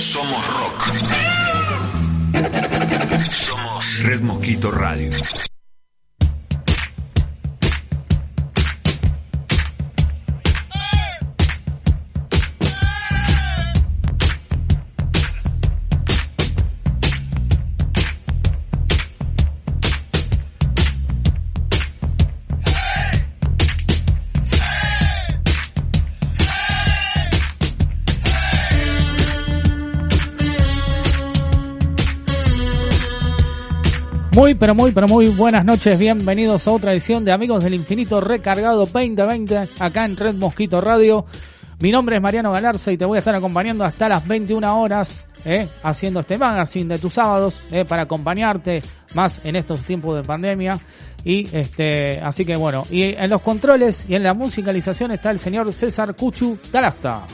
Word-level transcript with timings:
Somos 0.00 0.46
rock. 0.46 0.82
Somos 3.20 3.98
Red 4.02 4.20
Mosquito 4.22 4.70
Radio. 4.70 5.10
Muy, 34.40 34.54
pero 34.54 34.74
muy, 34.74 34.90
pero 34.92 35.06
muy 35.06 35.28
buenas 35.28 35.66
noches. 35.66 35.98
Bienvenidos 35.98 36.66
a 36.66 36.72
otra 36.72 36.92
edición 36.92 37.26
de 37.26 37.30
Amigos 37.30 37.62
del 37.62 37.74
Infinito 37.74 38.22
Recargado 38.22 38.78
2020 38.78 39.68
acá 39.78 40.06
en 40.06 40.16
Red 40.16 40.36
Mosquito 40.36 40.80
Radio. 40.80 41.26
Mi 41.78 41.90
nombre 41.90 42.16
es 42.16 42.22
Mariano 42.22 42.50
Galarza 42.50 42.90
y 42.90 42.96
te 42.96 43.04
voy 43.04 43.16
a 43.16 43.18
estar 43.18 43.34
acompañando 43.34 43.84
hasta 43.84 44.08
las 44.08 44.26
21 44.26 44.80
horas 44.80 45.28
eh, 45.44 45.68
haciendo 45.82 46.20
este 46.20 46.38
magazine 46.38 46.94
de 46.94 46.98
tus 46.98 47.12
sábados 47.12 47.60
eh, 47.70 47.84
para 47.84 48.04
acompañarte 48.04 48.78
más 49.12 49.44
en 49.44 49.56
estos 49.56 49.82
tiempos 49.82 50.16
de 50.16 50.22
pandemia. 50.22 50.78
Y 51.22 51.46
este, 51.54 52.18
así 52.22 52.46
que 52.46 52.56
bueno, 52.56 52.84
y 52.90 53.02
en 53.02 53.28
los 53.28 53.42
controles 53.42 54.06
y 54.08 54.14
en 54.14 54.22
la 54.22 54.32
musicalización 54.32 55.10
está 55.10 55.32
el 55.32 55.38
señor 55.38 55.70
César 55.70 56.16
Cuchu 56.16 56.56
Talasta. 56.72 57.26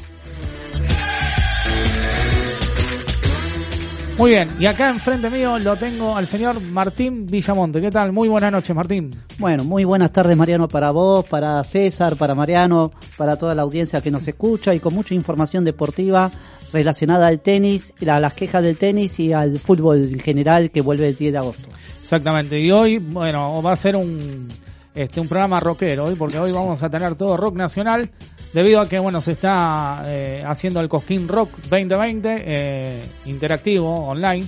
Muy 4.18 4.30
bien, 4.30 4.48
y 4.58 4.64
acá 4.64 4.88
enfrente 4.88 5.28
mío 5.28 5.58
lo 5.58 5.76
tengo 5.76 6.16
al 6.16 6.26
señor 6.26 6.58
Martín 6.62 7.26
Villamonte. 7.26 7.82
¿Qué 7.82 7.90
tal? 7.90 8.12
Muy 8.12 8.30
buenas 8.30 8.50
noches, 8.50 8.74
Martín. 8.74 9.14
Bueno, 9.38 9.62
muy 9.62 9.84
buenas 9.84 10.10
tardes, 10.10 10.34
Mariano, 10.34 10.68
para 10.68 10.90
vos, 10.90 11.26
para 11.26 11.62
César, 11.64 12.16
para 12.16 12.34
Mariano, 12.34 12.92
para 13.18 13.36
toda 13.36 13.54
la 13.54 13.60
audiencia 13.60 14.00
que 14.00 14.10
nos 14.10 14.26
escucha 14.26 14.74
y 14.74 14.80
con 14.80 14.94
mucha 14.94 15.12
información 15.12 15.64
deportiva 15.64 16.30
relacionada 16.72 17.26
al 17.26 17.40
tenis, 17.40 17.92
a 18.08 18.18
las 18.18 18.32
quejas 18.32 18.62
del 18.62 18.78
tenis 18.78 19.20
y 19.20 19.34
al 19.34 19.58
fútbol 19.58 20.08
en 20.10 20.20
general 20.20 20.70
que 20.70 20.80
vuelve 20.80 21.08
el 21.08 21.16
10 21.16 21.32
de 21.32 21.38
agosto. 21.38 21.68
Exactamente, 22.00 22.58
y 22.58 22.70
hoy, 22.70 22.96
bueno, 22.96 23.62
va 23.62 23.72
a 23.72 23.76
ser 23.76 23.96
un, 23.96 24.48
este, 24.94 25.20
un 25.20 25.28
programa 25.28 25.60
rockero 25.60 26.04
hoy, 26.04 26.14
porque 26.14 26.38
hoy 26.38 26.52
vamos 26.52 26.82
a 26.82 26.88
tener 26.88 27.16
todo 27.16 27.36
rock 27.36 27.54
nacional 27.54 28.10
debido 28.52 28.80
a 28.80 28.88
que 28.88 28.98
bueno 28.98 29.20
se 29.20 29.32
está 29.32 30.04
eh, 30.06 30.42
haciendo 30.46 30.80
el 30.80 30.88
Cosquín 30.88 31.28
Rock 31.28 31.58
2020 31.68 32.42
eh, 32.46 33.02
interactivo 33.26 33.92
online. 33.94 34.46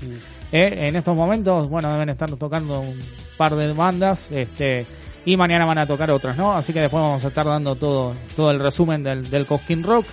Eh, 0.50 0.86
en 0.88 0.96
estos 0.96 1.14
momentos 1.14 1.68
bueno 1.68 1.92
deben 1.92 2.08
estar 2.08 2.30
tocando 2.36 2.80
un 2.80 2.98
par 3.36 3.54
de 3.54 3.72
bandas 3.72 4.30
este 4.30 4.86
y 5.26 5.36
mañana 5.36 5.66
van 5.66 5.78
a 5.78 5.86
tocar 5.86 6.10
otras 6.10 6.38
no 6.38 6.52
así 6.52 6.72
que 6.72 6.80
después 6.80 7.02
vamos 7.02 7.22
a 7.22 7.28
estar 7.28 7.44
dando 7.44 7.74
todo 7.74 8.14
todo 8.34 8.50
el 8.50 8.58
resumen 8.58 9.02
del, 9.02 9.28
del 9.30 9.46
Cosquín 9.46 9.82
Rock. 9.82 10.06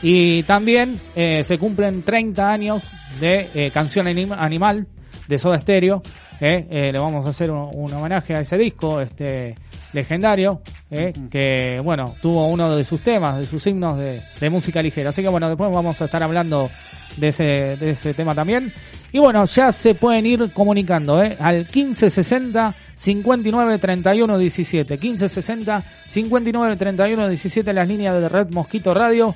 Y 0.00 0.44
también 0.44 1.00
se 1.16 1.58
cumplen 1.58 2.04
30 2.04 2.52
años 2.52 2.84
de 3.18 3.68
canción 3.74 4.06
animal 4.06 4.86
de 5.28 5.38
Soda 5.38 5.58
Stereo 5.58 6.02
le 6.40 6.98
vamos 6.98 7.26
a 7.26 7.30
hacer 7.30 7.50
un, 7.50 7.70
un 7.72 7.92
homenaje 7.92 8.34
a 8.34 8.40
ese 8.40 8.56
disco 8.56 9.00
este 9.00 9.56
legendario, 9.92 10.60
eh, 10.90 11.12
que 11.30 11.80
bueno, 11.80 12.14
tuvo 12.20 12.46
uno 12.48 12.74
de 12.76 12.84
sus 12.84 13.00
temas, 13.00 13.38
de 13.38 13.44
sus 13.44 13.66
himnos 13.66 13.96
de, 13.98 14.22
de, 14.38 14.50
música 14.50 14.82
ligera. 14.82 15.10
Así 15.10 15.22
que 15.22 15.28
bueno, 15.28 15.48
después 15.48 15.72
vamos 15.72 16.00
a 16.00 16.04
estar 16.04 16.22
hablando 16.22 16.68
de 17.16 17.28
ese, 17.28 17.44
de 17.44 17.90
ese 17.90 18.14
tema 18.14 18.34
también. 18.34 18.72
Y 19.12 19.18
bueno, 19.18 19.44
ya 19.46 19.72
se 19.72 19.94
pueden 19.94 20.26
ir 20.26 20.52
comunicando 20.52 21.22
eh, 21.22 21.36
al 21.40 21.58
1560 21.58 22.74
59 22.94 23.78
31 23.78 24.38
17. 24.38 24.94
1560 24.94 25.82
59 26.06 26.76
31 26.76 27.28
17 27.28 27.72
las 27.72 27.88
líneas 27.88 28.20
de 28.20 28.28
Red 28.28 28.50
Mosquito 28.50 28.92
Radio. 28.92 29.34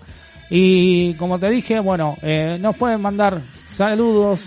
Y 0.51 1.15
como 1.15 1.39
te 1.39 1.49
dije, 1.49 1.81
bueno, 1.81 2.17
eh, 2.21 2.59
nos 2.61 2.77
pueden 2.77 3.01
mandar 3.01 3.41
saludos 3.69 4.41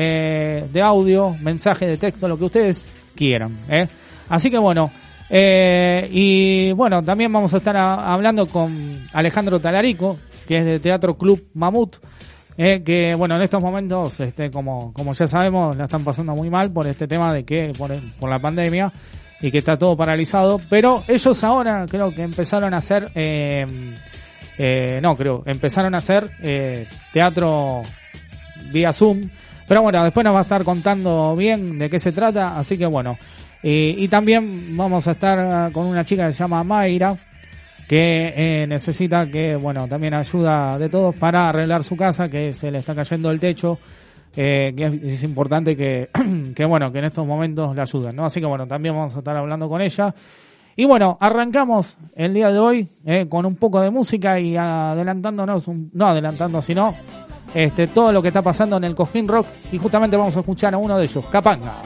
eh, 0.00 0.64
de 0.72 0.80
audio, 0.80 1.34
mensaje 1.42 1.84
de 1.84 1.96
texto, 1.96 2.28
lo 2.28 2.38
que 2.38 2.44
ustedes 2.44 2.86
quieran. 3.16 3.58
Eh. 3.68 3.88
Así 4.28 4.48
que 4.48 4.56
bueno, 4.56 4.92
eh, 5.28 6.08
y 6.12 6.72
bueno, 6.72 7.02
también 7.02 7.32
vamos 7.32 7.52
a 7.52 7.56
estar 7.56 7.76
hablando 7.76 8.46
con 8.46 9.08
Alejandro 9.12 9.58
Talarico, 9.58 10.16
que 10.46 10.58
es 10.58 10.64
de 10.64 10.78
Teatro 10.78 11.18
Club 11.18 11.48
Mamut, 11.54 11.96
que 12.56 13.10
bueno, 13.16 13.34
en 13.34 13.42
estos 13.42 13.60
momentos, 13.60 14.20
este, 14.20 14.52
como, 14.52 14.92
como 14.92 15.14
ya 15.14 15.26
sabemos, 15.26 15.76
la 15.76 15.86
están 15.86 16.04
pasando 16.04 16.32
muy 16.36 16.48
mal 16.48 16.70
por 16.70 16.86
este 16.86 17.08
tema 17.08 17.34
de 17.34 17.42
que, 17.42 17.72
por, 17.76 17.90
por 18.20 18.30
la 18.30 18.38
pandemia, 18.38 18.92
y 19.40 19.50
que 19.50 19.58
está 19.58 19.76
todo 19.76 19.96
paralizado, 19.96 20.60
pero 20.70 21.02
ellos 21.08 21.42
ahora 21.42 21.86
creo 21.90 22.12
que 22.12 22.22
empezaron 22.22 22.72
a 22.72 22.76
hacer, 22.76 23.10
no 25.02 25.16
creo, 25.16 25.42
empezaron 25.44 25.94
a 25.94 25.98
hacer 25.98 26.30
teatro 27.12 27.82
vía 28.72 28.92
Zoom, 28.92 29.22
pero 29.68 29.82
bueno, 29.82 30.02
después 30.02 30.24
nos 30.24 30.34
va 30.34 30.38
a 30.38 30.42
estar 30.42 30.64
contando 30.64 31.36
bien 31.36 31.78
de 31.78 31.90
qué 31.90 31.98
se 31.98 32.10
trata, 32.10 32.58
así 32.58 32.78
que 32.78 32.86
bueno, 32.86 33.18
eh, 33.62 33.94
y 33.96 34.08
también 34.08 34.76
vamos 34.76 35.06
a 35.08 35.10
estar 35.12 35.72
con 35.72 35.86
una 35.86 36.04
chica 36.04 36.26
que 36.26 36.32
se 36.32 36.38
llama 36.38 36.62
Mayra, 36.62 37.14
que 37.88 38.32
eh, 38.62 38.66
necesita 38.66 39.26
que, 39.30 39.56
bueno, 39.56 39.88
también 39.88 40.14
ayuda 40.14 40.78
de 40.78 40.88
todos 40.88 41.14
para 41.16 41.48
arreglar 41.48 41.82
su 41.82 41.96
casa, 41.96 42.28
que 42.28 42.52
se 42.52 42.70
le 42.70 42.78
está 42.78 42.94
cayendo 42.94 43.30
el 43.30 43.40
techo, 43.40 43.78
eh, 44.36 44.72
que 44.76 44.84
es, 44.84 45.24
importante 45.24 45.76
que, 45.76 46.08
que, 46.54 46.64
bueno, 46.64 46.92
que 46.92 46.98
en 46.98 47.06
estos 47.06 47.26
momentos 47.26 47.74
la 47.74 47.82
ayuden, 47.82 48.14
¿no? 48.14 48.26
Así 48.26 48.40
que, 48.40 48.46
bueno, 48.46 48.66
también 48.66 48.94
vamos 48.94 49.16
a 49.16 49.18
estar 49.18 49.36
hablando 49.36 49.68
con 49.68 49.80
ella. 49.80 50.14
Y 50.76 50.84
bueno, 50.84 51.18
arrancamos 51.20 51.98
el 52.14 52.32
día 52.32 52.50
de 52.52 52.58
hoy 52.60 52.88
con 53.28 53.44
un 53.44 53.56
poco 53.56 53.80
de 53.80 53.90
música 53.90 54.38
y 54.38 54.56
adelantándonos, 54.56 55.66
un, 55.66 55.90
no 55.92 56.06
adelantando, 56.06 56.62
sino 56.62 56.94
este, 57.54 57.86
todo 57.88 58.12
lo 58.12 58.22
que 58.22 58.28
está 58.28 58.42
pasando 58.42 58.76
en 58.76 58.84
el 58.84 58.94
Cojín 58.94 59.28
Rock. 59.28 59.46
Y 59.72 59.78
justamente 59.78 60.16
vamos 60.16 60.36
a 60.36 60.40
escuchar 60.40 60.74
a 60.74 60.78
uno 60.78 60.98
de 60.98 61.04
ellos, 61.04 61.24
Capanga. 61.26 61.82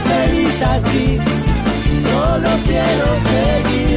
Feliz 0.00 0.62
así, 0.62 1.18
solo 2.02 2.48
quiero 2.64 3.06
seguir. 3.30 3.95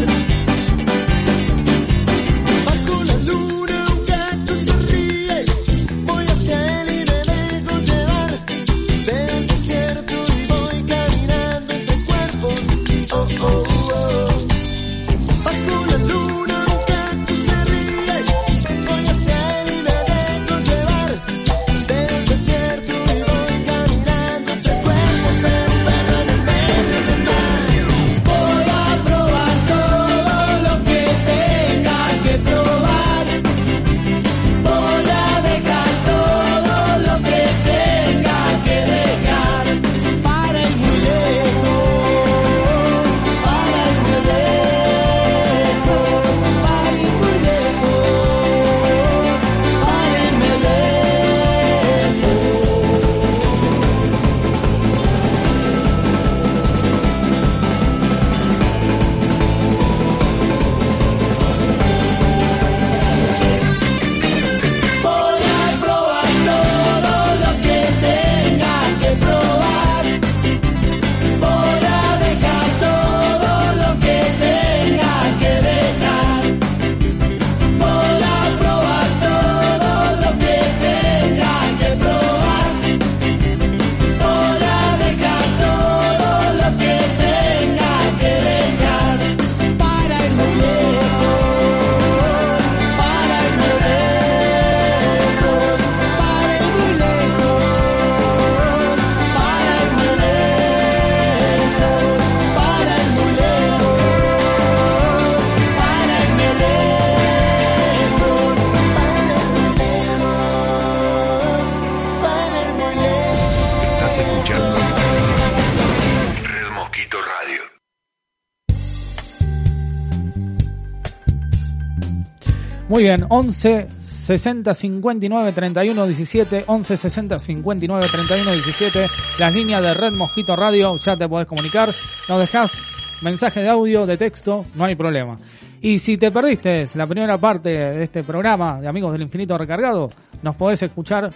Muy 123.00 123.06
bien, 123.06 123.26
11 123.30 123.88
60 123.98 124.74
59 124.74 125.54
31 125.54 126.06
17, 126.06 126.66
11 126.68 126.98
60 126.98 127.40
59 127.40 128.08
31 128.12 128.52
17, 128.52 129.08
las 129.40 129.54
líneas 129.54 129.82
de 129.82 129.94
Red 129.94 130.12
Mosquito 130.12 130.54
Radio, 130.54 130.98
ya 130.98 131.16
te 131.16 131.30
podés 131.30 131.48
comunicar, 131.48 131.96
nos 132.28 132.40
dejás 132.42 132.74
mensaje 133.22 133.62
de 133.62 133.70
audio, 133.70 134.06
de 134.06 134.18
texto, 134.18 134.66
no 134.76 134.84
hay 134.84 134.98
problema. 134.98 135.38
Y 135.80 135.98
si 136.00 136.18
te 136.18 136.30
perdiste 136.30 136.84
la 136.96 137.08
primera 137.08 137.38
parte 137.38 137.70
de 137.70 138.04
este 138.04 138.22
programa 138.22 138.82
de 138.82 138.90
Amigos 138.90 139.14
del 139.14 139.22
Infinito 139.22 139.58
Recargado, 139.58 140.10
nos 140.42 140.58
podés 140.58 140.84
escuchar 140.84 141.30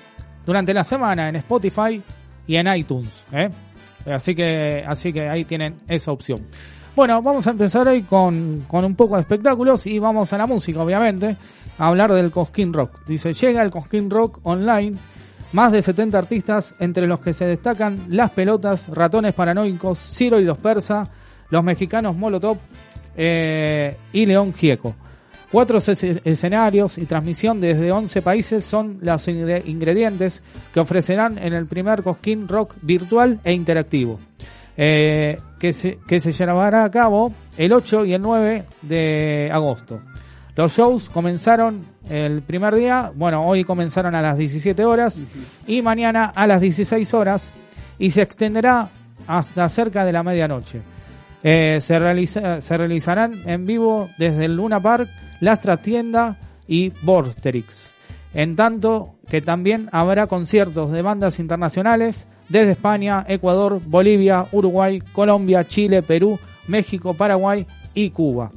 durante 0.45 0.73
la 0.73 0.83
semana 0.83 1.29
en 1.29 1.37
Spotify 1.37 2.01
y 2.45 2.57
en 2.57 2.67
iTunes, 2.75 3.23
¿eh? 3.31 3.47
Así 4.13 4.35
que, 4.35 4.83
así 4.85 5.13
que 5.13 5.29
ahí 5.29 5.45
tienen 5.45 5.77
esa 5.87 6.11
opción. 6.11 6.45
Bueno, 6.95 7.21
vamos 7.23 7.47
a 7.47 7.51
empezar 7.51 7.87
hoy 7.87 8.03
con, 8.03 8.65
con 8.67 8.85
un 8.85 8.95
poco 8.95 9.15
de 9.15 9.21
espectáculos 9.21 9.87
y 9.87 9.97
vamos 9.97 10.31
a 10.31 10.37
la 10.37 10.45
música, 10.45 10.81
obviamente, 10.83 11.35
a 11.79 11.87
hablar 11.87 12.13
del 12.13 12.29
Cosquín 12.29 12.71
Rock. 12.71 12.99
Dice, 13.07 13.33
llega 13.33 13.63
el 13.63 13.71
Cosquín 13.71 14.11
Rock 14.11 14.39
online, 14.43 14.97
más 15.53 15.71
de 15.71 15.81
70 15.81 16.17
artistas, 16.19 16.75
entre 16.79 17.07
los 17.07 17.19
que 17.19 17.33
se 17.33 17.45
destacan 17.45 17.99
Las 18.09 18.29
Pelotas, 18.31 18.87
Ratones 18.89 19.33
Paranoicos, 19.33 19.97
Ciro 20.13 20.39
y 20.39 20.43
los 20.45 20.59
Persa, 20.59 21.03
los 21.49 21.63
mexicanos 21.63 22.15
Molotov 22.15 22.57
eh, 23.15 23.97
y 24.11 24.25
León 24.27 24.53
Gieco. 24.53 24.95
Cuatro 25.51 25.77
es- 25.79 25.87
escenarios 26.23 26.97
y 26.99 27.05
transmisión 27.05 27.59
desde 27.59 27.91
11 27.91 28.21
países 28.21 28.63
son 28.63 28.99
los 29.01 29.27
ingre- 29.27 29.63
ingredientes 29.65 30.43
que 30.71 30.79
ofrecerán 30.79 31.39
en 31.39 31.53
el 31.53 31.65
primer 31.65 32.03
Cosquín 32.03 32.47
Rock 32.47 32.75
virtual 32.83 33.39
e 33.43 33.53
interactivo, 33.53 34.19
eh, 34.77 35.37
que, 35.59 35.73
se, 35.73 35.99
que 36.07 36.19
se 36.19 36.31
llevará 36.31 36.83
a 36.83 36.91
cabo 36.91 37.31
el 37.57 37.73
8 37.73 38.05
y 38.05 38.13
el 38.13 38.21
9 38.21 38.65
de 38.81 39.49
agosto. 39.51 39.99
Los 40.55 40.75
shows 40.77 41.09
comenzaron 41.09 41.83
el 42.09 42.41
primer 42.43 42.75
día, 42.75 43.11
bueno, 43.15 43.45
hoy 43.47 43.63
comenzaron 43.63 44.13
a 44.15 44.21
las 44.21 44.37
17 44.37 44.85
horas 44.85 45.21
y 45.65 45.81
mañana 45.81 46.25
a 46.35 46.45
las 46.45 46.61
16 46.61 47.11
horas 47.13 47.49
y 47.97 48.09
se 48.11 48.21
extenderá 48.21 48.89
hasta 49.27 49.67
cerca 49.69 50.05
de 50.05 50.11
la 50.11 50.21
medianoche. 50.23 50.81
Eh, 51.43 51.79
se, 51.81 51.97
realiza- 51.99 52.61
se 52.61 52.77
realizarán 52.77 53.33
en 53.45 53.65
vivo 53.65 54.09
desde 54.17 54.45
el 54.45 54.55
Luna 54.55 54.79
Park, 54.79 55.09
Las 55.41 55.59
Trastienda 55.59 56.37
y 56.67 56.89
Vorterix. 57.01 57.91
En 58.33 58.55
tanto 58.55 59.15
que 59.27 59.41
también 59.41 59.89
habrá 59.91 60.27
conciertos 60.27 60.91
de 60.91 61.01
bandas 61.01 61.39
internacionales 61.39 62.27
desde 62.49 62.71
España, 62.71 63.25
Ecuador, 63.27 63.81
Bolivia, 63.85 64.45
Uruguay, 64.51 65.01
Colombia, 65.11 65.67
Chile, 65.67 66.01
Perú, 66.01 66.39
México, 66.67 67.13
Paraguay 67.13 67.65
y 67.93 68.09
Cuba. 68.09 68.51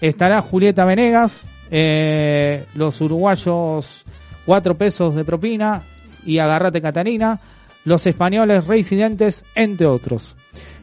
Estará 0.00 0.40
Julieta 0.42 0.84
Venegas, 0.84 1.46
eh, 1.70 2.64
los 2.74 3.00
uruguayos 3.00 4.04
cuatro 4.46 4.76
pesos 4.76 5.14
de 5.14 5.24
propina 5.24 5.82
y 6.24 6.38
agarrate 6.38 6.80
Catarina, 6.80 7.38
los 7.84 8.06
españoles 8.06 8.66
reincidentes, 8.66 9.44
entre 9.54 9.86
otros. 9.86 10.36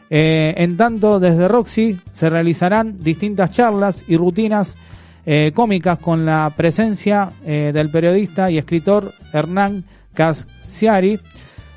Eh, 0.09 0.53
en 0.57 0.77
tanto, 0.77 1.19
desde 1.19 1.47
Roxy 1.47 1.97
se 2.13 2.29
realizarán 2.29 2.99
distintas 2.99 3.51
charlas 3.51 4.07
y 4.07 4.17
rutinas 4.17 4.75
eh, 5.25 5.51
cómicas 5.51 5.97
con 5.97 6.25
la 6.25 6.51
presencia 6.55 7.31
del 7.43 7.89
periodista 7.89 8.51
y 8.51 8.59
escritor 8.59 9.11
Hernán 9.33 9.83
Casiari, 10.13 11.19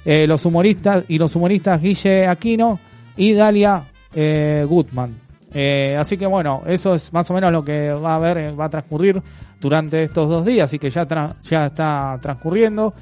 eh, 0.05 0.27
los 0.27 0.45
humoristas 0.45 1.05
y 1.09 1.19
los 1.19 1.35
humoristas 1.37 1.81
Guille 1.81 2.27
Aquino 2.27 2.79
y 3.17 3.33
Dalia 3.35 3.85
eh, 4.15 4.65
Gutman. 4.67 5.15
Eh, 5.53 5.97
así 5.99 6.17
que 6.17 6.27
bueno, 6.27 6.63
eso 6.67 6.95
es 6.95 7.13
más 7.13 7.31
o 7.31 7.35
menos 7.35 7.51
lo 7.51 7.65
que 7.65 7.91
va 7.93 8.13
a 8.13 8.17
haber, 8.17 8.39
eh, 8.39 8.53
va 8.53 8.67
a 8.67 8.71
transcurrir 8.71 9.21
durante 9.61 10.03
estos 10.03 10.29
dos 10.29 10.47
días, 10.47 10.65
así 10.65 10.79
que 10.79 10.91
ya, 10.91 11.07
ya 11.43 11.67
está 11.67 12.19
transcurriendo. 12.21 12.95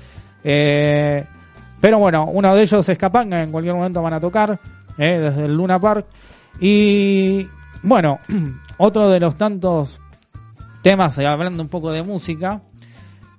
Pero 0.42 1.98
bueno, 1.98 2.26
uno 2.26 2.54
de 2.54 2.62
ellos 2.62 2.88
es 2.88 2.98
Capanga, 2.98 3.42
en 3.42 3.52
cualquier 3.52 3.74
momento 3.74 4.00
van 4.00 4.14
a 4.14 4.20
tocar, 4.20 4.58
desde 4.96 5.44
el 5.44 5.54
Luna 5.54 5.78
Park. 5.78 6.06
Y 6.60 7.46
bueno, 7.82 8.20
otro 8.78 9.10
de 9.10 9.20
los 9.20 9.36
tantos 9.36 10.00
temas, 10.82 11.18
hablando 11.18 11.62
un 11.62 11.68
poco 11.68 11.90
de 11.90 12.02
música, 12.02 12.62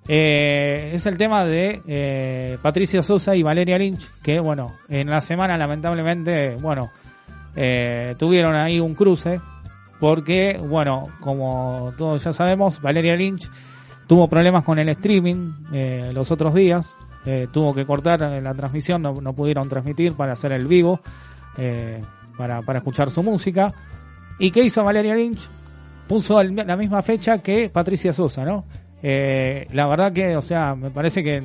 eh, 0.07 0.91
es 0.93 1.05
el 1.05 1.17
tema 1.17 1.43
de 1.43 1.81
eh, 1.85 2.57
Patricia 2.61 3.01
Sosa 3.01 3.35
y 3.35 3.43
Valeria 3.43 3.77
Lynch, 3.77 4.07
que 4.23 4.39
bueno, 4.39 4.73
en 4.87 5.09
la 5.09 5.19
semana 5.19 5.57
lamentablemente, 5.57 6.55
bueno, 6.55 6.89
eh, 7.55 8.15
tuvieron 8.17 8.55
ahí 8.55 8.79
un 8.79 8.95
cruce, 8.95 9.41
porque 9.99 10.57
bueno, 10.61 11.03
como 11.19 11.91
todos 11.97 12.23
ya 12.23 12.31
sabemos, 12.31 12.81
Valeria 12.81 13.17
Lynch 13.17 13.49
tuvo 14.07 14.29
problemas 14.29 14.63
con 14.63 14.79
el 14.79 14.87
streaming 14.89 15.51
eh, 15.73 16.11
los 16.13 16.31
otros 16.31 16.53
días, 16.53 16.95
tuvo 17.51 17.75
que 17.75 17.85
cortar 17.85 18.21
la 18.21 18.53
transmisión, 18.53 19.01
no, 19.01 19.33
pudieron 19.33 19.67
transmitir 19.67 20.13
para 20.13 20.31
hacer 20.31 20.53
el 20.53 20.65
vivo, 20.65 21.01
para, 22.37 22.61
para 22.61 22.79
escuchar 22.79 23.09
su 23.09 23.21
música. 23.21 23.73
¿Y 24.39 24.49
qué 24.49 24.63
hizo 24.63 24.81
Valeria 24.81 25.13
Lynch? 25.13 25.49
Puso 26.07 26.41
la 26.41 26.77
misma 26.77 27.01
fecha 27.01 27.39
que 27.39 27.69
Patricia 27.69 28.13
Sosa, 28.13 28.45
¿no? 28.45 28.63
Eh, 29.01 29.67
la 29.73 29.87
verdad 29.87 30.11
que, 30.11 30.35
o 30.35 30.41
sea, 30.41 30.75
me 30.75 30.89
parece 30.89 31.23
que, 31.23 31.41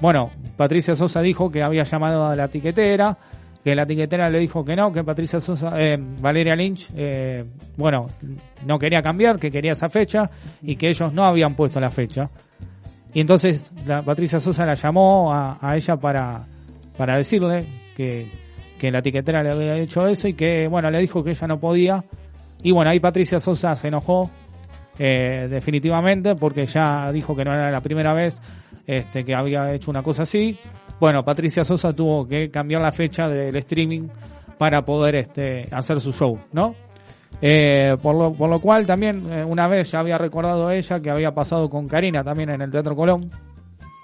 bueno, 0.00 0.30
Patricia 0.56 0.94
Sosa 0.94 1.20
dijo 1.20 1.50
que 1.50 1.62
había 1.62 1.82
llamado 1.82 2.26
a 2.26 2.36
la 2.36 2.48
tiquetera 2.48 3.16
que 3.62 3.74
la 3.74 3.86
tiquetera 3.86 4.30
le 4.30 4.38
dijo 4.38 4.64
que 4.64 4.74
no, 4.74 4.90
que 4.90 5.04
Patricia 5.04 5.38
Sosa, 5.38 5.70
eh, 5.78 5.96
Valeria 5.98 6.54
Lynch, 6.54 6.88
eh, 6.96 7.44
bueno, 7.76 8.06
no 8.66 8.78
quería 8.78 9.02
cambiar, 9.02 9.38
que 9.38 9.50
quería 9.50 9.72
esa 9.72 9.88
fecha 9.88 10.30
y 10.62 10.76
que 10.76 10.88
ellos 10.88 11.12
no 11.12 11.24
habían 11.24 11.54
puesto 11.54 11.78
la 11.78 11.90
fecha. 11.90 12.30
Y 13.12 13.20
entonces 13.20 13.70
la 13.86 14.02
Patricia 14.02 14.40
Sosa 14.40 14.64
la 14.64 14.74
llamó 14.74 15.32
a, 15.32 15.58
a 15.60 15.76
ella 15.76 15.96
para, 15.96 16.46
para 16.96 17.16
decirle 17.16 17.64
que, 17.96 18.26
que 18.78 18.90
la 18.90 19.02
tiquetera 19.02 19.42
le 19.42 19.50
había 19.50 19.76
hecho 19.76 20.06
eso 20.06 20.26
y 20.28 20.34
que, 20.34 20.66
bueno, 20.66 20.90
le 20.90 21.00
dijo 21.00 21.22
que 21.22 21.32
ella 21.32 21.46
no 21.46 21.58
podía. 21.58 22.02
Y 22.62 22.72
bueno, 22.72 22.90
ahí 22.90 23.00
Patricia 23.00 23.38
Sosa 23.38 23.76
se 23.76 23.88
enojó 23.88 24.30
eh, 25.02 25.48
definitivamente 25.48 26.34
porque 26.34 26.66
ya 26.66 27.10
dijo 27.10 27.34
que 27.34 27.42
no 27.42 27.54
era 27.54 27.70
la 27.70 27.80
primera 27.80 28.12
vez 28.12 28.38
este, 28.86 29.24
que 29.24 29.34
había 29.34 29.72
hecho 29.72 29.90
una 29.90 30.02
cosa 30.02 30.24
así. 30.24 30.58
Bueno, 31.00 31.24
Patricia 31.24 31.64
Sosa 31.64 31.94
tuvo 31.94 32.28
que 32.28 32.50
cambiar 32.50 32.82
la 32.82 32.92
fecha 32.92 33.26
del 33.26 33.56
streaming 33.56 34.08
para 34.58 34.82
poder 34.82 35.16
este, 35.16 35.66
hacer 35.70 36.00
su 36.00 36.12
show, 36.12 36.38
¿no? 36.52 36.74
Eh, 37.40 37.96
por, 38.02 38.14
lo, 38.14 38.34
por 38.34 38.50
lo 38.50 38.60
cual 38.60 38.86
también 38.86 39.24
eh, 39.32 39.42
una 39.42 39.68
vez 39.68 39.90
ya 39.90 40.00
había 40.00 40.18
recordado 40.18 40.70
ella 40.70 41.00
que 41.00 41.08
había 41.08 41.32
pasado 41.32 41.70
con 41.70 41.88
Karina 41.88 42.22
también 42.22 42.50
en 42.50 42.60
el 42.60 42.70
Teatro 42.70 42.94
Colón. 42.94 43.30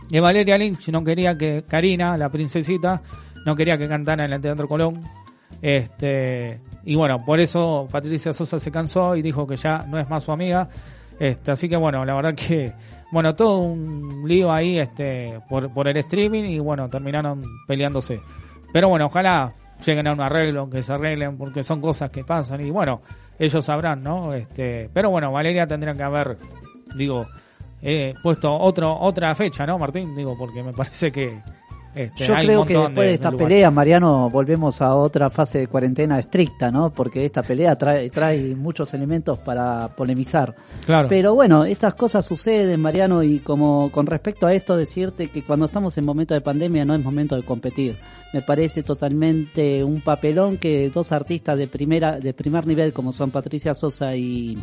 Y 0.08 0.18
Valeria 0.18 0.56
Lynch 0.56 0.88
no 0.88 1.04
quería 1.04 1.36
que 1.36 1.64
Karina, 1.68 2.16
la 2.16 2.30
princesita, 2.30 3.02
no 3.44 3.54
quería 3.54 3.76
que 3.76 3.86
cantara 3.86 4.24
en 4.24 4.32
el 4.32 4.40
Teatro 4.40 4.66
Colón. 4.66 5.02
Este, 5.60 6.58
y 6.86 6.94
bueno, 6.94 7.24
por 7.24 7.40
eso 7.40 7.88
Patricia 7.90 8.32
Sosa 8.32 8.60
se 8.60 8.70
cansó 8.70 9.16
y 9.16 9.20
dijo 9.20 9.44
que 9.44 9.56
ya 9.56 9.78
no 9.88 9.98
es 9.98 10.08
más 10.08 10.22
su 10.22 10.30
amiga. 10.30 10.68
Este, 11.18 11.50
así 11.50 11.68
que 11.68 11.76
bueno, 11.76 12.04
la 12.04 12.14
verdad 12.14 12.34
que, 12.34 12.72
bueno, 13.10 13.34
todo 13.34 13.58
un 13.58 14.22
lío 14.24 14.52
ahí, 14.52 14.78
este, 14.78 15.40
por, 15.48 15.72
por 15.74 15.88
el 15.88 15.96
streaming 15.96 16.44
y 16.44 16.60
bueno, 16.60 16.88
terminaron 16.88 17.42
peleándose. 17.66 18.20
Pero 18.72 18.88
bueno, 18.88 19.06
ojalá 19.06 19.52
lleguen 19.84 20.06
a 20.06 20.12
un 20.12 20.20
arreglo, 20.20 20.70
que 20.70 20.80
se 20.80 20.92
arreglen, 20.92 21.36
porque 21.36 21.64
son 21.64 21.80
cosas 21.80 22.08
que 22.10 22.22
pasan 22.22 22.64
y 22.64 22.70
bueno, 22.70 23.00
ellos 23.36 23.64
sabrán, 23.64 24.04
¿no? 24.04 24.32
Este, 24.32 24.88
pero 24.92 25.10
bueno, 25.10 25.32
Valeria 25.32 25.66
tendría 25.66 25.92
que 25.92 26.04
haber, 26.04 26.38
digo, 26.96 27.26
eh, 27.82 28.14
puesto 28.22 28.54
otro, 28.54 28.96
otra 28.96 29.34
fecha, 29.34 29.66
¿no, 29.66 29.76
Martín? 29.76 30.14
Digo, 30.14 30.38
porque 30.38 30.62
me 30.62 30.72
parece 30.72 31.10
que, 31.10 31.42
este, 31.96 32.26
Yo 32.26 32.34
creo 32.34 32.66
que 32.66 32.74
después 32.76 33.08
de, 33.08 33.14
esta 33.14 33.30
lugares. 33.30 33.48
pelea, 33.48 33.70
Mariano, 33.70 34.28
volvemos 34.28 34.82
a 34.82 34.94
otra 34.94 35.30
fase 35.30 35.60
de 35.60 35.66
cuarentena 35.66 36.18
estricta, 36.18 36.70
¿no? 36.70 36.90
Porque 36.90 37.24
esta 37.24 37.42
pelea 37.42 37.74
trae, 37.76 38.10
trae 38.10 38.54
muchos 38.54 38.92
elementos 38.92 39.38
para 39.38 39.88
polemizar. 39.96 40.54
Claro. 40.84 41.08
Pero 41.08 41.34
bueno, 41.34 41.64
estas 41.64 41.94
cosas 41.94 42.26
suceden, 42.26 42.82
Mariano, 42.82 43.22
y 43.22 43.38
como 43.38 43.90
con 43.90 44.06
respecto 44.06 44.46
a 44.46 44.52
esto, 44.52 44.76
decirte 44.76 45.28
que 45.28 45.42
cuando 45.42 45.64
estamos 45.64 45.96
en 45.96 46.04
momento 46.04 46.34
de 46.34 46.42
pandemia 46.42 46.84
no 46.84 46.94
es 46.94 47.02
momento 47.02 47.34
de 47.34 47.42
competir. 47.42 47.96
Me 48.34 48.42
parece 48.42 48.82
totalmente 48.82 49.82
un 49.82 50.02
papelón 50.02 50.58
que 50.58 50.90
dos 50.90 51.12
artistas 51.12 51.56
de 51.56 51.66
primera, 51.66 52.20
de 52.20 52.34
primer 52.34 52.66
nivel 52.66 52.92
como 52.92 53.12
son 53.12 53.30
Patricia 53.30 53.72
Sosa 53.72 54.14
y, 54.14 54.58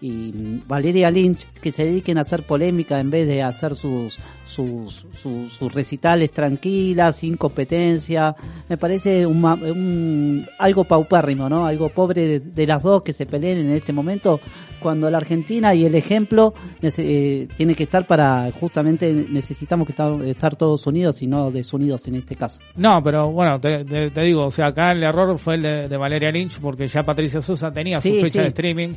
y 0.00 0.60
Valeria 0.66 1.10
Lynch 1.10 1.44
que 1.60 1.72
se 1.72 1.84
dediquen 1.84 2.18
a 2.18 2.22
hacer 2.22 2.42
polémica 2.42 2.98
en 3.00 3.10
vez 3.10 3.26
de 3.28 3.42
hacer 3.42 3.74
sus 3.74 4.18
sus, 4.46 5.06
sus, 5.12 5.52
sus 5.52 5.72
recitales 5.72 6.32
tranquilas, 6.32 7.16
sin 7.16 7.36
competencia. 7.36 8.34
Me 8.68 8.76
parece 8.76 9.24
un, 9.24 9.44
un- 9.44 10.44
algo 10.58 10.82
paupérrimo, 10.84 11.48
¿no? 11.48 11.66
Algo 11.66 11.88
pobre 11.90 12.26
de, 12.26 12.40
de 12.40 12.66
las 12.66 12.82
dos 12.82 13.02
que 13.02 13.12
se 13.12 13.26
peleen 13.26 13.58
en 13.58 13.70
este 13.70 13.92
momento 13.92 14.40
cuando 14.80 15.08
la 15.10 15.18
Argentina 15.18 15.72
y 15.74 15.84
el 15.84 15.94
ejemplo 15.94 16.52
eh, 16.82 17.46
tiene 17.56 17.74
que 17.74 17.84
estar 17.84 18.06
para 18.06 18.50
justamente 18.58 19.26
necesitamos 19.30 19.86
que 19.86 19.92
estar, 19.92 20.20
estar 20.22 20.56
todos 20.56 20.84
unidos 20.86 21.20
y 21.22 21.26
no 21.28 21.50
desunidos 21.50 22.08
en 22.08 22.16
este 22.16 22.34
caso. 22.34 22.58
No, 22.76 23.02
pero 23.04 23.30
bueno, 23.30 23.60
te, 23.60 23.84
te- 23.84 24.10
te 24.10 24.20
digo, 24.22 24.46
o 24.46 24.50
sea, 24.50 24.68
acá 24.68 24.92
el 24.92 25.02
error 25.04 25.38
fue 25.38 25.56
el 25.56 25.62
de, 25.62 25.88
de 25.88 25.96
Valeria 25.96 26.30
Lynch 26.32 26.58
porque 26.60 26.88
ya 26.88 27.02
Patricia 27.04 27.40
Sosa 27.40 27.70
tenía 27.70 28.00
Sí, 28.00 28.14
su 28.14 28.20
fecha 28.22 28.32
sí. 28.32 28.38
de 28.40 28.46
streaming, 28.48 28.88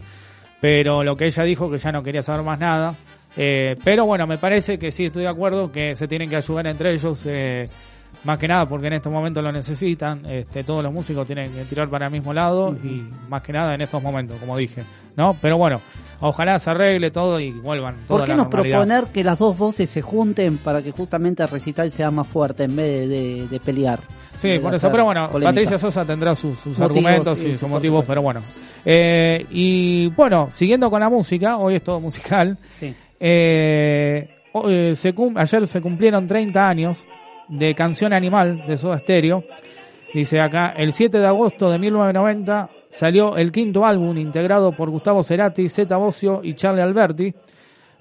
pero 0.63 1.03
lo 1.03 1.17
que 1.17 1.25
ella 1.25 1.43
dijo 1.43 1.69
que 1.69 1.77
ya 1.77 1.91
no 1.91 2.01
quería 2.01 2.21
saber 2.21 2.41
más 2.41 2.57
nada. 2.57 2.95
Eh, 3.35 3.75
pero 3.83 4.05
bueno, 4.05 4.25
me 4.25 4.37
parece 4.37 4.79
que 4.79 4.91
sí 4.93 5.07
estoy 5.07 5.23
de 5.23 5.27
acuerdo 5.27 5.69
que 5.73 5.93
se 5.93 6.07
tienen 6.07 6.29
que 6.29 6.37
ayudar 6.37 6.67
entre 6.67 6.93
ellos, 6.93 7.19
eh, 7.25 7.67
más 8.23 8.37
que 8.37 8.47
nada 8.47 8.65
porque 8.65 8.87
en 8.87 8.93
estos 8.93 9.11
momentos 9.11 9.43
lo 9.43 9.51
necesitan. 9.51 10.25
Este, 10.25 10.63
todos 10.63 10.81
los 10.81 10.93
músicos 10.93 11.27
tienen 11.27 11.51
que 11.51 11.65
tirar 11.65 11.89
para 11.89 12.05
el 12.05 12.13
mismo 12.13 12.31
lado 12.33 12.73
y 12.81 13.03
más 13.27 13.41
que 13.43 13.51
nada 13.51 13.75
en 13.75 13.81
estos 13.81 14.01
momentos, 14.01 14.37
como 14.37 14.55
dije, 14.55 14.83
¿no? 15.17 15.35
Pero 15.41 15.57
bueno, 15.57 15.81
ojalá 16.21 16.57
se 16.59 16.69
arregle 16.69 17.11
todo 17.11 17.41
y 17.41 17.51
vuelvan. 17.51 17.97
toda 18.07 18.19
¿Por 18.19 18.27
qué 18.29 18.33
no 18.33 18.49
proponer 18.49 19.07
que 19.13 19.21
las 19.25 19.39
dos 19.39 19.57
voces 19.57 19.89
se 19.89 20.01
junten 20.01 20.59
para 20.59 20.81
que 20.81 20.91
justamente 20.91 21.43
el 21.43 21.49
recital 21.49 21.91
sea 21.91 22.09
más 22.09 22.25
fuerte 22.25 22.63
en 22.63 22.75
vez 22.77 23.09
de, 23.09 23.17
de- 23.41 23.47
de 23.49 23.59
pelear? 23.59 23.99
Sí, 24.37 24.47
De 24.51 24.59
por 24.61 24.73
eso, 24.73 24.89
pero 24.89 25.03
bueno, 25.03 25.27
polémica. 25.29 25.49
Patricia 25.51 25.77
Sosa 25.77 26.05
tendrá 26.05 26.33
sus, 26.35 26.57
sus 26.59 26.79
Motivos, 26.79 27.05
argumentos 27.05 27.37
sí, 27.37 27.47
y 27.47 27.57
sus 27.57 27.67
motivos, 27.69 28.05
pero 28.07 28.21
bueno. 28.21 28.41
Eh, 28.85 29.45
y 29.51 30.07
bueno, 30.09 30.49
siguiendo 30.51 30.89
con 30.89 30.99
la 30.99 31.09
música, 31.09 31.57
hoy 31.57 31.75
es 31.75 31.83
todo 31.83 31.99
musical. 31.99 32.57
Sí. 32.69 32.93
Eh, 33.19 34.29
eh, 34.67 34.91
se 34.95 35.13
cum- 35.13 35.37
ayer 35.37 35.65
se 35.67 35.81
cumplieron 35.81 36.27
30 36.27 36.67
años 36.69 37.05
de 37.47 37.73
Canción 37.75 38.13
Animal 38.13 38.65
de 38.67 38.77
Soda 38.77 38.97
Stereo. 38.99 39.43
Dice 40.13 40.39
acá, 40.39 40.73
el 40.77 40.91
7 40.91 41.17
de 41.19 41.25
agosto 41.27 41.71
de 41.71 41.79
1990 41.79 42.69
salió 42.89 43.35
el 43.37 43.51
quinto 43.51 43.85
álbum 43.85 44.17
integrado 44.17 44.71
por 44.71 44.89
Gustavo 44.91 45.23
Cerati, 45.23 45.67
Zeta 45.69 45.97
Bosio 45.97 46.41
y 46.43 46.53
Charlie 46.53 46.81
Alberti, 46.83 47.33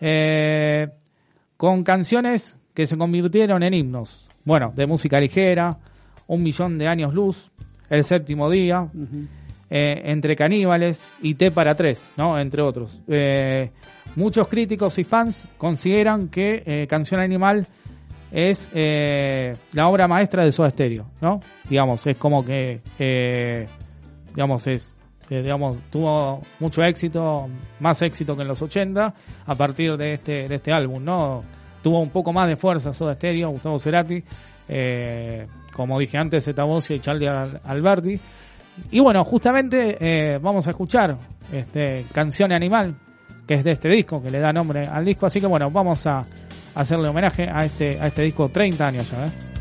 eh, 0.00 0.88
con 1.56 1.82
canciones 1.84 2.58
que 2.74 2.86
se 2.86 2.98
convirtieron 2.98 3.62
en 3.62 3.72
himnos. 3.74 4.28
Bueno, 4.44 4.72
de 4.74 4.86
música 4.86 5.20
ligera, 5.20 5.78
Un 6.26 6.42
millón 6.42 6.78
de 6.78 6.86
años 6.88 7.12
luz, 7.14 7.50
El 7.90 8.04
séptimo 8.04 8.48
día, 8.50 8.88
eh, 9.74 10.02
Entre 10.12 10.36
caníbales 10.36 11.08
y 11.22 11.34
T 11.34 11.50
para 11.50 11.74
tres, 11.74 12.06
¿no? 12.18 12.38
Entre 12.38 12.60
otros. 12.60 13.00
Eh, 13.08 13.70
muchos 14.16 14.46
críticos 14.48 14.98
y 14.98 15.04
fans 15.04 15.48
consideran 15.56 16.28
que 16.28 16.62
eh, 16.66 16.86
Canción 16.86 17.20
Animal 17.20 17.66
es 18.30 18.68
la 18.74 19.88
obra 19.88 20.06
maestra 20.08 20.44
de 20.44 20.52
Soda 20.52 20.68
Stereo, 20.70 21.06
¿no? 21.20 21.40
Digamos, 21.68 22.06
es 22.06 22.16
como 22.18 22.44
que, 22.44 22.80
digamos, 24.34 24.66
es, 24.66 24.94
digamos, 25.28 25.78
tuvo 25.90 26.40
mucho 26.60 26.82
éxito, 26.82 27.48
más 27.80 28.00
éxito 28.02 28.34
que 28.36 28.42
en 28.42 28.48
los 28.48 28.60
80, 28.62 29.14
a 29.46 29.54
partir 29.54 29.96
de 29.96 30.14
este, 30.14 30.48
de 30.48 30.54
este 30.54 30.72
álbum, 30.72 31.04
¿no? 31.04 31.42
Tuvo 31.82 32.00
un 32.00 32.10
poco 32.10 32.32
más 32.32 32.48
de 32.48 32.56
fuerza 32.56 32.92
Soda 32.92 33.14
Stereo, 33.14 33.50
Gustavo 33.50 33.78
Cerati, 33.78 34.22
como 35.74 35.98
dije 35.98 36.16
antes, 36.18 36.44
Zeta 36.44 36.64
Bosio 36.64 36.96
y 36.96 37.00
Charlie 37.00 37.28
Al- 37.28 37.60
Alberti. 37.64 38.18
Y 38.90 39.00
bueno, 39.00 39.24
justamente 39.24 39.96
eh, 40.00 40.38
vamos 40.38 40.66
a 40.66 40.70
escuchar 40.70 41.16
este, 41.52 42.04
Canción 42.12 42.52
Animal, 42.52 42.94
que 43.46 43.54
es 43.54 43.64
de 43.64 43.72
este 43.72 43.88
disco, 43.88 44.22
que 44.22 44.30
le 44.30 44.38
da 44.38 44.52
nombre 44.52 44.86
al 44.86 45.04
disco. 45.04 45.26
Así 45.26 45.40
que 45.40 45.46
bueno, 45.46 45.70
vamos 45.70 46.06
a 46.06 46.24
hacerle 46.74 47.08
homenaje 47.08 47.48
a 47.50 47.60
este, 47.60 48.00
a 48.00 48.06
este 48.06 48.22
disco 48.22 48.48
30 48.48 48.86
años 48.86 49.10
ya. 49.10 49.26
¿eh? 49.26 49.51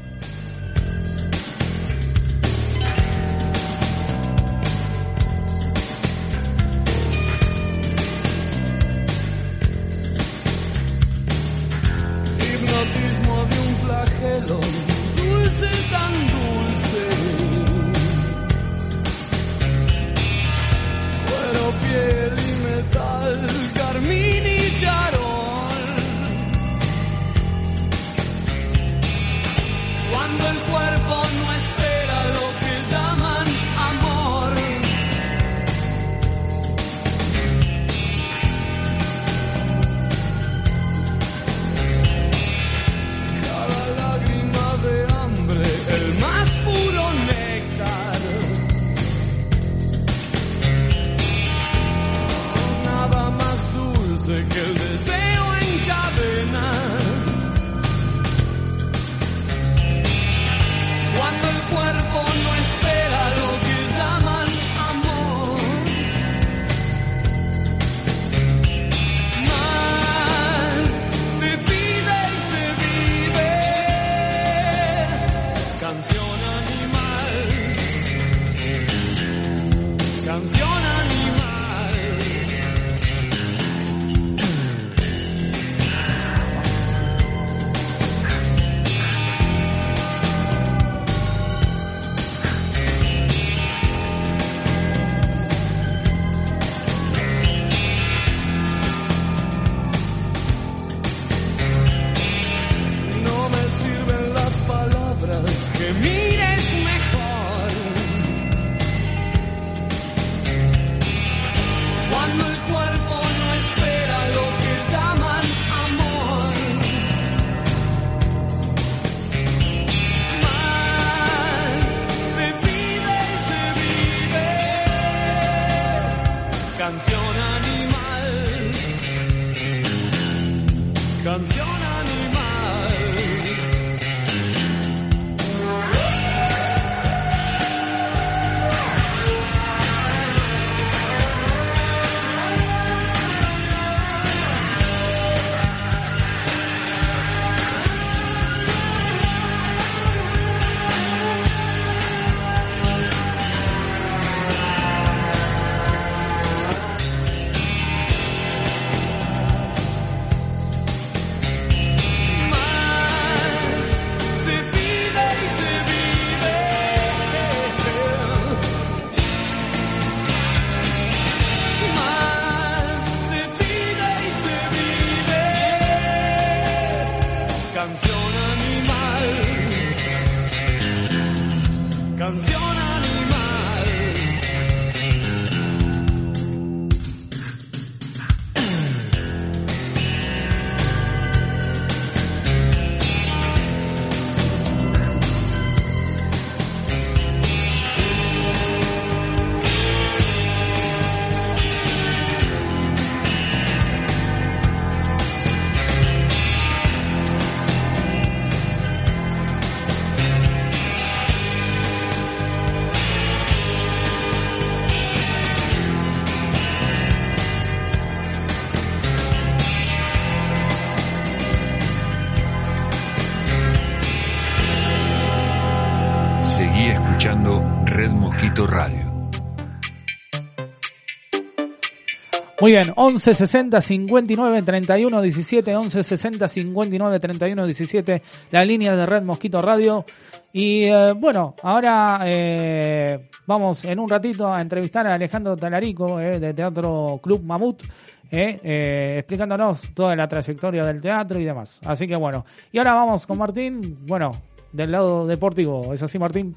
Muy 232.61 232.73
bien, 232.73 232.93
11 232.95 233.33
60 233.33 233.81
59 233.81 234.61
31 234.61 235.21
17, 235.21 235.75
11 235.75 236.03
60 236.03 236.47
59 236.47 237.19
31 237.19 237.65
17, 237.65 238.21
la 238.51 238.63
línea 238.63 238.95
de 238.95 239.03
Red 239.03 239.23
Mosquito 239.23 239.63
Radio. 239.63 240.05
Y 240.53 240.83
eh, 240.83 241.11
bueno, 241.17 241.55
ahora 241.63 242.21
eh, 242.23 243.29
vamos 243.47 243.83
en 243.85 243.97
un 243.97 244.07
ratito 244.07 244.53
a 244.53 244.61
entrevistar 244.61 245.07
a 245.07 245.15
Alejandro 245.15 245.57
Talarico 245.57 246.19
eh, 246.19 246.37
de 246.39 246.53
Teatro 246.53 247.19
Club 247.23 247.41
Mamut. 247.43 247.81
eh, 248.29 248.59
eh, 248.63 249.15
explicándonos 249.17 249.81
toda 249.95 250.15
la 250.15 250.27
trayectoria 250.27 250.83
del 250.85 251.01
teatro 251.01 251.39
y 251.39 251.45
demás. 251.45 251.81
Así 251.83 252.07
que 252.07 252.15
bueno, 252.15 252.45
y 252.71 252.77
ahora 252.77 252.93
vamos 252.93 253.25
con 253.25 253.39
Martín, 253.39 254.05
bueno, 254.05 254.29
del 254.71 254.91
lado 254.91 255.25
deportivo, 255.25 255.95
¿es 255.95 256.03
así 256.03 256.19
Martín? 256.19 256.55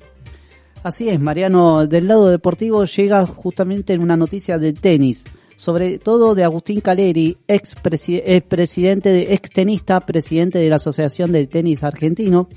Así 0.82 1.08
es, 1.08 1.18
Mariano. 1.18 1.86
Del 1.86 2.06
lado 2.06 2.28
deportivo 2.28 2.84
llega 2.84 3.24
justamente 3.24 3.94
en 3.94 4.02
una 4.02 4.18
noticia 4.18 4.58
del 4.58 4.78
tenis, 4.78 5.24
sobre 5.56 5.98
todo 5.98 6.34
de 6.34 6.44
Agustín 6.44 6.80
Caleri, 6.80 7.38
ex, 7.48 7.74
ex 7.92 8.42
presidente, 8.42 9.10
de, 9.10 9.34
ex 9.34 9.50
tenista, 9.50 10.00
presidente 10.00 10.58
de 10.58 10.68
la 10.68 10.76
Asociación 10.76 11.32
de 11.32 11.46
Tenis 11.46 11.82
Argentino, 11.82 12.48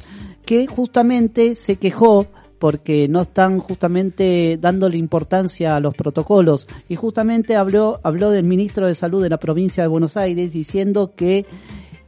que 0.46 0.68
justamente 0.68 1.56
se 1.56 1.76
quejó 1.76 2.28
porque 2.60 3.08
no 3.08 3.22
están 3.22 3.60
justamente 3.60 4.58
dándole 4.60 4.98
importancia 4.98 5.76
a 5.76 5.80
los 5.80 5.94
protocolos 5.94 6.68
y 6.90 6.96
justamente 6.96 7.56
habló 7.56 8.00
habló 8.04 8.32
del 8.32 8.46
ministro 8.46 8.88
de 8.88 8.96
Salud 8.96 9.22
de 9.22 9.30
la 9.30 9.38
provincia 9.38 9.84
de 9.84 9.90
Buenos 9.90 10.18
Aires 10.18 10.54
diciendo 10.54 11.14
que 11.16 11.46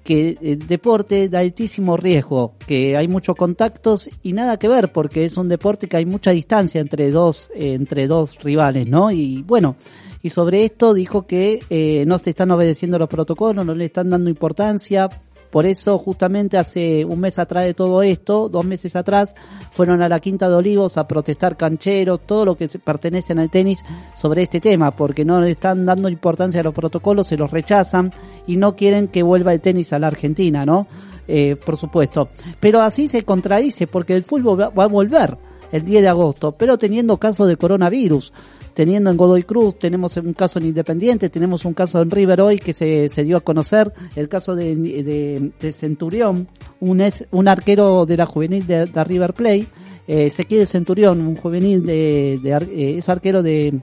que 0.04 0.40
el 0.42 0.66
deporte 0.66 1.30
da 1.30 1.40
altísimo 1.40 1.96
riesgo, 1.96 2.54
que 2.66 2.98
hay 2.98 3.08
muchos 3.08 3.36
contactos 3.36 4.10
y 4.24 4.34
nada 4.34 4.58
que 4.58 4.68
ver 4.68 4.92
porque 4.92 5.24
es 5.24 5.38
un 5.38 5.50
deporte 5.50 5.88
que 5.88 5.98
hay 5.98 6.06
mucha 6.06 6.32
distancia 6.32 6.82
entre 6.82 7.12
dos 7.12 7.52
eh, 7.54 7.74
entre 7.74 8.08
dos 8.08 8.36
rivales, 8.42 8.88
¿no? 8.88 9.12
Y 9.12 9.44
bueno, 9.44 9.76
y 10.22 10.30
sobre 10.32 10.66
esto 10.66 10.94
dijo 10.94 11.26
que 11.26 11.64
eh, 11.70 12.04
no 12.06 12.18
se 12.20 12.32
están 12.32 12.52
obedeciendo 12.52 13.00
los 13.00 13.10
protocolos, 13.10 13.66
no 13.66 13.74
le 13.74 13.86
están 13.86 14.10
dando 14.10 14.30
importancia. 14.30 15.10
Por 15.50 15.66
eso, 15.66 15.98
justamente 15.98 16.60
hace 16.60 17.04
un 17.06 17.22
mes 17.22 17.40
atrás 17.40 17.64
de 17.64 17.74
todo 17.74 18.04
esto, 18.04 18.50
dos 18.50 18.66
meses 18.66 18.96
atrás, 18.96 19.34
fueron 19.72 20.04
a 20.04 20.10
la 20.10 20.20
Quinta 20.20 20.48
de 20.48 20.54
Olivos 20.54 20.98
a 20.98 21.08
protestar 21.08 21.58
cancheros, 21.58 22.20
todo 22.28 22.46
lo 22.46 22.56
que 22.56 22.68
pertenecen 22.68 23.40
al 23.40 23.50
tenis 23.50 23.84
sobre 24.16 24.44
este 24.44 24.60
tema, 24.60 24.92
porque 24.92 25.26
no 25.26 25.42
le 25.42 25.50
están 25.50 25.88
dando 25.88 26.08
importancia 26.08 26.60
a 26.60 26.64
los 26.64 26.76
protocolos, 26.76 27.28
se 27.28 27.38
los 27.38 27.50
rechazan 27.50 28.14
y 28.46 28.58
no 28.58 28.76
quieren 28.76 29.08
que 29.08 29.24
vuelva 29.24 29.52
el 29.52 29.62
tenis 29.62 29.92
a 29.92 29.98
la 29.98 30.08
Argentina, 30.08 30.68
¿no? 30.68 30.86
Eh, 31.28 31.56
por 31.56 31.78
supuesto. 31.78 32.30
Pero 32.60 32.82
así 32.82 33.08
se 33.08 33.24
contradice, 33.24 33.88
porque 33.88 34.16
el 34.16 34.24
fútbol 34.24 34.62
va 34.62 34.84
a 34.84 34.88
volver 34.88 35.36
el 35.72 35.84
10 35.84 36.02
de 36.04 36.10
agosto, 36.10 36.52
pero 36.52 36.78
teniendo 36.78 37.18
casos 37.18 37.48
de 37.48 37.58
coronavirus 37.58 38.34
teniendo 38.80 39.12
en 39.12 39.18
Godoy 39.18 39.44
Cruz, 39.44 39.78
tenemos 39.78 40.16
un 40.16 40.32
caso 40.32 40.58
en 40.58 40.68
Independiente, 40.68 41.28
tenemos 41.28 41.66
un 41.66 41.74
caso 41.74 42.02
en 42.02 42.10
River 42.10 42.40
hoy 42.40 42.56
que 42.56 42.72
se, 42.72 43.10
se 43.10 43.26
dio 43.26 43.36
a 43.36 43.42
conocer, 43.42 43.92
el 44.16 44.30
caso 44.30 44.56
de, 44.56 44.74
de, 44.74 45.72
Centurión, 45.74 46.48
un, 46.80 47.02
es, 47.02 47.26
un 47.32 47.50
arquero 47.50 48.06
de 48.06 48.16
la 48.16 48.26
juvenil 48.26 48.66
de, 48.66 48.86
de 48.86 49.04
River 49.04 49.34
Play, 49.34 49.68
eh, 50.08 50.28
Ezequiel 50.28 50.66
Centurión, 50.66 51.20
un 51.20 51.36
juvenil 51.36 51.86
de, 51.86 52.40
de 52.42 52.52
eh, 52.52 52.98
es 53.00 53.10
arquero 53.10 53.44
de, 53.44 53.82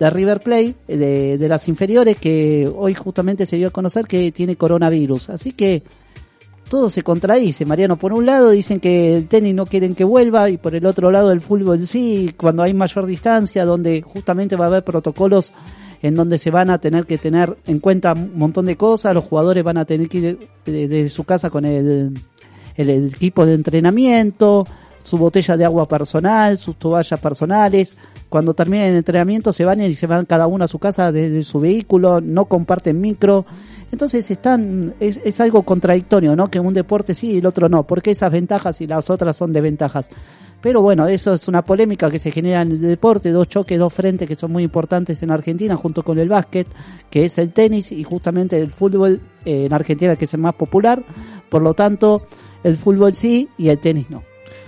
de 0.00 0.10
River 0.10 0.40
Play, 0.40 0.74
de, 0.88 1.38
de 1.38 1.48
las 1.48 1.68
inferiores, 1.68 2.16
que 2.16 2.68
hoy 2.74 2.92
justamente 2.94 3.46
se 3.46 3.54
dio 3.54 3.68
a 3.68 3.70
conocer 3.70 4.04
que 4.08 4.32
tiene 4.32 4.56
coronavirus. 4.56 5.30
Así 5.30 5.52
que 5.52 5.84
todo 6.68 6.90
se 6.90 7.02
contradice, 7.02 7.64
Mariano. 7.64 7.96
Por 7.96 8.12
un 8.12 8.26
lado 8.26 8.50
dicen 8.50 8.80
que 8.80 9.16
el 9.16 9.28
tenis 9.28 9.54
no 9.54 9.66
quieren 9.66 9.94
que 9.94 10.04
vuelva 10.04 10.50
y 10.50 10.56
por 10.56 10.74
el 10.74 10.86
otro 10.86 11.10
lado 11.10 11.30
el 11.30 11.40
fútbol 11.40 11.86
sí, 11.86 12.34
cuando 12.36 12.62
hay 12.62 12.74
mayor 12.74 13.06
distancia, 13.06 13.64
donde 13.64 14.02
justamente 14.02 14.56
va 14.56 14.64
a 14.64 14.68
haber 14.68 14.84
protocolos 14.84 15.52
en 16.02 16.14
donde 16.14 16.36
se 16.36 16.50
van 16.50 16.68
a 16.68 16.78
tener 16.78 17.06
que 17.06 17.16
tener 17.16 17.56
en 17.66 17.80
cuenta 17.80 18.12
un 18.12 18.36
montón 18.36 18.66
de 18.66 18.76
cosas, 18.76 19.14
los 19.14 19.24
jugadores 19.24 19.64
van 19.64 19.78
a 19.78 19.86
tener 19.86 20.08
que 20.08 20.18
ir 20.18 20.38
desde 20.66 21.08
su 21.08 21.24
casa 21.24 21.48
con 21.48 21.64
el, 21.64 22.12
el 22.76 22.90
equipo 22.90 23.46
de 23.46 23.54
entrenamiento, 23.54 24.66
su 25.02 25.16
botella 25.16 25.56
de 25.56 25.64
agua 25.64 25.86
personal, 25.86 26.58
sus 26.58 26.76
toallas 26.76 27.20
personales. 27.20 27.96
Cuando 28.28 28.54
terminen 28.54 28.88
el 28.88 28.96
entrenamiento 28.96 29.52
se 29.52 29.64
van 29.64 29.80
y 29.80 29.94
se 29.94 30.06
van 30.06 30.26
cada 30.26 30.46
uno 30.46 30.64
a 30.64 30.68
su 30.68 30.78
casa 30.78 31.12
desde 31.12 31.42
su 31.42 31.60
vehículo, 31.60 32.20
no 32.20 32.46
comparten 32.46 33.00
micro. 33.00 33.46
Entonces 33.94 34.28
están, 34.28 34.92
es, 34.98 35.20
es 35.24 35.40
algo 35.40 35.62
contradictorio, 35.62 36.34
¿no? 36.34 36.50
Que 36.50 36.58
un 36.58 36.74
deporte 36.74 37.14
sí 37.14 37.30
y 37.34 37.38
el 37.38 37.46
otro 37.46 37.68
no. 37.68 37.84
porque 37.84 38.10
esas 38.10 38.32
ventajas 38.32 38.80
y 38.80 38.88
las 38.88 39.08
otras 39.08 39.36
son 39.36 39.52
desventajas? 39.52 40.10
Pero 40.60 40.82
bueno, 40.82 41.06
eso 41.06 41.32
es 41.34 41.46
una 41.46 41.62
polémica 41.62 42.10
que 42.10 42.18
se 42.18 42.32
genera 42.32 42.62
en 42.62 42.72
el 42.72 42.80
deporte, 42.80 43.30
dos 43.30 43.48
choques, 43.48 43.78
dos 43.78 43.92
frentes 43.92 44.26
que 44.26 44.34
son 44.34 44.50
muy 44.50 44.64
importantes 44.64 45.22
en 45.22 45.30
Argentina 45.30 45.76
junto 45.76 46.02
con 46.02 46.18
el 46.18 46.28
básquet, 46.28 46.66
que 47.08 47.24
es 47.24 47.38
el 47.38 47.52
tenis 47.52 47.92
y 47.92 48.02
justamente 48.02 48.58
el 48.58 48.70
fútbol 48.70 49.20
eh, 49.44 49.66
en 49.66 49.72
Argentina 49.72 50.16
que 50.16 50.24
es 50.24 50.34
el 50.34 50.40
más 50.40 50.54
popular. 50.54 51.00
Por 51.48 51.62
lo 51.62 51.72
tanto, 51.74 52.22
el 52.64 52.74
fútbol 52.76 53.14
sí 53.14 53.48
y 53.56 53.68
el 53.68 53.78
tenis 53.78 54.10
no. 54.10 54.24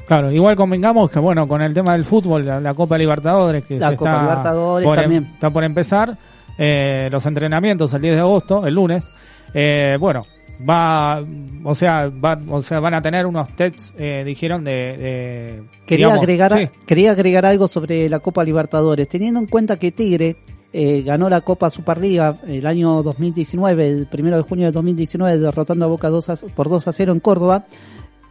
Claro, 0.06 0.30
igual 0.30 0.54
convengamos 0.54 1.10
que 1.10 1.18
bueno, 1.18 1.48
con 1.48 1.60
el 1.62 1.74
tema 1.74 1.94
del 1.94 2.04
fútbol, 2.04 2.46
la, 2.46 2.60
la 2.60 2.74
Copa 2.74 2.96
Libertadores 2.96 3.64
que 3.64 3.80
La 3.80 3.90
se 3.90 3.96
Copa 3.96 4.10
está, 4.12 4.22
Libertadores 4.22 4.86
por, 4.86 4.96
em- 4.98 5.02
también. 5.02 5.24
está 5.34 5.50
por 5.50 5.64
empezar, 5.64 6.16
eh, 6.58 7.08
los 7.10 7.24
entrenamientos 7.26 7.92
el 7.94 8.02
10 8.02 8.14
de 8.14 8.20
agosto, 8.20 8.66
el 8.66 8.74
lunes, 8.74 9.08
eh, 9.54 9.96
bueno, 10.00 10.22
va, 10.68 11.22
o 11.64 11.74
sea, 11.74 12.08
va, 12.08 12.38
o 12.48 12.60
sea, 12.60 12.80
van 12.80 12.94
a 12.94 13.02
tener 13.02 13.26
unos 13.26 13.48
tests, 13.54 13.92
eh, 13.98 14.22
dijeron 14.24 14.64
de, 14.64 14.72
de 14.72 15.62
Quería 15.86 16.06
digamos, 16.06 16.22
agregar, 16.22 16.52
sí, 16.52 16.68
quería 16.86 17.10
agregar 17.12 17.44
algo 17.46 17.68
sobre 17.68 18.08
la 18.08 18.20
Copa 18.20 18.42
Libertadores, 18.44 19.08
teniendo 19.08 19.40
en 19.40 19.46
cuenta 19.46 19.78
que 19.78 19.92
Tigre 19.92 20.36
eh, 20.72 21.02
ganó 21.02 21.28
la 21.28 21.40
Copa 21.42 21.70
Superliga 21.70 22.38
el 22.46 22.66
año 22.66 23.02
2019, 23.02 23.88
el 23.88 24.06
primero 24.06 24.36
de 24.36 24.42
junio 24.42 24.66
de 24.66 24.72
2019, 24.72 25.38
derrotando 25.38 25.84
a 25.84 25.88
Boca 25.88 26.08
2 26.08 26.28
a- 26.30 26.36
por 26.54 26.68
2 26.68 26.88
a 26.88 26.92
0 26.92 27.12
en 27.12 27.20
Córdoba, 27.20 27.66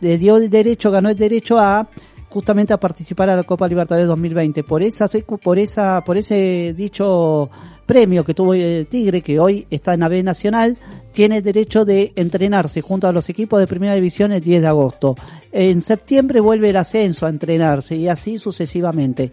le 0.01 0.17
dio 0.17 0.37
el 0.37 0.49
derecho, 0.49 0.91
ganó 0.91 1.09
el 1.09 1.15
derecho 1.15 1.57
a 1.59 1.87
justamente 2.35 2.73
a 2.73 2.77
participar 2.77 3.29
a 3.29 3.35
la 3.37 3.45
Copa 3.45 3.65
Libertadores 3.65 4.09
2020. 4.09 4.65
Por 4.65 4.83
esa, 4.83 5.07
por 5.41 5.57
esa, 5.57 6.03
por 6.03 6.17
ese 6.17 6.73
dicho 6.75 7.49
premio 7.85 8.25
que 8.25 8.33
tuvo 8.33 8.53
el 8.53 8.87
Tigre, 8.87 9.21
que 9.21 9.39
hoy 9.39 9.65
está 9.69 9.93
en 9.93 10.01
la 10.01 10.09
B 10.09 10.21
Nacional, 10.21 10.77
tiene 11.13 11.41
derecho 11.41 11.85
de 11.85 12.11
entrenarse 12.17 12.81
junto 12.81 13.07
a 13.07 13.13
los 13.13 13.29
equipos 13.29 13.57
de 13.57 13.67
primera 13.67 13.95
división 13.95 14.33
el 14.33 14.41
10 14.41 14.63
de 14.63 14.67
agosto. 14.67 15.15
En 15.53 15.79
septiembre 15.79 16.41
vuelve 16.41 16.71
el 16.71 16.75
ascenso 16.75 17.25
a 17.25 17.29
entrenarse 17.29 17.95
y 17.95 18.09
así 18.09 18.37
sucesivamente. 18.37 19.31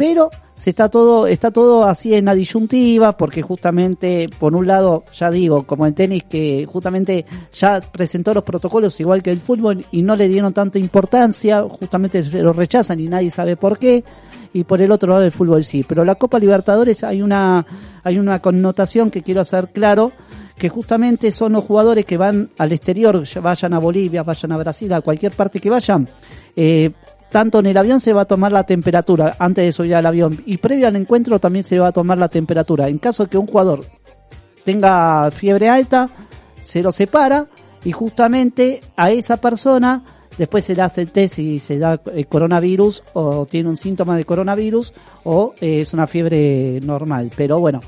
Pero 0.00 0.30
se 0.54 0.70
está 0.70 0.88
todo, 0.88 1.26
está 1.26 1.50
todo 1.50 1.84
así 1.84 2.14
en 2.14 2.24
la 2.24 2.34
disyuntiva, 2.34 3.12
porque 3.18 3.42
justamente, 3.42 4.30
por 4.38 4.54
un 4.54 4.66
lado, 4.66 5.04
ya 5.12 5.30
digo, 5.30 5.64
como 5.64 5.84
el 5.84 5.92
tenis 5.92 6.24
que 6.24 6.66
justamente 6.66 7.26
ya 7.52 7.80
presentó 7.80 8.32
los 8.32 8.42
protocolos 8.42 8.98
igual 8.98 9.22
que 9.22 9.30
el 9.30 9.40
fútbol 9.40 9.84
y 9.92 10.00
no 10.00 10.16
le 10.16 10.28
dieron 10.28 10.54
tanta 10.54 10.78
importancia, 10.78 11.62
justamente 11.64 12.22
lo 12.22 12.54
rechazan 12.54 12.98
y 12.98 13.08
nadie 13.08 13.30
sabe 13.30 13.56
por 13.56 13.76
qué 13.78 14.02
y 14.54 14.64
por 14.64 14.80
el 14.80 14.90
otro 14.90 15.10
lado 15.10 15.22
el 15.22 15.32
fútbol 15.32 15.64
sí. 15.64 15.84
Pero 15.86 16.02
la 16.02 16.14
Copa 16.14 16.38
Libertadores 16.38 17.04
hay 17.04 17.20
una, 17.20 17.66
hay 18.02 18.18
una 18.18 18.38
connotación 18.38 19.10
que 19.10 19.22
quiero 19.22 19.42
hacer 19.42 19.68
claro, 19.68 20.12
que 20.56 20.70
justamente 20.70 21.30
son 21.30 21.52
los 21.52 21.64
jugadores 21.64 22.06
que 22.06 22.16
van 22.16 22.48
al 22.56 22.72
exterior, 22.72 23.22
ya 23.24 23.42
vayan 23.42 23.74
a 23.74 23.78
Bolivia, 23.78 24.22
vayan 24.22 24.52
a 24.52 24.56
Brasil, 24.56 24.90
a 24.94 25.02
cualquier 25.02 25.32
parte 25.32 25.60
que 25.60 25.68
vayan, 25.68 26.08
eh, 26.56 26.90
tanto 27.30 27.60
en 27.60 27.66
el 27.66 27.76
avión 27.76 28.00
se 28.00 28.12
va 28.12 28.22
a 28.22 28.26
tomar 28.26 28.52
la 28.52 28.64
temperatura 28.64 29.36
antes 29.38 29.64
de 29.64 29.72
subir 29.72 29.94
al 29.94 30.06
avión 30.06 30.42
y 30.46 30.58
previo 30.58 30.88
al 30.88 30.96
encuentro 30.96 31.38
también 31.38 31.64
se 31.64 31.78
va 31.78 31.88
a 31.88 31.92
tomar 31.92 32.18
la 32.18 32.28
temperatura. 32.28 32.88
En 32.88 32.98
caso 32.98 33.28
que 33.28 33.38
un 33.38 33.46
jugador 33.46 33.84
tenga 34.64 35.30
fiebre 35.30 35.68
alta, 35.68 36.08
se 36.60 36.82
lo 36.82 36.92
separa 36.92 37.46
y 37.84 37.92
justamente 37.92 38.80
a 38.96 39.10
esa 39.10 39.38
persona 39.38 40.02
después 40.36 40.64
se 40.64 40.74
le 40.74 40.82
hace 40.82 41.02
el 41.02 41.10
test 41.10 41.36
si 41.36 41.58
se 41.58 41.78
da 41.78 42.00
eh, 42.12 42.24
coronavirus 42.24 43.02
o 43.14 43.46
tiene 43.46 43.68
un 43.68 43.76
síntoma 43.76 44.16
de 44.16 44.24
coronavirus 44.24 44.92
o 45.24 45.54
eh, 45.60 45.80
es 45.80 45.94
una 45.94 46.06
fiebre 46.06 46.80
normal. 46.82 47.30
Pero 47.36 47.60
bueno, 47.60 47.80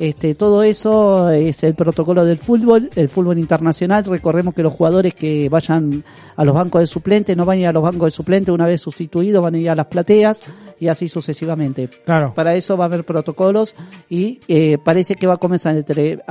este, 0.00 0.34
todo 0.34 0.62
eso 0.62 1.28
es 1.28 1.62
el 1.62 1.74
protocolo 1.74 2.24
del 2.24 2.38
fútbol, 2.38 2.88
el 2.96 3.10
fútbol 3.10 3.38
internacional. 3.38 4.02
Recordemos 4.02 4.54
que 4.54 4.62
los 4.62 4.72
jugadores 4.72 5.14
que 5.14 5.50
vayan 5.50 6.02
a 6.36 6.44
los 6.46 6.54
bancos 6.54 6.80
de 6.80 6.86
suplentes 6.86 7.36
no 7.36 7.44
van 7.44 7.58
a 7.58 7.60
ir 7.60 7.66
a 7.66 7.72
los 7.72 7.82
bancos 7.82 8.06
de 8.06 8.10
suplentes 8.10 8.48
una 8.54 8.64
vez 8.64 8.80
sustituidos, 8.80 9.44
van 9.44 9.56
a 9.56 9.58
ir 9.58 9.68
a 9.68 9.74
las 9.74 9.88
plateas 9.88 10.40
y 10.78 10.88
así 10.88 11.06
sucesivamente. 11.06 11.90
Claro. 12.06 12.32
Para 12.34 12.54
eso 12.54 12.78
va 12.78 12.84
a 12.84 12.86
haber 12.86 13.04
protocolos 13.04 13.74
y 14.08 14.40
eh, 14.48 14.78
parece 14.82 15.16
que 15.16 15.26
va 15.26 15.34
a 15.34 15.36
comenzar 15.36 15.76
entre, 15.76 16.22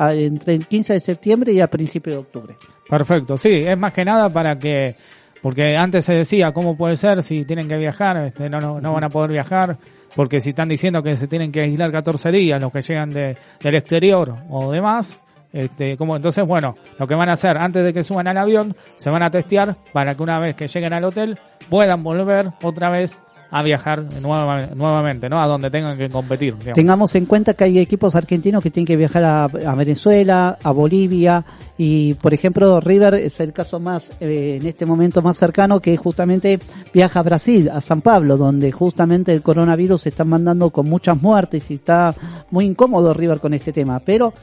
el 0.48 0.66
15 0.66 0.94
de 0.94 1.00
septiembre 1.00 1.54
y 1.54 1.62
a 1.62 1.68
principio 1.68 2.14
de 2.14 2.20
octubre. 2.20 2.56
Perfecto, 2.90 3.38
sí, 3.38 3.52
es 3.52 3.78
más 3.78 3.94
que 3.94 4.04
nada 4.04 4.30
para 4.30 4.58
que, 4.58 4.96
porque 5.44 5.76
antes 5.78 6.06
se 6.06 6.16
decía, 6.16 6.52
¿cómo 6.54 6.76
puede 6.76 6.96
ser 6.96 7.22
si 7.22 7.46
tienen 7.46 7.68
que 7.68 7.78
viajar? 7.78 8.26
Este, 8.26 8.50
no, 8.50 8.58
no, 8.58 8.82
no 8.82 8.94
van 8.94 9.04
a 9.04 9.10
poder 9.10 9.30
viajar, 9.30 9.78
porque 10.16 10.40
si 10.40 10.50
están 10.50 10.70
diciendo 10.70 11.02
que 11.02 11.16
se 11.18 11.28
tienen 11.28 11.52
que 11.52 11.62
aislar 11.62 11.92
14 11.92 12.32
días 12.32 12.62
los 12.62 12.72
que 12.72 12.82
llegan 12.82 13.10
de, 13.10 13.38
del 13.62 13.76
exterior 13.76 14.36
o 14.50 14.72
demás, 14.72 15.24
este, 15.52 15.98
como 15.98 16.16
entonces, 16.16 16.46
bueno, 16.46 16.76
lo 17.00 17.08
que 17.08 17.16
van 17.16 17.30
a 17.30 17.34
hacer 17.34 17.58
antes 17.58 17.84
de 17.84 17.94
que 17.94 18.04
suban 18.04 18.28
al 18.28 18.38
avión, 18.38 18.76
se 18.96 19.10
van 19.10 19.24
a 19.24 19.32
testear 19.32 19.76
para 19.92 20.14
que 20.14 20.24
una 20.24 20.40
vez 20.40 20.56
que 20.56 20.68
lleguen 20.68 20.94
al 20.94 21.04
hotel 21.04 21.38
puedan 21.70 22.04
volver 22.04 22.52
otra 22.64 22.90
vez 22.90 23.20
a 23.52 23.64
viajar 23.64 24.04
nueva- 24.22 24.68
nuevamente, 24.76 25.28
¿no? 25.28 25.42
A 25.42 25.48
donde 25.48 25.72
tengan 25.72 25.98
que 25.98 26.08
competir. 26.10 26.56
Tengamos 26.74 27.16
en 27.16 27.26
cuenta 27.26 27.54
que 27.56 27.64
hay 27.64 27.80
equipos 27.80 28.14
argentinos 28.16 28.62
que 28.62 28.70
tienen 28.70 28.86
que 28.86 28.96
viajar 28.96 29.24
a, 29.24 29.44
a 29.46 29.76
Venezuela, 29.76 30.58
a 30.62 30.72
Bolivia 30.72 31.44
y, 31.78 32.14
por 32.16 32.34
ejemplo, 32.34 32.80
River 32.80 33.16
es 33.16 33.40
el 33.40 33.52
caso 33.54 33.80
más, 33.80 34.12
eh, 34.20 34.60
en 34.62 34.68
este 34.68 34.86
momento 34.86 35.22
más 35.22 35.38
cercano, 35.38 35.80
que 35.80 35.98
justamente 35.98 36.60
viaja 36.94 37.22
a 37.22 37.24
Brasil, 37.24 37.70
a 37.74 37.82
San 37.82 38.02
Pablo, 38.02 38.38
donde 38.38 38.72
justamente 38.72 39.34
el 39.34 39.42
coronavirus 39.42 40.02
se 40.02 40.10
está 40.10 40.26
mandando 40.26 40.70
con 40.70 40.88
muchas 40.88 41.20
muertes 41.22 41.72
y 41.72 41.76
está 41.76 42.14
muy 42.52 42.66
incómodo 42.66 43.14
River 43.14 43.40
con 43.40 43.54
este 43.54 43.74
tema. 43.74 44.00
Pero 44.00 44.34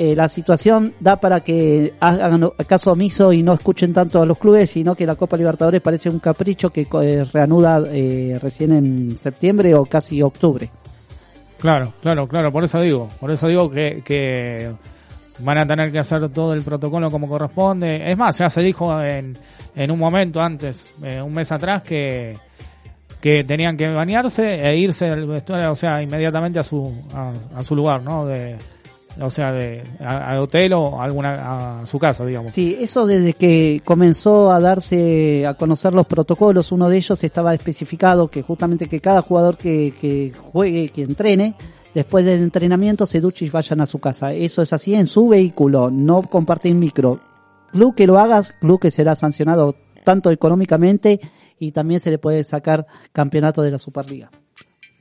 eh, 0.00 0.14
la 0.14 0.28
situación 0.28 0.94
da 1.00 1.16
para 1.16 1.40
que 1.40 1.94
hagan 1.98 2.52
caso 2.68 2.92
omiso 2.92 3.32
y 3.32 3.42
no 3.42 3.52
escuchen 3.52 3.92
tanto 3.92 4.22
a 4.22 4.26
los 4.26 4.38
clubes, 4.38 4.70
sino 4.70 4.94
que 4.94 5.04
la 5.04 5.16
Copa 5.16 5.36
Libertadores 5.36 5.82
parece 5.82 6.08
un 6.08 6.20
capricho 6.20 6.70
que 6.70 6.86
eh, 7.02 7.24
reanuda 7.24 7.82
eh, 7.90 8.38
recién 8.40 8.70
en 8.70 9.16
septiembre 9.16 9.74
o 9.74 9.84
casi 9.86 10.22
octubre. 10.22 10.70
Claro, 11.58 11.94
claro, 12.00 12.28
claro, 12.28 12.52
por 12.52 12.62
eso 12.62 12.80
digo, 12.80 13.08
por 13.18 13.32
eso 13.32 13.48
digo 13.48 13.68
que, 13.68 14.00
que 14.04 14.72
van 15.40 15.58
a 15.58 15.66
tener 15.66 15.90
que 15.90 15.98
hacer 15.98 16.28
todo 16.28 16.52
el 16.52 16.62
protocolo 16.62 17.10
como 17.10 17.28
corresponde. 17.28 18.08
Es 18.08 18.16
más, 18.16 18.38
ya 18.38 18.48
se 18.48 18.62
dijo 18.62 19.02
en, 19.02 19.36
en 19.74 19.90
un 19.90 19.98
momento 19.98 20.40
antes, 20.40 20.94
un 21.00 21.32
mes 21.32 21.50
atrás, 21.50 21.82
que, 21.82 22.36
que 23.20 23.42
tenían 23.42 23.76
que 23.76 23.88
bañarse 23.88 24.44
e 24.44 24.78
irse 24.78 25.06
o 25.06 25.74
sea, 25.74 26.00
inmediatamente 26.00 26.60
a 26.60 26.62
su, 26.62 27.04
a, 27.12 27.64
su 27.64 27.74
lugar, 27.74 28.00
¿no? 28.00 28.28
O 29.20 29.30
sea, 29.30 29.52
de, 29.52 29.82
a- 30.00 30.30
al 30.30 30.38
hotel 30.40 30.72
o 30.74 31.00
a 31.00 31.04
alguna, 31.04 31.80
a 31.82 31.86
su 31.86 31.98
casa, 31.98 32.24
digamos. 32.24 32.52
Sí, 32.52 32.76
eso 32.80 33.06
desde 33.06 33.32
que 33.34 33.80
comenzó 33.84 34.50
a 34.52 34.60
darse 34.60 35.46
a 35.46 35.54
conocer 35.54 35.94
los 35.94 36.06
protocolos, 36.06 36.70
uno 36.72 36.88
de 36.88 36.96
ellos 36.98 37.22
estaba 37.24 37.54
especificado 37.54 38.28
que 38.28 38.42
justamente 38.42 38.88
que 38.88 39.00
cada 39.00 39.22
jugador 39.22 39.56
que, 39.56 39.94
que 40.00 40.32
juegue, 40.52 40.90
que 40.90 41.02
entrene, 41.02 41.54
después 41.94 42.24
del 42.24 42.42
entrenamiento 42.42 43.06
se 43.06 43.20
duche 43.20 43.44
y 43.44 43.50
vayan 43.50 43.80
a 43.80 43.86
su 43.86 43.98
casa. 43.98 44.32
Eso 44.32 44.62
es 44.62 44.72
así 44.72 44.94
en 44.94 45.06
su 45.06 45.28
vehículo, 45.28 45.90
no 45.90 46.22
compartir 46.22 46.74
micro. 46.74 47.20
Club 47.72 47.94
que 47.94 48.06
lo 48.06 48.18
hagas, 48.18 48.52
club 48.52 48.80
que 48.80 48.90
será 48.90 49.14
sancionado 49.14 49.74
tanto 50.04 50.30
económicamente 50.30 51.20
y 51.58 51.72
también 51.72 52.00
se 52.00 52.10
le 52.10 52.18
puede 52.18 52.44
sacar 52.44 52.86
campeonato 53.12 53.62
de 53.62 53.72
la 53.72 53.78
Superliga. 53.78 54.30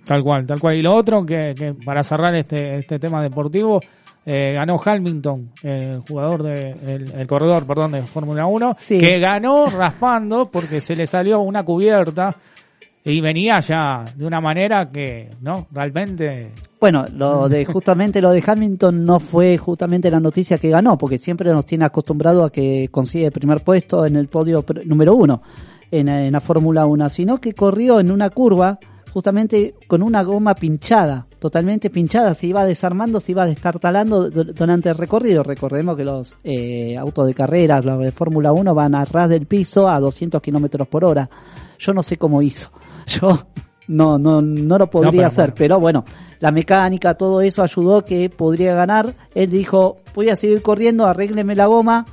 Tal 0.07 0.23
cual, 0.23 0.45
tal 0.45 0.59
cual. 0.59 0.75
Y 0.77 0.81
lo 0.81 0.95
otro, 0.95 1.25
que, 1.25 1.53
que 1.57 1.73
para 1.73 2.01
cerrar 2.03 2.33
este, 2.35 2.77
este 2.77 2.97
tema 2.97 3.21
deportivo, 3.21 3.79
eh, 4.25 4.53
ganó 4.55 4.75
Hamilton, 4.83 5.51
el 5.63 5.99
jugador 5.99 6.43
de, 6.43 6.71
el, 6.71 7.13
el 7.19 7.27
corredor, 7.27 7.65
perdón, 7.65 7.91
de 7.91 8.03
Fórmula 8.03 8.45
1, 8.45 8.73
Sí. 8.77 8.97
que 8.99 9.19
ganó 9.19 9.69
raspando 9.69 10.49
porque 10.51 10.79
se 10.81 10.95
le 10.95 11.05
salió 11.07 11.39
una 11.41 11.63
cubierta 11.63 12.35
y 13.03 13.21
venía 13.21 13.59
ya 13.61 14.03
de 14.15 14.25
una 14.25 14.41
manera 14.41 14.89
que, 14.91 15.29
¿no? 15.41 15.67
Realmente, 15.71 16.51
Bueno, 16.79 17.05
lo 17.13 17.47
de 17.47 17.63
justamente 17.63 18.21
lo 18.21 18.31
de 18.31 18.43
Hamilton 18.45 19.05
no 19.05 19.21
fue 19.21 19.57
justamente 19.57 20.11
la 20.11 20.19
noticia 20.19 20.57
que 20.57 20.69
ganó, 20.69 20.97
porque 20.97 21.17
siempre 21.17 21.51
nos 21.53 21.65
tiene 21.65 21.85
acostumbrado 21.85 22.43
a 22.43 22.51
que 22.51 22.89
consigue 22.91 23.25
el 23.27 23.31
primer 23.31 23.61
puesto 23.61 24.05
en 24.05 24.17
el 24.17 24.27
podio 24.27 24.65
número 24.85 25.15
uno 25.15 25.41
en, 25.89 26.09
en 26.09 26.33
la 26.33 26.41
Fórmula 26.41 26.85
1, 26.85 27.09
sino 27.09 27.37
que 27.39 27.53
corrió 27.53 28.01
en 28.01 28.11
una 28.11 28.29
curva 28.29 28.77
justamente 29.17 29.73
con 29.87 30.03
una 30.03 30.21
goma 30.21 30.53
pinchada, 30.53 31.25
totalmente 31.39 31.89
pinchada, 31.89 32.35
se 32.35 32.45
iba 32.45 32.63
desarmando, 32.65 33.19
se 33.19 33.31
iba 33.31 33.47
destartalando 33.47 34.29
du- 34.29 34.53
durante 34.53 34.89
el 34.89 34.95
recorrido. 34.95 35.41
Recordemos 35.41 35.97
que 35.97 36.03
los 36.03 36.35
eh, 36.43 36.95
autos 36.99 37.25
de 37.25 37.33
carreras, 37.33 37.83
los 37.83 37.97
de 37.97 38.11
Fórmula 38.11 38.51
1 38.53 38.75
van 38.75 38.93
a 38.93 39.05
ras 39.05 39.27
del 39.27 39.47
piso 39.47 39.89
a 39.89 39.99
200 39.99 40.39
kilómetros 40.39 40.87
por 40.87 41.03
hora. 41.03 41.27
Yo 41.79 41.93
no 41.95 42.03
sé 42.03 42.17
cómo 42.17 42.43
hizo. 42.43 42.69
Yo 43.07 43.47
no, 43.87 44.19
no, 44.19 44.39
no 44.43 44.77
lo 44.77 44.87
podría 44.87 45.11
pero 45.11 45.25
hacer, 45.27 45.45
bueno. 45.45 45.55
pero 45.57 45.79
bueno, 45.79 46.03
la 46.39 46.51
mecánica, 46.51 47.15
todo 47.15 47.41
eso 47.41 47.63
ayudó 47.63 48.05
que 48.05 48.29
podría 48.29 48.75
ganar. 48.75 49.15
Él 49.33 49.49
dijo, 49.49 49.97
voy 50.13 50.29
a 50.29 50.35
seguir 50.35 50.61
corriendo, 50.61 51.07
arrégleme 51.07 51.55
la 51.55 51.65
goma, 51.65 52.05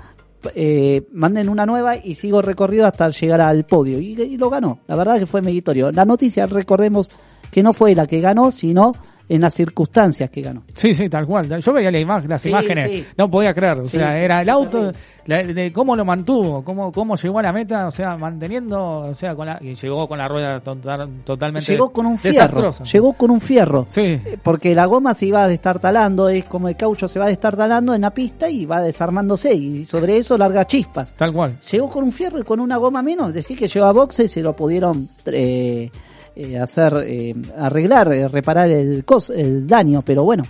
eh, 0.55 1.07
manden 1.13 1.49
una 1.49 1.67
nueva 1.67 1.97
y 1.97 2.15
sigo 2.15 2.43
recorrido 2.43 2.87
hasta 2.87 3.09
llegar 3.09 3.41
al 3.41 3.65
podio. 3.65 3.99
Y, 4.01 4.21
y 4.21 4.37
lo 4.37 4.51
ganó. 4.51 4.81
La 4.87 4.97
verdad 4.97 5.19
que 5.19 5.27
fue 5.27 5.43
meritorio. 5.43 5.91
La 5.91 6.05
noticia, 6.05 6.47
recordemos 6.47 7.11
que 7.51 7.63
no 7.63 7.73
fue 7.73 7.95
la 7.95 8.07
que 8.07 8.21
ganó, 8.21 8.51
sino 8.51 8.93
en 9.29 9.41
las 9.41 9.55
circunstancias 9.55 10.29
que 10.31 10.43
ganó. 10.43 10.63
sí, 10.75 10.93
sí, 10.95 11.09
tal 11.09 11.27
cual. 11.27 11.49
Yo 11.61 11.73
veía 11.73 11.91
la 11.91 11.99
imagen, 11.99 12.29
las 12.31 12.43
Sí, 12.43 12.51
imágenes, 12.51 12.91
sí. 12.91 13.07
no 13.17 13.31
podía 13.31 13.55
creer. 13.55 13.79
O 13.81 13.87
Sí, 13.87 13.97
sea, 13.99 14.17
era 14.19 14.43
el 14.43 14.51
auto, 14.51 14.93
la- 15.27 15.43
de 15.43 15.73
cómo 15.73 15.97
lo 15.97 16.05
mantuvo, 16.05 16.63
cómo, 16.63 16.93
cómo 16.93 17.17
llegó 17.17 17.39
a 17.39 17.43
la 17.43 17.53
meta, 17.53 17.87
o 17.87 17.91
sea, 17.91 18.17
manteniendo, 18.19 18.99
o 18.99 19.15
sea, 19.15 19.35
con 19.35 19.47
la, 19.47 19.59
y 19.63 19.75
llegó 19.75 20.07
con 20.07 20.19
la 20.19 20.29
rueda 20.29 20.61
total- 20.61 21.23
totalmente 21.25 21.73
Llegó 21.73 21.91
con 21.91 22.05
un 22.05 22.19
fierro. 22.19 22.35
desastrosa. 22.35 22.85
Llegó 22.85 23.13
con 23.15 23.31
un 23.31 23.41
fierro. 23.41 23.87
Sí, 23.89 24.03
Eh, 24.03 24.39
Porque 24.43 24.75
la 24.75 24.85
goma 24.87 25.15
se 25.15 25.25
iba 25.27 25.49
destartalando, 25.49 26.29
es 26.29 26.45
como 26.45 26.69
el 26.69 26.77
caucho 26.77 27.09
se 27.09 27.19
va 27.19 27.27
destartalando 27.29 27.95
en 27.95 28.03
la 28.03 28.11
pista 28.13 28.51
y 28.51 28.67
va 28.67 28.83
desarmándose 28.83 29.55
y 29.55 29.85
sobre 29.87 30.19
eso 30.19 30.37
larga 30.37 30.67
chispas. 30.67 31.15
tal 31.15 31.33
cual. 31.33 31.59
Llegó 31.73 31.91
con 31.91 32.05
un 32.05 32.13
fierro 32.13 32.39
y 32.39 32.43
con 32.45 32.61
una 32.61 32.77
goma 32.77 33.01
menos, 33.03 33.33
decir 33.33 33.59
que 33.59 33.69
lleva 33.69 33.91
boxe 33.93 34.25
y 34.25 34.29
se 34.29 34.43
lo 34.43 34.55
pudieron 34.55 35.09
eh, 35.27 35.91
eh, 36.37 36.59
hacer, 36.59 37.05
eh, 37.07 37.35
arreglar, 37.57 38.13
eh, 38.13 38.29
reparar 38.29 38.69
el, 38.71 39.05
cos, 39.05 39.31
el 39.31 39.67
daño, 39.67 40.03
pero 40.03 40.25
bueno, 40.25 40.43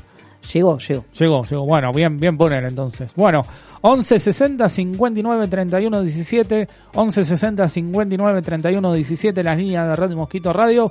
llegó, 0.52 0.78
llegó. 0.78 1.04
Llegó, 1.18 1.42
llegó. 1.42 1.66
Bueno, 1.66 1.92
bien, 1.94 2.18
bien 2.18 2.36
poner 2.36 2.64
entonces. 2.64 3.12
Bueno, 3.14 3.42
11 3.82 4.18
60 4.18 4.68
59 4.68 5.48
31 5.48 6.02
17, 6.02 6.68
11 6.94 7.22
60 7.22 7.68
59 7.68 8.42
31 8.42 8.92
17, 8.94 9.44
las 9.44 9.56
líneas 9.58 9.88
de 9.88 9.96
Radio 9.96 10.16
Mosquito 10.16 10.52
Radio. 10.52 10.90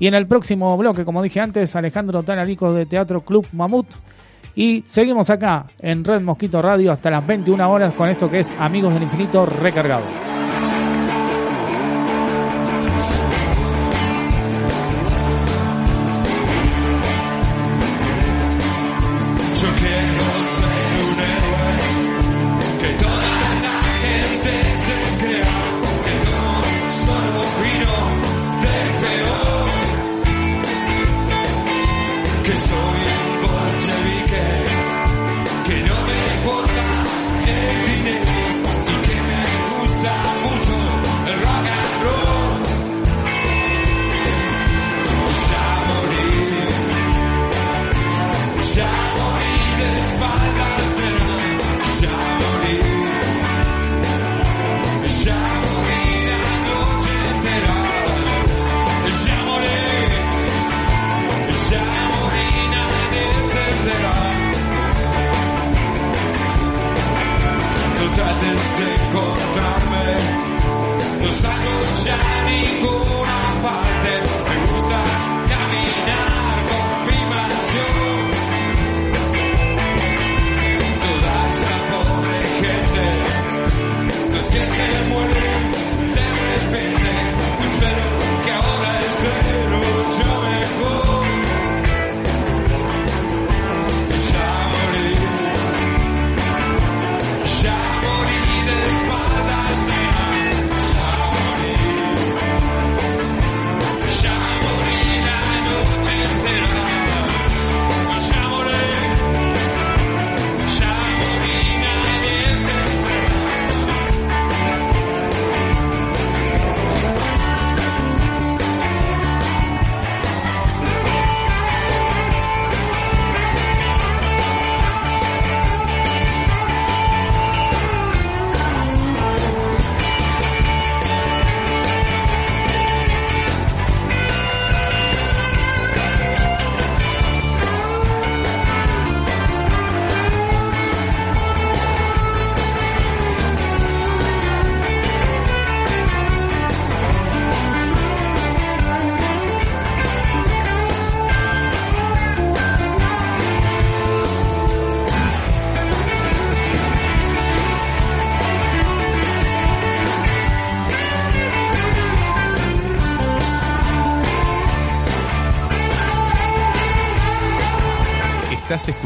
Y 0.00 0.08
en 0.08 0.14
el 0.14 0.26
próximo 0.26 0.76
bloque, 0.76 1.04
como 1.04 1.22
dije 1.22 1.40
antes, 1.40 1.74
Alejandro 1.76 2.22
Tanarico 2.24 2.72
de 2.72 2.86
Teatro 2.86 3.20
Club 3.20 3.46
Mamut. 3.52 3.86
Y 4.56 4.82
seguimos 4.86 5.30
acá 5.30 5.66
en 5.80 6.04
Red 6.04 6.22
Mosquito 6.22 6.60
Radio 6.60 6.92
hasta 6.92 7.10
las 7.10 7.26
21 7.26 7.70
horas 7.70 7.94
con 7.94 8.08
esto 8.08 8.28
que 8.28 8.40
es 8.40 8.56
Amigos 8.58 8.94
del 8.94 9.04
Infinito 9.04 9.46
recargado. 9.46 10.04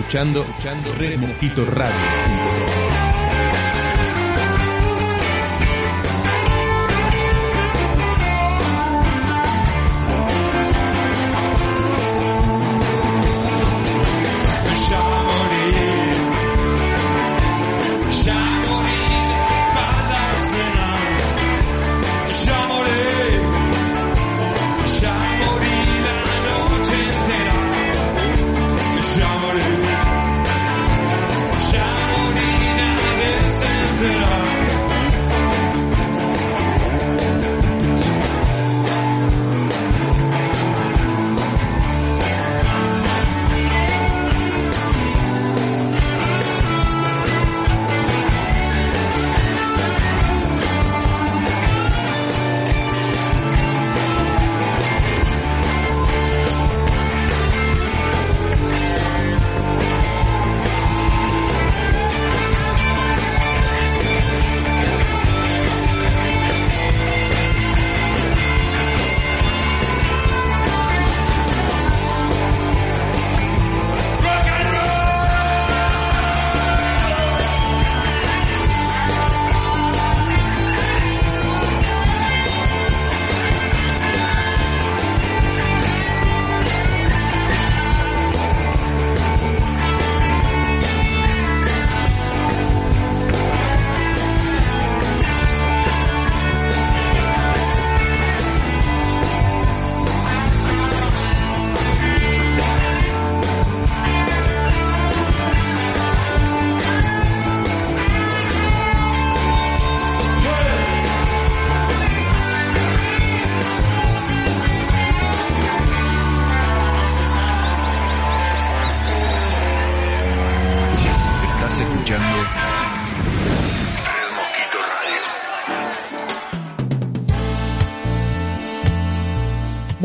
Escuchando, 0.09 0.41
escuchando 0.41 0.95
Red 0.95 1.19
Mosquito 1.19 1.67
Radio. 1.67 2.58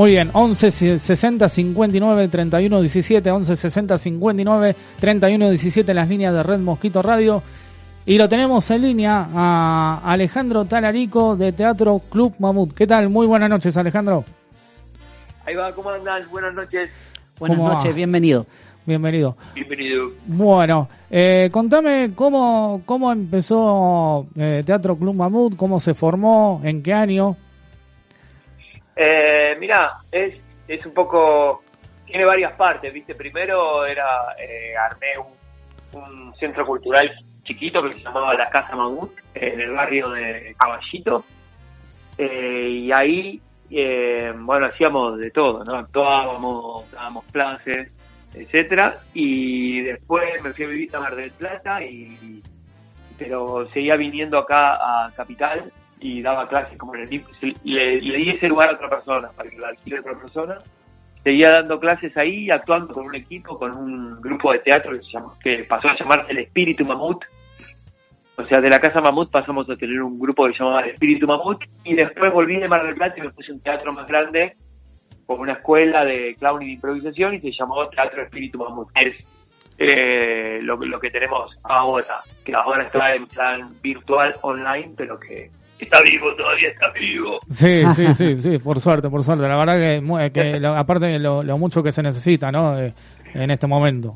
Muy 0.04 0.12
bien, 0.12 0.32
11 0.34 1.00
60 1.00 1.48
59 1.48 2.28
31 2.28 2.82
17, 2.82 3.32
11 3.32 3.56
60 3.56 3.98
59 3.98 4.76
31 5.00 5.50
17 5.50 5.94
las 5.94 6.10
líneas 6.10 6.34
de 6.34 6.44
Red 6.44 6.60
Mosquito 6.60 7.02
Radio. 7.02 7.42
Y 8.06 8.18
lo 8.18 8.28
tenemos 8.28 8.70
en 8.72 8.82
línea 8.82 9.30
a 9.34 10.02
Alejandro 10.04 10.66
Talarico 10.66 11.38
de 11.38 11.54
Teatro 11.54 12.02
Club 12.12 12.36
Mamut. 12.39 12.74
¿Qué 12.74 12.86
tal? 12.86 13.08
Muy 13.08 13.28
buenas 13.28 13.50
noches, 13.50 13.78
Alejandro. 13.78 14.26
Ahí 15.46 15.56
va, 15.56 15.72
¿cómo 15.72 15.89
andan? 15.89 16.30
Buenas 16.30 16.54
noches. 16.54 16.92
Buenas 17.39 17.60
noches, 17.60 17.96
bienvenido. 17.96 18.46
Bienvenido. 18.86 19.38
Bienvenido. 19.56 20.10
Bueno, 20.26 20.89
eh, 21.10 21.48
contame 21.50 22.12
cómo, 22.13 22.82
cómo 22.86 23.10
empezó 23.10 24.28
eh, 24.36 24.63
Teatro 24.66 24.98
Club 24.98 25.16
Mamut, 25.16 25.56
cómo 25.56 25.80
se 25.80 25.94
formó, 25.94 26.60
en 26.62 26.84
qué 26.84 26.92
año. 26.92 27.38
Eh, 28.95 29.56
mira, 29.60 29.93
es, 30.12 30.36
es 30.67 30.86
un 30.86 30.93
poco. 30.93 31.63
Tiene 32.06 32.25
varias 32.25 32.53
partes, 32.53 32.93
¿viste? 32.93 33.15
Primero 33.15 33.86
era. 33.86 34.36
Eh, 34.39 34.75
armé 34.75 35.08
un, 35.17 36.34
centro 36.39 36.65
cultural 36.65 37.12
chiquito 37.43 37.84
que 37.84 37.93
se 37.93 37.99
llamaba 37.99 38.34
La 38.34 38.49
Casa 38.49 38.75
Mamut, 38.75 39.12
en 39.36 39.62
el 39.62 39.71
barrio 39.71 40.10
de 40.10 40.56
Caballito. 40.58 41.23
Eh, 42.17 42.67
y 42.69 42.91
ahí, 42.91 43.41
eh, 43.69 44.34
bueno, 44.36 44.65
hacíamos 44.67 45.19
de 45.19 45.29
todo, 45.29 45.63
¿no? 45.63 45.75
Actuábamos, 45.75 46.89
dábamos 46.91 47.25
clases, 47.25 47.93
etcétera. 48.34 48.95
Y 49.13 49.82
después 49.82 50.43
me 50.43 50.53
fui 50.53 50.65
a 50.65 50.67
vivir 50.67 50.95
a 50.95 50.99
Mar 50.99 51.15
del 51.15 51.32
Plata 51.32 51.84
y. 51.84 52.41
Pero 53.17 53.67
seguía 53.69 53.95
viniendo 53.95 54.39
acá 54.39 54.73
a 54.73 55.12
Capital 55.12 55.71
y 56.04 56.22
daba 56.22 56.48
clases 56.50 56.78
como 56.78 56.94
mismo- 56.94 57.30
le, 57.63 58.02
le 58.02 58.18
di 58.18 58.30
ese 58.32 58.50
lugar 58.50 58.70
a 58.70 58.74
otra 58.74 58.89
persona 58.89 59.30
para 59.36 59.50
que 59.50 59.58
lo 59.58 59.66
alquile 59.68 60.00
otra 60.02 60.20
persona. 60.20 60.58
Seguía 61.24 61.50
dando 61.52 61.80
clases 61.80 62.16
ahí 62.18 62.50
actuando 62.52 62.94
con 62.94 63.06
un 63.06 63.16
equipo 63.16 63.58
con 63.58 63.72
un 63.72 64.20
grupo 64.22 64.52
de 64.52 64.60
teatro 64.60 64.92
que, 64.92 65.00
se 65.04 65.12
llamó- 65.12 65.38
que 65.42 65.63
pasó 65.63 65.88
a 65.88 65.96
llamarse 65.98 66.32
el 66.34 66.39
Espíritu 66.39 66.84
Mamut. 66.86 67.24
O 68.36 68.44
sea 68.46 68.60
de 68.60 68.70
la 68.70 68.80
casa 68.80 69.00
Mamut 69.00 69.32
pasamos 69.32 69.70
a 69.70 69.78
tener 69.78 70.02
un 70.02 70.20
grupo 70.20 70.46
que 70.48 70.54
se 70.54 70.60
llamaba 70.60 70.82
el 70.82 70.89
Espíritu 70.89 71.26
Mamut. 71.26 71.63
Y 71.86 71.96
después 71.96 72.34
volví 72.34 72.58
de 72.58 72.68
Mar 72.68 72.86
del 72.86 72.96
Plata 72.96 73.16
y 73.18 73.22
me 73.22 73.30
puse 73.30 73.54
un 73.54 73.62
teatro 73.62 73.94
más 73.94 74.06
grande 74.06 74.58
con 75.26 75.39
una 75.39 75.54
escuela 75.54 76.04
de 76.04 76.36
clown 76.38 76.62
y 76.63 76.66
de 76.66 76.72
improvisación 76.74 77.36
y 77.36 77.39
se 77.39 77.52
llamó 77.52 77.88
Teatro 77.88 78.24
Espíritu 78.24 78.58
Mamut. 78.60 78.89
Es 78.96 79.16
eh, 79.78 80.60
lo, 80.62 80.76
lo 80.76 81.00
que 81.00 81.10
tenemos 81.10 81.58
ahora 81.63 82.20
que 82.44 82.54
ahora 82.54 82.84
está 82.84 83.16
en 83.16 83.26
plan 83.28 83.72
virtual 83.82 84.36
online 84.42 84.94
pero 84.98 85.18
que 85.20 85.50
está 85.84 86.00
vivo 86.10 86.36
todavía 86.36 86.69
está 86.69 86.88
vivo 86.91 87.39
Sí, 87.50 87.84
sí, 87.96 88.13
sí, 88.13 88.38
sí, 88.38 88.58
por 88.60 88.80
suerte, 88.80 89.10
por 89.10 89.24
suerte. 89.24 89.48
La 89.48 89.58
verdad 89.58 90.32
que, 90.32 90.60
lo- 90.60 90.76
aparte 90.76 91.06
de 91.08 91.19
lo, 91.19 91.43
lo 91.43 91.58
mucho 91.58 91.82
que 91.84 91.91
se 91.91 92.02
necesita, 92.02 92.52
¿no? 92.52 92.80
Eh, 92.80 92.93
en 93.34 93.50
este 93.52 93.67
momento. 93.67 94.15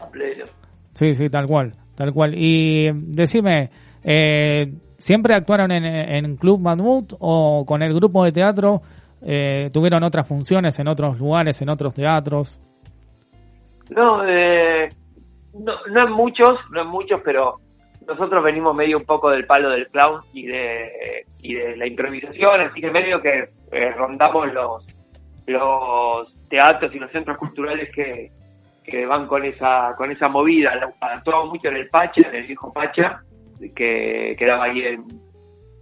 a 0.00 0.08
pleno. 0.10 0.44
Sí, 0.92 1.14
sí, 1.14 1.28
tal 1.30 1.46
cual, 1.46 1.72
tal 1.94 2.12
cual. 2.12 2.34
Y 2.36 2.90
decime, 2.92 3.70
eh, 4.02 4.72
¿siempre 4.98 5.34
actuaron 5.34 5.70
en, 5.72 5.84
en 5.84 6.36
Club 6.36 6.60
Mamut 6.60 7.14
o 7.18 7.64
con 7.66 7.82
el 7.82 7.94
grupo 7.94 8.24
de 8.24 8.32
teatro 8.32 8.82
eh, 9.22 9.70
tuvieron 9.72 10.02
otras 10.02 10.26
funciones 10.26 10.78
en 10.78 10.88
otros 10.88 11.18
lugares, 11.18 11.60
en 11.62 11.68
otros 11.70 11.94
teatros? 11.94 12.60
No, 13.90 14.24
eh, 14.24 14.88
no, 15.54 15.72
no 15.92 16.06
en 16.06 16.12
muchos, 16.12 16.58
no 16.70 16.82
en 16.82 16.88
muchos, 16.88 17.20
pero 17.24 17.56
nosotros 18.06 18.42
venimos 18.42 18.74
medio 18.74 18.96
un 18.98 19.04
poco 19.04 19.30
del 19.30 19.46
palo 19.46 19.70
del 19.70 19.88
clown 19.88 20.22
y 20.32 20.46
de, 20.46 21.24
y 21.42 21.54
de 21.54 21.76
la 21.76 21.86
improvisación, 21.86 22.60
así 22.62 22.80
que 22.80 22.90
medio 22.90 23.20
que 23.20 23.48
eh, 23.72 23.90
rondamos 23.92 24.52
los, 24.52 24.86
los 25.46 26.48
teatros 26.48 26.94
y 26.94 26.98
los 26.98 27.10
centros 27.10 27.36
culturales 27.38 27.92
que, 27.94 28.30
que 28.84 29.06
van 29.06 29.26
con 29.26 29.44
esa 29.44 29.94
con 29.96 30.10
esa 30.10 30.28
movida. 30.28 30.72
Actuamos 31.00 31.50
mucho 31.50 31.68
en 31.68 31.76
el 31.76 31.88
Pacha, 31.88 32.28
en 32.28 32.34
el 32.34 32.46
viejo 32.46 32.72
Pacha, 32.72 33.20
que 33.76 34.34
quedaba 34.38 34.64
ahí 34.64 34.82
en, 34.82 35.04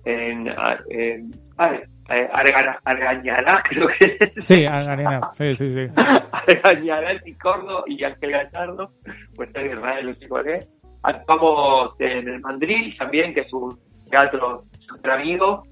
en, 0.04 0.48
en 0.90 1.30
Argana- 1.58 2.78
Argañará, 2.84 3.62
creo 3.68 3.88
que 3.88 4.18
es. 4.36 4.46
Sí, 4.46 4.64
Arena, 4.66 5.20
sí, 5.34 5.54
sí, 5.54 5.70
sí. 5.70 5.86
Argañará, 6.32 7.18
Picorno 7.24 7.84
y 7.86 8.02
Ángel 8.04 8.30
Gallardo, 8.32 8.90
pues 9.36 9.48
está 9.48 9.60
en 9.60 9.72
Israel, 9.78 10.06
no 10.06 10.14
sé 10.14 10.28
cuál 10.28 10.48
es. 10.48 10.68
Actuamos 11.08 11.98
en 12.00 12.28
el 12.28 12.40
Mandril 12.40 12.94
también, 12.98 13.32
que 13.32 13.40
es 13.40 13.52
un 13.54 13.78
teatro 14.10 14.64
super 14.78 15.12
amigo, 15.12 15.62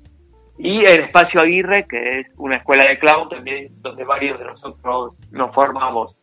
y 0.56 0.78
en 0.78 1.04
Espacio 1.04 1.42
Aguirre, 1.42 1.86
que 1.86 2.20
es 2.20 2.26
una 2.38 2.56
escuela 2.56 2.88
de 2.88 2.98
clown 2.98 3.28
también, 3.28 3.68
donde 3.82 4.02
varios 4.04 4.38
de 4.38 4.46
nosotros 4.46 5.12
nos 5.32 5.54
formamos. 5.54 6.16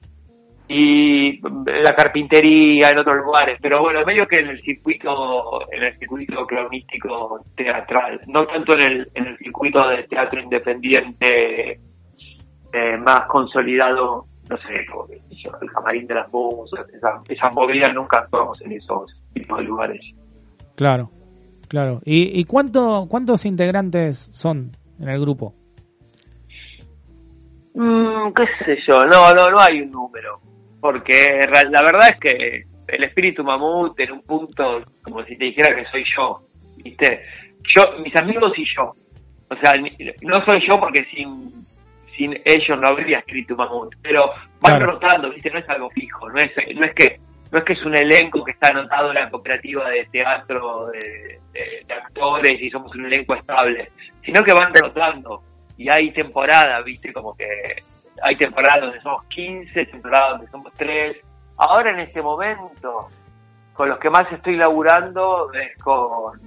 Y 0.67 1.39
la 1.67 1.95
carpintería 1.95 2.89
en 2.89 2.97
otros 2.97 3.17
lugares, 3.17 3.59
pero 3.61 3.81
bueno, 3.81 4.03
medio 4.03 4.27
que 4.27 4.37
en 4.37 4.47
el 4.47 4.61
circuito, 4.63 5.71
en 5.71 5.83
el 5.83 5.99
circuito 5.99 6.47
clownístico 6.47 7.45
teatral, 7.55 8.19
no 8.25 8.47
tanto 8.47 8.73
en 8.73 8.81
el, 8.81 9.11
en 9.13 9.27
el 9.27 9.37
circuito 9.37 9.87
de 9.89 10.03
teatro 10.03 10.41
independiente 10.41 11.79
eh, 12.73 12.97
más 12.97 13.27
consolidado, 13.27 14.25
no 14.49 14.57
sé, 14.57 14.85
el 15.61 15.71
camarín 15.71 16.07
de 16.07 16.15
las 16.15 16.31
musas, 16.31 16.87
esa- 16.93 17.19
esas 17.29 17.53
movidas 17.53 17.93
nunca 17.93 18.19
actuamos 18.19 18.61
en 18.61 18.71
esos 18.73 19.11
tipos 19.33 19.57
de 19.59 19.63
lugares. 19.65 20.01
Claro, 20.75 21.09
claro. 21.67 22.01
¿Y, 22.05 22.39
y 22.39 22.43
cuánto, 22.45 23.05
cuántos 23.09 23.45
integrantes 23.45 24.29
son 24.31 24.71
en 24.99 25.09
el 25.09 25.19
grupo? 25.21 25.53
Mm, 27.75 28.33
qué 28.35 28.45
sé 28.65 28.77
yo, 28.87 28.99
no, 29.05 29.33
no, 29.33 29.45
no 29.47 29.59
hay 29.59 29.81
un 29.81 29.91
número, 29.91 30.39
porque 30.79 31.25
la 31.49 31.81
verdad 31.81 32.09
es 32.09 32.19
que 32.19 32.63
el 32.87 33.03
espíritu 33.03 33.43
mamut 33.43 33.99
en 33.99 34.11
un 34.11 34.21
punto, 34.21 34.83
como 35.03 35.23
si 35.23 35.35
te 35.37 35.45
dijera 35.45 35.75
que 35.75 35.85
soy 35.89 36.03
yo, 36.15 36.39
¿viste? 36.83 37.21
Yo, 37.75 37.81
mis 38.03 38.15
amigos 38.15 38.51
y 38.57 38.65
yo, 38.75 38.93
o 39.49 39.55
sea, 39.55 39.71
no 40.21 40.45
soy 40.45 40.59
yo 40.67 40.79
porque 40.79 41.03
sin, 41.05 41.65
sin 42.17 42.39
ellos 42.45 42.79
no 42.79 42.87
habría 42.89 43.19
espíritu 43.19 43.55
mamut, 43.55 43.95
pero 44.01 44.27
van 44.61 44.77
Claro. 44.77 44.85
rotando, 44.93 45.29
¿viste? 45.31 45.49
No 45.51 45.59
es 45.59 45.69
algo 45.69 45.89
fijo, 45.91 46.29
no 46.29 46.39
es, 46.39 46.51
no 46.75 46.85
es 46.85 46.93
que 46.93 47.19
no 47.51 47.59
es 47.59 47.65
que 47.65 47.73
es 47.73 47.85
un 47.85 47.95
elenco 47.95 48.43
que 48.43 48.51
está 48.51 48.69
anotado 48.69 49.09
en 49.09 49.15
la 49.15 49.29
cooperativa 49.29 49.87
de 49.89 50.05
teatro 50.05 50.87
de, 50.87 51.39
de- 51.53 51.83
de 51.85 51.93
actores 51.93 52.59
y 52.59 52.69
somos 52.71 52.95
un 52.95 53.05
elenco 53.05 53.35
estable, 53.35 53.91
sino 54.23 54.41
que 54.43 54.53
van 54.53 54.73
rotando 54.73 55.43
y 55.77 55.87
hay 55.87 56.11
temporadas, 56.13 56.83
viste, 56.83 57.13
como 57.13 57.35
que 57.35 57.45
hay 58.23 58.35
temporadas 58.37 58.81
donde 58.81 59.01
somos 59.01 59.23
15, 59.25 59.85
temporadas 59.85 60.31
donde 60.37 60.47
somos 60.51 60.73
3. 60.77 61.17
Ahora 61.57 61.91
en 61.91 61.99
este 61.99 62.21
momento, 62.23 63.09
con 63.73 63.89
los 63.89 63.99
que 63.99 64.09
más 64.09 64.31
estoy 64.31 64.55
laburando 64.55 65.51
es 65.53 65.77
con 65.77 66.39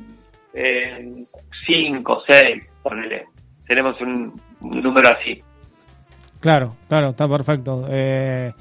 5, 1.67 2.23
6, 2.29 2.65
ponele. 2.83 3.27
Tenemos 3.67 4.01
un, 4.01 4.41
un 4.61 4.83
número 4.83 5.09
así. 5.17 5.43
Claro, 6.47 6.77
claro, 6.89 7.09
está 7.09 7.27
perfecto. 7.27 7.87
Eh, 7.91 8.53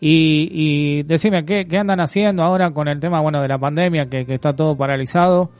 y, 0.00 0.48
y 0.50 1.02
decime, 1.02 1.44
¿qué, 1.44 1.66
¿qué 1.68 1.76
andan 1.76 2.00
haciendo 2.00 2.42
ahora 2.42 2.70
con 2.70 2.88
el 2.88 2.98
tema 2.98 3.20
bueno 3.20 3.42
de 3.42 3.48
la 3.48 3.58
pandemia, 3.58 4.06
que, 4.06 4.24
que 4.24 4.32
está 4.36 4.54
todo 4.54 4.74
paralizado? 4.74 5.50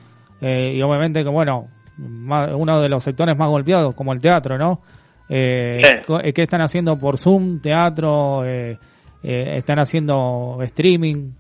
Eh, 0.41 0.73
y 0.75 0.81
obviamente 0.81 1.23
que, 1.23 1.29
bueno, 1.29 1.67
uno 1.99 2.81
de 2.81 2.89
los 2.89 3.05
sectores 3.05 3.37
más 3.37 3.51
golpeados, 3.51 3.95
como 3.95 4.15
el 4.15 4.23
teatro, 4.23 4.57
¿no? 4.57 4.81
Eh, 5.29 5.83
Sí. 5.85 5.91
co- 6.07 6.21
¿Qué 6.35 6.41
están 6.43 6.63
haciendo 6.63 6.99
por 6.99 7.19
Zoom, 7.19 7.61
teatro? 7.61 8.43
Eh, 8.47 8.79
eh, 9.23 9.57
¿Están 9.59 9.79
haciendo 9.79 10.57
streaming? 10.63 11.33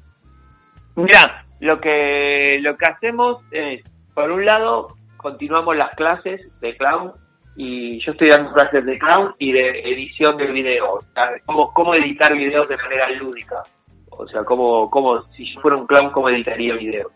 Mira, 0.96 1.46
lo 1.60 1.80
que 1.80 2.58
lo 2.60 2.76
que 2.76 2.90
hacemos 2.92 3.42
es, 3.52 3.82
por 4.14 4.30
un 4.30 4.44
lado, 4.44 4.88
continuamos 5.16 5.76
las 5.78 5.94
clases 5.94 6.46
de 6.60 6.76
clown 6.76 7.12
y 7.56 7.98
yo 8.00 8.12
estoy 8.12 8.28
dando 8.28 8.52
clases 8.52 8.84
de 8.84 8.98
clown 8.98 9.34
y 9.38 9.52
de 9.52 9.80
edición 9.92 10.36
de 10.36 10.46
video, 10.46 10.94
o 10.94 11.02
sea, 11.14 11.30
cómo, 11.46 11.72
cómo 11.72 11.94
editar 11.94 12.34
videos 12.36 12.68
de 12.68 12.76
manera 12.76 13.10
lúdica, 13.10 13.62
o 14.10 14.26
sea, 14.28 14.44
cómo, 14.44 14.90
cómo 14.90 15.22
si 15.32 15.52
yo 15.52 15.60
fuera 15.60 15.76
un 15.76 15.86
clown, 15.86 16.10
cómo 16.10 16.28
editaría 16.28 16.74
videos. 16.74 17.12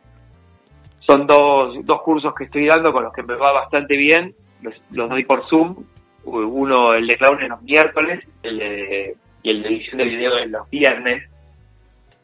Son 1.01 1.26
dos, 1.26 1.74
dos 1.84 2.03
cursos 2.03 2.34
que 2.34 2.45
estoy 2.45 2.66
dando 2.66 2.93
con 2.93 3.05
los 3.05 3.12
que 3.12 3.22
me 3.22 3.34
va 3.34 3.53
bastante 3.53 3.97
bien, 3.97 4.34
los, 4.62 4.74
los 4.91 5.09
doy 5.11 5.24
por 5.24 5.47
Zoom, 5.49 5.84
uno 6.24 6.93
el 6.93 7.07
de 7.07 7.16
clown 7.16 7.41
en 7.43 7.49
los 7.49 7.62
miércoles 7.62 8.24
el 8.43 8.59
de- 8.59 9.16
y 9.43 9.51
el 9.51 9.62
de 9.62 9.68
edición 9.70 9.97
de 9.99 10.05
video 10.05 10.38
en 10.38 10.53
los 10.53 10.68
viernes. 10.68 11.30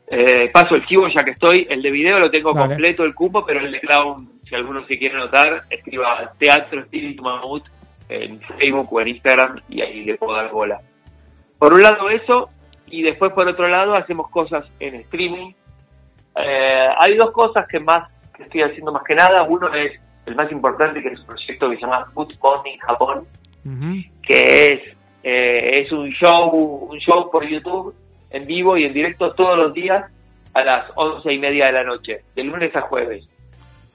Eh, 0.08 0.50
paso 0.52 0.74
el 0.76 0.84
chivo 0.84 1.08
ya 1.08 1.24
que 1.24 1.30
estoy. 1.32 1.66
El 1.68 1.80
de 1.82 1.90
video 1.90 2.18
lo 2.20 2.30
tengo 2.30 2.52
Vale. 2.52 2.68
completo 2.68 3.04
el 3.04 3.14
cupo, 3.14 3.44
pero 3.44 3.60
el 3.60 3.72
de 3.72 3.80
clown, 3.80 4.28
si 4.46 4.54
alguno 4.54 4.84
se 4.86 4.98
quiere 4.98 5.16
anotar, 5.16 5.62
escriba 5.70 6.30
Teatro 6.38 6.80
Espíritu 6.80 7.22
Mamut 7.22 7.64
en 8.08 8.40
Facebook 8.58 8.92
o 8.92 9.00
en 9.00 9.08
Instagram 9.08 9.60
y 9.68 9.80
ahí 9.80 10.04
le 10.04 10.16
puedo 10.16 10.34
dar 10.34 10.50
bola. 10.50 10.80
Por 11.58 11.72
un 11.72 11.82
lado 11.82 12.10
eso, 12.10 12.48
y 12.86 13.02
después 13.02 13.32
por 13.32 13.48
otro 13.48 13.68
lado 13.68 13.94
hacemos 13.94 14.28
cosas 14.30 14.64
en 14.80 14.94
streaming. 14.96 15.52
Eh, 16.36 16.88
hay 16.98 17.16
dos 17.16 17.32
cosas 17.32 17.66
que 17.66 17.80
más 17.80 18.10
que 18.36 18.44
estoy 18.44 18.62
haciendo 18.62 18.92
más 18.92 19.02
que 19.04 19.14
nada. 19.14 19.42
Uno 19.42 19.72
es 19.74 19.98
el 20.26 20.34
más 20.34 20.50
importante, 20.52 21.02
que 21.02 21.08
es 21.08 21.20
un 21.20 21.26
proyecto 21.26 21.70
que 21.70 21.76
se 21.76 21.82
llama 21.82 22.10
Good 22.14 22.34
Morning 22.42 22.78
Japón, 22.78 23.26
Ujú. 23.64 23.94
que 24.22 24.40
es 24.40 24.96
eh, 25.22 25.80
es 25.82 25.90
un 25.90 26.08
show 26.10 26.50
un 26.54 26.98
show 26.98 27.30
por 27.30 27.44
YouTube 27.44 27.94
en 28.30 28.46
vivo 28.46 28.76
y 28.76 28.84
en 28.84 28.92
directo 28.92 29.32
todos 29.32 29.58
los 29.58 29.74
días 29.74 30.04
a 30.54 30.62
las 30.62 30.90
once 30.94 31.32
y 31.32 31.38
media 31.38 31.66
de 31.66 31.72
la 31.72 31.82
noche 31.82 32.20
de 32.36 32.44
lunes 32.44 32.74
a 32.76 32.82
jueves 32.82 33.26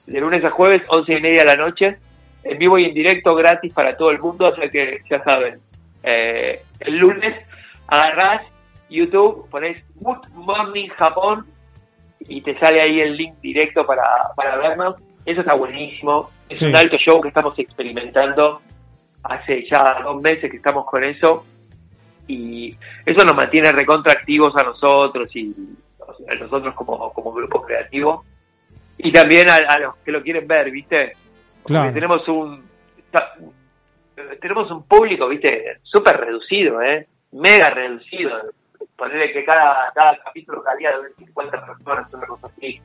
de 0.06 0.20
lunes 0.20 0.44
a 0.44 0.50
jueves 0.50 0.82
once 0.88 1.12
y 1.16 1.20
media 1.22 1.44
de 1.44 1.56
la 1.56 1.64
noche 1.64 1.96
en 2.44 2.58
vivo 2.58 2.78
y 2.78 2.86
en 2.86 2.94
directo 2.94 3.34
gratis 3.34 3.72
para 3.72 3.96
todo 3.96 4.10
el 4.10 4.18
mundo 4.18 4.48
o 4.48 4.54
sea 4.56 4.68
que 4.68 5.00
ya 5.10 5.22
saben. 5.24 5.60
Eh, 6.02 6.60
el 6.80 6.96
lunes 6.96 7.36
agarrás 7.86 8.42
YouTube 8.90 9.48
pones 9.50 9.82
Good 9.96 10.28
Morning 10.34 10.88
Japón 10.90 11.46
y 12.20 12.40
te 12.42 12.58
sale 12.58 12.80
ahí 12.82 13.00
el 13.00 13.16
link 13.16 13.34
directo 13.40 13.84
para, 13.86 14.02
para 14.36 14.56
vernos. 14.56 14.96
Eso 15.24 15.40
está 15.40 15.54
buenísimo. 15.54 16.30
Es 16.48 16.58
Sí. 16.58 16.66
un 16.66 16.76
alto 16.76 16.96
show 16.98 17.20
que 17.20 17.28
estamos 17.28 17.58
experimentando. 17.58 18.60
Hace 19.24 19.64
ya 19.70 20.00
dos 20.04 20.20
meses 20.20 20.50
que 20.50 20.56
estamos 20.56 20.84
con 20.86 21.02
eso. 21.04 21.44
Y 22.28 22.76
eso 23.06 23.24
nos 23.24 23.34
mantiene 23.34 23.72
recontra 23.72 24.12
activos 24.12 24.54
a 24.56 24.62
nosotros 24.64 25.34
y 25.34 25.54
a 26.30 26.34
nosotros 26.36 26.74
como, 26.74 27.12
como 27.12 27.32
grupo 27.32 27.62
creativo. 27.62 28.24
Y 28.98 29.10
también 29.12 29.48
a, 29.50 29.56
a 29.56 29.78
los 29.78 29.96
que 29.98 30.12
lo 30.12 30.22
quieren 30.22 30.46
ver, 30.46 30.70
¿viste? 30.70 31.12
Claro. 31.64 31.92
tenemos 31.92 32.26
un 32.28 32.64
tenemos 34.40 34.70
un 34.70 34.82
público, 34.84 35.28
¿viste? 35.28 35.78
Súper 35.82 36.16
reducido, 36.18 36.80
¿eh? 36.82 37.06
Mega 37.32 37.70
reducido. 37.70 38.38
Ponerle 38.96 39.32
que 39.32 39.44
cada, 39.44 39.90
cada 39.94 40.18
capítulo 40.22 40.62
cabía 40.62 40.90
de 40.90 41.14
50 41.24 41.66
personas, 41.66 42.12
una 42.12 42.26
cosa 42.26 42.46
así. 42.48 42.80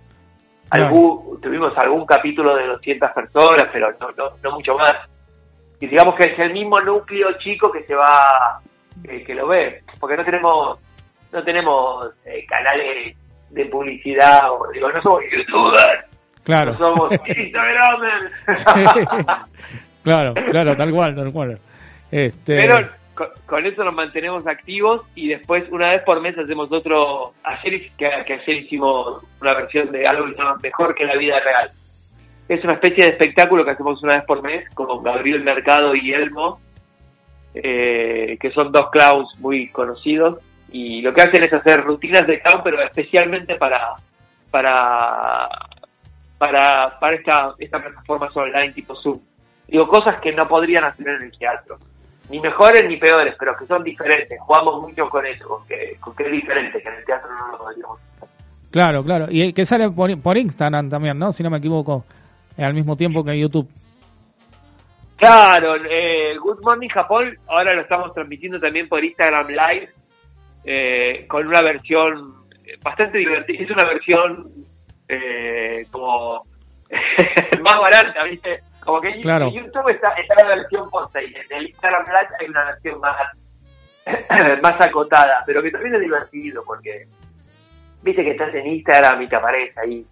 Claro. 0.69 0.85
Algún- 0.87 1.41
tuvimos 1.41 1.77
algún 1.77 2.05
capítulo 2.05 2.55
de 2.55 2.67
200 2.67 3.11
personas, 3.11 3.67
pero 3.71 3.91
no, 3.99 4.11
no, 4.11 4.31
no 4.43 4.51
mucho 4.51 4.75
más 4.77 4.93
y 5.79 5.85
digamos 5.87 6.15
que 6.15 6.31
es 6.31 6.39
el 6.39 6.53
mismo 6.53 6.79
núcleo 6.79 7.37
chico 7.37 7.71
que 7.71 7.83
se 7.83 7.93
va 7.93 8.59
que, 9.05 9.23
que 9.23 9.35
lo 9.35 9.45
ve 9.47 9.83
porque 9.99 10.17
no 10.17 10.25
tenemos 10.25 10.79
no 11.31 11.43
tenemos 11.43 12.11
eh, 12.25 12.43
canales 12.47 13.15
de 13.51 13.65
publicidad 13.67 14.51
o 14.51 14.71
digo 14.71 14.91
no 14.91 14.99
somos 15.03 15.21
youtubers 15.31 16.05
Claro. 16.47 16.71
no 16.71 16.77
somos 16.77 17.09
claro, 20.03 20.33
claro, 20.33 20.75
tal 20.77 20.91
cual, 20.91 21.15
tal 21.15 21.31
cual. 21.31 21.59
Este, 22.09 22.55
pero 22.55 22.89
con, 23.13 23.27
con 23.45 23.65
eso 23.65 23.83
nos 23.83 23.93
mantenemos 23.93 24.47
activos 24.47 25.01
y 25.13 25.27
después 25.27 25.69
una 25.71 25.91
vez 25.91 26.03
por 26.03 26.21
mes 26.21 26.37
hacemos 26.37 26.71
otro 26.71 27.33
ayer 27.43 27.91
que, 27.97 28.09
que 28.25 28.33
ayer 28.33 28.63
hicimos 28.63 29.21
una 29.41 29.53
versión 29.55 29.91
de 29.91 30.07
algo 30.07 30.25
que 30.27 30.31
se 30.31 30.37
llama 30.37 30.57
mejor 30.63 30.95
que 30.95 31.05
la 31.05 31.17
vida 31.17 31.37
real 31.41 31.69
es 32.47 32.63
una 32.63 32.73
especie 32.73 33.03
de 33.03 33.11
espectáculo 33.11 33.65
que 33.65 33.71
hacemos 33.71 34.01
una 34.03 34.15
vez 34.15 34.25
por 34.25 34.41
mes 34.41 34.69
con 34.73 35.03
Gabriel 35.03 35.43
Mercado 35.43 35.93
y 35.95 36.13
Elmo, 36.13 36.59
eh, 37.53 38.37
que 38.39 38.51
son 38.51 38.71
dos 38.71 38.89
clowns 38.89 39.37
muy 39.39 39.67
conocidos, 39.69 40.39
y 40.71 41.01
lo 41.01 41.13
que 41.13 41.21
hacen 41.21 41.43
es 41.43 41.53
hacer 41.53 41.81
rutinas 41.81 42.25
de 42.25 42.39
clown, 42.39 42.61
pero 42.63 42.81
especialmente 42.81 43.55
para 43.55 43.95
para 44.49 45.49
para, 46.37 46.99
para 46.99 47.15
esta, 47.15 47.53
esta 47.59 47.81
plataforma 47.81 48.29
online 48.33 48.73
tipo 48.73 48.95
Zoom. 48.95 49.19
Digo, 49.67 49.87
cosas 49.87 50.19
que 50.21 50.31
no 50.31 50.47
podrían 50.47 50.83
hacer 50.85 51.07
en 51.07 51.23
el 51.23 51.37
teatro. 51.37 51.77
Ni 52.29 52.39
mejores 52.39 52.83
ni 52.87 52.97
peores, 52.97 53.35
pero 53.39 53.55
que 53.57 53.65
son 53.65 53.83
diferentes. 53.83 54.39
Jugamos 54.41 54.81
mucho 54.81 55.09
con 55.09 55.25
eso, 55.25 55.47
con 55.47 55.65
que, 55.67 55.95
con 55.99 56.15
que 56.15 56.23
es 56.23 56.31
diferente, 56.31 56.81
que 56.81 56.89
en 56.89 56.95
el 56.95 57.05
teatro 57.05 57.29
no 57.29 57.51
lo 57.53 57.57
podríamos 57.57 57.99
hacer. 57.99 58.29
Claro, 58.71 59.03
claro. 59.03 59.27
Y 59.29 59.53
que 59.53 59.65
sale 59.65 59.89
por, 59.89 60.21
por 60.21 60.37
Instagram 60.37 60.89
también, 60.89 61.17
¿no? 61.17 61.31
Si 61.31 61.41
no 61.41 61.49
me 61.49 61.57
equivoco, 61.57 62.05
eh, 62.57 62.63
al 62.63 62.73
mismo 62.73 62.95
tiempo 62.97 63.23
que 63.23 63.39
YouTube. 63.39 63.69
Claro, 65.17 65.75
eh, 65.89 66.37
Good 66.37 66.61
Morning 66.61 66.89
Japón 66.89 67.35
ahora 67.47 67.73
lo 67.73 67.81
estamos 67.81 68.13
transmitiendo 68.13 68.59
también 68.59 68.87
por 68.87 69.03
Instagram 69.03 69.47
Live 69.47 69.89
eh, 70.63 71.25
con 71.27 71.47
una 71.47 71.61
versión 71.63 72.35
eh, 72.65 72.77
bastante 72.83 73.17
divertida. 73.17 73.63
Es 73.63 73.71
una 73.71 73.85
versión 73.85 74.51
eh, 75.07 75.85
como 75.91 76.43
más 77.61 77.79
barata, 77.79 78.23
¿viste? 78.23 78.59
Como 78.83 79.01
que 79.01 79.09
en 79.09 79.21
Claro. 79.21 79.49
YouTube 79.49 79.89
está, 79.89 80.09
está 80.11 80.35
la 80.43 80.55
versión 80.55 80.89
posta 80.89 81.21
y 81.21 81.25
en 81.33 81.57
el 81.57 81.67
Instagram 81.67 82.05
Live 82.05 82.35
hay 82.39 82.47
una 82.47 82.65
versión 82.65 82.99
más, 83.01 83.15
más 84.63 84.81
acotada, 84.81 85.43
pero 85.45 85.61
que 85.61 85.71
también 85.71 85.95
es 85.95 86.01
divertido 86.01 86.63
porque 86.65 87.07
viste 88.01 88.23
que 88.23 88.31
estás 88.31 88.53
en 88.55 88.67
Instagram 88.67 89.21
y 89.21 89.27
te 89.27 89.35
aparece 89.35 89.79
ahí 89.79 90.05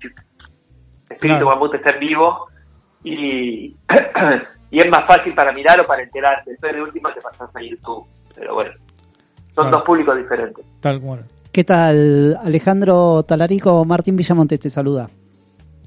Espíritu 1.10 1.20
Claro. 1.20 1.46
Mamut 1.48 1.76
está 1.76 1.94
en 1.94 2.00
vivo 2.00 2.48
y, 3.04 3.76
y 4.72 4.80
es 4.80 4.88
más 4.90 5.06
fácil 5.08 5.34
para 5.34 5.52
mirar 5.54 5.80
o 5.80 5.86
para 5.88 6.04
enterarte. 6.04 6.52
Después 6.52 6.74
de 6.74 6.82
última 6.82 7.14
te 7.14 7.22
pasas 7.22 7.56
a 7.56 7.62
YouTube. 7.62 8.06
Pero 8.36 8.56
bueno, 8.56 8.72
son 9.54 9.66
Claro. 9.66 9.70
dos 9.72 9.84
públicos 9.84 10.18
diferentes. 10.18 10.66
Tal 10.82 11.00
cual. 11.00 11.24
¿Qué 11.56 11.64
tal, 11.64 12.38
Alejandro 12.44 13.24
Talarico? 13.24 13.86
Martín 13.86 14.18
Villamontes 14.18 14.60
te 14.60 14.70
saluda. 14.70 15.10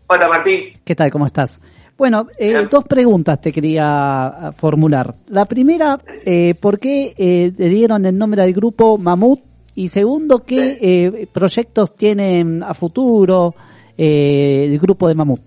Hola 0.07 0.27
Martín. 0.27 0.73
¿Qué 0.83 0.95
tal? 0.95 1.11
¿Cómo 1.11 1.27
estás? 1.27 1.61
Bueno, 1.99 2.27
eh, 2.39 2.67
dos 2.71 2.85
preguntas 2.85 3.39
te 3.39 3.53
quería 3.53 4.29
ah, 4.29 4.53
formular. 4.53 5.17
La 5.27 5.45
primera, 5.45 5.99
eh, 6.25 6.55
¿por 6.55 6.81
qué 6.81 7.13
eh, 7.19 7.53
le 7.55 7.69
dieron 7.69 8.07
el 8.07 8.17
nombre 8.17 8.41
al 8.41 8.55
grupo 8.55 8.97
Mamut 8.97 9.41
Y 9.75 9.89
segundo, 9.89 10.43
¿qué 10.43 10.79
eh, 10.81 11.27
proyectos 11.31 11.95
tienen 11.95 12.63
a 12.63 12.73
futuro 12.73 13.55
eh, 13.95 14.69
el 14.71 14.79
grupo 14.79 15.07
de 15.07 15.15
Mamut? 15.17 15.41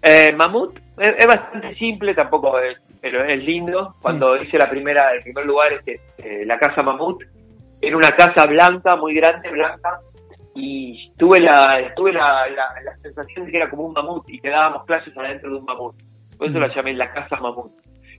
Eh, 0.00 0.32
Mamut 0.34 0.78
es, 0.96 1.14
es 1.18 1.26
bastante 1.26 1.74
simple, 1.74 2.14
tampoco 2.14 2.58
es, 2.58 2.78
pero 3.02 3.22
es 3.22 3.44
lindo. 3.44 3.96
Cuando 4.00 4.34
hice 4.42 4.56
la 4.56 4.70
primera, 4.70 5.12
el 5.12 5.22
primer 5.22 5.44
lugar, 5.44 5.74
este, 5.74 6.46
la 6.46 6.58
casa 6.58 6.82
Mamut, 6.82 7.22
era 7.82 7.96
una 7.96 8.10
casa 8.10 8.46
blanca, 8.46 8.96
muy 8.96 9.14
grande, 9.14 9.50
blanca, 9.50 10.00
y 10.54 11.12
tuve 11.18 11.40
la, 11.40 11.92
tuve 11.94 12.12
la, 12.12 12.48
la, 12.48 12.64
la 12.84 12.96
sensación 13.02 13.44
de 13.44 13.50
que 13.50 13.56
era 13.58 13.68
como 13.68 13.84
un 13.84 13.92
mamut 13.92 14.24
y 14.28 14.38
que 14.38 14.48
dábamos 14.48 14.84
clases 14.86 15.16
adentro 15.16 15.50
de 15.50 15.56
un 15.58 15.64
mamut. 15.64 15.96
Por 16.38 16.48
eso 16.48 16.58
la 16.58 16.74
llamé 16.74 16.94
la 16.94 17.12
casa 17.12 17.36
Mamut. 17.36 17.72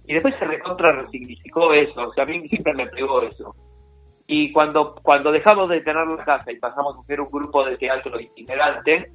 Y 0.06 0.14
después 0.14 0.34
se 0.40 0.46
recontra 0.46 0.92
resignificó 0.94 1.74
eso, 1.74 2.08
o 2.08 2.14
sea, 2.14 2.24
a 2.24 2.28
mí 2.28 2.48
siempre 2.48 2.74
me 2.74 2.88
pegó 2.88 3.22
eso. 3.22 3.56
Y 4.28 4.52
cuando, 4.52 4.96
cuando 5.02 5.32
dejamos 5.32 5.70
de 5.70 5.82
tener 5.82 6.08
la 6.08 6.24
casa 6.24 6.52
y 6.52 6.58
pasamos 6.58 6.98
a 6.98 7.04
ser 7.04 7.22
un 7.22 7.30
grupo 7.30 7.66
de 7.66 7.78
teatro 7.78 8.20
itinerante, 8.20 9.12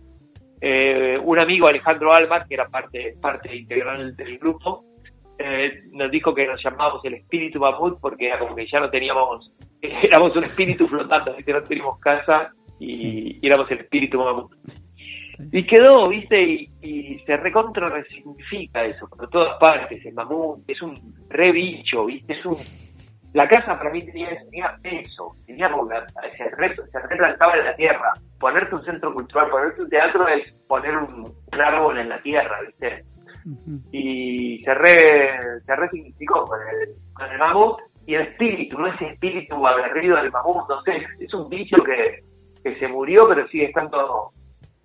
eh, 0.61 1.19
un 1.23 1.39
amigo 1.39 1.69
Alejandro 1.69 2.13
Almas, 2.13 2.47
que 2.47 2.55
era 2.55 2.69
parte, 2.69 3.17
parte 3.21 3.55
integral 3.55 4.15
del 4.17 4.39
grupo, 4.39 4.85
eh, 5.39 5.85
nos 5.93 6.11
dijo 6.11 6.35
que 6.35 6.47
nos 6.47 6.63
llamábamos 6.63 7.05
el 7.05 7.15
espíritu 7.15 7.61
mamut 7.61 8.01
porque 8.01 8.27
era 8.27 8.39
como 8.41 8.57
que 8.57 8.67
ya 8.67 8.81
no 8.81 8.91
teníamos, 8.91 9.53
éramos 9.81 10.35
un 10.37 10.45
espíritu 10.45 10.89
flotando, 10.89 11.33
así 11.33 11.45
que 11.45 11.53
no 11.53 11.63
teníamos 11.63 12.01
casa 12.01 12.53
y, 12.81 13.39
y 13.41 13.47
éramos 13.47 13.71
el 13.71 13.79
espíritu 13.81 14.19
mamut. 14.19 14.53
Y 15.53 15.65
quedó, 15.65 16.05
viste, 16.09 16.43
y, 16.43 16.69
y 16.83 17.19
se 17.21 17.37
recontra 17.37 17.89
resignifica 17.89 18.85
eso, 18.85 19.09
por 19.09 19.31
todas 19.31 19.57
partes, 19.59 20.05
el 20.05 20.15
mamut 20.15 20.69
es 20.69 20.83
un 20.83 21.15
re 21.29 21.53
bicho, 21.53 22.07
viste, 22.07 22.33
es 22.33 22.45
un... 22.45 22.57
La 23.35 23.47
casa 23.47 23.79
para 23.79 23.91
mí 23.91 24.05
tenía, 24.05 24.31
tenía 24.51 24.75
peso, 24.83 25.37
tenía 25.47 25.69
se, 25.69 26.49
re, 26.57 26.75
se 26.75 26.99
replantaba 26.99 27.57
en 27.59 27.65
la 27.67 27.77
tierra. 27.77 28.13
Ponerte 28.41 28.75
un 28.75 28.85
centro 28.85 29.13
cultural, 29.13 29.51
ponerte 29.51 29.83
un 29.83 29.91
teatro 29.91 30.27
es 30.29 30.51
poner 30.67 30.97
un, 30.97 31.35
un 31.53 31.61
árbol 31.61 31.99
en 31.99 32.09
la 32.09 32.23
tierra, 32.23 32.59
viste 32.67 33.05
Y 33.93 34.63
se 34.65 34.75
re, 34.75 35.61
se 35.65 35.77
resignificó 35.77 36.45
con 36.45 36.59
el, 36.61 36.95
con 37.13 37.31
el 37.31 37.39
mamut 37.39 37.81
y 38.07 38.15
el 38.15 38.23
espíritu, 38.23 38.79
no 38.79 38.87
ese 38.87 39.07
espíritu 39.07 39.67
aguerrido 39.67 40.17
del 40.17 40.31
mamut, 40.33 40.69
no 40.69 40.83
sé, 40.83 41.07
es 41.19 41.33
un 41.35 41.49
bicho 41.49 41.77
que, 41.85 42.23
que 42.63 42.79
se 42.79 42.89
murió 42.89 43.29
pero 43.29 43.47
sigue 43.49 43.67
estando 43.67 44.31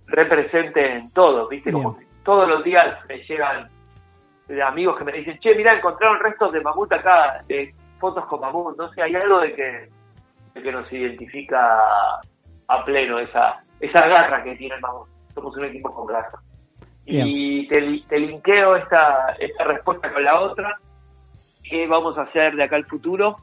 represente 0.07 0.97
en 0.97 1.09
todo, 1.11 1.47
¿viste? 1.47 1.71
Como 1.71 1.97
que 1.97 2.05
todos 2.23 2.47
los 2.47 2.63
días 2.63 2.97
me 3.07 3.17
llegan 3.23 3.69
eh, 4.49 4.61
amigos 4.61 4.97
que 4.97 5.05
me 5.05 5.13
dicen, 5.13 5.39
che, 5.39 5.55
mira, 5.55 5.75
encontraron 5.75 6.19
restos 6.19 6.51
de 6.51 6.61
mamut 6.61 6.91
acá, 6.91 7.43
de 7.47 7.73
fotos 7.99 8.25
con 8.25 8.41
mamut, 8.41 8.77
no 8.77 8.91
sé, 8.93 9.01
hay 9.01 9.15
algo 9.15 9.39
de 9.39 9.53
que, 9.53 9.89
de 10.53 10.61
que 10.61 10.71
nos 10.71 10.91
identifica 10.91 11.79
a 12.67 12.85
pleno 12.85 13.19
esa, 13.19 13.63
esa 13.79 14.07
garra 14.07 14.43
que 14.43 14.55
tiene 14.55 14.75
el 14.75 14.81
mamut, 14.81 15.07
somos 15.33 15.55
un 15.55 15.65
equipo 15.65 15.93
con 15.93 16.07
garra. 16.07 16.39
Y 17.05 17.67
te, 17.67 18.01
te 18.07 18.19
linkeo 18.19 18.75
esta, 18.77 19.35
esta 19.39 19.63
respuesta 19.65 20.11
con 20.11 20.23
la 20.23 20.39
otra. 20.39 20.79
¿Qué 21.63 21.87
vamos 21.87 22.17
a 22.17 22.23
hacer 22.23 22.55
de 22.55 22.63
acá 22.63 22.75
al 22.75 22.85
futuro? 22.85 23.37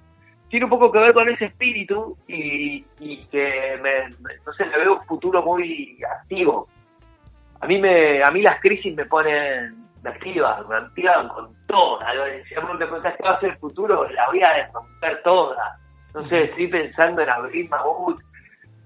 Tiene 0.48 0.64
un 0.64 0.70
poco 0.70 0.90
que 0.90 0.98
ver 0.98 1.12
con 1.12 1.28
ese 1.28 1.46
espíritu 1.46 2.16
y, 2.26 2.84
y 2.98 3.24
que 3.26 3.78
me, 3.82 4.08
no 4.44 4.52
sé, 4.56 4.66
le 4.66 4.78
veo 4.78 4.94
un 4.98 5.06
futuro 5.06 5.42
muy 5.42 5.98
activo. 6.20 6.68
A 7.60 7.66
mí 7.66 7.78
me, 7.78 8.22
a 8.22 8.30
mí 8.30 8.42
las 8.42 8.60
crisis 8.60 8.94
me 8.96 9.04
ponen, 9.04 9.76
me 10.02 10.10
me 10.10 10.76
activan 10.76 11.28
con 11.28 11.54
toda. 11.66 12.06
Si 12.48 12.54
me 12.54 12.76
preguntás 12.76 13.16
qué 13.16 13.22
va 13.22 13.32
a 13.32 13.40
ser 13.40 13.50
el 13.50 13.58
futuro, 13.58 14.08
la 14.10 14.26
voy 14.28 14.42
a 14.42 14.70
romper 14.72 15.22
toda. 15.22 15.78
Sé, 16.28 16.44
estoy 16.44 16.66
pensando 16.66 17.22
en 17.22 17.30
abrir 17.30 17.68
Mamut, 17.68 18.20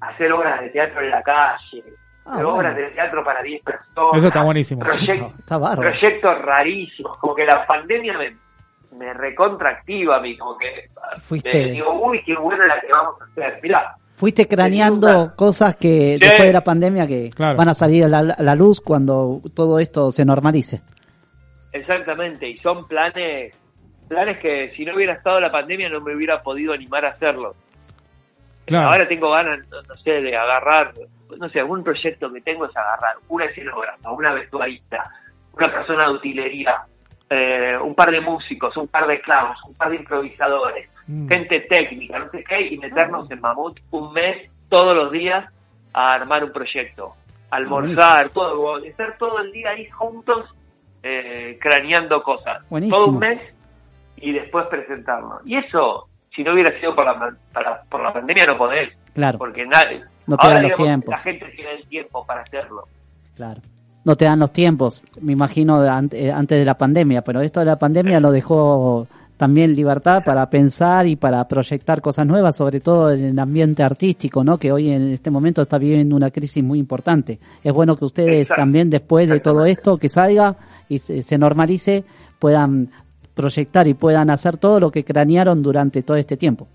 hacer 0.00 0.32
obras 0.32 0.60
de 0.60 0.70
teatro 0.70 1.00
en 1.00 1.10
la 1.10 1.22
calle, 1.22 1.84
Ah, 2.26 2.34
bueno. 2.36 2.54
obras 2.54 2.74
de 2.76 2.84
teatro 2.90 3.22
para 3.24 3.42
10 3.42 3.62
personas. 3.62 4.14
Eso 4.16 4.28
está 4.28 4.42
buenísimo. 4.42 4.82
Está 5.38 5.58
bárbaro. 5.58 5.90
proyectos 5.90 6.42
rarísimos, 6.42 7.16
como 7.18 7.34
que 7.34 7.44
la 7.44 7.66
pandemia 7.66 8.16
me, 8.16 8.36
me 8.96 9.12
recontraactiva 9.12 10.16
a 10.16 10.20
mí, 10.20 10.36
como 10.38 10.56
que 10.56 10.88
Fuiste- 11.18 11.52
me 11.52 11.70
digo, 11.72 11.92
uy, 12.06 12.22
qué 12.24 12.34
buena 12.36 12.66
la 12.66 12.80
que 12.80 12.88
vamos 12.92 13.20
a 13.20 13.24
hacer. 13.24 13.60
Mirá, 13.62 13.94
Fuiste 14.16 14.46
craneando 14.48 15.34
cosas 15.36 15.74
que 15.76 16.14
Sí. 16.14 16.18
después 16.20 16.46
de 16.46 16.52
la 16.52 16.62
pandemia 16.64 17.06
que 17.06 17.30
Claro. 17.30 17.58
van 17.58 17.68
a 17.68 17.74
salir 17.74 18.04
a 18.04 18.08
la, 18.08 18.18
a 18.38 18.42
la 18.42 18.54
luz 18.54 18.80
cuando 18.80 19.40
todo 19.54 19.78
esto 19.78 20.10
se 20.12 20.24
normalice. 20.24 20.80
exactamente, 21.72 22.48
y 22.48 22.56
son 22.58 22.86
planes, 22.86 23.54
planes 24.08 24.38
que 24.38 24.72
si 24.76 24.84
no 24.84 24.94
hubiera 24.94 25.14
estado 25.14 25.40
la 25.40 25.50
pandemia 25.50 25.88
no 25.88 26.00
me 26.00 26.14
hubiera 26.14 26.42
podido 26.42 26.72
animar 26.72 27.04
a 27.04 27.10
hacerlo. 27.10 27.54
Claro. 28.66 28.88
Ahora 28.90 29.08
tengo 29.08 29.30
ganas, 29.30 29.58
no, 29.68 29.82
no 29.82 29.96
sé, 29.98 30.10
de 30.22 30.36
agarrar, 30.36 30.92
no 31.38 31.48
sé, 31.48 31.60
algún 31.60 31.82
proyecto 31.84 32.32
que 32.32 32.40
tengo 32.40 32.66
es 32.66 32.76
agarrar 32.76 33.16
una 33.28 33.44
escenógrafa, 33.46 34.10
una 34.10 34.32
vestuarista, 34.32 35.10
una 35.52 35.72
persona 35.72 36.04
de 36.08 36.14
utilería, 36.14 36.82
eh, 37.30 37.76
un 37.82 37.94
par 37.94 38.10
de 38.10 38.20
músicos, 38.20 38.76
un 38.76 38.88
par 38.88 39.06
de 39.06 39.20
clavos, 39.20 39.58
un 39.66 39.74
par 39.74 39.90
de 39.90 39.96
improvisadores, 39.96 40.88
Mm. 41.06 41.28
gente 41.28 41.60
técnica, 41.68 42.18
no 42.18 42.30
sé 42.30 42.42
qué, 42.44 42.60
y 42.62 42.78
meternos 42.78 43.30
en 43.30 43.40
Mamut 43.40 43.78
un 43.90 44.12
mes, 44.14 44.50
todos 44.70 44.96
los 44.96 45.12
días, 45.12 45.44
a 45.92 46.14
armar 46.14 46.42
un 46.44 46.52
proyecto. 46.52 47.14
Almorzar, 47.50 48.30
todo, 48.30 48.78
estar 48.78 49.16
todo 49.18 49.38
el 49.40 49.52
día 49.52 49.70
ahí 49.70 49.88
juntos, 49.90 50.52
eh, 51.02 51.58
craneando 51.60 52.22
cosas. 52.22 52.68
Buenísimo. 52.70 52.96
Todo 52.98 53.08
un 53.12 53.18
mes 53.18 53.40
y 54.16 54.32
después 54.32 54.66
presentarlo. 54.66 55.40
Y 55.44 55.56
eso, 55.58 56.08
si 56.34 56.42
no 56.42 56.52
hubiera 56.54 56.72
sido 56.80 56.94
por 56.96 57.04
la, 57.04 57.34
para- 57.52 57.82
por 57.82 58.02
la 58.02 58.12
pandemia, 58.12 58.46
no 58.46 58.56
podés. 58.58 58.92
Claro. 59.14 59.38
Porque 59.38 59.66
nadie. 59.66 60.02
No 60.26 60.36
te 60.36 60.48
dan 60.48 60.62
los 60.62 60.70
digamos, 60.70 60.86
tiempos. 60.86 61.10
La 61.10 61.18
gente 61.18 61.46
tiene 61.54 61.70
el 61.72 61.86
tiempo 61.86 62.24
para 62.26 62.42
hacerlo. 62.42 62.88
Claro. 63.34 63.60
No 64.04 64.14
te 64.16 64.26
dan 64.26 64.38
los 64.38 64.52
tiempos, 64.52 65.02
me 65.22 65.32
imagino, 65.32 65.82
eh, 65.82 66.30
antes 66.30 66.58
de 66.58 66.64
la 66.64 66.76
pandemia, 66.76 67.22
pero 67.22 67.40
esto 67.40 67.60
de 67.60 67.66
la 67.66 67.78
pandemia 67.78 68.20
lo 68.20 68.32
dejó 68.32 69.06
también 69.38 69.74
libertad 69.74 70.22
para 70.22 70.48
pensar 70.50 71.06
y 71.06 71.16
para 71.16 71.48
proyectar 71.48 72.02
cosas 72.02 72.26
nuevas, 72.26 72.54
sobre 72.54 72.80
todo 72.80 73.10
en 73.10 73.24
el 73.24 73.38
ambiente 73.38 73.82
artístico, 73.82 74.44
¿no? 74.44 74.58
Que 74.58 74.70
hoy 74.70 74.90
en 74.90 75.10
este 75.10 75.30
momento 75.30 75.62
está 75.62 75.78
viviendo 75.78 76.14
una 76.14 76.30
crisis 76.30 76.62
muy 76.62 76.78
importante. 76.78 77.38
Es 77.62 77.72
bueno 77.72 77.96
que 77.96 78.04
ustedes 78.04 78.42
Exacto. 78.42 78.60
también 78.60 78.90
después 78.90 79.28
de 79.28 79.40
todo 79.40 79.64
esto 79.64 79.96
que 79.96 80.10
salga 80.10 80.56
y 80.88 80.98
se, 80.98 81.22
se 81.22 81.38
normalice 81.38 82.04
puedan 82.38 82.90
proyectar 83.34 83.88
y 83.88 83.94
puedan 83.94 84.30
hacer 84.30 84.58
todo 84.58 84.78
lo 84.78 84.90
que 84.90 85.04
cranearon 85.04 85.62
durante 85.62 86.02
todo 86.02 86.16
este 86.16 86.36
tiempo. 86.36 86.68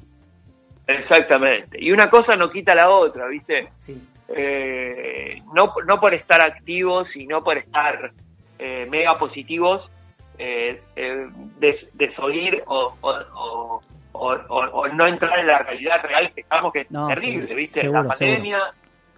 Exactamente. 0.90 1.78
Y 1.80 1.92
una 1.92 2.10
cosa 2.10 2.36
no 2.36 2.50
quita 2.50 2.74
la 2.74 2.90
otra, 2.90 3.28
¿viste? 3.28 3.70
Sí. 3.76 4.02
Eh, 4.28 5.42
no, 5.54 5.74
no 5.86 6.00
por 6.00 6.14
estar 6.14 6.42
activos 6.46 7.08
y 7.16 7.26
no 7.28 7.44
por 7.44 7.58
estar 7.58 8.12
eh, 8.58 8.88
mega 8.90 9.18
positivos, 9.18 9.90
eh, 10.38 10.82
eh, 10.96 11.28
des- 11.60 11.90
desoír 11.98 12.64
o, 12.66 12.96
o, 13.02 13.10
o, 13.34 13.82
o- 14.14 14.34
o- 14.50 14.70
o 14.82 14.88
no 14.90 15.08
entrar 15.08 15.40
en 15.40 15.48
la 15.48 15.60
realidad 15.60 16.02
real 16.04 16.32
que 16.34 16.42
estamos, 16.42 16.74
que 16.74 16.82
es 16.82 16.92
No, 16.92 17.08
terrible, 17.08 17.54
¿viste? 17.56 17.82
seguro, 17.82 18.04
la 18.04 18.10
pandemia 18.10 18.60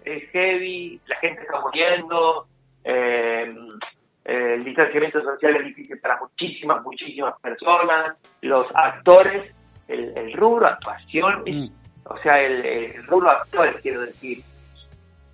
es 0.04 0.30
heavy, 0.30 1.00
la 1.06 1.16
gente 1.16 1.42
está 1.42 1.60
muriendo, 1.60 2.46
eh, 2.84 3.54
el 4.24 4.64
distanciamiento 4.64 5.22
social 5.22 5.56
es 5.56 5.64
difícil 5.64 5.98
para 6.00 6.18
muchísimas, 6.20 6.82
muchísimas 6.82 7.34
personas, 7.40 8.16
los 8.42 8.66
actores, 8.74 9.52
el, 9.92 10.16
el 10.16 10.32
rubro 10.34 10.66
actuación, 10.66 11.42
es- 11.46 11.54
Mm. 11.56 11.68
o 12.06 12.18
sea, 12.18 12.40
el, 12.40 12.64
el 12.64 13.06
rubro 13.06 13.30
actores, 13.30 13.76
quiero 13.82 14.00
decir, 14.02 14.38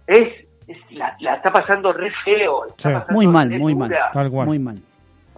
es, 0.06 0.46
es- 0.66 0.90
la, 0.92 1.16
la 1.20 1.36
está 1.36 1.50
pasando 1.52 1.92
re 1.92 2.10
feo, 2.24 2.64
Sí. 2.76 2.88
pasando 2.88 3.06
Muy 3.12 3.26
mal, 3.26 3.50
muy 3.50 3.74
mal, 3.74 3.88
dura. 3.88 4.10
Tal 4.12 4.30
cual. 4.30 4.46
muy 4.46 4.58
mal. 4.58 4.78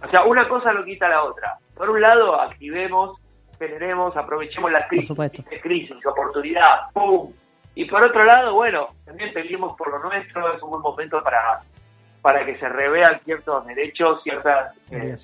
O 0.03 0.09
sea, 0.09 0.25
una 0.25 0.47
cosa 0.49 0.73
no 0.73 0.83
quita 0.83 1.07
la 1.07 1.23
otra. 1.23 1.57
Por 1.75 1.89
un 1.89 2.01
lado, 2.01 2.39
activemos, 2.41 3.17
generemos, 3.59 4.15
aprovechemos 4.17 4.71
la 4.71 4.87
crisis, 4.87 5.15
crisis, 5.61 5.95
oportunidad, 6.05 6.89
¡pum! 6.93 7.31
Y 7.75 7.85
por 7.85 8.03
otro 8.03 8.23
lado, 8.25 8.53
bueno, 8.53 8.87
también 9.05 9.31
peleemos 9.33 9.77
por 9.77 9.89
lo 9.91 9.99
nuestro, 10.09 10.53
es 10.55 10.61
un 10.63 10.71
buen 10.71 10.81
momento 10.81 11.23
para, 11.23 11.61
para 12.21 12.45
que 12.45 12.57
se 12.57 12.67
revean 12.67 13.19
ciertos 13.23 13.65
derechos, 13.67 14.21
ciertas 14.23 14.75
eh, 14.89 15.15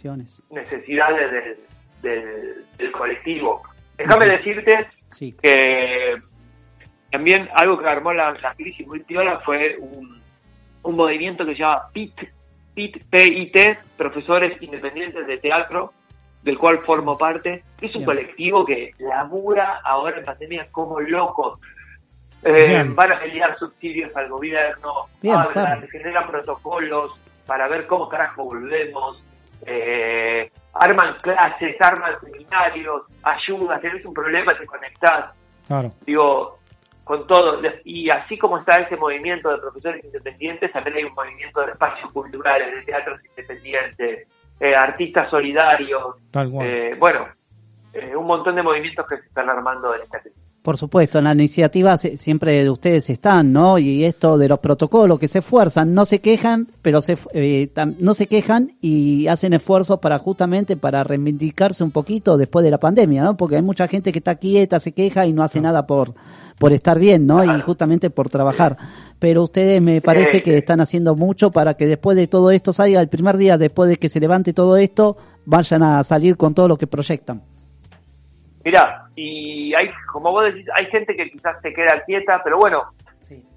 necesidades 0.52 1.32
del, 1.32 1.58
del, 2.02 2.66
del 2.78 2.92
colectivo. 2.92 3.64
Déjame 3.98 4.26
decirte 4.28 4.88
Sí. 5.10 5.34
que 5.42 6.16
también 7.12 7.50
algo 7.56 7.80
que 7.80 7.88
armó 7.88 8.14
la, 8.14 8.34
la 8.34 8.54
crisis 8.56 8.86
muy 8.86 9.00
piola 9.02 9.40
fue 9.40 9.78
un, 9.80 10.22
un 10.84 10.96
movimiento 10.96 11.46
que 11.46 11.54
se 11.54 11.60
llama 11.60 11.90
PIT, 11.94 12.14
PIT, 12.76 13.04
PIT, 13.10 13.58
Profesores 13.98 14.62
Independientes 14.62 15.26
de 15.26 15.38
Teatro, 15.38 15.94
del 16.44 16.58
cual 16.58 16.80
formo 16.80 17.18
parte. 17.18 17.64
Es 17.82 17.96
un 17.96 18.02
Bien. 18.02 18.06
colectivo 18.06 18.66
que 18.66 18.92
labura 19.00 19.80
ahora 19.84 20.20
en 20.20 20.26
pandemia 20.26 20.68
como 20.72 21.00
locos. 21.00 21.60
Eh, 22.44 22.84
van 22.90 23.12
a 23.14 23.20
pelear 23.20 23.58
subsidios 23.58 24.16
al 24.16 24.30
gobierno, 24.30 25.08
Bien, 25.22 25.36
hablan, 25.36 25.54
claro. 25.54 25.88
generan 25.92 26.28
protocolos 26.28 27.12
para 27.48 27.68
ver 27.68 27.88
cómo 27.88 28.08
carajo 28.08 28.44
volvemos, 28.44 29.24
eh, 29.66 30.52
arman 30.80 31.16
clases, 31.22 31.76
arman 31.82 32.20
seminarios, 32.22 33.04
ayudas, 33.24 33.82
tenés 33.82 34.06
un 34.06 34.14
problema, 34.14 34.58
te 34.58 34.66
conectás. 34.66 35.34
Claro. 35.68 35.92
Digo, 36.06 36.60
con 37.04 37.26
todo, 37.26 37.62
y 37.86 38.10
así 38.10 38.38
como 38.38 38.58
está 38.58 38.82
ese 38.82 38.98
movimiento 38.98 39.50
de 39.50 39.60
profesores 39.60 40.04
independientes, 40.04 40.72
también 40.72 40.98
hay 40.98 41.04
un 41.06 41.14
movimiento 41.14 41.62
de 41.66 41.72
espacios 41.72 42.12
culturales, 42.12 42.74
de 42.74 42.82
teatros 42.84 43.22
independientes, 43.26 44.28
eh, 44.60 44.76
artistas 44.76 45.30
solidarios, 45.30 46.16
Tal 46.32 46.52
cual. 46.52 46.68
eh, 46.68 46.96
bueno, 47.00 47.28
eh, 47.94 48.16
un 48.16 48.26
montón 48.28 48.56
de 48.56 48.64
movimientos 48.64 49.08
que 49.08 49.18
se 49.18 49.28
están 49.28 49.50
armando 49.50 49.96
en 49.96 50.02
esta 50.02 50.20
crisis. 50.20 50.47
Por 50.68 50.76
supuesto, 50.76 51.20
en 51.20 51.24
la 51.24 51.32
iniciativa 51.32 51.98
siempre 51.98 52.62
de 52.62 52.70
ustedes 52.70 53.10
están, 53.10 53.54
¿no? 53.54 53.80
Y 53.80 54.04
esto 54.04 54.38
de 54.38 54.50
los 54.50 54.60
protocolos 54.60 55.18
que 55.18 55.30
se 55.30 55.40
esfuerzan, 55.40 55.94
no 55.94 56.04
se 56.04 56.20
quejan, 56.20 56.68
pero 56.82 57.00
se, 57.00 57.18
eh, 57.32 57.72
no 58.00 58.14
se 58.14 58.28
quejan 58.28 58.74
y 58.82 59.28
hacen 59.28 59.54
esfuerzos 59.54 60.00
para 60.00 60.20
justamente 60.20 60.76
para 60.76 61.06
reivindicarse 61.06 61.86
un 61.86 61.92
poquito 61.92 62.36
después 62.36 62.66
de 62.66 62.72
la 62.72 62.80
pandemia, 62.80 63.24
¿no? 63.24 63.38
Porque 63.38 63.56
hay 63.56 63.62
mucha 63.62 63.88
gente 63.88 64.12
que 64.12 64.20
está 64.20 64.36
quieta, 64.36 64.78
se 64.82 64.92
queja 64.92 65.26
y 65.26 65.32
no 65.32 65.42
hace 65.42 65.62
nada 65.62 65.88
por, 65.88 66.16
por 66.60 66.74
estar 66.74 67.00
bien, 67.00 67.26
¿no? 67.26 67.46
Y 67.46 67.62
justamente 67.62 68.10
por 68.10 68.28
trabajar. 68.30 68.76
Pero 69.20 69.44
ustedes 69.44 69.82
me 69.82 70.02
parece 70.02 70.42
que 70.42 70.58
están 70.58 70.82
haciendo 70.82 71.16
mucho 71.16 71.50
para 71.50 71.76
que 71.76 71.88
después 71.88 72.18
de 72.18 72.28
todo 72.28 72.52
esto 72.52 72.74
salga 72.74 73.00
el 73.00 73.08
primer 73.08 73.38
día, 73.38 73.58
después 73.58 73.90
de 73.90 73.96
que 73.96 74.10
se 74.10 74.20
levante 74.20 74.52
todo 74.52 74.76
esto, 74.76 75.16
vayan 75.46 75.82
a 75.82 76.04
salir 76.04 76.36
con 76.36 76.54
todo 76.54 76.68
lo 76.68 76.78
que 76.78 76.88
proyectan. 76.88 77.42
Mirá, 78.68 79.06
y 79.16 79.74
hay, 79.76 79.90
como 80.12 80.30
vos 80.30 80.44
decís, 80.44 80.66
hay 80.76 80.88
gente 80.88 81.16
que 81.16 81.30
quizás 81.32 81.56
se 81.62 81.74
queda 81.74 82.04
quieta, 82.06 82.42
pero 82.44 82.58
bueno, 82.58 82.84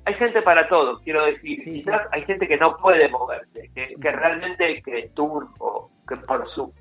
hay 0.04 0.14
gente 0.14 0.40
para 0.40 0.68
todo, 0.68 1.00
quiero 1.00 1.24
decir. 1.24 1.58
Sí, 1.58 1.72
quizás 1.72 2.02
hay 2.12 2.22
gente 2.26 2.46
que 2.46 2.56
no 2.56 2.76
puede 2.76 3.08
moverse, 3.08 3.72
que, 3.74 3.96
que 4.00 4.12
realmente 4.12 4.80
que 4.82 5.00
el 5.00 5.12
tour 5.14 5.48
o 5.58 5.90
que 6.08 6.14
por 6.14 6.48
su 6.50 6.72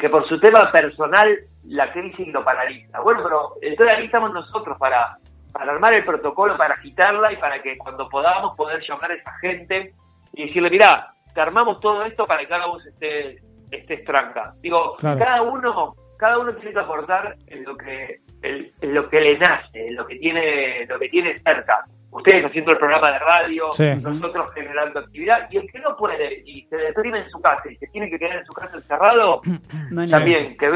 que 0.00 0.08
por 0.08 0.26
su 0.26 0.40
tema 0.40 0.72
personal 0.72 1.38
la 1.64 1.92
crisis 1.92 2.28
lo 2.28 2.42
paraliza. 2.42 2.98
Bueno, 3.00 3.20
pero 3.24 3.52
entonces 3.60 3.94
ahí 3.94 4.06
estamos 4.06 4.32
nosotros 4.32 4.78
para, 4.78 5.18
para 5.52 5.72
armar 5.72 5.92
el 5.92 6.04
protocolo, 6.06 6.56
para 6.56 6.76
quitarla 6.76 7.30
y 7.30 7.36
para 7.36 7.60
que 7.60 7.76
cuando 7.76 8.08
podamos 8.08 8.56
poder 8.56 8.80
llamar 8.88 9.10
a 9.10 9.14
esa 9.16 9.32
gente 9.38 9.92
y 10.32 10.46
decirle, 10.46 10.70
mirá, 10.70 11.12
te 11.34 11.40
armamos 11.42 11.78
todo 11.80 12.06
esto 12.06 12.26
para 12.26 12.40
que 12.40 12.48
cada 12.48 12.68
uno 12.68 12.80
esté, 12.82 13.42
esté 13.70 13.98
tranca. 13.98 14.54
Digo, 14.62 14.96
Claro. 14.96 15.18
cada 15.18 15.42
uno 15.42 15.94
cada 16.20 16.38
uno 16.38 16.52
tiene 16.54 16.72
que 16.72 16.78
aportar 16.80 17.34
en 17.48 17.64
lo 17.64 17.76
que 17.76 18.20
en, 18.42 18.70
en 18.80 18.94
lo 18.94 19.08
que 19.08 19.20
le 19.20 19.38
nace, 19.38 19.86
en 19.88 19.96
lo 19.96 20.06
que 20.06 20.16
tiene 20.16 20.86
lo 20.86 20.98
que 20.98 21.08
tiene 21.08 21.40
cerca. 21.42 21.84
Ustedes 22.12 22.44
haciendo 22.44 22.72
el 22.72 22.78
programa 22.78 23.12
de 23.12 23.18
radio, 23.20 23.72
Sí. 23.72 23.84
nosotros 24.02 24.52
generando 24.52 24.98
actividad 25.00 25.48
y 25.50 25.58
el 25.58 25.70
que 25.70 25.78
no 25.78 25.96
puede 25.96 26.42
y 26.44 26.62
se 26.66 26.76
deprime 26.76 27.20
en 27.20 27.30
su 27.30 27.40
casa 27.40 27.70
y 27.70 27.76
se 27.76 27.86
tiene 27.88 28.10
que 28.10 28.18
quedar 28.18 28.36
en 28.38 28.44
su 28.46 28.52
casa 28.52 28.76
encerrado, 28.76 29.40
No 29.90 30.06
también 30.06 30.56
que, 30.58 30.68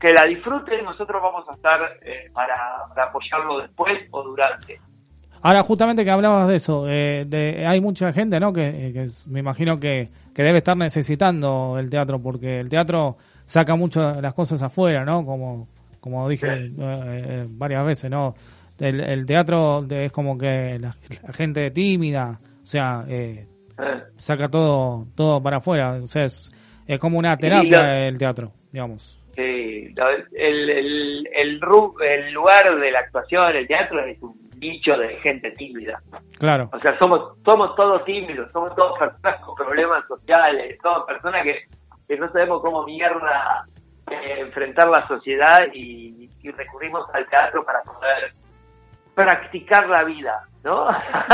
que 0.00 0.12
la 0.14 0.24
disfruten, 0.24 0.84
nosotros 0.84 1.20
vamos 1.22 1.44
a 1.48 1.54
estar 1.54 1.80
eh, 2.02 2.30
para, 2.32 2.56
para 2.88 3.04
apoyarlo 3.08 3.60
después 3.60 3.98
o 4.10 4.22
durante. 4.22 4.76
Ahora, 5.42 5.62
justamente 5.62 6.04
que 6.04 6.10
hablabas 6.10 6.48
de 6.48 6.56
eso, 6.56 6.88
eh, 6.88 7.24
de, 7.26 7.64
hay 7.66 7.80
mucha 7.80 8.12
gente, 8.12 8.40
¿no? 8.40 8.52
Que, 8.52 8.90
que 8.92 9.02
es- 9.02 9.26
me 9.28 9.38
imagino 9.40 9.78
que, 9.78 10.08
que 10.34 10.42
debe 10.42 10.58
estar 10.58 10.76
necesitando 10.76 11.76
el 11.78 11.90
teatro, 11.90 12.18
porque 12.20 12.60
el 12.60 12.68
teatro 12.68 13.18
saca 13.48 13.74
mucho 13.76 14.20
las 14.20 14.34
cosas 14.34 14.62
afuera, 14.62 15.04
¿no? 15.04 15.24
Como, 15.24 15.66
como 16.00 16.28
dije 16.28 16.46
eh, 16.48 16.72
eh, 16.78 17.46
varias 17.48 17.84
veces, 17.86 18.10
¿no? 18.10 18.34
El, 18.78 19.00
el 19.00 19.24
teatro 19.26 19.82
de- 19.82 20.04
es 20.04 20.12
como 20.12 20.36
que 20.38 20.78
la, 20.78 20.94
la 21.26 21.32
gente 21.32 21.70
tímida, 21.70 22.38
o 22.62 22.66
sea, 22.66 23.04
eh, 23.08 23.46
Eh, 23.80 24.02
saca 24.16 24.48
todo 24.48 25.06
todo 25.16 25.40
para 25.40 25.58
afuera, 25.58 25.92
o 26.02 26.06
sea, 26.06 26.24
es, 26.24 26.52
es 26.86 26.98
como 26.98 27.16
una 27.18 27.36
terapia 27.36 28.06
el 28.08 28.18
teatro, 28.18 28.50
digamos. 28.72 29.16
Sí, 29.36 29.94
el, 30.34 30.70
el, 30.70 31.28
el, 31.32 31.60
el 32.00 32.32
lugar 32.32 32.76
de 32.80 32.90
la 32.90 32.98
actuación, 33.00 33.54
el 33.56 33.66
teatro, 33.68 34.04
es 34.04 34.20
un 34.20 34.34
nicho 34.58 34.96
de 34.98 35.08
gente 35.22 35.52
tímida. 35.52 36.02
Claro, 36.38 36.68
O 36.72 36.78
sea, 36.80 36.98
somos 36.98 37.20
somos 37.44 37.74
todos 37.76 38.04
tímidos, 38.04 38.50
somos 38.52 38.74
todos 38.74 38.98
personas 38.98 39.40
con 39.44 39.54
problemas 39.54 40.04
sociales, 40.08 40.76
somos 40.82 41.04
personas 41.06 41.44
que, 41.44 41.54
que 42.08 42.16
no 42.16 42.32
sabemos 42.32 42.62
cómo 42.62 42.84
mierda 42.84 43.62
eh, 44.10 44.40
enfrentar 44.40 44.88
la 44.88 45.06
sociedad 45.06 45.60
y, 45.72 46.30
y 46.42 46.50
recurrimos 46.50 47.04
al 47.12 47.28
teatro 47.28 47.64
para 47.64 47.82
poder 47.82 48.32
practicar 49.14 49.88
la 49.88 50.04
vida, 50.04 50.42
¿no? 50.64 50.86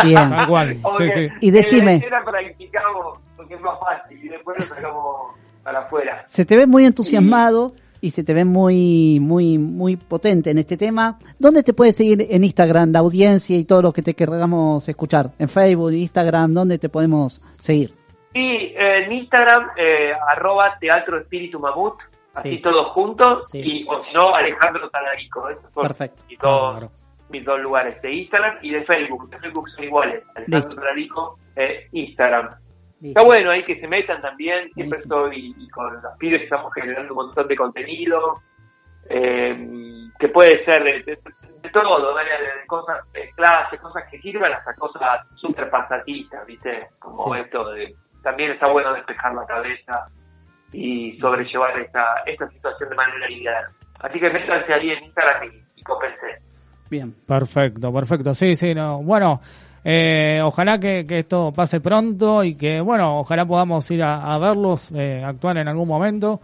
Bien. 0.03 0.29
Tal 0.31 0.49
cual, 0.49 0.81
Como 0.83 0.97
sí, 0.97 1.05
que 1.05 1.11
sí. 1.11 1.29
Y 1.41 1.51
decime. 1.51 1.79
En 1.95 2.01
la 2.01 2.07
escena 2.07 2.25
practicamos 2.25 3.19
porque 3.37 3.55
es 3.55 3.61
más 3.61 3.79
fácil 3.79 4.25
y 4.25 4.29
después 4.29 4.59
lo 4.59 4.75
sacamos 4.75 5.35
para 5.63 5.81
afuera. 5.81 6.23
Se 6.27 6.45
te 6.45 6.57
ve 6.57 6.67
muy 6.67 6.87
entusiasmado 6.87 7.75
y 8.01 8.11
se 8.11 8.25
te 8.25 8.35
ve 8.35 8.45
muy, 8.45 9.19
muy, 9.21 9.59
muy 9.59 9.97
potente 9.97 10.51
en 10.51 10.59
este 10.59 10.77
tema. 10.77 11.19
¿Dónde 11.39 11.63
te 11.63 11.75
puedes 11.75 11.97
seguir 11.97 12.27
en 12.29 12.45
Instagram, 12.45 12.93
la 12.93 13.01
audiencia 13.01 13.57
y 13.57 13.65
todo 13.65 13.83
lo 13.83 13.93
que 13.93 14.03
te 14.03 14.15
queramos 14.15 14.89
escuchar? 14.89 15.33
En 15.39 15.49
Facebook, 15.49 15.93
Instagram, 15.93 16.55
¿dónde 16.55 16.79
te 16.79 16.89
podemos 16.89 17.43
seguir? 17.59 18.04
Y 18.35 18.75
eh, 18.77 19.05
en 19.05 19.13
Instagram, 19.13 19.71
eh, 19.77 20.13
arroba 20.29 20.77
Teatro 20.81 21.19
Espíritu 21.19 21.59
Mamut, 21.61 21.95
así 22.35 22.57
Sí. 22.57 22.63
todos 22.63 22.89
juntos, 22.89 23.49
Sí. 23.49 23.61
y 23.63 23.87
o 23.89 24.03
si 24.05 24.13
no, 24.13 24.35
Alejandro 24.35 24.91
Talarico. 24.91 25.49
Esos 25.49 25.73
son 25.73 25.83
Perfecto. 25.85 26.23
mis 26.29 26.39
dos, 26.41 26.73
Claro. 26.79 26.93
mis 27.31 27.45
dos 27.45 27.61
lugares, 27.61 28.03
de 28.03 28.13
Instagram 28.13 28.59
y 28.63 28.73
de 28.73 28.85
Facebook. 28.85 29.31
De 29.31 29.39
Facebook 29.39 29.71
son 29.71 29.85
iguales, 29.85 30.25
Alejandro 30.35 30.59
Listo. 30.69 30.77
Talarico, 30.77 31.39
eh, 31.57 31.89
Instagram. 31.93 32.57
Listo. 33.01 33.21
Está 33.21 33.25
bueno 33.25 33.51
ahí 33.53 33.65
que 33.65 33.79
se 33.81 33.87
metan 33.87 34.21
también, 34.21 34.71
siempre 34.73 34.99
Buenísimo. 35.07 35.27
estoy 35.27 35.55
y 35.65 35.69
con 35.71 35.93
los 36.03 36.19
pibes 36.19 36.43
estamos 36.43 36.73
generando 36.75 37.13
un 37.15 37.27
montón 37.27 37.47
de 37.47 37.57
contenido, 37.57 38.41
eh, 39.09 40.09
que 40.19 40.29
puede 40.29 40.65
ser 40.65 40.83
de, 40.83 41.03
de- 41.03 41.19
de 41.63 41.71
todo, 41.71 42.15
de, 42.15 42.25
de 42.25 42.67
cosas, 42.67 43.11
de 43.13 43.31
clases, 43.33 43.81
cosas 43.81 44.05
que 44.11 44.19
sirvan 44.21 44.53
hasta 44.53 44.75
cosas 44.75 45.27
súper 45.37 45.71
pasatistas, 45.71 46.45
¿viste? 46.47 46.89
Como 46.99 47.35
Sí. 47.35 47.41
esto 47.41 47.71
de, 47.71 47.95
también 48.25 48.51
está 48.51 48.67
bueno 48.73 48.93
despejar 48.95 49.33
la 49.35 49.47
cabeza 49.47 50.09
y 50.73 51.17
sobrellevar 51.21 51.79
esta, 51.79 52.05
esta 52.27 52.49
situación 52.51 52.91
de 52.91 52.97
manera 52.97 53.29
liviana. 53.29 53.69
Así 54.01 54.19
que 54.19 54.29
métanse 54.31 54.73
ahí 54.75 54.91
en 54.91 55.05
Instagram 55.05 55.45
y, 55.45 55.81
y. 55.81 55.85
Bien. 56.91 57.15
Perfecto, 57.27 57.93
perfecto. 57.93 58.35
Sí, 58.35 58.55
sí, 58.57 58.75
no. 58.75 59.03
Bueno, 59.03 59.41
eh, 59.85 60.41
ojalá 60.43 60.79
que, 60.79 61.07
que 61.07 61.19
esto 61.19 61.53
pase 61.55 61.81
pronto 61.81 62.43
y 62.43 62.57
que, 62.57 62.81
bueno, 62.81 63.21
ojalá 63.21 63.45
podamos 63.47 63.89
ir 63.91 64.03
a, 64.03 64.37
verlos, 64.39 64.91
eh, 64.95 65.23
actuar 65.25 65.59
en 65.59 65.69
algún 65.69 65.87
momento. 65.89 66.41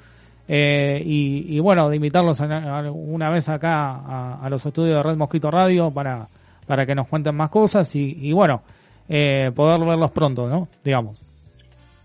eh, 0.49 1.01
y, 1.05 1.57
y, 1.57 1.61
bueno, 1.61 1.89
de 1.89 1.97
invitarlos 1.97 2.41
a- 2.41 2.79
a- 2.79 2.91
una 2.91 3.31
vez 3.31 3.49
acá 3.49 3.91
a, 3.93 4.39
a 4.43 4.49
los 4.51 4.65
estudios 4.67 4.97
de 4.97 5.03
Red 5.09 5.17
Mosquito 5.17 5.49
Radio 5.51 5.91
para, 5.93 6.27
para 6.67 6.85
que 6.85 6.95
nos 6.95 7.07
cuenten 7.09 7.37
más 7.37 7.51
cosas 7.51 7.95
y, 7.95 8.17
y 8.29 8.33
bueno, 8.33 8.63
eh, 9.09 9.51
poder 9.55 9.79
verlos 9.81 10.11
pronto, 10.11 10.49
¿no? 10.49 10.67
Digamos. 10.83 11.23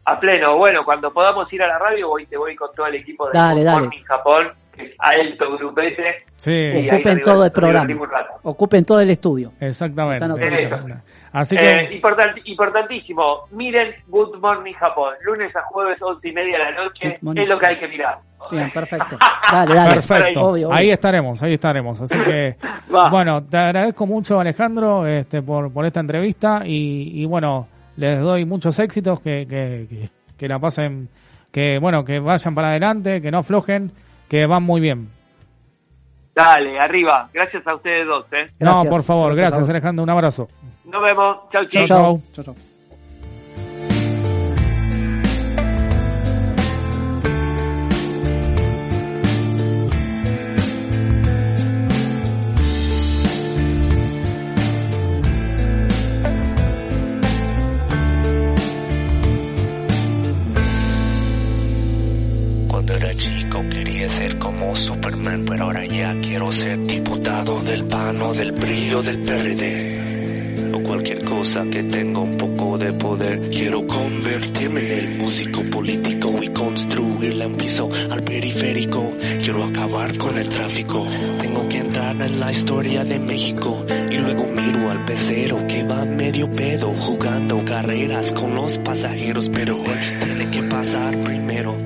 A 0.06 0.20
pleno, 0.20 0.58
bueno, 0.58 0.82
cuando 0.86 1.12
podamos 1.12 1.52
ir 1.52 1.64
a 1.64 1.68
la 1.68 1.80
radio, 1.80 2.10
voy 2.10 2.26
te 2.28 2.38
voy 2.38 2.56
con 2.56 2.70
todo 2.76 2.86
el 2.88 2.96
equipo 2.96 3.26
de 3.28 3.38
Dale, 3.38 3.56
Good 3.62 3.66
dale. 3.66 3.80
Morning 3.82 4.04
Japón, 4.04 4.48
que 4.76 4.84
es 4.84 4.92
alto 5.00 5.58
grupete. 5.58 6.18
Sí, 6.36 6.52
Y 6.54 6.90
Ocupen 6.90 7.24
todo 7.24 7.46
el 7.46 7.52
programa. 7.52 7.88
Ocupen 8.44 8.86
todo 8.86 9.00
el 9.00 9.10
estudio. 9.10 9.52
exactamente. 9.60 10.26
Así 11.34 11.56
Eh, 11.58 11.60
que, 11.90 11.96
important- 12.00 12.40
importantísimo, 12.46 13.42
miren 13.52 13.94
Good 14.08 14.38
Morning 14.40 14.74
Japón, 14.74 15.16
lunes 15.26 15.54
a 15.56 15.64
jueves, 15.64 16.02
once 16.02 16.30
y 16.30 16.32
media 16.32 16.58
de 16.60 16.64
la 16.64 16.84
noche, 16.84 17.20
es 17.36 17.48
lo 17.50 17.60
que 17.60 17.68
hay 17.68 17.78
que 17.80 17.88
mirar. 17.90 18.20
Bien, 18.52 18.72
perfecto. 18.72 19.18
Dale, 19.52 19.74
dale. 19.76 19.94
Perfecto. 19.96 20.40
Obvio, 20.42 20.70
obvio. 20.70 20.78
Ahí 20.78 20.92
estaremos, 20.92 21.42
ahí 21.44 21.54
estaremos. 21.56 22.00
Así 22.00 22.16
que, 22.24 22.56
bueno, 23.12 23.44
te 23.44 23.58
agradezco 23.58 24.06
mucho, 24.06 24.40
Alejandro, 24.40 25.06
este, 25.08 25.42
por, 25.42 25.74
por 25.74 25.86
esta 25.86 26.00
entrevista 26.00 26.62
y, 26.64 27.22
y, 27.22 27.26
bueno, 27.26 27.68
les 27.98 28.20
doy 28.20 28.46
muchos 28.46 28.80
éxitos, 28.80 29.20
que, 29.20 29.46
que, 29.48 29.88
que, 29.90 30.10
que 30.38 30.48
la 30.48 30.60
pasen, 30.60 31.10
que 31.52 31.80
bueno, 31.80 32.04
que 32.04 32.20
vayan 32.20 32.56
para 32.56 32.70
adelante, 32.70 33.22
que 33.22 33.32
no 33.32 33.40
aflojen, 33.40 33.92
que 34.30 34.46
van 34.46 34.64
muy 34.64 34.82
bien. 34.82 35.10
Dale, 36.36 36.78
arriba, 36.80 37.30
gracias 37.34 37.66
a 37.66 37.76
ustedes 37.76 38.06
dos. 38.06 38.26
¿eh? 38.34 38.52
no, 38.60 38.84
por 38.90 39.04
favor, 39.04 39.36
Gracias. 39.36 39.70
Alejandro, 39.70 40.04
un 40.04 40.10
abrazo. 40.10 40.48
Nos 40.84 41.02
vemos, 41.02 41.50
chau 41.52 41.64
Chau, 41.70 41.86
chau. 41.86 41.88
chau. 41.88 42.22
Chau, 42.34 42.46
chau. 42.46 42.75
Quiero 66.52 66.78
diputado 66.86 67.60
del 67.60 67.86
PAN 67.86 68.22
o 68.22 68.34
del 68.34 68.52
brillo 68.52 69.02
del 69.02 69.22
PRD. 69.22 70.05
O 70.74 70.82
cualquier 70.82 71.24
cosa 71.24 71.64
que 71.70 71.84
tenga 71.84 72.20
un 72.20 72.38
poco 72.38 72.78
de 72.78 72.94
poder. 72.94 73.50
Quiero 73.50 73.86
convertirme 73.86 74.86
en 74.86 75.00
el 75.00 75.18
músico 75.18 75.64
político 75.72 76.34
y 76.42 76.50
construirle 76.50 77.46
un 77.46 77.56
piso 77.56 77.90
al 78.10 78.24
periférico. 78.24 79.14
Quiero 79.40 79.66
acabar 79.66 80.18
con 80.18 80.38
el 80.38 80.48
tráfico. 80.50 81.06
Tengo 81.40 81.68
que 81.70 81.78
entrar 81.78 82.22
en 82.22 82.40
la 82.40 82.52
historia 82.52 83.04
de 83.04 83.20
México 83.20 83.84
y 84.10 84.18
luego 84.18 84.46
miro 84.46 84.90
al 84.90 85.06
pecero 85.06 85.66
que 85.68 85.84
va 85.84 86.06
medio 86.06 86.50
pedo 86.52 86.94
jugando 86.94 87.64
carreras 87.66 88.32
con 88.32 88.56
los 88.56 88.78
pasajeros, 88.80 89.50
pero 89.50 89.84
él 89.86 90.20
tiene 90.20 90.50
que 90.50 90.64
pasar 90.64 91.18
primero. 91.24 91.78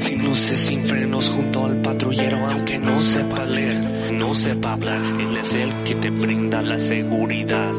Sin 0.00 0.24
luces, 0.24 0.58
sin 0.58 0.84
frenos 0.84 1.28
junto 1.28 1.64
al 1.64 1.80
patrullero, 1.80 2.46
aunque 2.46 2.78
no 2.78 3.00
sepa 3.00 3.44
leer, 3.44 4.12
no 4.12 4.34
sepa 4.34 4.72
hablar, 4.72 5.00
él 5.20 5.36
es 5.36 5.54
el 5.54 5.70
que 5.84 5.94
te 5.96 6.10
brinda 6.10 6.62
la 6.62 6.78
seguridad. 6.78 7.72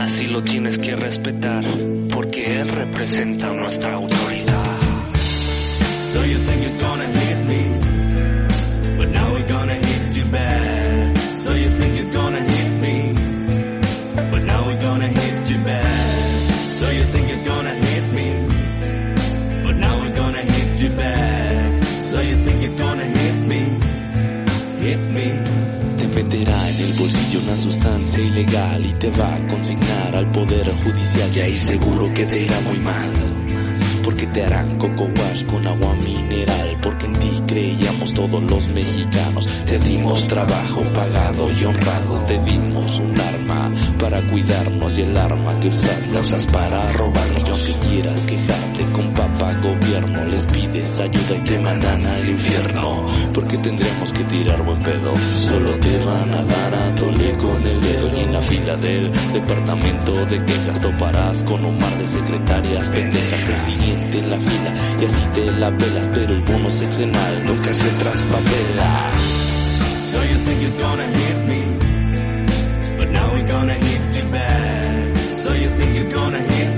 Así 0.00 0.26
lo 0.26 0.42
tienes 0.42 0.78
que 0.78 0.96
respetar, 0.96 1.64
porque 2.12 2.60
él 2.60 2.68
representa 2.68 3.52
nuestra 3.52 3.94
autoridad. 3.94 4.78
So 6.12 6.24
you 6.24 6.38
think 6.44 6.62
you're 6.62 6.80
gonna 6.80 7.06
hit 7.06 7.46
me, 7.46 7.64
but 8.98 9.08
now 9.10 9.32
we're 9.32 9.48
gonna 9.48 9.74
hit 9.74 10.16
you 10.16 10.24
back. 10.30 11.16
So 11.44 11.54
you 11.54 11.70
think 11.78 11.94
you're 11.94 12.12
gonna 12.12 12.40
hit 12.40 12.72
me, 12.80 13.14
but 14.30 14.42
now 14.42 14.66
we're 14.66 14.82
gonna 14.82 15.08
hit 15.08 15.48
you 15.50 15.58
back. 15.64 16.50
So 16.80 16.90
you 16.90 17.04
think 17.04 17.28
you're 17.28 17.44
gonna 17.44 17.74
hit 17.74 18.12
me, 18.12 18.34
but 19.64 19.76
now 19.76 20.00
we're 20.00 20.16
gonna 20.16 20.42
hit 20.42 20.80
you 20.80 20.90
back. 20.96 21.84
So 22.10 22.20
you 22.20 22.36
think 22.38 22.62
you're 22.62 22.78
gonna 22.78 23.04
hit 23.04 23.36
me, 23.46 23.60
hit 24.80 24.98
me. 24.98 25.40
Te 25.96 26.06
meterá 26.08 26.70
en 26.70 26.76
el 26.80 26.92
bolsillo 26.94 27.40
una 27.40 27.56
sustancia 27.56 28.18
ilegal 28.18 28.84
y 28.86 28.92
te 28.94 29.10
va 29.10 29.34
a 29.36 29.46
al 30.80 30.86
poder 30.86 30.94
judicial 30.94 31.36
y 31.36 31.40
ahí 31.40 31.56
seguro 31.56 32.14
que 32.14 32.24
te 32.26 32.42
irá 32.42 32.60
muy 32.60 32.78
mal. 32.78 33.12
Porque 34.04 34.26
te 34.28 34.42
harán 34.44 34.78
coco 34.78 35.04
wash 35.04 35.44
con 35.46 35.66
agua 35.66 35.94
mineral, 35.94 36.78
porque 36.82 37.06
en 37.06 37.12
ti 37.12 37.42
creíamos 37.46 38.14
todos 38.14 38.42
los 38.42 38.66
mexicanos. 38.68 39.46
Te 39.66 39.78
dimos 39.78 40.26
trabajo 40.26 40.80
pagado 40.94 41.48
y 41.52 41.64
honrado, 41.64 42.24
te 42.26 42.38
dimos 42.44 42.98
un 42.98 43.20
arma 43.20 43.72
para 43.98 44.20
cuidarnos 44.22 44.96
y 44.96 45.02
el 45.02 45.16
arma 45.16 45.60
que 45.60 45.68
usas 45.68 46.08
la 46.08 46.20
usas 46.20 46.46
para 46.46 46.92
robarnos. 46.92 47.44
Y 47.44 47.50
aunque 47.50 47.88
quieras 47.88 48.24
quejarte 48.24 48.82
con 48.92 49.09
papá 49.40 49.54
gobierno, 49.60 50.24
les 50.26 50.44
pides 50.46 50.98
ayuda 50.98 51.36
y 51.36 51.44
te 51.44 51.58
mandan 51.58 52.06
al 52.06 52.28
infierno. 52.28 53.08
Porque 53.32 53.58
tendremos 53.58 54.12
que 54.12 54.24
tirar 54.24 54.62
buen 54.62 54.78
pedo, 54.80 55.14
solo 55.36 55.78
te 55.78 55.98
van 56.04 56.30
a 56.30 56.42
dar 56.44 56.74
a 56.74 56.94
tole 56.94 57.36
con 57.38 57.66
el 57.66 57.80
dedo. 57.80 58.08
Y 58.16 58.20
en 58.20 58.32
la 58.32 58.42
fila 58.42 58.76
del 58.76 59.12
departamento 59.32 60.26
de 60.26 60.44
quejas 60.44 60.80
toparás 60.80 61.42
con 61.44 61.64
un 61.64 61.76
mar 61.78 61.98
de 61.98 62.06
secretarias 62.06 62.88
pendejas. 62.88 63.48
El 63.48 63.60
siguiente 63.60 64.18
en 64.18 64.30
la 64.30 64.36
fila 64.36 64.74
y 65.00 65.04
así 65.04 65.24
te 65.34 65.52
la 65.52 65.76
pelas, 65.76 66.08
pero 66.12 66.34
el 66.34 66.40
bono 66.42 66.70
sexenal 66.70 67.44
nunca 67.46 67.74
se 67.74 67.90
traspapela. 67.90 69.10
So 70.12 70.24
you 70.24 70.44
think 70.44 70.60
you're 70.60 70.82
gonna 70.82 71.06
hit 71.06 71.38
me, 71.46 71.64
but 72.98 73.10
now 73.10 73.32
we're 73.32 73.48
gonna 73.48 73.74
hit 73.74 74.16
you 74.16 74.30
back. 74.30 75.16
So 75.42 75.54
you 75.54 75.70
think 75.70 75.94
you're 75.94 76.12
gonna 76.12 76.38
hit 76.38 76.68
me, 76.68 76.69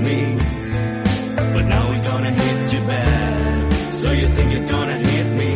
but 1.53 1.65
now 1.65 1.89
we're 1.89 2.03
gonna 2.03 2.31
hit 2.31 2.73
you 2.73 2.81
back. 2.87 3.73
So 4.01 4.11
you 4.11 4.27
think 4.35 4.53
you're 4.53 4.69
gonna 4.69 4.97
hit 4.97 5.27
me, 5.41 5.51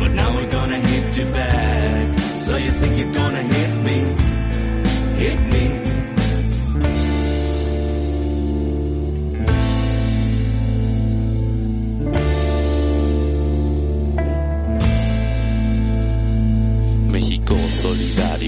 but 0.00 0.10
now 0.12 0.34
we're 0.36 0.50
gonna 0.50 0.80
hit 0.80 1.18
you 1.18 1.26
back. 1.32 2.18
So 2.46 2.56
you 2.56 2.70
think 2.80 2.98
you're 2.98 3.14
gonna 3.14 3.42
hit 3.42 3.74
me, 3.86 3.98
hit 5.22 5.40
me. 5.52 5.86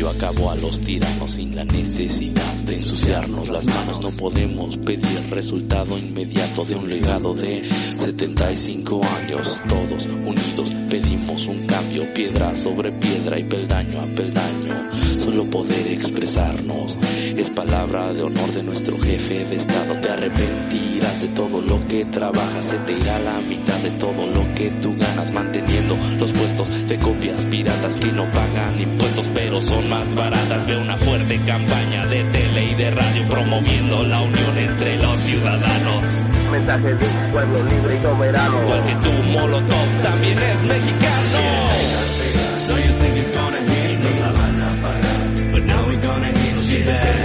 Acabó 0.08 0.50
a 0.50 0.56
los 0.56 0.80
tiranos 0.80 1.32
sin 1.32 1.54
la 1.54 1.64
necesidad 1.64 2.37
de 2.68 2.74
ensuciarnos 2.74 3.48
las 3.48 3.64
manos. 3.64 4.00
No 4.02 4.10
podemos 4.10 4.76
pedir 4.78 5.30
resultado 5.30 5.96
inmediato 5.98 6.64
de 6.64 6.74
un 6.74 6.88
legado 6.88 7.34
de 7.34 7.68
75 7.96 9.00
años. 9.04 9.60
Todos 9.68 10.04
unidos 10.04 10.74
pedimos 10.90 11.40
un 11.46 11.66
cambio, 11.66 12.02
piedra 12.12 12.54
sobre 12.62 12.92
piedra 12.92 13.38
y 13.40 13.44
peldaño 13.44 14.00
a 14.00 14.06
peldaño. 14.14 15.04
Solo 15.24 15.48
poder 15.50 15.86
expresarnos 15.86 16.96
es 17.40 17.50
palabra 17.50 18.12
de 18.12 18.22
honor 18.22 18.52
de 18.52 18.62
nuestro 18.64 18.98
jefe 18.98 19.44
de 19.44 19.56
Estado. 19.56 19.94
Te 20.00 20.10
arrepentirás 20.10 21.20
de 21.20 21.28
todo 21.28 21.60
lo 21.60 21.86
que 21.86 22.04
trabajas, 22.06 22.66
se 22.66 22.76
te 22.78 22.92
irá 22.92 23.18
la 23.20 23.40
mitad 23.40 23.78
de 23.78 23.90
todo 23.92 24.26
lo 24.26 24.52
que 24.54 24.70
tú 24.82 24.94
ganas 24.98 25.30
manteniendo 25.30 25.96
los 25.96 26.32
puestos 26.32 26.88
de 26.88 26.98
copias 26.98 27.44
piratas 27.46 27.96
que 27.96 28.12
no 28.12 28.28
pagan 28.32 28.80
impuestos 28.80 29.26
pero 29.34 29.60
son 29.60 29.88
más 29.88 30.12
baratas. 30.14 30.66
Ve 30.66 30.76
una 30.76 30.96
fuerte 30.98 31.44
campaña 31.44 32.06
de 32.06 32.24
tele 32.24 32.64
y 32.64 32.74
de 32.74 32.90
radio 32.90 33.26
promoviendo 33.28 34.02
la 34.02 34.20
unión 34.20 34.58
entre 34.58 34.96
los 34.98 35.18
ciudadanos. 35.20 36.04
Mensaje 36.50 36.94
de 36.94 37.06
un 37.06 37.32
pueblo 37.32 37.64
libre 37.66 37.96
y 37.96 38.02
soberano. 38.02 38.62
Igual 38.62 38.82
que 38.84 38.94
tu 38.94 39.12
Molotov 39.12 40.00
también 40.02 40.32
es 40.32 40.62
mexicano. 40.62 41.38
So 42.66 42.76
you 42.76 42.92
think 42.98 43.16
you're 43.16 43.32
gonna 43.32 43.60
hit 43.60 43.98
me, 43.98 44.20
la 44.20 44.32
van 44.32 44.62
a 44.62 44.82
pagar, 44.82 45.52
but 45.52 45.64
now 45.64 45.86
we're 45.86 46.00
gonna 46.00 46.26
hit 46.26 46.78
you 46.78 46.84
back. 46.84 47.17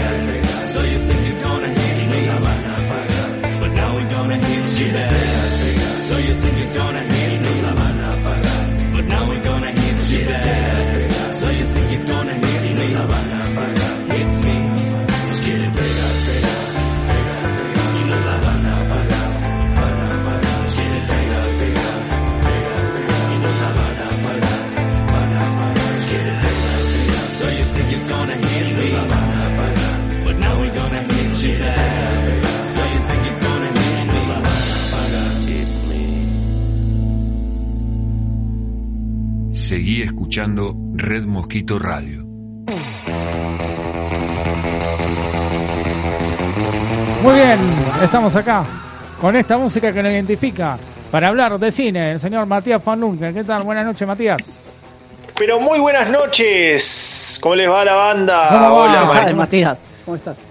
Escuchando 40.33 40.73
Red 40.95 41.25
Mosquito 41.25 41.77
Radio. 41.77 42.23
Muy 47.21 47.35
bien, 47.35 47.59
estamos 48.03 48.35
acá 48.35 48.65
con 49.21 49.35
esta 49.35 49.59
música 49.59 49.93
que 49.93 50.01
nos 50.01 50.11
identifica 50.11 50.75
para 51.11 51.27
hablar 51.27 51.59
de 51.59 51.69
cine. 51.69 52.13
El 52.13 52.19
señor 52.19 52.47
Matías 52.47 52.81
Fanunke. 52.81 53.31
¿Qué 53.31 53.43
tal? 53.43 53.61
Buenas 53.61 53.85
noches, 53.85 54.07
Matías. 54.07 54.65
Pero 55.37 55.59
muy 55.59 55.77
buenas 55.79 56.09
noches. 56.09 57.37
¿Cómo 57.39 57.53
les 57.53 57.69
va 57.69 57.85
la 57.85 57.93
banda? 57.93 58.47
¿Cómo 58.49 58.61
va? 58.63 58.73
Hola, 58.85 58.99
¿Qué 59.01 59.05
Mar- 59.05 59.27
Ay, 59.27 59.33
Matías, 59.35 59.77
¿cómo 60.03 60.15
estás? 60.15 60.43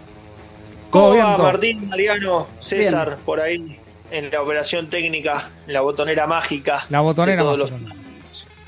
¿Cómo 0.90 1.04
¿Todo 1.06 1.14
bien, 1.14 1.26
va? 1.26 1.38
Martín, 1.38 1.88
Mariano, 1.88 2.46
César, 2.60 3.16
por 3.24 3.40
ahí 3.40 3.76
en 4.12 4.30
la 4.30 4.42
operación 4.42 4.88
técnica, 4.88 5.48
en 5.66 5.72
la 5.72 5.80
botonera 5.80 6.28
mágica? 6.28 6.86
La 6.88 7.00
botonera 7.00 7.42
mágica. 7.42 7.58
los- 7.64 8.01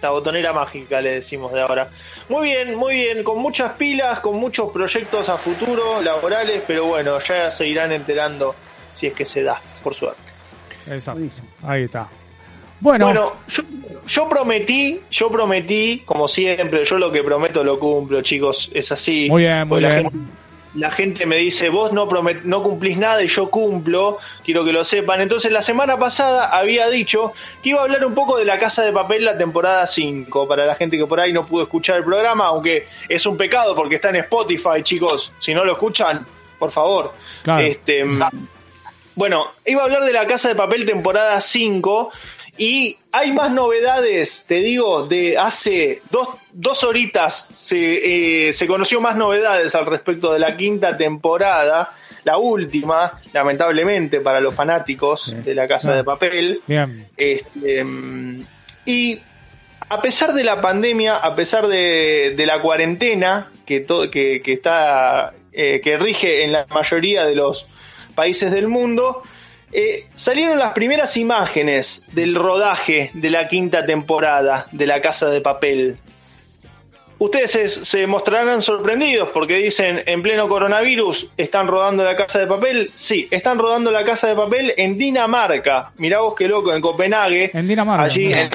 La 0.04 0.10
botonera 0.10 0.52
mágica 0.52 1.00
le 1.00 1.12
decimos 1.12 1.50
de 1.50 1.62
ahora. 1.62 1.88
Muy 2.28 2.48
bien, 2.48 2.74
muy 2.74 2.92
bien, 2.92 3.24
con 3.24 3.38
muchas 3.38 3.72
pilas, 3.72 4.20
con 4.20 4.36
muchos 4.36 4.70
proyectos 4.70 5.30
a 5.30 5.38
futuro, 5.38 6.02
laborales, 6.02 6.62
pero 6.66 6.84
bueno, 6.84 7.18
ya 7.26 7.50
se 7.50 7.66
irán 7.66 7.90
enterando 7.90 8.54
si 8.94 9.06
es 9.06 9.14
que 9.14 9.24
se 9.24 9.42
da, 9.42 9.58
por 9.82 9.94
suerte. 9.94 10.20
Exacto. 10.86 11.22
Ahí 11.62 11.84
está. 11.84 12.06
Bueno, 12.80 13.06
Bueno, 13.06 13.32
yo, 13.48 13.62
yo 14.06 14.28
prometí, 14.28 15.00
yo 15.10 15.30
prometí, 15.30 16.02
como 16.04 16.28
siempre, 16.28 16.84
yo 16.84 16.98
lo 16.98 17.10
que 17.10 17.22
prometo 17.24 17.64
lo 17.64 17.78
cumplo, 17.78 18.20
chicos, 18.20 18.70
es 18.74 18.92
así. 18.92 19.30
Muy 19.30 19.44
bien, 19.44 19.66
muy 19.66 19.80
bien. 19.80 20.10
gente- 20.10 20.18
la 20.74 20.90
gente 20.90 21.26
me 21.26 21.36
dice, 21.36 21.68
vos 21.68 21.92
no, 21.92 22.08
promet 22.08 22.42
no 22.42 22.62
cumplís 22.62 22.98
nada 22.98 23.22
y 23.22 23.28
yo 23.28 23.48
cumplo, 23.48 24.18
quiero 24.44 24.64
que 24.64 24.72
lo 24.72 24.84
sepan. 24.84 25.20
Entonces 25.20 25.52
la 25.52 25.62
semana 25.62 25.96
pasada 25.98 26.48
había 26.56 26.88
dicho 26.88 27.32
que 27.62 27.70
iba 27.70 27.80
a 27.80 27.84
hablar 27.84 28.04
un 28.04 28.14
poco 28.14 28.36
de 28.36 28.44
la 28.44 28.58
Casa 28.58 28.82
de 28.82 28.92
Papel 28.92 29.24
la 29.24 29.38
temporada 29.38 29.86
5, 29.86 30.48
para 30.48 30.66
la 30.66 30.74
gente 30.74 30.98
que 30.98 31.06
por 31.06 31.20
ahí 31.20 31.32
no 31.32 31.46
pudo 31.46 31.64
escuchar 31.64 31.98
el 31.98 32.04
programa, 32.04 32.46
aunque 32.46 32.86
es 33.08 33.24
un 33.26 33.36
pecado 33.36 33.74
porque 33.74 33.96
está 33.96 34.10
en 34.10 34.16
Spotify, 34.16 34.82
chicos, 34.82 35.32
si 35.38 35.54
no 35.54 35.64
lo 35.64 35.72
escuchan, 35.72 36.26
por 36.58 36.72
favor. 36.72 37.12
Claro. 37.42 37.64
Este, 37.64 38.04
bueno, 39.14 39.52
iba 39.64 39.82
a 39.82 39.84
hablar 39.84 40.04
de 40.04 40.12
la 40.12 40.26
Casa 40.26 40.48
de 40.48 40.56
Papel 40.56 40.84
temporada 40.84 41.40
5 41.40 42.10
y 42.56 42.96
hay 43.10 43.32
más 43.32 43.50
novedades, 43.50 44.44
te 44.46 44.56
digo, 44.56 45.06
de 45.06 45.36
hace 45.38 46.02
dos, 46.10 46.28
dos 46.52 46.84
horitas 46.84 47.48
se, 47.54 48.48
eh, 48.48 48.52
se 48.52 48.66
conoció 48.66 49.00
más 49.00 49.16
novedades 49.16 49.74
al 49.74 49.86
respecto 49.86 50.32
de 50.32 50.38
la 50.38 50.56
quinta 50.56 50.96
temporada, 50.96 51.92
la 52.24 52.38
última, 52.38 53.20
lamentablemente 53.32 54.20
para 54.20 54.40
los 54.40 54.54
fanáticos 54.54 55.24
Sí. 55.24 55.34
de 55.34 55.54
la 55.54 55.66
Casa 55.68 55.90
Ah. 55.92 55.96
de 55.96 56.04
Papel. 56.04 56.62
bien. 56.66 57.06
Este, 57.16 57.82
mm, 57.84 58.44
y 58.86 59.20
a 59.88 60.00
pesar 60.00 60.32
de 60.32 60.44
la 60.44 60.60
pandemia, 60.60 61.16
a 61.16 61.34
pesar 61.36 61.66
de, 61.66 62.34
de 62.36 62.46
la 62.46 62.60
cuarentena 62.60 63.50
que, 63.66 63.80
to- 63.80 64.10
que, 64.10 64.40
que 64.42 64.52
está 64.54 65.32
eh, 65.52 65.80
que 65.82 65.96
rige 65.98 66.42
en 66.44 66.52
la 66.52 66.66
mayoría 66.70 67.24
de 67.26 67.34
los 67.34 67.66
países 68.14 68.50
del 68.50 68.66
mundo, 68.68 69.22
eh, 69.74 70.06
salieron 70.14 70.58
las 70.58 70.72
primeras 70.72 71.16
imágenes 71.16 72.02
del 72.14 72.34
rodaje 72.34 73.10
de 73.12 73.28
la 73.28 73.48
quinta 73.48 73.84
temporada 73.84 74.66
de 74.72 74.86
La 74.86 75.02
Casa 75.02 75.28
de 75.28 75.40
Papel. 75.40 75.98
Ustedes 77.18 77.50
se, 77.52 77.68
se 77.68 78.06
mostrarán 78.06 78.60
sorprendidos 78.60 79.28
porque 79.30 79.56
dicen 79.56 80.02
en 80.04 80.22
pleno 80.22 80.48
coronavirus 80.48 81.28
están 81.36 81.68
rodando 81.68 82.02
la 82.02 82.16
casa 82.16 82.40
de 82.40 82.46
papel. 82.46 82.90
Sí, 82.96 83.28
están 83.30 83.58
rodando 83.58 83.92
la 83.92 84.04
casa 84.04 84.26
de 84.26 84.34
papel 84.34 84.74
en 84.76 84.98
Dinamarca. 84.98 85.92
Mirá 85.96 86.20
vos 86.20 86.34
qué 86.34 86.48
loco, 86.48 86.74
en 86.74 86.82
Copenhague. 86.82 87.50
En 87.54 87.68
Dinamarca. 87.68 88.04
Allí 88.04 88.32
en, 88.32 88.50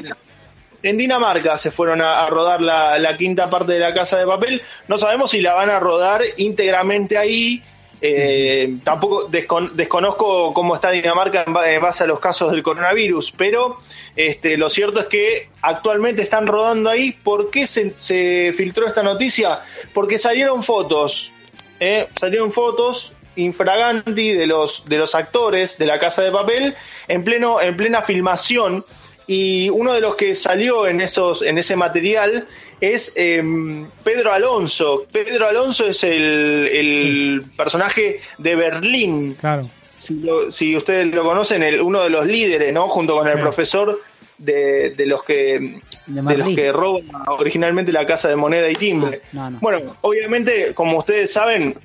en 0.82 0.96
Dinamarca 0.96 1.56
se 1.56 1.70
fueron 1.70 2.02
a, 2.02 2.22
a 2.24 2.28
rodar 2.28 2.60
la, 2.60 2.98
la 2.98 3.16
quinta 3.16 3.48
parte 3.48 3.72
de 3.72 3.80
la 3.80 3.94
casa 3.94 4.18
de 4.18 4.26
papel. 4.26 4.62
No 4.88 4.98
sabemos 4.98 5.30
si 5.30 5.40
la 5.40 5.54
van 5.54 5.70
a 5.70 5.80
rodar 5.80 6.22
íntegramente 6.36 7.16
ahí. 7.16 7.62
Eh, 8.02 8.76
tampoco 8.82 9.28
descon- 9.28 9.72
desconozco 9.72 10.54
cómo 10.54 10.74
está 10.74 10.90
Dinamarca 10.90 11.44
en 11.46 11.80
base 11.82 12.04
a 12.04 12.06
los 12.06 12.18
casos 12.18 12.50
del 12.50 12.62
coronavirus, 12.62 13.32
pero 13.36 13.80
este, 14.16 14.56
lo 14.56 14.70
cierto 14.70 15.00
es 15.00 15.06
que 15.06 15.48
actualmente 15.60 16.22
están 16.22 16.46
rodando 16.46 16.88
ahí. 16.88 17.12
¿Por 17.12 17.50
qué 17.50 17.66
se, 17.66 17.92
se 17.96 18.52
filtró 18.56 18.86
esta 18.86 19.02
noticia? 19.02 19.60
Porque 19.92 20.16
salieron 20.18 20.62
fotos, 20.62 21.30
¿eh? 21.78 22.08
salieron 22.18 22.52
fotos 22.52 23.12
infraganti 23.36 24.32
de 24.32 24.46
los 24.46 24.84
de 24.86 24.98
los 24.98 25.14
actores 25.14 25.78
de 25.78 25.86
la 25.86 25.98
Casa 25.98 26.22
de 26.22 26.32
Papel 26.32 26.74
en 27.06 27.22
pleno 27.22 27.60
en 27.60 27.76
plena 27.76 28.02
filmación 28.02 28.84
y 29.26 29.68
uno 29.70 29.92
de 29.92 30.00
los 30.00 30.16
que 30.16 30.34
salió 30.34 30.86
en 30.88 31.00
esos 31.00 31.40
en 31.42 31.56
ese 31.56 31.76
material 31.76 32.48
es 32.80 33.12
em, 33.16 33.86
Pedro 34.04 34.32
Alonso. 34.32 35.06
Pedro 35.12 35.46
Alonso 35.46 35.86
es 35.86 36.02
el, 36.04 36.68
el 36.68 37.42
personaje 37.56 38.20
de 38.38 38.56
Berlín. 38.56 39.34
Claro. 39.38 39.62
Si, 39.98 40.14
lo- 40.14 40.50
si 40.50 40.76
ustedes 40.76 41.12
lo 41.14 41.22
conocen, 41.24 41.62
el, 41.62 41.80
uno 41.80 42.02
de 42.02 42.10
los 42.10 42.26
líderes, 42.26 42.72
¿no? 42.72 42.88
Junto 42.88 43.14
con 43.16 43.26
el 43.26 43.32
profesor 43.42 44.00
de, 44.38 44.90
de 44.90 45.06
los 45.06 45.22
que 45.24 45.80
De 46.06 46.22
de 46.22 46.38
los 46.38 46.46
que 46.56 46.72
roban 46.72 47.04
originalmente 47.28 47.92
la 47.92 48.06
casa 48.06 48.28
de 48.28 48.36
moneda 48.36 48.70
y 48.70 48.76
timbre. 48.76 49.20
No, 49.32 49.50
no. 49.50 49.58
Bueno, 49.60 49.96
obviamente, 50.00 50.72
como 50.74 50.98
ustedes 50.98 51.30
saben, 51.32 51.76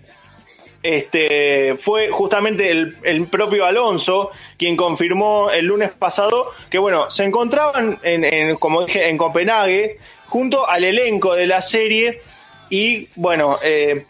este 0.85 1.75
fue 1.77 2.09
justamente 2.09 2.69
el, 2.69 2.95
el 3.01 3.25
propio 3.27 3.65
Alonso 3.65 4.29
quien 4.57 4.77
confirmó 4.77 5.49
el 5.49 5.65
lunes 5.65 5.91
pasado 5.91 6.51
que 6.69 6.77
bueno, 6.77 7.09
se 7.09 7.23
encontraban 7.23 7.97
en, 8.03 8.23
en, 8.23 8.55
como 8.57 8.85
dije, 8.85 9.09
en 9.09 9.17
Copenhague 9.17 9.97
junto 10.27 10.69
al 10.69 10.83
elenco 10.83 11.33
de 11.33 11.47
la 11.47 11.61
serie 11.63 12.21
y 12.69 13.07
bueno, 13.15 13.57
eh, 13.63 14.05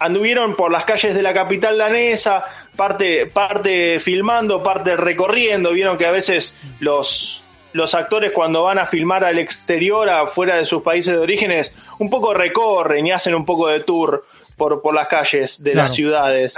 anduvieron 0.00 0.56
por 0.56 0.72
las 0.72 0.84
calles 0.84 1.14
de 1.14 1.22
la 1.22 1.32
capital 1.32 1.78
danesa, 1.78 2.44
parte, 2.76 3.26
parte 3.26 4.00
filmando, 4.00 4.62
parte 4.62 4.96
recorriendo, 4.96 5.70
vieron 5.72 5.96
que 5.96 6.06
a 6.06 6.10
veces 6.12 6.60
los 6.80 7.42
los 7.72 7.94
actores 7.94 8.32
cuando 8.32 8.62
van 8.62 8.78
a 8.78 8.86
filmar 8.86 9.22
al 9.22 9.38
exterior, 9.38 10.08
afuera 10.08 10.56
de 10.56 10.64
sus 10.64 10.82
países 10.82 11.12
de 11.12 11.20
orígenes, 11.20 11.72
un 11.98 12.08
poco 12.08 12.32
recorren 12.32 13.06
y 13.06 13.12
hacen 13.12 13.34
un 13.34 13.44
poco 13.44 13.68
de 13.68 13.80
tour 13.80 14.24
por, 14.56 14.80
por 14.82 14.94
las 14.94 15.08
calles 15.08 15.62
de 15.62 15.72
Claro. 15.72 15.86
las 15.86 15.94
ciudades. 15.94 16.54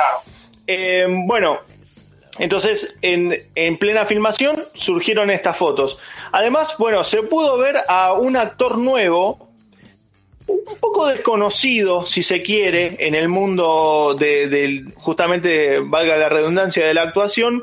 Eh, 0.66 1.06
bueno, 1.08 1.58
entonces 2.38 2.94
en, 3.02 3.34
en 3.54 3.78
plena 3.78 4.06
filmación 4.06 4.64
surgieron 4.74 5.30
estas 5.30 5.56
fotos. 5.56 5.98
Además, 6.32 6.74
bueno, 6.78 7.02
se 7.04 7.22
pudo 7.22 7.58
ver 7.58 7.76
a 7.88 8.12
un 8.12 8.36
actor 8.36 8.78
nuevo, 8.78 9.48
un 10.46 10.78
poco 10.80 11.06
desconocido, 11.06 12.06
si 12.06 12.22
se 12.22 12.42
quiere, 12.42 12.96
en 13.06 13.14
el 13.14 13.28
mundo 13.28 14.16
de, 14.18 14.46
del, 14.48 14.94
justamente, 14.96 15.78
valga 15.80 16.16
la 16.16 16.28
redundancia, 16.28 16.86
de 16.86 16.94
la 16.94 17.02
actuación. 17.02 17.62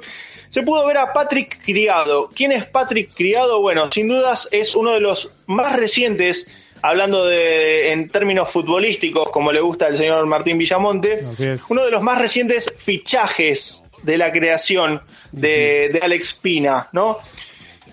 Se 0.50 0.62
pudo 0.62 0.86
ver 0.86 0.98
a 1.00 1.12
Patrick 1.12 1.64
Criado. 1.66 2.30
¿Quién 2.34 2.52
es 2.52 2.66
Patrick 2.66 3.12
Criado? 3.16 3.60
Bueno, 3.62 3.92
sin 3.92 4.08
dudas 4.08 4.48
es 4.52 4.76
uno 4.76 4.92
de 4.94 5.00
los 5.00 5.32
más 5.48 5.76
recientes, 5.76 6.48
hablando 6.88 7.26
de 7.26 7.92
en 7.92 8.10
términos 8.10 8.50
futbolísticos, 8.52 9.30
como 9.32 9.52
le 9.52 9.60
gusta 9.60 9.88
al 9.88 9.98
señor 9.98 10.26
Martín 10.28 10.58
Villamonte, 10.58 11.26
uno 11.70 11.84
de 11.84 11.92
los 11.92 12.02
más 12.02 12.20
recientes 12.20 12.72
fichajes 12.78 13.84
de 14.04 14.18
la 14.18 14.32
creación 14.32 15.02
de, 15.32 15.90
de 15.94 16.00
Alex 16.00 16.34
Pina, 16.34 16.88
¿no? 16.92 17.18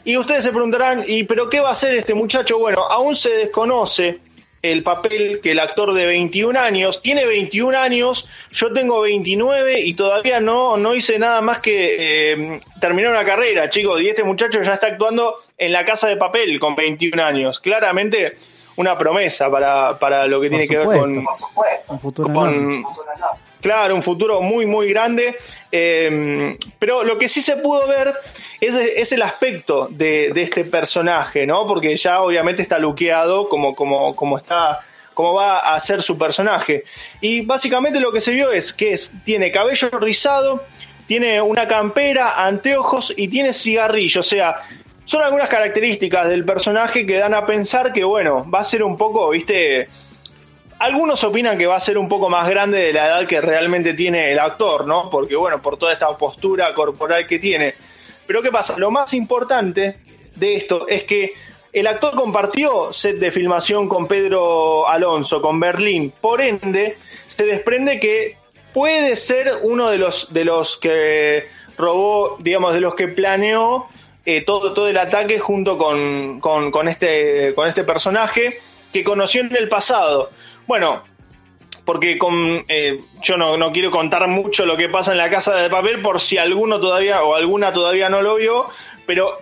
Y 0.05 0.17
ustedes 0.17 0.45
se 0.45 0.51
preguntarán, 0.51 1.05
¿y 1.07 1.25
pero 1.25 1.49
qué 1.49 1.61
va 1.61 1.71
a 1.71 1.73
hacer 1.73 1.97
este 1.97 2.13
muchacho? 2.13 2.59
Bueno, 2.59 2.83
aún 2.83 3.17
se 3.17 3.31
desconoce 3.31 4.21
el 4.61 4.83
papel 4.83 5.41
que 5.43 5.53
el 5.53 5.61
actor 5.61 5.95
de 5.95 6.07
21 6.07 6.59
años, 6.59 7.01
tiene 7.03 7.25
21 7.25 7.77
años, 7.77 8.29
yo 8.53 8.73
tengo 8.73 9.01
29 9.01 9.81
y 9.81 9.95
todavía 9.95 10.39
no, 10.39 10.77
no 10.77 10.95
hice 10.95 11.19
nada 11.19 11.41
más 11.41 11.61
que 11.61 12.33
eh, 12.33 12.61
terminar 12.81 13.13
una 13.13 13.25
carrera, 13.25 13.71
chicos, 13.71 14.01
y 14.03 14.09
este 14.09 14.23
muchacho 14.23 14.63
ya 14.63 14.75
está 14.75 14.89
actuando 14.89 15.39
en 15.57 15.73
la 15.73 15.85
casa 15.85 16.09
de 16.09 16.17
papel 16.17 16.61
con 16.61 16.77
21 16.77 17.23
años. 17.23 17.59
Claramente 17.59 18.37
una 18.77 18.97
promesa 18.97 19.51
para, 19.51 19.99
para 19.99 20.27
lo 20.27 20.41
que 20.41 20.49
Por 20.49 20.59
tiene 20.59 20.69
que 20.69 20.79
ver 20.79 20.87
supuesto. 20.87 21.25
con, 21.55 21.67
Un 21.89 22.01
futuro 22.01 22.33
con 22.33 22.85
claro 23.61 23.95
un 23.95 24.03
futuro 24.03 24.43
muy 24.43 24.67
muy 24.67 24.89
grande. 24.91 25.37
Eh, 25.71 26.57
pero 26.79 27.05
lo 27.05 27.19
que 27.19 27.29
sí 27.29 27.41
se 27.41 27.57
pudo 27.57 27.87
ver 27.87 28.15
es, 28.61 28.75
es 28.75 29.13
el 29.13 29.23
aspecto 29.23 29.89
de, 29.91 30.33
de 30.35 30.43
este 30.43 30.65
personaje 30.65 31.47
no 31.47 31.67
porque 31.67 31.97
ya 31.97 32.23
obviamente 32.23 32.63
está 32.63 32.79
luqueado 32.79 33.49
como 33.49 33.75
como 33.75 34.15
como 34.15 34.39
está 34.39 34.81
como 35.15 35.35
va 35.35 35.75
a 35.75 35.81
ser 35.81 36.03
su 36.03 36.17
personaje. 36.19 36.85
Y 37.21 37.43
básicamente 37.43 38.01
lo 38.01 38.13
que 38.13 38.21
se 38.21 38.33
vio 38.33 38.51
es 38.51 38.73
que 38.73 38.95
es 38.95 39.11
tiene 39.25 39.53
cabello 39.53 39.89
rizado 39.99 40.65
tiene 41.07 41.43
una 41.43 41.69
campera 41.69 42.45
anteojos 42.45 43.13
y 43.17 43.29
tiene 43.29 43.53
cigarrillo. 43.53 44.21
O 44.21 44.25
sea 44.25 44.63
son 45.05 45.23
algunas 45.23 45.49
características 45.49 46.29
del 46.29 46.45
personaje 46.45 47.07
que 47.07 47.19
dan 47.19 47.35
a 47.35 47.47
pensar 47.47 47.93
que 47.93 48.05
bueno 48.05 48.49
va 48.51 48.61
a 48.61 48.65
ser 48.65 48.83
un 48.83 48.97
poco 48.97 49.31
viste 49.31 49.89
algunos 50.83 51.23
opinan 51.23 51.57
que 51.57 51.67
va 51.69 51.77
a 51.77 51.81
ser 51.81 51.97
un 51.97 52.09
poco 52.09 52.29
más 52.29 52.49
grande 52.49 52.79
de 52.79 52.93
la 52.93 53.07
edad 53.07 53.27
que 53.29 53.41
realmente 53.41 53.95
tiene 53.95 54.33
el 54.33 54.41
actor, 54.41 54.85
¿no? 54.85 55.11
Porque, 55.11 55.37
bueno, 55.37 55.63
por 55.63 55.79
toda 55.79 55.93
esta 55.93 56.09
postura 56.19 56.75
corporal 56.75 57.29
que 57.29 57.39
tiene. 57.39 57.75
Pero, 58.27 58.43
¿qué 58.43 58.51
pasa? 58.51 58.77
Lo 58.77 58.91
más 58.91 59.15
importante 59.15 59.99
de 60.35 60.57
esto 60.57 60.89
es 60.89 61.05
que 61.05 61.35
el 61.73 61.87
actor 61.87 62.17
compartió 62.17 62.93
set 62.93 63.19
de 63.19 63.31
filmación 63.31 63.89
con 63.89 64.09
Pedro 64.09 64.89
Alonso, 64.89 65.41
con 65.41 65.61
Berlín. 65.61 66.13
Por 66.21 66.41
ende, 66.41 66.97
se 67.29 67.47
desprende 67.47 68.01
que 68.01 68.37
puede 68.75 69.15
ser 69.15 69.61
uno 69.63 69.89
de 69.89 69.99
los, 69.99 70.35
de 70.35 70.45
los 70.45 70.79
que 70.79 71.47
robó, 71.79 72.39
digamos, 72.41 72.75
de 72.75 72.81
los 72.81 72.97
que 72.97 73.07
planeó 73.07 73.87
eh, 74.25 74.43
todo, 74.45 74.73
todo 74.73 74.89
el 74.89 74.99
ataque 74.99 75.39
junto 75.39 75.77
con, 75.79 76.41
con, 76.41 76.71
con 76.71 76.89
este, 76.89 77.55
con 77.55 77.69
este 77.69 77.85
personaje 77.85 78.59
que 78.93 79.05
conoció 79.05 79.41
en 79.41 79.55
el 79.57 79.69
pasado. 79.69 80.31
Bueno, 80.67 81.03
porque 81.85 82.19
con, 82.19 82.65
eh, 82.69 82.99
yo 83.23 83.37
no, 83.37 83.57
no 83.57 83.73
quiero 83.73 83.91
contar 83.91 84.29
mucho 84.29 84.65
lo 84.65 84.77
que 84.77 84.89
pasa 84.89 85.13
en 85.13 85.19
la 85.19 85.31
casa 85.31 85.55
de 85.55 85.71
papel 85.71 86.01
por 86.03 86.21
si 86.21 86.39
alguno 86.39 86.81
todavía 86.81 87.23
o 87.23 87.35
alguna 87.35 87.73
todavía 87.73 88.09
no 88.09 88.23
lo 88.23 88.37
vio, 88.37 88.67
pero 89.07 89.39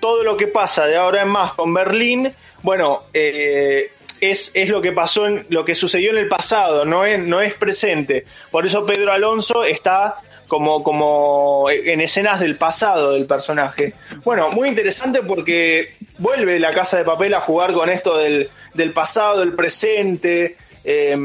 todo 0.00 0.22
lo 0.22 0.36
que 0.36 0.46
pasa 0.46 0.86
de 0.86 0.96
ahora 0.96 1.22
en 1.22 1.28
más 1.28 1.52
con 1.54 1.72
Berlín, 1.74 2.32
bueno, 2.62 3.02
eh, 3.12 3.90
es, 4.20 4.50
es 4.54 4.68
lo 4.68 4.80
que 4.80 4.92
pasó, 4.92 5.26
en, 5.26 5.44
lo 5.50 5.64
que 5.64 5.74
sucedió 5.74 6.10
en 6.10 6.18
el 6.18 6.28
pasado, 6.28 6.84
no 6.84 7.04
es, 7.04 7.18
no 7.18 7.40
es 7.40 7.54
presente. 7.54 8.24
Por 8.50 8.66
eso 8.66 8.86
Pedro 8.86 9.12
Alonso 9.12 9.64
está 9.64 10.16
como, 10.48 10.82
como 10.82 11.66
en 11.70 12.00
escenas 12.00 12.40
del 12.40 12.56
pasado 12.56 13.12
del 13.12 13.26
personaje. 13.26 13.94
Bueno, 14.24 14.50
muy 14.50 14.68
interesante 14.68 15.22
porque 15.22 15.94
vuelve 16.18 16.58
la 16.58 16.72
casa 16.72 16.98
de 16.98 17.04
papel 17.04 17.34
a 17.34 17.40
jugar 17.40 17.72
con 17.72 17.88
esto 17.90 18.16
del, 18.16 18.48
del 18.74 18.92
pasado, 18.92 19.40
del 19.40 19.52
presente, 19.54 20.56
eh, 20.84 21.16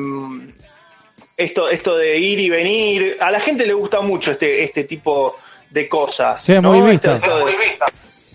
esto, 1.37 1.69
esto 1.69 1.97
de 1.97 2.17
ir 2.19 2.39
y 2.39 2.49
venir. 2.49 3.17
A 3.19 3.31
la 3.31 3.39
gente 3.39 3.65
le 3.65 3.73
gusta 3.73 4.01
mucho 4.01 4.31
este, 4.31 4.63
este 4.63 4.83
tipo 4.83 5.37
de 5.69 5.87
cosas. 5.87 6.43
Sí, 6.43 6.53
es 6.53 6.61
¿no? 6.61 6.71
muy 6.73 6.91
vista. 6.91 7.15
de- 7.15 7.21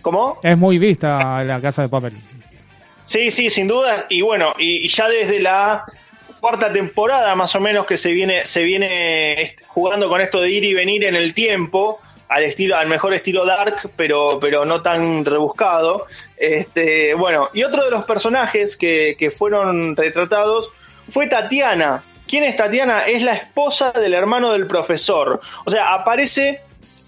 ¿Cómo? 0.03 0.39
Es 0.43 0.57
muy 0.57 0.78
vista 0.78 1.43
la 1.45 1.61
casa 1.61 1.82
de 1.82 1.89
papel. 1.89 2.12
Sí, 3.05 3.30
sí, 3.30 3.51
sin 3.51 3.68
duda. 3.68 4.07
Y 4.09 4.20
bueno, 4.22 4.55
y, 4.59 4.84
y 4.84 4.89
ya 4.89 5.09
desde 5.09 5.41
la 5.41 5.84
cuarta 6.41 6.72
temporada 6.72 7.34
más 7.34 7.55
o 7.55 7.61
menos 7.61 7.87
que 7.87 7.97
se 7.97 8.11
viene, 8.12 8.47
se 8.47 8.62
viene 8.62 9.57
jugando 9.68 10.09
con 10.09 10.20
esto 10.20 10.41
de 10.41 10.51
ir 10.51 10.64
y 10.64 10.74
venir 10.74 11.05
en 11.05 11.16
el 11.16 11.34
tiempo, 11.34 12.01
al 12.28 12.45
estilo, 12.45 12.76
al 12.76 12.89
mejor 12.89 13.14
estilo 13.14 13.45
Dark, 13.45 13.91
pero, 13.97 14.39
pero 14.41 14.64
no 14.64 14.82
tan 14.82 15.24
rebuscado. 15.24 16.07
Este, 16.37 17.14
bueno, 17.14 17.49
y 17.55 17.62
otro 17.62 17.84
de 17.84 17.91
los 17.91 18.05
personajes 18.05 18.76
que, 18.76 19.16
que 19.18 19.30
fueron 19.30 19.97
retratados 19.97 20.70
fue 21.11 21.28
Tatiana. 21.28 22.03
¿Quién 22.26 22.43
es 22.45 22.57
Tatiana? 22.57 23.07
Es 23.07 23.22
la 23.22 23.34
esposa 23.34 23.93
del 23.93 24.14
hermano 24.14 24.53
del 24.53 24.66
profesor. 24.66 25.41
O 25.64 25.70
sea, 25.70 25.95
aparece 25.95 26.62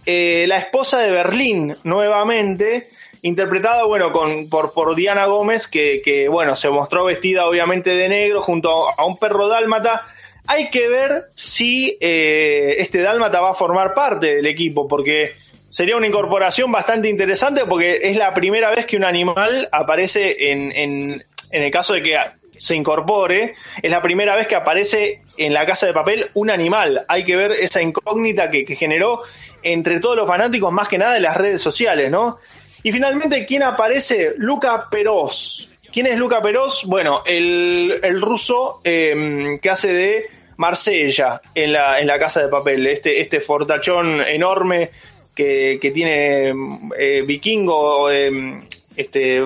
eh, 0.06 0.46
la 0.46 0.58
esposa 0.58 0.98
de 0.98 1.10
Berlín 1.10 1.76
nuevamente, 1.84 2.88
interpretada, 3.22 3.84
bueno, 3.84 4.12
con, 4.12 4.48
por, 4.48 4.72
por 4.72 4.94
Diana 4.94 5.26
Gómez, 5.26 5.66
que, 5.66 6.00
que, 6.04 6.28
bueno, 6.28 6.56
se 6.56 6.70
mostró 6.70 7.04
vestida 7.04 7.46
obviamente 7.46 7.90
de 7.90 8.08
negro 8.08 8.42
junto 8.42 8.88
a, 8.88 9.04
un 9.04 9.16
perro 9.16 9.48
dálmata. 9.48 10.06
Hay 10.46 10.70
que 10.70 10.88
ver 10.88 11.24
si 11.34 11.96
eh, 12.00 12.76
este 12.78 13.02
dálmata 13.02 13.40
va 13.40 13.50
a 13.50 13.54
formar 13.54 13.94
parte 13.94 14.36
del 14.36 14.46
equipo, 14.46 14.88
porque 14.88 15.32
sería 15.70 15.96
una 15.96 16.06
incorporación 16.06 16.72
bastante 16.72 17.08
interesante, 17.08 17.66
porque 17.66 18.00
es 18.02 18.16
la 18.16 18.32
primera 18.32 18.70
vez 18.70 18.86
que 18.86 18.96
un 18.96 19.04
animal 19.04 19.68
aparece 19.72 20.50
en, 20.50 20.72
en, 20.72 21.24
en 21.50 21.62
el 21.62 21.70
caso 21.70 21.94
de 21.94 22.02
que 22.02 22.16
se 22.58 22.74
incorpore, 22.74 23.54
es 23.82 23.90
la 23.90 24.02
primera 24.02 24.34
vez 24.34 24.46
que 24.46 24.56
aparece 24.56 25.22
en 25.36 25.52
la 25.54 25.64
casa 25.64 25.86
de 25.86 25.92
papel 25.92 26.30
un 26.34 26.50
animal. 26.50 27.04
Hay 27.08 27.24
que 27.24 27.36
ver 27.36 27.52
esa 27.52 27.80
incógnita 27.80 28.50
que, 28.50 28.64
que 28.64 28.76
generó 28.76 29.20
entre 29.62 30.00
todos 30.00 30.16
los 30.16 30.26
fanáticos, 30.26 30.72
más 30.72 30.88
que 30.88 30.98
nada 30.98 31.14
de 31.14 31.20
las 31.20 31.36
redes 31.36 31.62
sociales, 31.62 32.10
¿no? 32.10 32.38
Y 32.88 32.92
finalmente, 32.92 33.44
¿quién 33.44 33.64
aparece? 33.64 34.32
Luca 34.38 34.88
Peroz. 34.90 35.68
¿Quién 35.92 36.06
es 36.06 36.18
Luca 36.18 36.40
Peroz? 36.40 36.84
Bueno, 36.86 37.20
el, 37.26 38.00
el 38.02 38.18
ruso 38.18 38.80
eh, 38.82 39.58
que 39.60 39.68
hace 39.68 39.92
de 39.92 40.24
Marsella 40.56 41.42
en 41.54 41.74
la, 41.74 42.00
en 42.00 42.06
la 42.06 42.18
casa 42.18 42.40
de 42.40 42.48
papel. 42.48 42.86
Este, 42.86 43.20
este 43.20 43.40
fortachón 43.40 44.22
enorme 44.22 44.90
que, 45.34 45.78
que 45.78 45.90
tiene 45.90 46.54
eh, 46.98 47.24
vikingo, 47.26 48.10
eh, 48.10 48.58
este, 48.96 49.42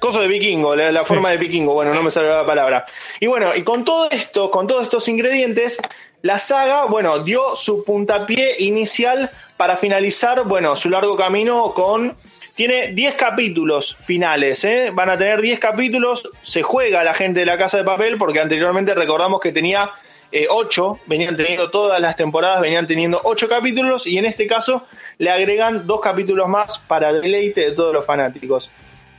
Coso 0.00 0.20
de 0.22 0.28
vikingo, 0.28 0.74
la, 0.74 0.90
la 0.90 1.04
forma 1.04 1.30
de 1.32 1.36
vikingo, 1.36 1.74
bueno, 1.74 1.92
no 1.92 2.02
me 2.02 2.10
sale 2.10 2.28
la 2.28 2.46
palabra. 2.46 2.86
Y 3.20 3.26
bueno, 3.26 3.54
y 3.54 3.64
con 3.64 3.84
todo 3.84 4.10
esto, 4.10 4.50
con 4.50 4.66
todos 4.66 4.84
estos 4.84 5.06
ingredientes, 5.08 5.76
la 6.22 6.38
saga, 6.38 6.86
bueno, 6.86 7.18
dio 7.18 7.54
su 7.54 7.84
puntapié 7.84 8.56
inicial 8.60 9.30
para 9.58 9.76
finalizar, 9.76 10.44
bueno, 10.44 10.74
su 10.74 10.88
largo 10.88 11.14
camino 11.16 11.74
con... 11.74 12.16
Tiene 12.54 12.88
10 12.88 13.14
capítulos 13.14 13.96
finales, 14.04 14.64
¿eh? 14.64 14.90
Van 14.92 15.10
a 15.10 15.16
tener 15.16 15.40
10 15.40 15.60
capítulos, 15.60 16.28
se 16.42 16.62
juega 16.62 17.04
la 17.04 17.14
gente 17.14 17.40
de 17.40 17.46
la 17.46 17.56
Casa 17.56 17.76
de 17.76 17.84
Papel, 17.84 18.18
porque 18.18 18.40
anteriormente 18.40 18.94
recordamos 18.94 19.40
que 19.40 19.52
tenía 19.52 19.90
eh, 20.32 20.46
8, 20.50 21.00
venían 21.06 21.36
teniendo 21.36 21.70
todas 21.70 22.00
las 22.00 22.16
temporadas, 22.16 22.60
venían 22.60 22.88
teniendo 22.88 23.20
8 23.22 23.48
capítulos, 23.48 24.08
y 24.08 24.18
en 24.18 24.24
este 24.24 24.48
caso 24.48 24.84
le 25.18 25.30
agregan 25.30 25.86
dos 25.86 26.00
capítulos 26.00 26.48
más 26.48 26.80
para 26.80 27.12
deleite 27.12 27.60
de 27.60 27.72
todos 27.72 27.94
los 27.94 28.04
fanáticos. 28.04 28.70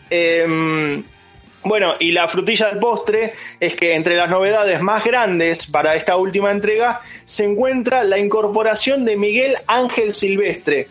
Eh, 0.10 1.02
bueno, 1.64 1.96
y 2.00 2.12
la 2.12 2.28
frutilla 2.30 2.68
del 2.68 2.80
postre 2.80 3.34
es 3.60 3.76
que 3.76 3.94
entre 3.94 4.16
las 4.16 4.30
novedades 4.30 4.82
más 4.82 5.04
grandes 5.04 5.66
para 5.68 5.96
esta 5.96 6.16
última 6.16 6.52
entrega 6.52 7.02
se 7.26 7.44
encuentra 7.44 8.04
la 8.04 8.18
incorporación 8.18 9.04
de 9.04 9.18
Miguel 9.18 9.58
Ángel 9.68 10.14
Silvestre. 10.14 10.88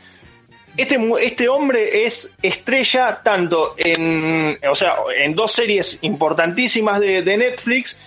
Este, 0.77 0.99
este 1.21 1.49
hombre 1.49 2.07
es 2.07 2.35
estrella 2.43 3.21
tanto 3.25 3.75
en, 3.79 4.59
o 4.71 4.77
sea, 4.77 4.97
en 5.17 5.35
dos 5.35 5.53
series 5.53 5.99
importantísimas 6.03 7.01
de, 7.01 7.23
Netflix. 7.23 7.99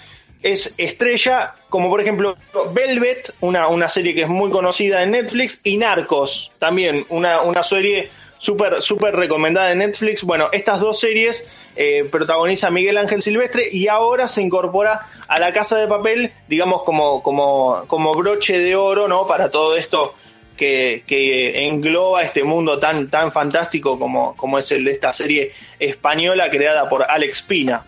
Es 0.43 0.73
estrella 0.77 1.53
como 1.69 1.89
por 1.89 1.99
ejemplo 1.99 2.37
Velvet, 2.73 3.33
una, 3.41 3.67
una 3.67 3.89
serie 3.89 4.13
que 4.15 4.21
es 4.21 4.29
muy 4.29 4.51
conocida 4.51 5.03
en 5.03 5.11
Netflix, 5.11 5.59
y 5.63 5.77
Narcos, 5.77 6.51
también 6.59 7.05
una, 7.09 7.41
una 7.41 7.61
serie 7.61 8.09
súper 8.37 8.81
súper 8.81 9.15
recomendada 9.15 9.71
en 9.71 9.79
Netflix. 9.79 10.23
Bueno, 10.23 10.49
estas 10.51 10.79
dos 10.79 10.99
series 10.99 11.45
eh, 11.75 12.03
protagoniza 12.09 12.69
Miguel 12.69 12.97
Ángel 12.97 13.21
Silvestre 13.21 13.63
y 13.71 13.87
ahora 13.87 14.27
se 14.27 14.41
incorpora 14.41 15.07
a 15.27 15.39
la 15.39 15.53
Casa 15.53 15.77
de 15.77 15.87
Papel, 15.87 16.31
digamos 16.47 16.83
como 16.83 17.21
como 17.23 17.83
como 17.87 18.13
broche 18.15 18.57
de 18.57 18.75
oro, 18.75 19.07
¿no? 19.07 19.27
Para 19.27 19.49
todo 19.49 19.75
esto 19.75 20.15
que, 20.57 21.03
que 21.07 21.67
engloba 21.67 22.23
este 22.23 22.43
mundo 22.43 22.77
tan 22.77 23.09
tan 23.09 23.31
fantástico 23.31 23.97
como 23.97 24.35
como 24.35 24.57
es 24.57 24.71
el 24.71 24.83
de 24.83 24.91
esta 24.91 25.13
serie 25.13 25.53
española 25.79 26.49
creada 26.49 26.87
por 26.89 27.03
Alex 27.03 27.41
Pina. 27.43 27.83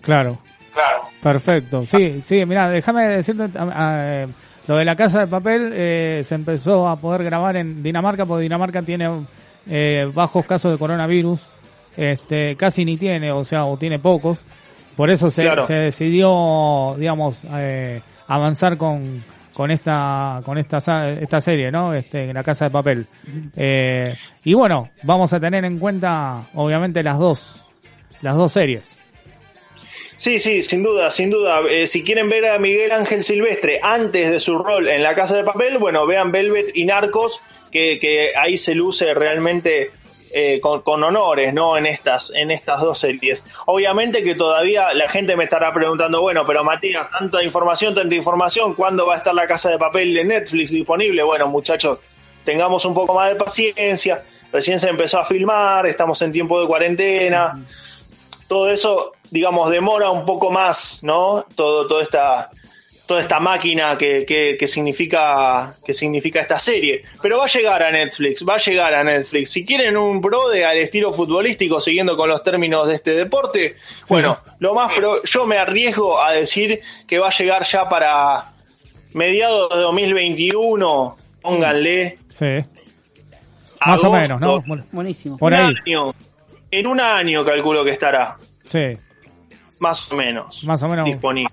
Claro. 0.00 0.38
Claro. 0.72 1.02
Perfecto, 1.20 1.84
sí, 1.84 2.20
sí, 2.20 2.46
mira, 2.46 2.68
déjame 2.68 3.08
decirte, 3.08 3.48
ah, 3.58 4.24
lo 4.68 4.76
de 4.76 4.84
la 4.84 4.94
casa 4.94 5.18
de 5.18 5.26
papel 5.26 5.72
eh, 5.74 6.22
se 6.22 6.36
empezó 6.36 6.88
a 6.88 6.94
poder 6.94 7.24
grabar 7.24 7.56
en 7.56 7.82
Dinamarca, 7.82 8.24
porque 8.24 8.42
Dinamarca 8.42 8.82
tiene 8.82 9.26
eh, 9.68 10.08
bajos 10.14 10.46
casos 10.46 10.70
de 10.70 10.78
coronavirus, 10.78 11.40
este, 11.96 12.56
casi 12.56 12.84
ni 12.84 12.96
tiene, 12.96 13.32
o 13.32 13.44
sea, 13.44 13.64
o 13.64 13.76
tiene 13.76 13.98
pocos, 13.98 14.44
por 14.96 15.10
eso 15.10 15.28
se, 15.30 15.42
Claro. 15.42 15.66
se 15.66 15.74
decidió, 15.74 16.94
digamos, 16.98 17.44
eh, 17.54 18.00
avanzar 18.26 18.76
con, 18.76 19.22
con 19.54 19.70
esta, 19.70 20.40
con 20.44 20.58
esta, 20.58 20.78
esta 21.10 21.40
serie, 21.40 21.70
¿no? 21.70 21.94
Este, 21.94 22.32
la 22.32 22.42
casa 22.42 22.66
de 22.66 22.70
papel. 22.70 23.06
Eh, 23.56 24.14
y 24.44 24.54
bueno, 24.54 24.90
vamos 25.02 25.32
a 25.32 25.40
tener 25.40 25.64
en 25.64 25.78
cuenta, 25.78 26.42
obviamente, 26.54 27.02
las 27.02 27.18
dos, 27.18 27.64
las 28.22 28.36
dos 28.36 28.52
series. 28.52 28.96
Sí, 30.16 30.38
sí, 30.38 30.62
sin 30.62 30.82
duda, 30.82 31.10
sin 31.10 31.30
duda. 31.30 31.60
Eh, 31.70 31.86
si 31.86 32.04
quieren 32.04 32.28
ver 32.28 32.44
a 32.44 32.58
Miguel 32.58 32.92
Ángel 32.92 33.22
Silvestre 33.22 33.80
antes 33.82 34.30
de 34.30 34.38
su 34.38 34.58
rol 34.58 34.86
en 34.88 35.02
La 35.02 35.14
Casa 35.14 35.34
de 35.34 35.44
Papel, 35.44 35.78
bueno, 35.78 36.06
vean 36.06 36.30
Velvet 36.30 36.76
y 36.76 36.84
Narcos, 36.84 37.40
que, 37.72 37.98
que 37.98 38.32
ahí 38.36 38.58
se 38.58 38.74
luce 38.74 39.14
realmente 39.14 39.90
eh, 40.32 40.60
con, 40.60 40.82
con 40.82 41.02
honores, 41.02 41.52
¿no? 41.52 41.76
En 41.76 41.86
estas, 41.86 42.32
en 42.34 42.50
estas 42.50 42.80
dos 42.80 42.98
series. 42.98 43.42
Obviamente 43.66 44.22
que 44.22 44.34
todavía 44.34 44.92
la 44.92 45.08
gente 45.08 45.36
me 45.36 45.44
estará 45.44 45.72
preguntando, 45.72 46.20
bueno, 46.20 46.44
pero 46.46 46.64
Matías, 46.64 47.10
tanta 47.10 47.42
información, 47.42 47.94
tanta 47.94 48.14
información, 48.14 48.74
¿cuándo 48.74 49.06
va 49.06 49.14
a 49.14 49.18
estar 49.18 49.34
La 49.34 49.46
Casa 49.46 49.70
de 49.70 49.78
Papel 49.78 50.16
en 50.16 50.28
Netflix 50.28 50.70
disponible? 50.70 51.22
Bueno, 51.22 51.48
muchachos, 51.48 51.98
tengamos 52.44 52.84
un 52.84 52.94
poco 52.94 53.14
más 53.14 53.30
de 53.30 53.36
paciencia. 53.36 54.22
Recién 54.52 54.80
se 54.80 54.88
empezó 54.88 55.20
a 55.20 55.24
filmar, 55.24 55.86
estamos 55.86 56.20
en 56.22 56.32
tiempo 56.32 56.60
de 56.60 56.66
cuarentena 56.66 57.54
todo 58.50 58.68
eso, 58.68 59.12
digamos, 59.30 59.70
demora 59.70 60.10
un 60.10 60.26
poco 60.26 60.50
más, 60.50 60.98
¿no? 61.04 61.46
Todo, 61.54 61.86
toda 61.86 62.02
esta, 62.02 62.50
toda 63.10 63.22
esta 63.22 63.40
máquina 63.40 63.98
que, 63.98 64.24
que, 64.24 64.56
que 64.56 64.68
significa, 64.68 65.74
que 65.84 65.92
significa 65.94 66.40
esta 66.42 66.60
serie. 66.60 67.02
Pero 67.20 67.38
va 67.38 67.46
a 67.46 67.48
llegar 67.48 67.82
a 67.82 67.90
Netflix, 67.90 68.44
va 68.48 68.54
a 68.54 68.58
llegar 68.58 68.94
a 68.94 69.02
Netflix. 69.02 69.50
Si 69.50 69.66
quieren 69.66 69.96
un 69.96 70.20
pro 70.20 70.48
de 70.48 70.64
al 70.64 70.76
estilo 70.76 71.12
futbolístico, 71.12 71.80
siguiendo 71.80 72.16
con 72.16 72.28
los 72.28 72.44
términos 72.44 72.86
de 72.86 72.94
este 72.94 73.10
deporte, 73.10 73.74
bueno, 74.08 74.38
lo 74.60 74.74
más 74.74 74.94
pro, 74.94 75.24
yo 75.24 75.44
me 75.44 75.58
arriesgo 75.58 76.22
a 76.22 76.30
decir 76.30 76.80
que 77.08 77.18
va 77.18 77.30
a 77.30 77.36
llegar 77.36 77.64
ya 77.64 77.88
para 77.88 78.52
mediados 79.14 79.74
de 79.74 79.80
2021, 79.82 81.16
pónganle. 81.42 82.16
Sí. 82.28 82.46
Más 83.84 84.04
o 84.04 84.12
menos, 84.12 84.40
¿no? 84.40 84.62
Buenísimo. 84.92 85.36
Por 85.36 85.52
un 85.52 85.58
ahí. 85.58 85.74
año. 85.84 86.12
En 86.70 86.86
un 86.86 87.00
año 87.00 87.44
calculo 87.44 87.82
que 87.84 87.90
estará, 87.90 88.36
Sí, 88.64 88.78
más 89.80 90.12
o 90.12 90.14
menos. 90.14 90.62
más 90.62 90.80
o 90.84 90.88
menos. 90.88 91.06
disponible. 91.06 91.50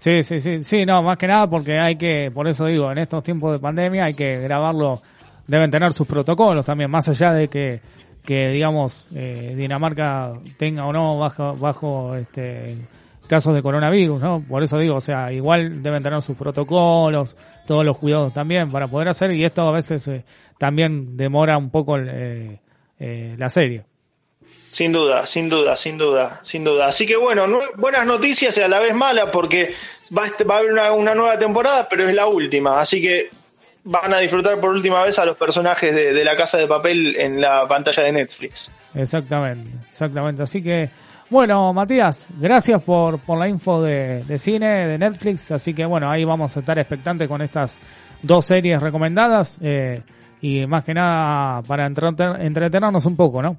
Sí, 0.00 0.22
sí, 0.22 0.40
sí, 0.40 0.62
sí, 0.62 0.86
no, 0.86 1.02
más 1.02 1.18
que 1.18 1.26
nada 1.26 1.46
porque 1.46 1.78
hay 1.78 1.96
que, 1.96 2.30
por 2.32 2.48
eso 2.48 2.64
digo, 2.64 2.90
en 2.90 2.96
estos 2.96 3.22
tiempos 3.22 3.52
de 3.52 3.58
pandemia 3.58 4.06
hay 4.06 4.14
que 4.14 4.40
grabarlo, 4.40 4.98
deben 5.46 5.70
tener 5.70 5.92
sus 5.92 6.06
protocolos 6.06 6.64
también, 6.64 6.90
más 6.90 7.06
allá 7.10 7.34
de 7.34 7.48
que, 7.48 7.82
que 8.24 8.48
digamos, 8.48 9.06
eh, 9.14 9.52
Dinamarca 9.54 10.32
tenga 10.56 10.86
o 10.86 10.92
no 10.94 11.18
bajo, 11.18 11.52
bajo 11.52 12.16
este, 12.16 12.78
casos 13.28 13.54
de 13.54 13.60
coronavirus, 13.60 14.22
¿no? 14.22 14.40
Por 14.40 14.62
eso 14.62 14.78
digo, 14.78 14.96
o 14.96 15.00
sea, 15.02 15.30
igual 15.34 15.82
deben 15.82 16.02
tener 16.02 16.22
sus 16.22 16.34
protocolos, 16.34 17.36
todos 17.66 17.84
los 17.84 17.98
cuidados 17.98 18.32
también 18.32 18.72
para 18.72 18.88
poder 18.88 19.08
hacer, 19.08 19.34
y 19.34 19.44
esto 19.44 19.68
a 19.68 19.72
veces 19.72 20.08
eh, 20.08 20.24
también 20.56 21.14
demora 21.14 21.58
un 21.58 21.68
poco 21.68 21.98
eh, 21.98 22.58
eh, 22.98 23.34
la 23.36 23.50
serie. 23.50 23.84
Sin 24.72 24.92
duda, 24.92 25.26
sin 25.26 25.48
duda, 25.48 25.74
sin 25.76 25.98
duda, 25.98 26.40
sin 26.44 26.64
duda. 26.64 26.86
Así 26.86 27.06
que 27.06 27.16
bueno, 27.16 27.46
buenas 27.76 28.06
noticias 28.06 28.56
y 28.56 28.60
a 28.60 28.68
la 28.68 28.78
vez 28.78 28.94
malas 28.94 29.30
porque 29.32 29.74
va 30.16 30.24
a, 30.24 30.58
haber 30.58 30.72
una, 30.72 30.92
una 30.92 31.14
nueva 31.14 31.38
temporada, 31.38 31.88
pero 31.88 32.08
es 32.08 32.14
la 32.14 32.26
última. 32.26 32.80
Así 32.80 33.02
que 33.02 33.30
van 33.84 34.14
a 34.14 34.18
disfrutar 34.18 34.58
por 34.60 34.70
última 34.70 35.02
vez 35.02 35.18
a 35.18 35.24
los 35.24 35.36
personajes 35.36 35.94
de, 35.94 36.24
la 36.24 36.36
casa 36.36 36.58
de 36.58 36.66
papel 36.66 37.16
en 37.16 37.40
la 37.40 37.66
pantalla 37.66 38.04
de 38.04 38.12
Netflix. 38.12 38.70
Exactamente, 38.94 39.70
exactamente. 39.88 40.42
Así 40.44 40.62
que, 40.62 40.88
bueno, 41.30 41.72
Matías, 41.72 42.28
gracias 42.38 42.80
por, 42.82 43.18
por 43.18 43.38
la 43.38 43.48
info 43.48 43.82
de, 43.82 44.22
de 44.22 44.38
cine, 44.38 44.86
de 44.86 44.98
Netflix. 44.98 45.50
Así 45.50 45.74
que, 45.74 45.84
bueno, 45.84 46.08
ahí 46.08 46.24
vamos 46.24 46.56
a 46.56 46.60
estar 46.60 46.78
expectantes 46.78 47.26
con 47.26 47.42
estas 47.42 47.80
dos 48.22 48.44
series 48.44 48.80
recomendadas. 48.80 49.58
eh, 49.60 50.02
y 50.42 50.66
más 50.66 50.84
que 50.84 50.94
nada 50.94 51.62
para 51.62 51.86
entretenernos 51.86 53.04
un 53.04 53.16
poco, 53.16 53.42
¿no? 53.42 53.56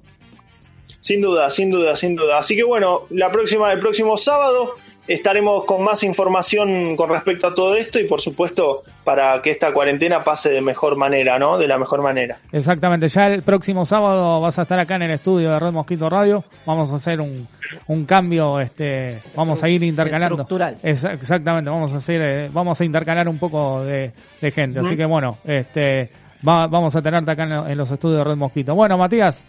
Sin 1.02 1.20
duda, 1.22 1.50
sin 1.50 1.70
duda, 1.70 1.96
sin 1.98 2.16
duda. 2.16 2.38
Así 2.38 2.56
que 2.56 2.64
bueno, 2.64 3.02
la 3.10 3.30
próxima, 3.32 3.72
el 3.74 3.80
próximo 3.80 4.16
sábado 4.18 4.76
estaremos 5.08 5.66
con 5.66 5.84
más 5.84 6.04
información 6.04 6.96
con 6.96 7.10
respecto 7.10 7.48
a 7.48 7.56
todo 7.56 7.76
esto 7.76 8.00
y 8.00 8.06
por 8.08 8.22
supuesto 8.22 8.84
para 9.04 9.42
que 9.42 9.50
esta 9.50 9.74
cuarentena 9.74 10.24
pase 10.24 10.50
de 10.52 10.62
mejor 10.62 10.96
manera, 10.96 11.40
¿no? 11.40 11.58
De 11.58 11.68
la 11.68 11.80
mejor 11.80 12.04
manera. 12.04 12.38
Exactamente, 12.52 13.08
ya 13.08 13.26
el 13.28 13.42
próximo 13.42 13.84
sábado 13.84 14.40
vas 14.42 14.60
a 14.60 14.62
estar 14.62 14.80
acá 14.80 14.96
en 14.98 15.02
el 15.02 15.12
estudio 15.12 15.52
de 15.52 15.60
Red 15.60 15.72
Mosquito 15.72 16.08
Radio. 16.08 16.44
Vamos 16.68 16.92
a 16.92 16.96
hacer 16.96 17.20
un, 17.20 17.48
un 17.88 18.06
cambio, 18.06 18.60
este, 18.60 19.20
vamos 19.36 19.62
a 19.64 19.70
ir 19.70 19.82
intercalando. 19.84 20.36
Estructural. 20.44 20.78
Exa- 20.84 21.14
exactamente, 21.16 21.70
vamos 21.72 21.92
a 21.94 21.98
hacer, 21.98 22.22
eh, 22.22 22.50
vamos 22.54 22.80
a 22.80 22.86
intercalar 22.86 23.28
un 23.28 23.40
poco 23.40 23.84
de, 23.84 24.12
de 24.40 24.52
gente. 24.52 24.80
Así 24.82 24.96
que 24.96 25.06
bueno, 25.06 25.40
este, 25.46 26.12
va- 26.48 26.68
vamos 26.68 26.96
a 26.96 27.02
tenerte 27.02 27.32
acá 27.32 27.44
en 27.68 27.78
los 27.78 27.90
estudios 27.90 28.20
de 28.20 28.24
Red 28.24 28.38
Mosquito. 28.38 28.76
Bueno, 28.76 28.98
Matías, 29.00 29.44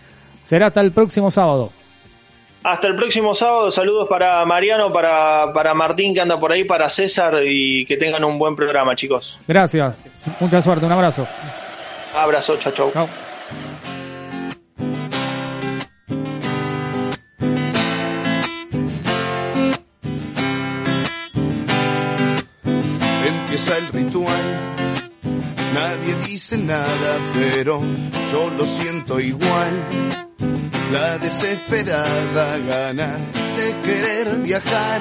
será 0.44 0.66
hasta 0.66 0.80
el 0.80 0.92
próximo 0.92 1.30
sábado. 1.30 1.70
Hasta 2.64 2.86
el 2.86 2.94
próximo 2.94 3.34
sábado, 3.34 3.72
saludos 3.72 4.08
para 4.08 4.44
Mariano, 4.44 4.92
para, 4.92 5.52
para 5.52 5.74
Martín 5.74 6.14
que 6.14 6.20
anda 6.20 6.38
por 6.38 6.52
ahí, 6.52 6.62
para 6.62 6.88
César 6.88 7.40
y 7.44 7.84
que 7.86 7.96
tengan 7.96 8.24
un 8.24 8.38
buen 8.38 8.54
programa, 8.54 8.94
chicos. 8.94 9.36
Gracias. 9.48 10.04
Mucha 10.38 10.62
suerte, 10.62 10.86
un 10.86 10.92
abrazo. 10.92 11.26
Abrazo, 12.14 12.56
chao, 12.58 12.72
chao. 12.72 12.90
Chao. 12.92 13.08
Empieza 23.26 23.78
el 23.78 23.88
ritual, 23.88 24.42
nadie 25.74 26.14
dice 26.26 26.58
nada, 26.58 27.18
pero 27.34 27.80
yo 28.30 28.50
lo 28.56 28.64
siento 28.64 29.18
igual. 29.18 30.31
La 30.92 31.16
desesperada 31.16 32.58
gana 32.58 33.16
de 33.56 33.80
querer 33.80 34.36
viajar, 34.42 35.00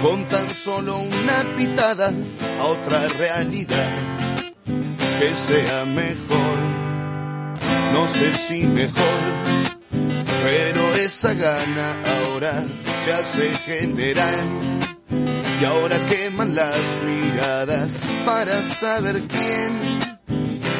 con 0.00 0.24
tan 0.26 0.48
solo 0.50 0.98
una 0.98 1.56
pitada 1.56 2.12
a 2.60 2.64
otra 2.64 3.00
realidad 3.18 3.90
que 5.18 5.34
sea 5.34 5.84
mejor. 5.84 6.58
No 7.92 8.06
sé 8.06 8.32
si 8.34 8.66
mejor, 8.66 9.20
pero 10.44 10.94
esa 10.94 11.34
gana 11.34 11.96
ahora 12.14 12.62
se 13.04 13.12
hace 13.14 13.50
general. 13.66 14.46
Y 15.60 15.64
ahora 15.64 15.96
queman 16.08 16.54
las 16.54 16.78
miradas 17.04 17.90
para 18.24 18.62
saber 18.62 19.22
quién 19.22 19.80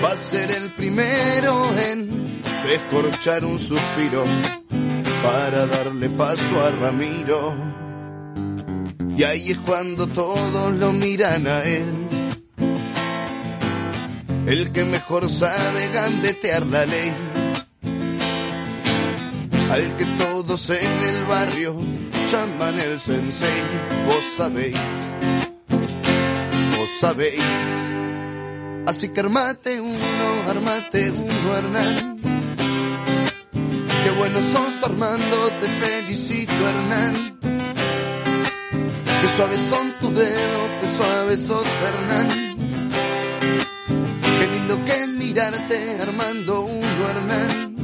va 0.04 0.12
a 0.12 0.16
ser 0.16 0.52
el 0.52 0.68
primero 0.70 1.68
en 1.90 2.37
descorchar 2.68 3.46
un 3.46 3.58
suspiro 3.58 4.24
para 5.22 5.66
darle 5.66 6.10
paso 6.10 6.60
a 6.62 6.70
Ramiro. 6.70 7.56
Y 9.16 9.24
ahí 9.24 9.52
es 9.52 9.58
cuando 9.58 10.06
todos 10.06 10.72
lo 10.74 10.92
miran 10.92 11.46
a 11.46 11.64
él. 11.64 11.86
El 14.46 14.70
que 14.70 14.84
mejor 14.84 15.28
sabe 15.30 15.88
gambetear 15.92 16.66
la 16.66 16.84
ley. 16.84 17.12
Al 19.70 19.96
que 19.96 20.04
todos 20.04 20.70
en 20.70 21.02
el 21.02 21.24
barrio 21.24 21.76
llaman 22.30 22.78
el 22.78 23.00
sensei. 23.00 23.62
Vos 24.06 24.24
sabéis, 24.36 24.76
vos 26.76 26.88
sabéis. 27.00 27.42
Así 28.86 29.08
que 29.08 29.20
armate 29.20 29.80
uno, 29.80 29.98
armate 30.48 31.10
uno, 31.10 31.56
Hernán. 31.56 32.18
Bueno 34.18 34.40
sos 34.40 34.82
Armando, 34.82 35.48
te 35.60 35.68
felicito 35.68 36.52
Hernán. 36.52 37.38
Qué 39.20 39.36
suaves 39.36 39.60
son 39.70 39.92
tus 40.00 40.14
dedos, 40.16 40.70
qué 40.80 40.88
suaves 40.96 41.40
sos 41.46 41.66
Hernán. 41.86 42.28
Qué 44.38 44.46
lindo 44.54 44.84
que 44.84 45.06
mirarte 45.06 45.98
Armando 46.02 46.62
uno 46.62 47.08
Hernán. 47.10 47.76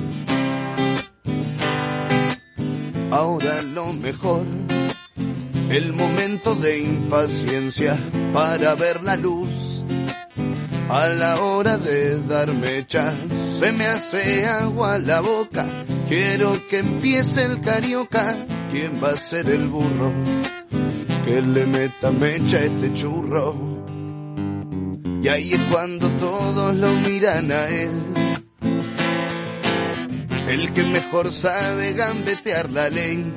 Ahora 3.13 3.63
lo 3.63 3.93
mejor, 3.93 4.43
el 5.71 5.93
momento 5.93 6.57
de 6.57 6.81
impaciencia 6.81 7.97
para 8.33 8.75
ver 8.75 9.05
la 9.05 9.15
luz. 9.17 9.74
A 10.89 11.09
la 11.09 11.41
hora 11.41 11.79
de 11.79 12.21
darme 12.29 12.87
chas, 12.87 13.15
se 13.39 13.73
me 13.73 13.87
hace 13.87 14.47
agua 14.47 14.99
la 14.99 15.21
boca. 15.21 15.67
Quiero 16.09 16.59
que 16.69 16.79
empiece 16.79 17.43
el 17.45 17.61
carioca. 17.63 18.37
¿Quién 18.71 19.03
va 19.03 19.11
a 19.11 19.17
ser 19.17 19.49
el 19.49 19.69
burro? 19.69 20.13
Que 21.25 21.41
le 21.41 21.67
meta 21.67 22.11
mecha 22.11 22.59
este 22.59 22.93
churro. 22.93 23.57
Y 25.23 25.29
ahí 25.29 25.55
es 25.55 25.61
cuando 25.71 26.11
todos 26.11 26.77
lo 26.77 26.91
miran 26.99 27.51
a 27.51 27.67
él. 27.69 27.91
El 30.47 30.71
que 30.75 30.83
mejor 30.83 31.33
sabe 31.33 31.95
gambetear 31.95 32.69
la 32.71 32.91
ley. 32.91 33.33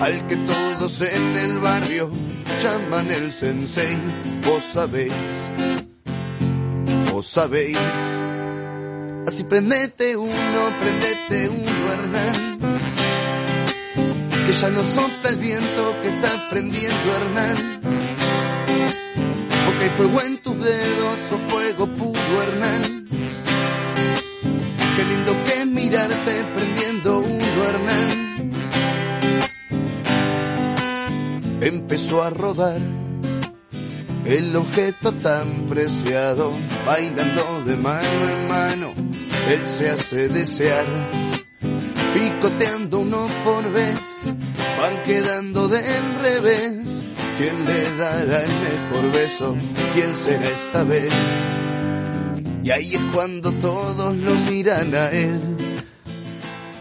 Al 0.00 0.26
que 0.26 0.36
en 0.84 1.36
el 1.38 1.58
barrio 1.60 2.10
llaman 2.62 3.10
el 3.10 3.32
sensei. 3.32 3.96
Vos 4.44 4.62
sabéis, 4.62 5.14
vos 7.10 7.26
sabéis. 7.26 7.78
Así 9.26 9.44
prendete 9.44 10.14
uno, 10.14 10.60
prendete 10.82 11.48
uno, 11.48 11.92
Hernán. 11.92 12.58
Que 14.46 14.52
ya 14.52 14.68
no 14.68 14.84
sopla 14.84 15.30
el 15.30 15.36
viento 15.36 15.96
que 16.02 16.08
está 16.08 16.50
prendiendo, 16.50 17.16
Hernán. 17.16 17.56
Porque 19.64 19.84
hay 19.84 19.90
fuego 19.96 20.20
en 20.20 20.36
tus 20.42 20.58
dedos 20.62 21.18
o 21.32 21.50
fuego 21.50 21.86
puro, 21.86 22.42
Hernán. 22.42 23.08
Qué 24.96 25.04
lindo 25.04 25.34
que 25.46 25.64
mirarte 25.64 26.44
prendiendo 26.54 27.18
uno, 27.20 27.43
Empezó 31.64 32.22
a 32.22 32.28
rodar 32.28 32.78
el 34.26 34.54
objeto 34.54 35.12
tan 35.12 35.46
preciado, 35.70 36.52
bailando 36.84 37.62
de 37.64 37.74
mano 37.76 38.28
en 38.28 38.48
mano, 38.48 38.94
él 39.48 39.66
se 39.66 39.88
hace 39.88 40.28
desear. 40.28 40.84
Picoteando 42.12 43.00
uno 43.00 43.26
por 43.46 43.72
vez, 43.72 43.98
van 44.78 45.02
quedando 45.04 45.68
del 45.68 46.04
revés. 46.20 47.02
¿Quién 47.38 47.64
le 47.64 47.96
dará 47.96 48.42
el 48.42 48.50
mejor 48.50 49.12
beso? 49.12 49.56
¿Quién 49.94 50.14
será 50.18 50.46
esta 50.46 50.84
vez? 50.84 51.12
Y 52.62 52.70
ahí 52.72 52.94
es 52.94 53.02
cuando 53.14 53.52
todos 53.52 54.14
lo 54.14 54.34
miran 54.50 54.94
a 54.94 55.10
él. 55.12 55.53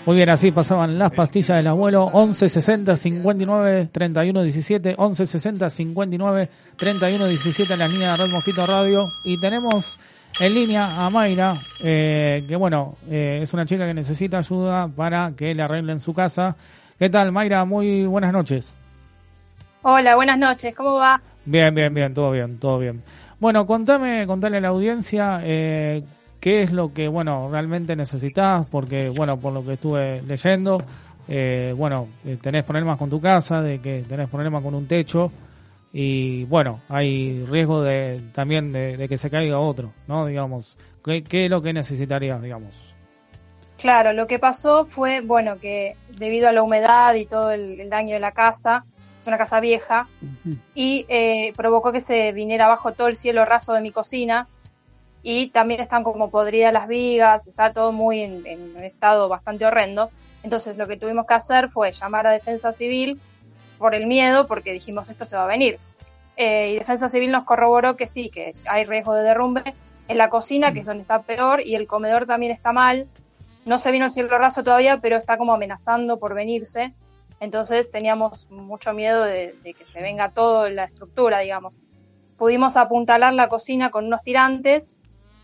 Muy 0.06 0.18
bien, 0.18 0.30
así 0.30 0.52
pasaban 0.52 1.00
las 1.00 1.14
pastillas 1.14 1.58
del 1.58 1.68
abuelo. 1.68 2.04
11 2.04 2.50
60 2.50 2.98
59 2.98 3.90
31 3.90 4.44
17. 4.44 4.96
11 4.98 5.26
60 5.26 5.70
59 5.70 6.50
31 6.76 7.26
17 7.26 7.72
en 7.74 7.80
la 7.80 7.88
línea 7.88 8.12
de 8.12 8.18
Red 8.18 8.30
Mosquito 8.30 8.66
Radio. 8.66 9.06
Y 9.24 9.40
tenemos 9.40 9.98
en 10.42 10.54
línea 10.54 11.06
a 11.06 11.10
Mayra, 11.10 11.56
eh, 11.82 12.44
que 12.46 12.56
bueno, 12.58 12.98
eh, 13.10 13.40
es 13.44 13.54
una 13.54 13.66
chica 13.66 13.86
que 13.86 13.94
necesita 13.94 14.40
ayuda 14.40 14.90
para 14.90 15.32
que 15.38 15.56
le 15.56 15.64
arreglen 15.64 16.02
su 16.02 16.14
casa. 16.14 16.58
¿Qué 17.00 17.10
tal, 17.10 17.32
Mayra? 17.32 17.64
Muy 17.64 18.06
buenas 18.06 18.34
noches. 18.34 18.76
Hola, 19.84 20.18
buenas 20.18 20.38
noches, 20.38 20.76
¿cómo 20.76 20.96
va? 20.96 21.22
Bien, 21.46 21.74
bien, 21.74 21.94
bien, 21.94 22.14
todo 22.14 22.32
bien, 22.32 22.60
todo 22.60 22.78
bien. 22.78 23.02
Bueno, 23.40 23.66
contame, 23.66 24.28
contale 24.28 24.58
a 24.58 24.62
la 24.62 24.70
audiencia 24.70 25.40
eh, 25.44 26.04
qué 26.44 26.62
es 26.62 26.74
lo 26.74 26.92
que, 26.92 27.08
bueno, 27.08 27.48
realmente 27.50 27.96
necesitas, 27.96 28.68
porque, 28.70 29.08
bueno, 29.08 29.40
por 29.40 29.54
lo 29.54 29.64
que 29.64 29.74
estuve 29.74 30.22
leyendo, 30.24 30.84
eh, 31.26 31.74
bueno, 31.74 32.10
eh, 32.26 32.38
tenés 32.42 32.66
problemas 32.66 32.98
con 32.98 33.10
tu 33.10 33.22
casa, 33.22 33.62
de 33.62 33.80
que 33.80 34.02
tenés 34.02 34.30
problemas 34.30 34.62
con 34.62 34.76
un 34.76 34.86
techo, 34.86 35.32
y 35.94 36.44
bueno, 36.44 36.82
hay 36.90 37.46
riesgo 37.46 37.82
de 37.82 38.20
también 38.34 38.74
de, 38.74 38.98
de 38.98 39.08
que 39.08 39.16
se 39.16 39.30
caiga 39.30 39.58
otro, 39.58 39.94
¿no? 40.10 40.26
Digamos, 40.26 40.78
¿qué, 41.02 41.24
qué 41.24 41.46
es 41.46 41.50
lo 41.50 41.62
que 41.62 41.72
necesitarías, 41.72 42.42
digamos? 42.42 42.94
Claro, 43.78 44.12
lo 44.12 44.28
que 44.28 44.38
pasó 44.38 44.86
fue, 44.86 45.22
bueno, 45.22 45.60
que 45.62 45.96
debido 46.10 46.50
a 46.50 46.52
la 46.52 46.62
humedad 46.62 47.14
y 47.16 47.26
todo 47.26 47.52
el, 47.52 47.80
el 47.80 47.90
daño 47.90 48.16
de 48.16 48.20
la 48.20 48.34
casa, 48.34 48.84
es 49.18 49.26
una 49.28 49.38
casa 49.38 49.62
vieja, 49.62 50.08
y 50.76 51.06
eh, 51.08 51.54
provocó 51.56 51.94
que 51.94 52.02
se 52.02 52.34
viniera 52.34 52.66
abajo 52.66 52.92
todo 52.92 53.08
el 53.08 53.16
cielo 53.16 53.46
raso 53.46 53.72
de 53.72 53.80
mi 53.80 53.92
cocina, 53.92 54.50
y 55.24 55.48
también 55.48 55.80
están 55.80 56.04
como 56.04 56.30
podridas 56.30 56.74
las 56.74 56.88
vigas, 56.88 57.48
está 57.48 57.72
todo 57.72 57.94
muy 57.94 58.22
en, 58.22 58.46
en 58.46 58.76
un 58.76 58.84
estado 58.84 59.30
bastante 59.30 59.66
horrendo. 59.66 60.12
Entonces 60.44 60.78
lo 60.78 60.86
que 60.86 60.98
tuvimos 60.98 61.26
que 61.26 61.34
hacer 61.34 61.70
fue 61.70 61.94
llamar 61.94 62.28
a 62.28 62.32
Defensa 62.32 62.74
Civil 62.74 63.20
por 63.78 63.96
el 63.96 64.06
miedo, 64.06 64.48
porque 64.48 64.74
dijimos 64.74 65.10
esto 65.10 65.24
se 65.26 65.38
va 65.38 65.46
a 65.46 65.48
venir. 65.48 65.80
Eh, 66.36 66.72
y 66.72 66.80
Defensa 66.80 67.08
Civil 67.08 67.32
nos 67.32 67.46
corroboró 67.46 67.96
que 67.96 68.06
sí, 68.06 68.30
que 68.30 68.54
hay 68.68 68.84
riesgo 68.84 69.14
de 69.14 69.24
derrumbe 69.24 69.74
en 70.10 70.18
la 70.18 70.30
cocina, 70.30 70.74
que 70.74 70.82
es 70.82 70.86
donde 70.86 71.04
está 71.04 71.22
peor, 71.22 71.66
y 71.66 71.76
el 71.76 71.88
comedor 71.88 72.26
también 72.26 72.52
está 72.52 72.74
mal. 72.74 73.08
No 73.66 73.78
se 73.78 73.92
vino 73.92 74.06
el 74.06 74.12
cielo 74.12 74.38
raso 74.38 74.62
todavía, 74.62 75.00
pero 75.00 75.16
está 75.16 75.38
como 75.38 75.54
amenazando 75.54 76.20
por 76.20 76.34
venirse. 76.34 76.94
Entonces 77.40 77.90
teníamos 77.90 78.50
mucho 78.52 78.94
miedo 78.94 79.24
de, 79.24 79.56
de 79.64 79.74
que 79.74 79.86
se 79.86 80.02
venga 80.02 80.32
todo 80.32 80.68
en 80.68 80.76
la 80.76 80.86
estructura, 80.86 81.40
digamos. 81.40 81.80
Pudimos 82.38 82.76
apuntalar 82.76 83.34
la 83.34 83.48
cocina 83.48 83.90
con 83.90 84.06
unos 84.06 84.24
tirantes 84.24 84.93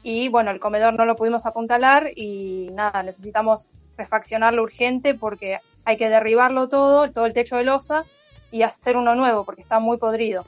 y 0.04 0.30
bueno, 0.30 0.52
el 0.52 0.60
comedor 0.60 0.94
no 0.98 1.06
lo 1.06 1.16
pudimos 1.16 1.46
apuntalar 1.46 2.12
y 2.16 2.70
nada, 2.74 3.04
necesitamos 3.04 3.68
refaccionarlo 3.98 4.64
urgente 4.64 5.14
porque 5.14 5.60
hay 5.86 5.98
que 5.98 6.10
derribarlo 6.10 6.70
todo, 6.70 7.12
todo 7.12 7.26
el 7.26 7.34
techo 7.34 7.58
de 7.58 7.64
losa 7.64 8.06
y 8.52 8.62
hacer 8.62 8.98
uno 8.98 9.16
nuevo 9.16 9.44
porque 9.44 9.62
está 9.62 9.80
muy 9.80 9.98
podrido. 9.98 10.46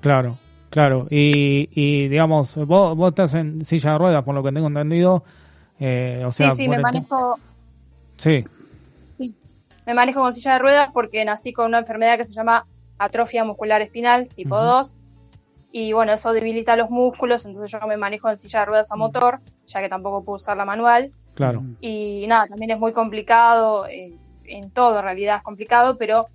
Claro. 0.00 0.36
Claro, 0.72 1.02
y, 1.10 1.68
y 1.72 2.08
digamos, 2.08 2.56
vos, 2.56 2.96
vos 2.96 3.08
estás 3.08 3.34
en 3.34 3.62
silla 3.62 3.92
de 3.92 3.98
ruedas, 3.98 4.24
por 4.24 4.34
lo 4.34 4.42
que 4.42 4.52
tengo 4.52 4.68
entendido. 4.68 5.22
Eh, 5.78 6.22
o 6.24 6.30
sea, 6.32 6.52
sí, 6.52 6.62
sí, 6.62 6.68
me 6.70 6.78
manejo, 6.78 7.38
Sí, 8.16 8.42
sí, 9.18 9.36
me 9.84 9.92
manejo 9.92 10.20
con 10.20 10.32
silla 10.32 10.54
de 10.54 10.58
ruedas 10.60 10.88
porque 10.94 11.22
nací 11.26 11.52
con 11.52 11.66
una 11.66 11.80
enfermedad 11.80 12.16
que 12.16 12.24
se 12.24 12.32
llama 12.32 12.64
atrofia 12.96 13.44
muscular 13.44 13.82
espinal 13.82 14.28
tipo 14.28 14.54
Ujú. 14.54 14.64
2 14.64 14.96
y 15.72 15.92
bueno, 15.92 16.12
eso 16.12 16.32
debilita 16.32 16.76
los 16.76 16.90
músculos, 16.90 17.44
entonces 17.46 17.70
yo 17.72 17.86
me 17.86 17.96
manejo 17.96 18.28
en 18.30 18.36
silla 18.36 18.60
de 18.60 18.66
ruedas 18.66 18.92
a 18.92 18.96
motor, 18.96 19.40
ya 19.66 19.80
que 19.80 19.88
tampoco 19.88 20.22
puedo 20.24 20.36
usar 20.36 20.56
la 20.56 20.64
manual 20.66 21.10
claro. 21.34 21.62
y 21.80 22.26
nada, 22.28 22.46
también 22.46 22.72
es 22.72 22.78
muy 22.78 22.92
complicado, 22.92 23.86
eh, 23.86 24.12
en 24.44 24.70
todo 24.70 24.98
en 24.98 25.04
realidad 25.04 25.38
es 25.38 25.42
complicado, 25.42 25.96
pero 25.96 26.26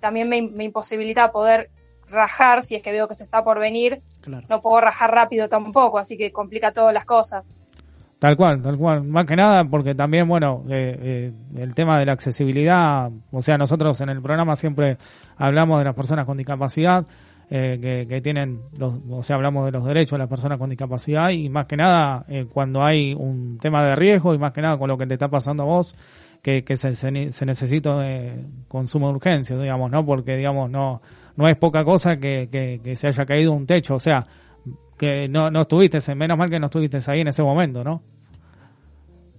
también 0.00 0.28
me, 0.28 0.40
me 0.42 0.64
imposibilita 0.64 1.32
poder 1.32 1.70
rajar 2.08 2.62
si 2.62 2.74
es 2.76 2.82
que 2.82 2.92
veo 2.92 3.08
que 3.08 3.14
se 3.14 3.24
está 3.24 3.42
por 3.42 3.58
venir, 3.58 4.00
Claro. 4.20 4.46
no 4.48 4.60
puedo 4.60 4.80
rajar 4.80 5.10
rápido 5.12 5.48
tampoco, 5.48 5.98
así 5.98 6.16
que 6.16 6.30
complica 6.30 6.72
todas 6.72 6.94
las 6.94 7.04
cosas. 7.04 7.44
Tal 8.20 8.36
cual, 8.36 8.62
tal 8.62 8.78
cual. 8.78 9.02
Más 9.02 9.26
que 9.26 9.34
nada 9.34 9.64
porque 9.64 9.96
también, 9.96 10.28
bueno, 10.28 10.62
eh, 10.70 10.96
eh, 11.02 11.32
el 11.58 11.74
tema 11.74 11.98
de 11.98 12.06
la 12.06 12.12
accesibilidad, 12.12 13.10
o 13.32 13.42
sea, 13.42 13.58
nosotros 13.58 14.00
en 14.00 14.10
el 14.10 14.22
programa 14.22 14.54
siempre 14.54 14.96
hablamos 15.36 15.80
de 15.80 15.86
las 15.86 15.96
personas 15.96 16.24
con 16.24 16.36
discapacidad, 16.36 17.04
eh, 17.54 17.78
que, 17.78 18.06
que 18.08 18.22
tienen, 18.22 18.62
los, 18.78 18.94
o 19.10 19.22
sea, 19.22 19.36
hablamos 19.36 19.66
de 19.66 19.72
los 19.72 19.84
derechos 19.84 20.12
de 20.12 20.20
las 20.20 20.28
personas 20.28 20.58
con 20.58 20.70
discapacidad 20.70 21.28
y 21.28 21.50
más 21.50 21.66
que 21.66 21.76
nada 21.76 22.24
eh, 22.26 22.46
cuando 22.50 22.82
hay 22.82 23.12
un 23.12 23.58
tema 23.58 23.84
de 23.84 23.94
riesgo 23.94 24.32
y 24.32 24.38
más 24.38 24.54
que 24.54 24.62
nada 24.62 24.78
con 24.78 24.88
lo 24.88 24.96
que 24.96 25.06
te 25.06 25.12
está 25.12 25.28
pasando 25.28 25.64
a 25.64 25.66
vos, 25.66 25.94
que, 26.42 26.64
que 26.64 26.76
se, 26.76 26.92
se, 26.92 27.30
se 27.30 27.44
necesita 27.44 27.98
de 27.98 28.42
consumo 28.68 29.08
de 29.08 29.16
urgencia, 29.16 29.58
digamos, 29.58 29.90
¿no? 29.90 30.02
Porque, 30.02 30.34
digamos, 30.34 30.70
no, 30.70 31.02
no 31.36 31.46
es 31.46 31.58
poca 31.58 31.84
cosa 31.84 32.16
que, 32.16 32.48
que, 32.50 32.80
que 32.82 32.96
se 32.96 33.08
haya 33.08 33.26
caído 33.26 33.52
un 33.52 33.66
techo, 33.66 33.96
o 33.96 33.98
sea, 33.98 34.26
que 34.98 35.28
no, 35.28 35.50
no 35.50 35.60
estuviste, 35.60 35.98
menos 36.14 36.38
mal 36.38 36.48
que 36.48 36.58
no 36.58 36.66
estuviste 36.66 37.00
ahí 37.08 37.20
en 37.20 37.28
ese 37.28 37.42
momento, 37.42 37.84
¿no? 37.84 38.00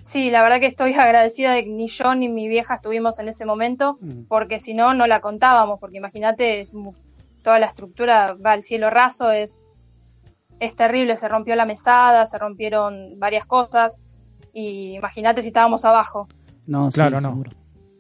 Sí, 0.04 0.30
la 0.30 0.44
verdad 0.44 0.60
que 0.60 0.68
estoy 0.68 0.94
agradecida 0.94 1.54
de 1.54 1.64
que 1.64 1.72
ni 1.72 1.88
yo 1.88 2.14
ni 2.14 2.30
mi 2.30 2.48
vieja 2.48 2.76
estuvimos 2.76 3.18
en 3.18 3.30
ese 3.30 3.44
momento, 3.44 3.98
porque 4.28 4.60
si 4.60 4.76
no, 4.76 4.94
no 4.94 5.08
la 5.08 5.20
contábamos, 5.20 5.80
porque 5.80 5.98
imagínate, 5.98 6.68
toda 7.44 7.60
la 7.60 7.68
estructura 7.68 8.34
va 8.34 8.54
al 8.54 8.64
cielo 8.64 8.90
raso, 8.90 9.32
es, 9.32 9.68
es 10.60 10.76
terrible, 10.76 11.16
se 11.18 11.28
rompió 11.28 11.56
la 11.56 11.66
mesada, 11.66 12.26
se 12.26 12.38
rompieron 12.38 13.20
varias 13.20 13.46
cosas, 13.46 14.00
y 14.54 14.96
imagínate 14.96 15.42
si 15.42 15.50
estábamos 15.50 15.86
abajo. 15.86 16.28
No, 16.66 16.90
sí, 16.90 16.96
Claro, 16.96 17.18
no. 17.20 17.30
seguro. 17.30 17.52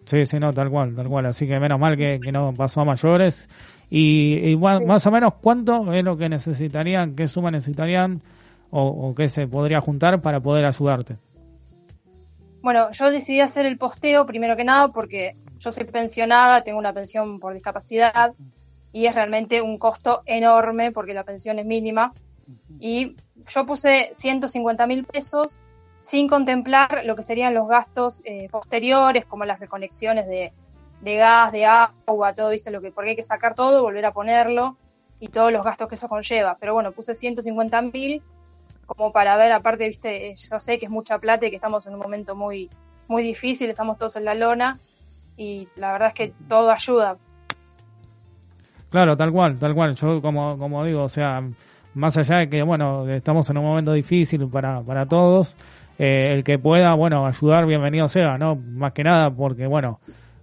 Sí, 0.05 0.25
sí, 0.25 0.37
no, 0.37 0.51
tal 0.53 0.69
cual, 0.69 0.95
tal 0.95 1.07
cual. 1.07 1.25
Así 1.27 1.47
que 1.47 1.59
menos 1.59 1.79
mal 1.79 1.95
que, 1.95 2.19
que 2.21 2.31
no 2.31 2.53
pasó 2.53 2.81
a 2.81 2.85
mayores. 2.85 3.49
Y, 3.89 4.49
y 4.51 4.57
más 4.57 5.05
o 5.07 5.11
menos, 5.11 5.35
¿cuánto 5.35 5.93
es 5.93 6.03
lo 6.03 6.17
que 6.17 6.27
necesitarían, 6.27 7.15
qué 7.15 7.27
suma 7.27 7.51
necesitarían 7.51 8.21
o, 8.69 8.85
o 8.87 9.15
qué 9.15 9.27
se 9.27 9.47
podría 9.47 9.79
juntar 9.81 10.21
para 10.21 10.39
poder 10.41 10.65
ayudarte? 10.65 11.15
Bueno, 12.61 12.91
yo 12.91 13.11
decidí 13.11 13.39
hacer 13.39 13.65
el 13.65 13.77
posteo 13.77 14.25
primero 14.25 14.55
que 14.55 14.63
nada 14.63 14.87
porque 14.89 15.35
yo 15.59 15.71
soy 15.71 15.85
pensionada, 15.85 16.63
tengo 16.63 16.79
una 16.79 16.93
pensión 16.93 17.39
por 17.39 17.53
discapacidad 17.53 18.33
y 18.93 19.07
es 19.07 19.15
realmente 19.15 19.61
un 19.61 19.77
costo 19.77 20.21
enorme 20.25 20.91
porque 20.91 21.13
la 21.13 21.23
pensión 21.23 21.59
es 21.59 21.65
mínima. 21.65 22.13
Y 22.79 23.17
yo 23.47 23.65
puse 23.65 24.11
150 24.13 24.87
mil 24.87 25.03
pesos 25.03 25.57
sin 26.01 26.27
contemplar 26.27 27.01
lo 27.05 27.15
que 27.15 27.23
serían 27.23 27.53
los 27.53 27.67
gastos 27.67 28.21
eh, 28.23 28.47
posteriores, 28.51 29.25
como 29.25 29.45
las 29.45 29.59
reconexiones 29.59 30.27
de, 30.27 30.53
de 31.01 31.15
gas, 31.15 31.51
de 31.51 31.65
agua, 31.65 32.33
todo, 32.33 32.49
¿viste? 32.51 32.71
Lo 32.71 32.81
que, 32.81 32.91
porque 32.91 33.11
hay 33.11 33.15
que 33.15 33.23
sacar 33.23 33.55
todo, 33.55 33.81
volver 33.81 34.05
a 34.05 34.13
ponerlo 34.13 34.77
y 35.19 35.29
todos 35.29 35.51
los 35.51 35.63
gastos 35.63 35.87
que 35.87 35.95
eso 35.95 36.07
conlleva. 36.07 36.57
Pero 36.59 36.73
bueno, 36.73 36.91
puse 36.91 37.15
150 37.15 37.81
mil 37.81 38.21
como 38.85 39.11
para 39.11 39.37
ver, 39.37 39.51
aparte, 39.51 39.87
viste, 39.87 40.29
eh, 40.29 40.33
yo 40.35 40.59
sé 40.59 40.77
que 40.77 40.85
es 40.85 40.91
mucha 40.91 41.17
plata 41.17 41.45
y 41.45 41.49
que 41.49 41.55
estamos 41.55 41.87
en 41.87 41.93
un 41.93 41.99
momento 41.99 42.35
muy, 42.35 42.69
muy 43.07 43.23
difícil, 43.23 43.69
estamos 43.69 43.97
todos 43.97 44.17
en 44.17 44.25
la 44.25 44.35
lona 44.35 44.79
y 45.37 45.67
la 45.75 45.93
verdad 45.93 46.09
es 46.09 46.13
que 46.13 46.33
todo 46.47 46.69
ayuda. 46.69 47.17
Claro, 48.93 49.17
tal 49.17 49.31
cual, 49.31 49.57
tal 49.57 49.73
cual. 49.73 49.95
Yo, 49.95 50.21
como, 50.21 50.55
como 50.55 50.85
digo, 50.85 51.05
o 51.05 51.09
sea, 51.09 51.41
más 51.95 52.15
allá 52.15 52.37
de 52.37 52.47
que, 52.47 52.61
bueno, 52.61 53.09
estamos 53.09 53.49
en 53.49 53.57
un 53.57 53.65
momento 53.65 53.91
difícil 53.91 54.47
para, 54.51 54.83
para 54.83 55.07
todos, 55.07 55.57
eh, 55.97 56.31
el 56.35 56.43
que 56.43 56.59
pueda, 56.59 56.93
bueno, 56.93 57.25
ayudar, 57.25 57.65
bienvenido 57.65 58.07
sea, 58.07 58.37
¿no? 58.37 58.53
Más 58.77 58.93
que 58.93 59.03
nada 59.03 59.31
porque, 59.31 59.65
bueno, 59.65 59.97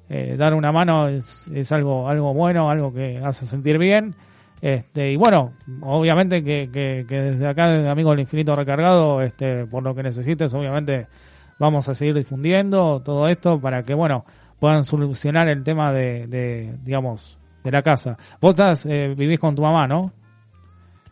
eh, 0.09 0.35
dar 0.37 0.55
una 0.55 0.73
mano 0.73 1.07
es, 1.07 1.47
es 1.55 1.71
algo, 1.71 2.09
algo 2.09 2.35
bueno, 2.35 2.69
algo 2.69 2.93
que 2.93 3.23
hace 3.25 3.47
sentir 3.47 3.79
bien. 3.79 4.17
Este, 4.61 5.13
y 5.13 5.17
bueno, 5.17 5.53
obviamente 5.83 6.43
que, 6.43 6.71
que, 6.73 7.05
que 7.09 7.17
desde 7.21 7.47
acá, 7.47 7.69
desde 7.69 7.89
Amigos 7.89 8.15
del 8.15 8.23
Infinito 8.23 8.57
Recargado, 8.57 9.23
este, 9.23 9.65
por 9.67 9.85
lo 9.85 9.95
que 9.95 10.03
necesites, 10.03 10.53
obviamente 10.55 11.07
vamos 11.61 11.89
a 11.89 11.95
seguir 11.95 12.17
difundiendo 12.17 13.01
todo 13.05 13.29
esto 13.29 13.61
para 13.61 13.85
que, 13.85 13.95
bueno, 13.95 14.25
puedan 14.59 14.83
solucionar 14.83 15.49
el 15.49 15.63
tema 15.63 15.93
de, 15.93 16.27
de 16.27 16.75
digamos, 16.83 17.39
de 17.63 17.71
la 17.71 17.83
casa. 17.83 18.17
Vos 18.41 18.51
estás, 18.51 18.87
eh, 18.87 19.15
vivís 19.17 19.39
con 19.39 19.55
tu 19.55 19.63
mamá, 19.63 19.87
¿no? 19.87 20.13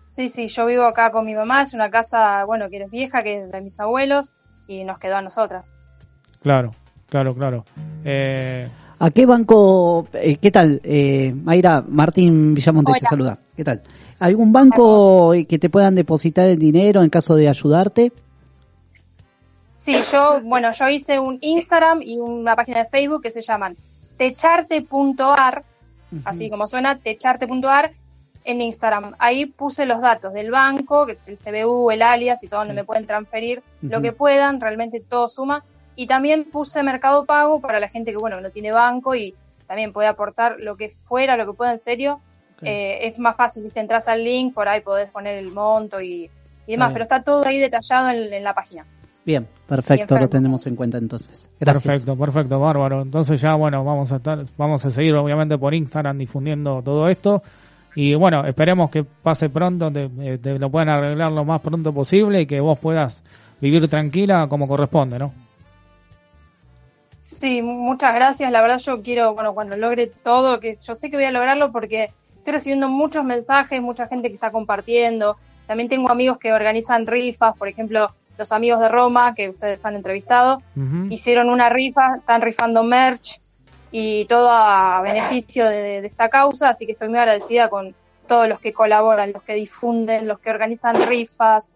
Sí, 0.08 0.28
sí, 0.28 0.48
yo 0.48 0.66
vivo 0.66 0.84
acá 0.84 1.12
con 1.12 1.24
mi 1.24 1.34
mamá, 1.34 1.62
es 1.62 1.74
una 1.74 1.90
casa, 1.90 2.44
bueno, 2.44 2.68
que 2.68 2.82
es 2.82 2.90
vieja, 2.90 3.22
que 3.22 3.44
es 3.44 3.52
de 3.52 3.60
mis 3.60 3.78
abuelos 3.78 4.32
y 4.66 4.84
nos 4.84 4.98
quedó 4.98 5.16
a 5.16 5.22
nosotras. 5.22 5.64
Claro, 6.42 6.72
claro, 7.08 7.34
claro. 7.34 7.64
Eh, 8.04 8.68
¿A 9.00 9.10
qué 9.10 9.26
banco, 9.26 10.08
eh, 10.12 10.36
qué 10.38 10.50
tal, 10.50 10.80
eh, 10.82 11.32
Mayra, 11.32 11.82
Martín 11.86 12.52
Villamonte 12.52 12.94
te 12.98 13.06
saluda, 13.06 13.38
¿qué 13.56 13.62
tal? 13.62 13.82
¿Algún 14.18 14.52
banco 14.52 15.32
que 15.48 15.58
te 15.58 15.70
puedan 15.70 15.94
depositar 15.94 16.48
el 16.48 16.58
dinero 16.58 17.02
en 17.02 17.10
caso 17.10 17.36
de 17.36 17.48
ayudarte? 17.48 18.12
Sí, 19.76 19.96
yo, 20.10 20.40
bueno, 20.42 20.72
yo 20.72 20.88
hice 20.88 21.20
un 21.20 21.38
Instagram 21.40 22.02
y 22.02 22.18
una 22.18 22.56
página 22.56 22.82
de 22.82 22.90
Facebook 22.90 23.22
que 23.22 23.30
se 23.30 23.40
llaman 23.40 23.76
techarte.ar, 24.16 25.62
así 26.24 26.50
como 26.50 26.66
suena, 26.66 26.98
techarte.ar 26.98 27.92
en 28.44 28.60
Instagram. 28.60 29.14
Ahí 29.18 29.46
puse 29.46 29.84
los 29.84 30.00
datos 30.00 30.32
del 30.32 30.50
banco, 30.50 31.06
el 31.06 31.36
CBU, 31.36 31.90
el 31.90 32.02
alias 32.02 32.42
y 32.42 32.48
todo 32.48 32.60
donde 32.60 32.74
me 32.74 32.84
pueden 32.84 33.06
transferir 33.06 33.62
lo 33.82 34.00
que 34.00 34.12
puedan, 34.12 34.60
realmente 34.60 35.00
todo 35.00 35.28
suma. 35.28 35.64
Y 35.96 36.06
también 36.06 36.44
puse 36.44 36.82
Mercado 36.82 37.24
Pago 37.24 37.60
para 37.60 37.80
la 37.80 37.88
gente 37.88 38.12
que, 38.12 38.16
bueno, 38.16 38.40
no 38.40 38.50
tiene 38.50 38.70
banco 38.72 39.14
y 39.14 39.34
también 39.66 39.92
puede 39.92 40.08
aportar 40.08 40.56
lo 40.60 40.76
que 40.76 40.88
fuera, 40.88 41.36
lo 41.36 41.44
que 41.44 41.52
pueda 41.52 41.72
en 41.72 41.78
serio. 41.78 42.20
Eh, 42.62 42.98
es 43.02 43.18
más 43.18 43.36
fácil, 43.36 43.64
viste, 43.64 43.80
entras 43.80 44.08
al 44.08 44.24
link, 44.24 44.54
por 44.54 44.68
ahí 44.68 44.80
podés 44.80 45.10
poner 45.10 45.36
el 45.38 45.52
monto 45.52 46.00
y, 46.00 46.30
y 46.66 46.72
demás, 46.72 46.92
pero 46.92 47.04
está 47.04 47.22
todo 47.22 47.44
ahí 47.44 47.58
detallado 47.58 48.10
en, 48.10 48.32
en 48.32 48.44
la 48.44 48.54
página. 48.54 48.86
Bien, 49.28 49.46
perfecto, 49.66 50.16
lo 50.18 50.26
tenemos 50.26 50.66
en 50.66 50.74
cuenta 50.74 50.96
entonces. 50.96 51.50
Gracias. 51.60 51.84
Perfecto, 51.84 52.16
perfecto, 52.16 52.58
bárbaro. 52.58 53.02
Entonces 53.02 53.38
ya, 53.38 53.54
bueno, 53.56 53.84
vamos 53.84 54.10
a 54.10 54.16
estar, 54.16 54.38
vamos 54.56 54.82
a 54.86 54.90
seguir 54.90 55.14
obviamente 55.16 55.58
por 55.58 55.74
Instagram 55.74 56.16
difundiendo 56.16 56.80
todo 56.82 57.06
esto. 57.10 57.42
Y 57.94 58.14
bueno, 58.14 58.46
esperemos 58.46 58.88
que 58.90 59.04
pase 59.04 59.50
pronto, 59.50 59.92
te, 59.92 60.04
eh, 60.20 60.38
te 60.38 60.58
lo 60.58 60.70
puedan 60.70 60.88
arreglar 60.88 61.30
lo 61.30 61.44
más 61.44 61.60
pronto 61.60 61.92
posible 61.92 62.40
y 62.40 62.46
que 62.46 62.58
vos 62.58 62.78
puedas 62.78 63.22
vivir 63.60 63.86
tranquila 63.90 64.46
como 64.48 64.66
corresponde, 64.66 65.18
¿no? 65.18 65.30
Sí, 67.20 67.60
mu- 67.60 67.74
muchas 67.82 68.14
gracias. 68.14 68.50
La 68.50 68.62
verdad 68.62 68.78
yo 68.78 69.02
quiero, 69.02 69.34
bueno, 69.34 69.52
cuando 69.52 69.76
logre 69.76 70.06
todo, 70.06 70.58
que 70.58 70.78
yo 70.82 70.94
sé 70.94 71.10
que 71.10 71.16
voy 71.16 71.26
a 71.26 71.32
lograrlo 71.32 71.70
porque 71.70 72.12
estoy 72.38 72.54
recibiendo 72.54 72.88
muchos 72.88 73.24
mensajes, 73.26 73.82
mucha 73.82 74.08
gente 74.08 74.28
que 74.28 74.36
está 74.36 74.50
compartiendo. 74.50 75.36
También 75.66 75.90
tengo 75.90 76.10
amigos 76.10 76.38
que 76.38 76.50
organizan 76.50 77.06
rifas, 77.06 77.54
por 77.58 77.68
ejemplo, 77.68 78.08
los 78.38 78.52
amigos 78.52 78.80
de 78.80 78.88
Roma 78.88 79.34
que 79.34 79.50
ustedes 79.50 79.84
han 79.84 79.96
entrevistado, 79.96 80.62
hicieron 81.10 81.50
una 81.50 81.68
rifa, 81.68 82.16
están 82.18 82.40
rifando 82.40 82.82
merch 82.84 83.40
y 83.90 84.24
todo 84.26 84.48
a 84.50 85.00
beneficio 85.02 85.66
de, 85.66 86.00
de 86.00 86.06
esta 86.06 86.28
causa, 86.28 86.70
así 86.70 86.86
que 86.86 86.92
estoy 86.92 87.08
muy 87.08 87.18
agradecida 87.18 87.68
con 87.68 87.94
todos 88.28 88.48
los 88.48 88.60
que 88.60 88.72
colaboran, 88.72 89.32
los 89.32 89.42
que 89.42 89.54
difunden, 89.54 90.28
los 90.28 90.38
que 90.38 90.50
organizan 90.50 91.06
rifas 91.08 91.68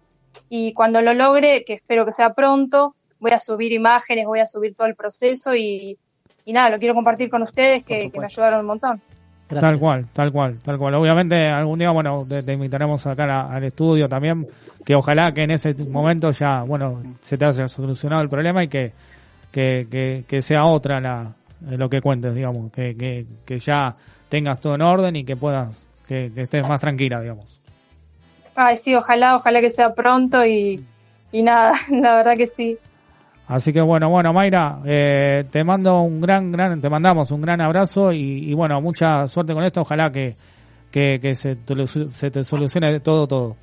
y 0.49 0.73
cuando 0.75 1.01
lo 1.01 1.15
logre, 1.15 1.65
que 1.65 1.75
espero 1.75 2.05
que 2.07 2.13
sea 2.13 2.35
pronto, 2.35 2.95
voy 3.19 3.33
a 3.33 3.39
subir 3.39 3.73
imágenes, 3.73 4.27
voy 4.27 4.41
a 4.41 4.47
subir 4.47 4.75
todo 4.75 4.87
el 4.87 4.95
proceso 4.95 5.55
y, 5.55 5.97
y 6.45 6.53
nada, 6.53 6.71
lo 6.71 6.79
quiero 6.79 6.95
compartir 6.95 7.31
con 7.31 7.43
ustedes 7.43 7.85
que, 7.85 8.11
que 8.11 8.21
me 8.21 8.27
ayudaron 8.27 8.61
un 8.61 8.67
montón. 8.67 9.01
Gracias. 9.49 9.71
Tal 9.71 9.79
cual, 9.81 10.07
tal 10.13 10.33
cual, 10.33 10.63
tal 10.63 10.79
cual. 10.79 10.95
Obviamente 10.95 11.47
algún 11.49 11.79
día, 11.79 11.91
bueno, 11.91 12.21
te, 12.27 12.43
te 12.43 12.53
invitaremos 12.55 13.07
acá 13.07 13.25
a- 13.25 13.55
al 13.55 13.65
estudio 13.65 14.09
también, 14.09 14.47
que 14.85 14.95
ojalá 14.95 15.33
que 15.33 15.45
en 15.45 15.53
ese 15.53 15.75
momento 15.93 16.31
ya, 16.31 16.63
bueno, 16.67 17.03
se 17.21 17.37
te 17.37 17.45
haya 17.45 17.69
solucionado 17.69 18.23
el 18.23 18.29
problema 18.29 18.65
y 18.65 18.69
que, 18.69 18.93
que, 19.53 19.87
que, 19.91 20.25
que 20.27 20.41
sea 20.41 20.65
otra 20.65 21.01
la, 21.01 21.35
lo 21.61 21.89
que 21.89 22.01
cuentes, 22.01 22.35
digamos, 22.35 22.73
que, 22.73 22.97
que, 22.97 23.27
que 23.45 23.59
ya 23.59 23.95
tengas 24.29 24.59
todo 24.59 24.75
en 24.75 24.83
orden 24.83 25.17
y 25.17 25.25
que 25.25 25.37
puedas, 25.37 25.89
que, 26.07 26.33
que 26.35 26.43
estés 26.43 26.67
más 26.67 26.81
tranquila, 26.81 27.21
digamos. 27.21 27.61
Ay, 28.57 28.77
sí, 28.77 28.95
ojalá, 28.95 29.37
ojalá 29.37 29.61
que 29.61 29.71
sea 29.71 29.95
pronto 29.95 30.45
y, 30.45 30.85
y 31.31 31.43
nada, 31.43 31.75
la 31.91 32.17
verdad 32.17 32.37
que 32.37 32.47
sí. 32.47 32.79
Así 33.49 33.73
que 33.73 33.83
bueno, 33.83 34.09
bueno, 34.09 34.33
Mayra, 34.33 34.79
eh, 34.87 35.45
te 35.51 35.63
mando 35.65 36.01
un 36.01 36.17
gran, 36.17 36.47
gran, 36.47 36.81
te 36.81 36.89
mandamos 36.89 37.31
un 37.33 37.43
gran 37.43 37.61
abrazo 37.61 38.13
y, 38.13 38.51
y 38.51 38.55
bueno, 38.55 38.81
mucha 38.81 39.27
suerte 39.27 39.53
con 39.53 39.65
esto. 39.65 39.83
Ojalá 39.83 40.11
que, 40.11 40.35
que, 40.91 41.19
que 41.21 41.35
se, 41.35 41.57
te, 41.57 41.87
se 41.87 42.31
te 42.31 42.43
solucione 42.45 43.01
todo, 43.01 43.27
todo. 43.27 43.57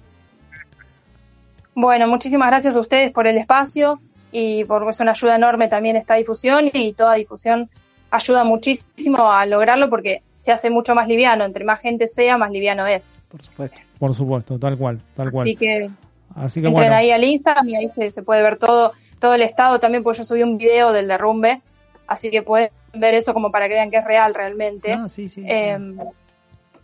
Bueno, 1.82 2.10
muchísimas 2.10 2.50
gracias 2.50 2.76
a 2.76 2.82
ustedes 2.82 3.10
por 3.14 3.26
el 3.26 3.38
espacio 3.38 4.02
y 4.34 4.66
porque 4.66 4.90
es 4.90 5.00
una 5.00 5.12
ayuda 5.12 5.38
enorme 5.38 5.70
también 5.70 5.96
esta 5.96 6.16
difusión 6.16 6.70
y 6.74 6.92
toda 6.92 7.14
difusión 7.14 7.70
ayuda 8.12 8.44
muchísimo 8.44 9.32
a 9.32 9.46
lograrlo 9.46 9.90
porque 9.90 10.22
se 10.42 10.52
hace 10.52 10.70
mucho 10.70 10.94
más 10.94 11.08
liviano, 11.08 11.46
entre 11.46 11.64
más 11.64 11.80
gente 11.80 12.10
sea, 12.10 12.38
más 12.38 12.52
liviano 12.52 12.86
es. 12.86 13.14
Por 13.30 13.42
supuesto. 13.42 13.80
Por 13.98 14.14
supuesto, 14.14 14.60
tal 14.60 14.78
cual, 14.78 15.00
tal 15.16 15.32
cual. 15.32 15.48
Así 15.48 15.56
que 15.56 15.90
Así 16.36 16.60
que 16.60 16.68
entren 16.68 16.90
bueno, 16.90 16.98
ahí 16.98 17.12
al 17.12 17.24
Instagram 17.24 17.70
y 17.70 17.76
ahí 17.78 17.88
se, 17.88 18.12
se 18.12 18.24
puede 18.24 18.44
ver 18.44 18.58
todo, 18.58 18.92
todo 19.18 19.36
el 19.36 19.42
estado 19.42 19.80
también, 19.80 20.04
porque 20.04 20.18
yo 20.18 20.26
subí 20.26 20.44
un 20.44 20.58
video 20.58 20.92
del 20.92 21.08
derrumbe, 21.08 21.62
así 22.08 22.30
que 22.30 22.42
pueden 22.42 22.72
ver 22.94 23.14
eso 23.14 23.34
como 23.34 23.54
para 23.54 23.70
que 23.70 23.76
vean 23.76 23.90
que 23.90 24.00
es 24.00 24.04
real 24.04 24.34
realmente. 24.34 24.92
Ah, 24.92 25.08
sí, 25.08 25.30
sí. 25.30 25.46
Eh, 25.48 25.78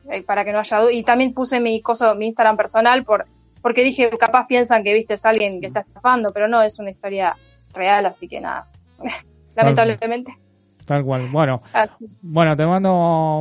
eh, 0.09 0.21
para 0.21 0.45
que 0.45 0.53
no 0.53 0.59
haya 0.59 0.79
duda. 0.79 0.93
Y 0.93 1.03
también 1.03 1.33
puse 1.33 1.59
mi 1.59 1.81
coso, 1.81 2.15
mi 2.15 2.27
Instagram 2.27 2.55
personal 2.55 3.03
por, 3.03 3.25
porque 3.65 3.83
dije, 3.83 4.11
capaz 4.19 4.45
piensan 4.45 4.83
que 4.83 4.93
viste 4.93 5.15
es 5.15 5.25
alguien 5.25 5.59
que 5.59 5.65
está 5.65 5.79
estafando, 5.79 6.31
pero 6.31 6.47
no, 6.47 6.61
es 6.61 6.77
una 6.77 6.91
historia 6.91 7.35
real, 7.73 8.05
así 8.05 8.27
que 8.27 8.39
nada. 8.39 8.67
Lamentablemente. 9.55 10.37
tal 10.85 11.03
cual. 11.03 11.29
Bueno, 11.31 11.63
Así. 11.73 12.05
bueno, 12.21 12.55
te 12.55 12.63
mando 12.63 12.91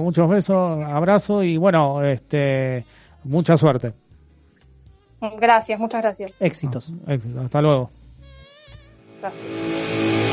muchos 0.03 0.27
besos, 0.27 0.83
abrazo 0.83 1.43
y 1.43 1.59
bueno, 1.59 2.03
este, 2.03 2.87
mucha 3.25 3.55
suerte. 3.59 3.93
Gracias, 5.39 5.79
muchas 5.79 6.01
gracias. 6.01 6.35
Éxitos. 6.41 6.95
Éxito. 7.07 7.43
Hasta 7.43 7.61
luego. 7.61 7.91
Otra 9.19 10.24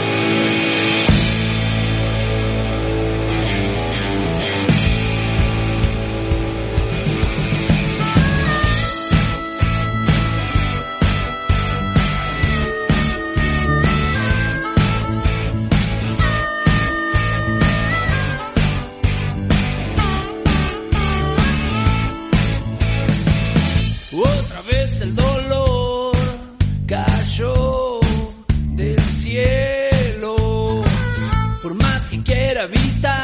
que 32.69 33.20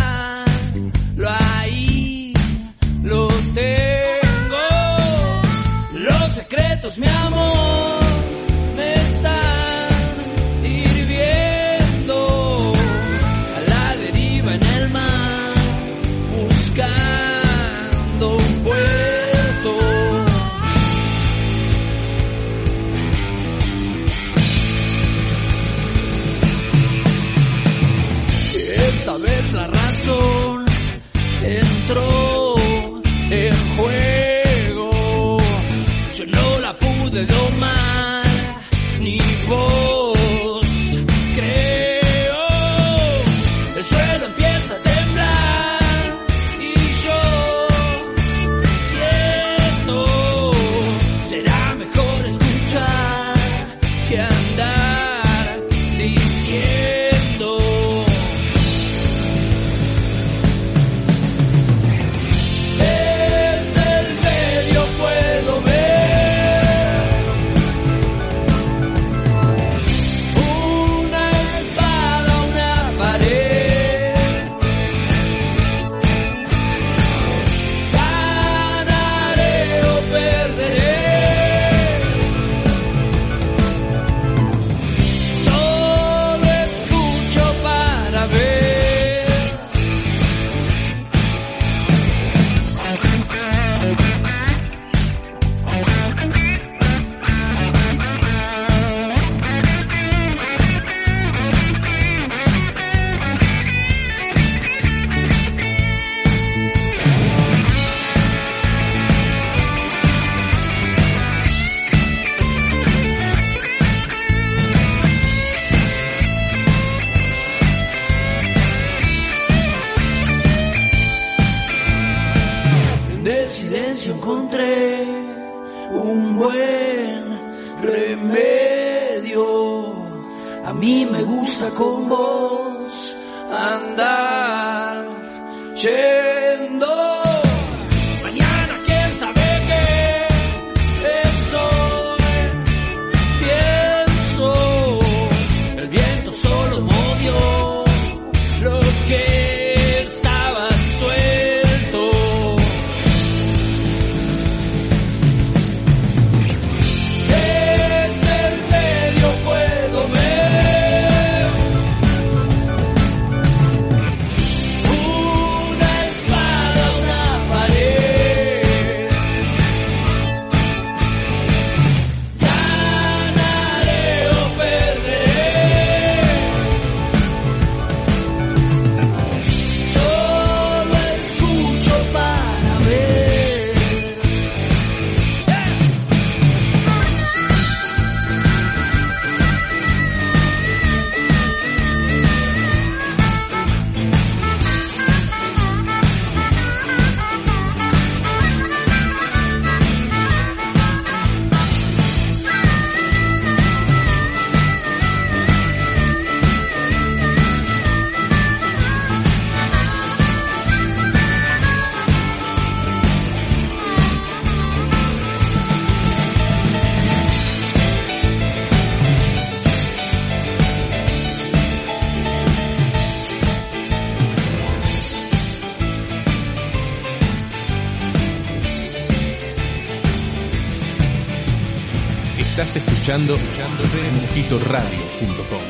escuchando, 233.18 233.84
redmosquitoradio.com. 233.84 235.62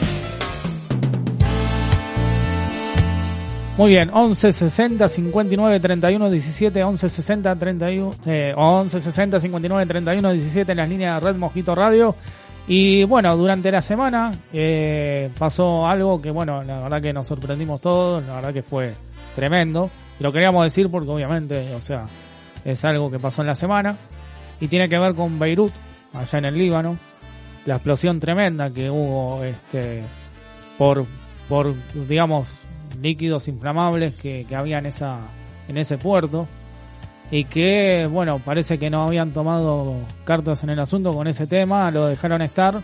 Muy 3.77 3.91
bien, 3.91 4.09
11 4.11 4.51
60 4.51 5.07
59 5.07 5.79
31 5.79 6.29
17, 6.29 6.83
11 6.83 7.09
60 7.09 7.55
31, 7.55 8.15
eh, 8.25 8.53
11 8.55 8.99
60 8.99 9.39
59 9.39 9.85
31 9.85 10.31
17 10.31 10.71
en 10.71 10.77
las 10.77 10.89
líneas 10.89 11.21
de 11.21 11.27
Red 11.27 11.37
Mosquito 11.37 11.73
Radio. 11.73 12.15
Y 12.67 13.05
bueno, 13.05 13.37
durante 13.37 13.71
la 13.71 13.81
semana 13.81 14.33
eh, 14.51 15.29
pasó 15.37 15.87
algo 15.87 16.21
que, 16.21 16.31
bueno, 16.31 16.63
la 16.63 16.81
verdad 16.81 17.01
que 17.01 17.13
nos 17.13 17.27
sorprendimos 17.27 17.79
todos, 17.79 18.25
la 18.25 18.35
verdad 18.35 18.53
que 18.53 18.63
fue 18.63 18.93
tremendo. 19.35 19.89
Lo 20.19 20.33
queríamos 20.33 20.63
decir 20.63 20.89
porque 20.91 21.09
obviamente, 21.09 21.73
o 21.75 21.79
sea, 21.79 22.07
es 22.65 22.83
algo 22.83 23.09
que 23.09 23.19
pasó 23.19 23.41
en 23.41 23.47
la 23.47 23.55
semana 23.55 23.95
y 24.59 24.67
tiene 24.67 24.89
que 24.89 24.99
ver 24.99 25.13
con 25.13 25.39
Beirut, 25.39 25.71
allá 26.13 26.39
en 26.39 26.45
el 26.45 26.57
Líbano, 26.57 26.97
la 27.67 27.75
explosión 27.75 28.19
tremenda 28.19 28.71
que 28.71 28.89
hubo 28.89 29.43
este 29.43 30.01
por 30.77 31.05
por 31.47 31.75
digamos 32.07 32.47
líquidos 33.01 33.47
inflamables 33.47 34.15
que, 34.15 34.45
que 34.47 34.55
había 34.55 34.79
en 34.79 34.87
esa 34.87 35.19
en 35.67 35.77
ese 35.77 35.97
puerto. 35.97 36.47
Y 37.29 37.43
que 37.43 38.07
bueno 38.09 38.39
parece 38.39 38.79
que 38.79 38.89
no 38.89 39.03
habían 39.03 39.31
tomado 39.31 39.95
cartas 40.23 40.63
en 40.63 40.69
el 40.69 40.79
asunto 40.79 41.13
con 41.13 41.27
ese 41.27 41.45
tema 41.45 41.91
lo 41.91 42.07
dejaron 42.07 42.41
estar. 42.41 42.81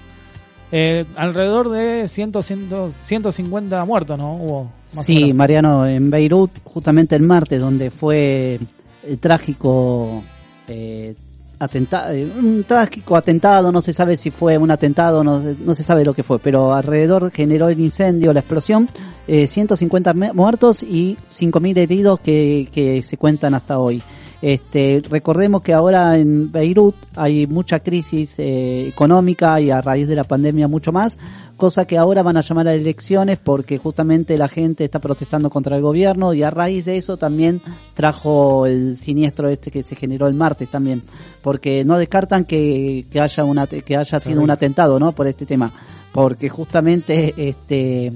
Eh, 0.75 1.05
alrededor 1.15 1.69
de 1.69 2.07
100, 2.07 2.33
100, 2.41 2.93
150 2.99 3.85
muertos 3.85 4.17
no 4.17 4.35
hubo 4.35 4.71
Sí. 4.85 5.31
Mariano, 5.31 5.87
en 5.87 6.09
Beirut, 6.09 6.51
justamente 6.63 7.15
el 7.15 7.21
martes, 7.21 7.61
donde 7.61 7.89
fue 7.89 8.59
el 9.07 9.19
trágico 9.19 10.23
eh, 10.67 11.15
atentado, 11.63 12.13
un 12.13 12.63
trágico 12.67 13.15
atentado, 13.15 13.71
no 13.71 13.81
se 13.81 13.93
sabe 13.93 14.17
si 14.17 14.29
fue 14.31 14.57
un 14.57 14.69
atentado, 14.71 15.23
no, 15.23 15.39
no 15.39 15.73
se 15.73 15.83
sabe 15.83 16.05
lo 16.05 16.13
que 16.13 16.23
fue, 16.23 16.39
pero 16.39 16.73
alrededor 16.73 17.31
generó 17.31 17.69
el 17.69 17.79
incendio, 17.79 18.33
la 18.33 18.41
explosión, 18.41 18.87
eh, 19.27 19.47
150 19.47 20.13
me- 20.13 20.33
muertos 20.33 20.83
y 20.83 21.17
5.000 21.29 21.77
heridos 21.77 22.19
que, 22.19 22.69
que 22.71 23.01
se 23.01 23.17
cuentan 23.17 23.53
hasta 23.55 23.79
hoy. 23.79 24.01
Este, 24.43 25.01
recordemos 25.09 25.61
que 25.61 25.71
ahora 25.71 26.17
en 26.17 26.51
Beirut 26.51 26.95
hay 27.15 27.47
mucha 27.47 27.79
crisis 27.79 28.37
eh, 28.39 28.89
económica 28.89 29.61
y 29.61 29.71
a 29.71 29.79
raíz 29.79 30.05
de 30.09 30.15
la 30.15 30.25
pandemia 30.25 30.67
mucho 30.67 30.91
más, 30.91 31.17
cosa 31.55 31.87
que 31.87 31.97
ahora 31.97 32.23
van 32.23 32.35
a 32.35 32.41
llamar 32.41 32.67
a 32.67 32.73
elecciones 32.73 33.39
porque 33.39 33.77
justamente 33.77 34.37
la 34.37 34.49
gente 34.49 34.83
está 34.83 34.99
protestando 34.99 35.49
contra 35.49 35.77
el 35.77 35.81
gobierno 35.81 36.33
y 36.33 36.43
a 36.43 36.51
raíz 36.51 36.83
de 36.83 36.97
eso 36.97 37.15
también 37.15 37.61
trajo 37.93 38.65
el 38.65 38.97
siniestro 38.97 39.47
este 39.47 39.71
que 39.71 39.81
se 39.81 39.95
generó 39.95 40.27
el 40.27 40.33
martes 40.33 40.67
también, 40.67 41.03
porque 41.41 41.85
no 41.85 41.97
descartan 41.97 42.43
que, 42.43 43.05
que 43.09 43.21
haya 43.21 43.45
una 43.45 43.65
que 43.65 43.95
haya 43.95 44.19
sido 44.19 44.41
un 44.41 44.51
atentado, 44.51 44.99
¿no? 44.99 45.13
Por 45.13 45.25
este 45.27 45.45
tema, 45.45 45.71
porque 46.11 46.49
justamente 46.49 47.33
este 47.37 48.11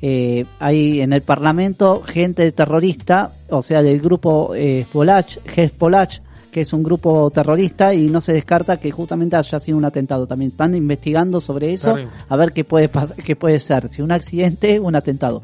eh, 0.00 0.44
hay 0.60 1.00
en 1.00 1.12
el 1.12 1.22
Parlamento 1.22 2.02
gente 2.06 2.50
terrorista, 2.52 3.32
o 3.50 3.62
sea, 3.62 3.82
del 3.82 4.00
grupo 4.00 4.54
eh, 4.54 4.80
Hezbollah, 4.80 5.24
Hezbollah, 5.56 6.08
que 6.52 6.60
es 6.62 6.72
un 6.72 6.82
grupo 6.82 7.30
terrorista 7.30 7.92
y 7.92 8.08
no 8.08 8.20
se 8.20 8.32
descarta 8.32 8.78
que 8.78 8.90
justamente 8.90 9.36
haya 9.36 9.58
sido 9.58 9.76
un 9.76 9.84
atentado. 9.84 10.26
También 10.26 10.52
están 10.52 10.74
investigando 10.74 11.40
sobre 11.40 11.72
eso, 11.72 11.94
Terrible. 11.94 12.12
a 12.28 12.36
ver 12.36 12.52
qué 12.52 12.64
puede 12.64 12.90
qué 13.24 13.36
puede 13.36 13.58
ser, 13.58 13.88
si 13.88 14.02
un 14.02 14.12
accidente, 14.12 14.78
un 14.80 14.94
atentado. 14.94 15.42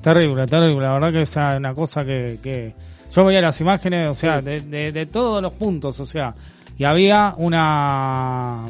Terrible, 0.00 0.46
terrible. 0.46 0.86
La 0.86 0.94
verdad 0.94 1.12
que 1.12 1.20
es 1.22 1.36
una 1.36 1.74
cosa 1.74 2.02
que, 2.04 2.38
que 2.42 2.72
yo 3.14 3.24
veía 3.24 3.40
las 3.42 3.60
imágenes, 3.60 4.08
o 4.08 4.14
sea, 4.14 4.40
de, 4.40 4.60
de, 4.60 4.92
de 4.92 5.06
todos 5.06 5.42
los 5.42 5.52
puntos, 5.52 5.98
o 6.00 6.06
sea, 6.06 6.34
y 6.78 6.84
había 6.84 7.34
una, 7.36 8.64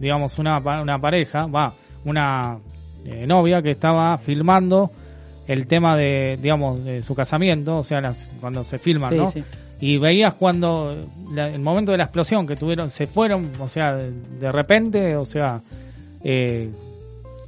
digamos, 0.00 0.38
una, 0.40 0.58
una 0.58 0.98
pareja, 0.98 1.46
va, 1.46 1.72
una 2.04 2.58
eh, 3.06 3.26
novia 3.26 3.62
que 3.62 3.70
estaba 3.70 4.16
filmando 4.18 4.90
el 5.46 5.66
tema 5.66 5.96
de, 5.96 6.38
digamos, 6.42 6.84
de 6.84 7.02
su 7.02 7.14
casamiento, 7.14 7.78
o 7.78 7.84
sea, 7.84 8.00
las, 8.00 8.28
cuando 8.40 8.64
se 8.64 8.78
filman, 8.78 9.10
Sí, 9.10 9.16
¿no? 9.16 9.30
sí. 9.30 9.44
Y 9.80 9.98
veías 9.98 10.34
cuando 10.34 10.96
la- 11.34 11.48
el 11.48 11.60
momento 11.60 11.92
de 11.92 11.98
la 11.98 12.04
explosión 12.04 12.46
que 12.46 12.56
tuvieron, 12.56 12.90
se 12.90 13.06
fueron, 13.06 13.50
o 13.60 13.68
sea, 13.68 13.94
de, 13.94 14.10
de 14.40 14.50
repente, 14.50 15.14
o 15.16 15.24
sea, 15.24 15.60
eh, 16.24 16.70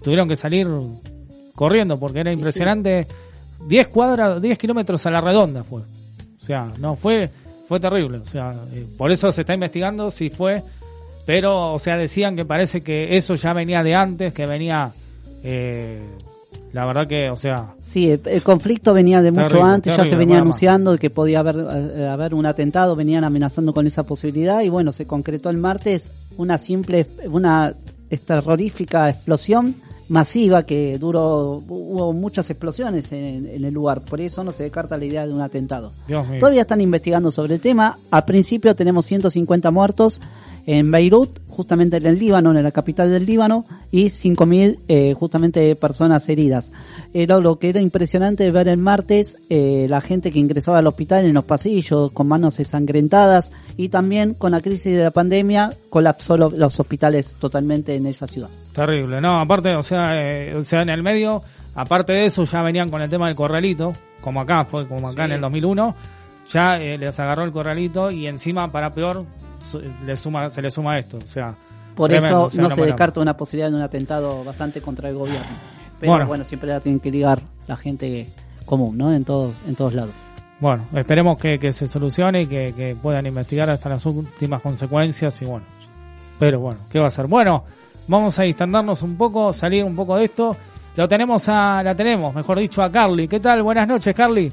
tuvieron 0.03 0.29
que 0.29 0.37
salir 0.37 0.69
corriendo 1.55 1.99
porque 1.99 2.21
era 2.21 2.33
impresionante. 2.33 3.07
10 3.67 3.89
cuadras, 3.89 4.41
10 4.41 4.57
kilómetros 4.59 5.05
a 5.07 5.11
la 5.11 5.21
redonda 5.21 5.65
fue. 5.65 5.81
O 5.83 6.45
sea, 6.45 6.71
no 6.79 6.95
fue 6.95 7.31
fue 7.67 7.81
terrible. 7.81 8.19
O 8.19 8.25
sea, 8.25 8.53
eh, 8.73 8.87
por 8.97 9.11
eso 9.11 9.31
se 9.33 9.41
está 9.43 9.55
investigando 9.55 10.11
si 10.11 10.31
fue. 10.31 10.63
Pero, 11.27 11.73
o 11.75 11.79
sea, 11.79 11.97
decían 11.97 12.37
que 12.37 12.45
parece 12.47 12.81
que 12.83 13.15
eso 13.17 13.35
ya 13.35 13.53
venía 13.53 13.83
de 13.83 13.95
antes, 13.95 14.33
que 14.33 14.47
venía. 14.47 14.91
Eh, 15.43 16.03
la 16.73 16.85
verdad 16.85 17.07
que, 17.07 17.31
o 17.31 17.37
sea, 17.37 17.75
Sí, 17.83 18.11
el, 18.11 18.43
conflicto 18.43 18.93
venía 18.93 19.23
de 19.23 19.31
mucho 19.31 19.49
Terrible, 19.49 19.71
antes, 19.71 19.97
ya 19.97 20.05
se 20.05 20.17
venía 20.17 20.39
anunciando 20.39 20.93
de 20.93 20.99
que 20.99 21.11
podía 21.11 21.41
haber, 21.41 21.57
eh, 21.57 22.07
haber 22.07 22.35
un 22.35 22.47
atentado, 22.47 22.95
venían 22.95 23.25
amenazando 23.25 23.73
con 23.73 23.87
esa 23.87 24.03
posibilidad 24.03 24.61
y 24.63 24.69
bueno, 24.69 24.93
se 24.93 25.07
concretó 25.07 25.51
el 25.51 25.57
martes 25.57 26.13
una 26.37 26.59
simple, 26.59 27.07
una 27.27 27.75
terrorífica 28.25 29.09
explosión 29.09 29.75
masiva 30.09 30.63
que 30.63 30.99
duró, 30.99 31.63
hubo 31.69 32.13
muchas 32.13 32.49
explosiones 32.51 33.13
en, 33.13 33.47
en 33.47 33.65
el 33.65 33.75
lugar, 33.75 34.01
por 34.01 34.21
eso 34.21 34.43
no 34.43 34.53
se 34.53 34.65
descarta 34.65 34.97
la 34.97 35.05
idea 35.05 35.27
de 35.27 35.33
un 35.33 35.41
atentado. 35.41 35.93
Todavía 36.39 36.63
están 36.63 36.81
investigando 36.81 37.31
sobre 37.31 37.57
el 37.57 37.61
tema. 37.61 37.99
Al 38.11 38.25
principio 38.25 38.75
tenemos 38.75 39.07
150 39.07 39.71
muertos 39.71 40.21
en 40.71 40.91
Beirut, 40.91 41.31
justamente 41.49 41.97
en 41.97 42.05
el 42.05 42.19
Líbano, 42.19 42.51
en 42.55 42.63
la 42.63 42.71
capital 42.73 43.11
del 43.11 43.25
Líbano, 43.25 43.65
y 43.91 44.05
5.000 44.11 44.81
eh, 44.87 45.15
justamente 45.15 45.75
personas 45.77 46.29
heridas. 46.29 46.75
Era 47.15 47.39
lo 47.39 47.59
que 47.59 47.71
era 47.71 47.81
impresionante 47.81 48.51
ver 48.51 48.69
el 48.69 48.77
martes 48.77 49.39
eh, 49.49 49.87
la 49.89 50.03
gente 50.03 50.31
que 50.31 50.39
ingresaba 50.39 50.77
al 50.79 50.87
hospital 50.87 51.25
en 51.25 51.33
los 51.33 51.45
pasillos 51.45 52.13
con 52.13 52.29
manos 52.29 52.59
ensangrentadas 52.59 53.51
y 53.79 53.89
también 53.89 54.35
con 54.35 54.53
la 54.53 54.61
crisis 54.61 54.95
de 54.95 55.05
la 55.05 55.11
pandemia 55.11 55.73
colapsó 55.89 56.37
lo- 56.37 56.51
los 56.51 56.79
hospitales 56.79 57.35
totalmente 57.41 57.97
en 57.97 58.05
esa 58.07 58.27
ciudad. 58.27 58.51
Terrible, 58.75 59.23
no, 59.23 59.41
aparte, 59.41 59.75
o 59.75 59.83
sea, 59.83 60.21
eh, 60.21 60.55
o 60.55 60.61
sea, 60.61 60.83
en 60.83 60.91
el 60.91 61.03
medio, 61.03 61.41
aparte 61.75 62.13
de 62.13 62.27
eso, 62.27 62.45
ya 62.45 62.63
venían 62.63 62.91
con 62.91 63.01
el 63.01 63.09
tema 63.09 63.27
del 63.29 63.37
corralito, 63.37 63.95
como 64.21 64.43
acá, 64.43 64.67
fue 64.67 64.87
como 64.87 65.09
acá 65.09 65.25
en 65.25 65.33
el 65.33 65.41
2001, 65.41 65.95
ya 66.53 66.75
eh, 66.77 66.99
les 66.99 67.19
agarró 67.19 67.45
el 67.45 67.53
corralito 67.53 68.11
y 68.11 68.27
encima, 68.27 68.71
para 68.71 68.91
peor, 68.93 69.25
le 70.07 70.17
suma, 70.17 70.51
se 70.51 70.63
le 70.63 70.71
suma 70.71 70.99
esto, 70.99 71.19
o 71.19 71.27
sea. 71.27 71.55
Por 71.95 72.11
tremendo, 72.11 72.39
eso 72.39 72.45
o 72.47 72.51
sea, 72.51 72.63
no 72.65 72.71
se 72.71 72.83
descarta 72.83 73.21
una 73.21 73.37
posibilidad 73.37 73.71
de 73.71 73.77
un 73.77 73.83
atentado 73.83 74.45
bastante 74.45 74.81
contra 74.81 75.09
el 75.09 75.17
gobierno. 75.17 75.47
Pero 75.99 76.13
Bueno. 76.13 76.27
bueno, 76.27 76.45
siempre 76.45 76.69
la 76.69 76.79
tienen 76.81 77.01
que 77.01 77.11
ligar 77.11 77.41
la 77.67 77.77
gente 77.77 78.29
común, 78.65 78.97
¿no? 78.97 79.13
En 79.13 79.25
todos, 79.25 79.53
en 79.67 79.75
todos 79.75 79.95
lados. 79.95 80.13
Bueno, 80.61 80.87
esperemos 80.95 81.39
que, 81.39 81.59
que 81.59 81.73
se 81.73 81.87
solucione 81.89 82.43
y 82.43 82.47
que, 82.47 82.73
que 82.77 82.97
puedan 83.01 83.27
investigar 83.27 83.69
hasta 83.71 83.89
las 83.89 84.07
últimas 84.07 84.61
consecuencias 84.63 85.41
y 85.43 85.45
bueno. 85.45 85.67
Pero 86.39 86.61
bueno, 86.61 86.81
¿qué 86.91 87.01
va 87.01 87.07
a 87.07 87.11
ser? 87.11 87.27
Bueno, 87.27 87.65
vamos 88.07 88.39
a 88.39 88.43
distandarnos 88.45 89.03
un 89.03 89.17
poco, 89.17 89.53
salir 89.53 89.83
un 89.85 89.97
poco 89.97 90.17
de 90.17 90.25
esto. 90.25 90.57
Lo 90.95 91.09
tenemos 91.09 91.49
a, 91.49 91.83
la 91.83 91.95
tenemos, 91.95 92.33
mejor 92.35 92.59
dicho, 92.59 92.83
a 92.83 92.91
Carly. 92.91 93.27
¿Qué 93.27 93.41
tal? 93.41 93.63
Buenas 93.63 93.89
noches, 93.89 94.15
Carly. 94.15 94.53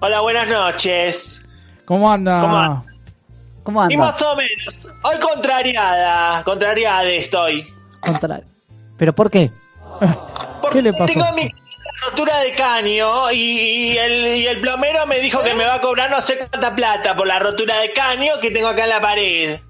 Hola, 0.00 0.20
buenas 0.20 0.48
noches. 0.48 1.40
¿Cómo 1.84 2.10
anda? 2.10 2.40
¿Cómo 2.40 2.91
anda? 3.62 3.64
¿Cómo 3.64 3.80
Y 3.90 3.94
anda? 3.94 4.12
más 4.12 4.22
o 4.22 4.36
menos. 4.36 4.74
Hoy 5.02 5.18
contrariada, 5.18 6.42
contrariada 6.44 7.04
estoy. 7.10 7.66
¿Pero 8.98 9.12
por 9.14 9.30
qué? 9.30 9.50
Porque 10.60 10.78
¿Qué 10.78 10.82
le 10.82 10.92
pasó? 10.92 11.12
Tengo 11.14 11.32
mi 11.32 11.50
rotura 12.08 12.40
de 12.40 12.52
caño 12.54 13.30
y, 13.30 13.36
y 13.38 13.98
el, 13.98 14.36
y 14.38 14.46
el 14.46 14.60
plomero 14.60 15.06
me 15.06 15.18
dijo 15.20 15.40
que 15.42 15.54
me 15.54 15.64
va 15.64 15.74
a 15.76 15.80
cobrar 15.80 16.10
no 16.10 16.20
sé 16.20 16.38
cuánta 16.38 16.74
plata 16.74 17.14
por 17.14 17.26
la 17.26 17.38
rotura 17.38 17.78
de 17.80 17.92
caño 17.92 18.34
que 18.40 18.50
tengo 18.50 18.68
acá 18.68 18.84
en 18.84 18.90
la 18.90 19.00
pared. 19.00 19.60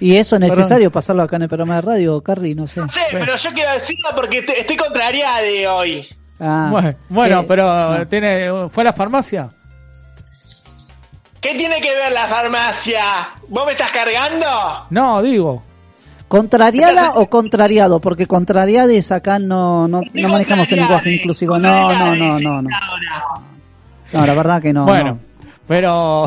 ¿Y 0.00 0.16
eso 0.16 0.36
es 0.36 0.40
necesario 0.42 0.90
pasarlo 0.90 1.22
acá 1.22 1.36
en 1.36 1.42
el 1.42 1.48
programa 1.48 1.76
de 1.76 1.80
radio, 1.80 2.20
Carly? 2.22 2.54
No 2.54 2.66
sé. 2.66 2.80
No 2.80 2.88
sé, 2.90 3.00
pero 3.10 3.36
yo 3.36 3.50
quiero 3.52 3.72
decirlo 3.72 4.10
porque 4.14 4.38
estoy, 4.38 4.56
estoy 4.58 4.76
contrariada 4.76 5.40
de 5.40 5.66
hoy. 5.66 6.06
Ah, 6.38 6.68
Bueno, 6.70 6.94
bueno, 7.08 7.40
eh, 7.40 7.44
pero 7.48 7.98
no. 7.98 8.06
tiene 8.08 8.68
¿fue 8.68 8.82
a 8.82 8.84
la 8.84 8.92
farmacia? 8.92 9.48
¿Qué 11.42 11.56
tiene 11.56 11.80
que 11.80 11.92
ver 11.96 12.12
la 12.12 12.28
farmacia? 12.28 13.30
¿Vos 13.48 13.66
me 13.66 13.72
estás 13.72 13.90
cargando? 13.90 14.46
No, 14.90 15.20
digo. 15.20 15.64
¿Contrariada 16.28 17.14
o 17.16 17.28
contrariado? 17.28 18.00
Porque 18.00 18.26
contrariades 18.28 19.10
acá 19.10 19.40
no, 19.40 19.88
no, 19.88 20.02
no 20.14 20.28
manejamos 20.28 20.70
el 20.70 20.78
lenguaje 20.78 21.10
inclusivo. 21.10 21.58
No, 21.58 21.92
no, 21.92 22.14
no, 22.14 22.38
no, 22.38 22.62
no. 22.62 22.70
No, 24.12 24.26
la 24.26 24.34
verdad 24.34 24.62
que 24.62 24.72
no. 24.72 24.84
bueno, 24.84 25.14
no. 25.14 25.18
pero 25.66 26.26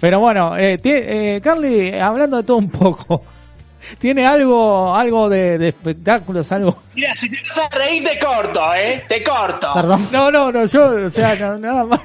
pero 0.00 0.18
bueno, 0.18 0.56
eh, 0.56 0.80
eh, 0.82 1.40
Carly, 1.42 1.94
hablando 1.94 2.38
de 2.38 2.42
todo 2.42 2.56
un 2.56 2.70
poco, 2.70 3.22
¿tiene 3.98 4.26
algo 4.26 4.94
algo 4.94 5.28
de, 5.28 5.58
de 5.58 5.68
espectáculos, 5.68 6.50
algo? 6.50 6.76
Mira, 6.96 7.14
si 7.14 7.30
te 7.30 7.38
vas 7.48 7.58
a 7.58 7.68
reír 7.68 8.02
te 8.02 8.18
corto, 8.18 8.74
¿eh? 8.74 9.00
Te 9.06 9.22
corto. 9.22 9.68
Perdón. 9.74 10.08
No, 10.10 10.30
no, 10.32 10.50
no, 10.50 10.66
yo, 10.66 11.06
o 11.06 11.08
sea, 11.08 11.36
no, 11.36 11.56
nada 11.56 11.84
más. 11.84 12.00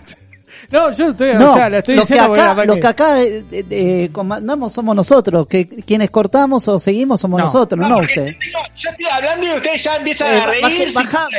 No, 0.71 0.91
yo 0.91 1.09
estoy, 1.09 1.33
No, 1.35 1.51
o 1.51 1.53
sea, 1.53 1.69
le 1.69 1.77
estoy 1.79 1.95
los, 1.95 2.07
que 2.07 2.13
diciendo 2.15 2.27
porque 2.35 2.41
acá, 2.41 2.55
la- 2.55 2.65
los 2.65 2.77
que 2.77 2.87
acá 2.87 3.21
eh, 3.21 3.43
eh, 3.51 3.65
eh, 3.69 4.09
comandamos 4.11 4.73
somos 4.73 4.95
nosotros, 4.95 5.47
que 5.47 5.67
quienes 5.67 6.09
cortamos 6.11 6.67
o 6.67 6.79
seguimos 6.79 7.21
somos 7.21 7.37
No. 7.39 7.45
nosotros, 7.45 7.87
no, 7.87 7.97
usted. 7.99 8.27
yo, 8.51 8.59
yo 8.77 8.89
estoy 8.89 9.05
hablando 9.11 9.45
y 9.45 9.51
ustedes 9.51 9.83
ya 9.83 9.95
empiezan 9.95 10.33
Eh, 10.33 10.41
a 10.41 10.45
reír. 10.47 10.87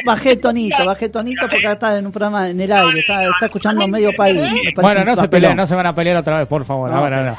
bajé, 0.05 0.31
si- 0.31 0.37
tonito, 0.37 0.85
bajé 0.85 1.09
tonito 1.09 1.41
porque 1.43 1.59
acá 1.67 1.73
está 1.73 1.99
en 1.99 2.07
un 2.07 2.13
programa 2.13 2.49
en 2.49 2.61
el 2.61 2.73
aire, 2.73 3.01
está, 3.01 3.25
está 3.25 3.47
escuchando 3.47 3.87
medio 3.89 4.15
país. 4.15 4.41
me 4.41 4.83
Bueno, 4.83 5.05
no 5.05 5.17
se 5.17 5.29
peleen, 5.29 5.57
no 5.57 5.67
se 5.67 5.75
van 5.75 5.87
a 5.87 5.95
pelear 5.95 6.17
otra 6.17 6.39
vez, 6.39 6.49
por 6.49 6.65
favor. 6.65 6.91
No, 6.91 6.99
a 6.99 7.03
ver, 7.03 7.15
a 7.15 7.23
ver. 7.23 7.35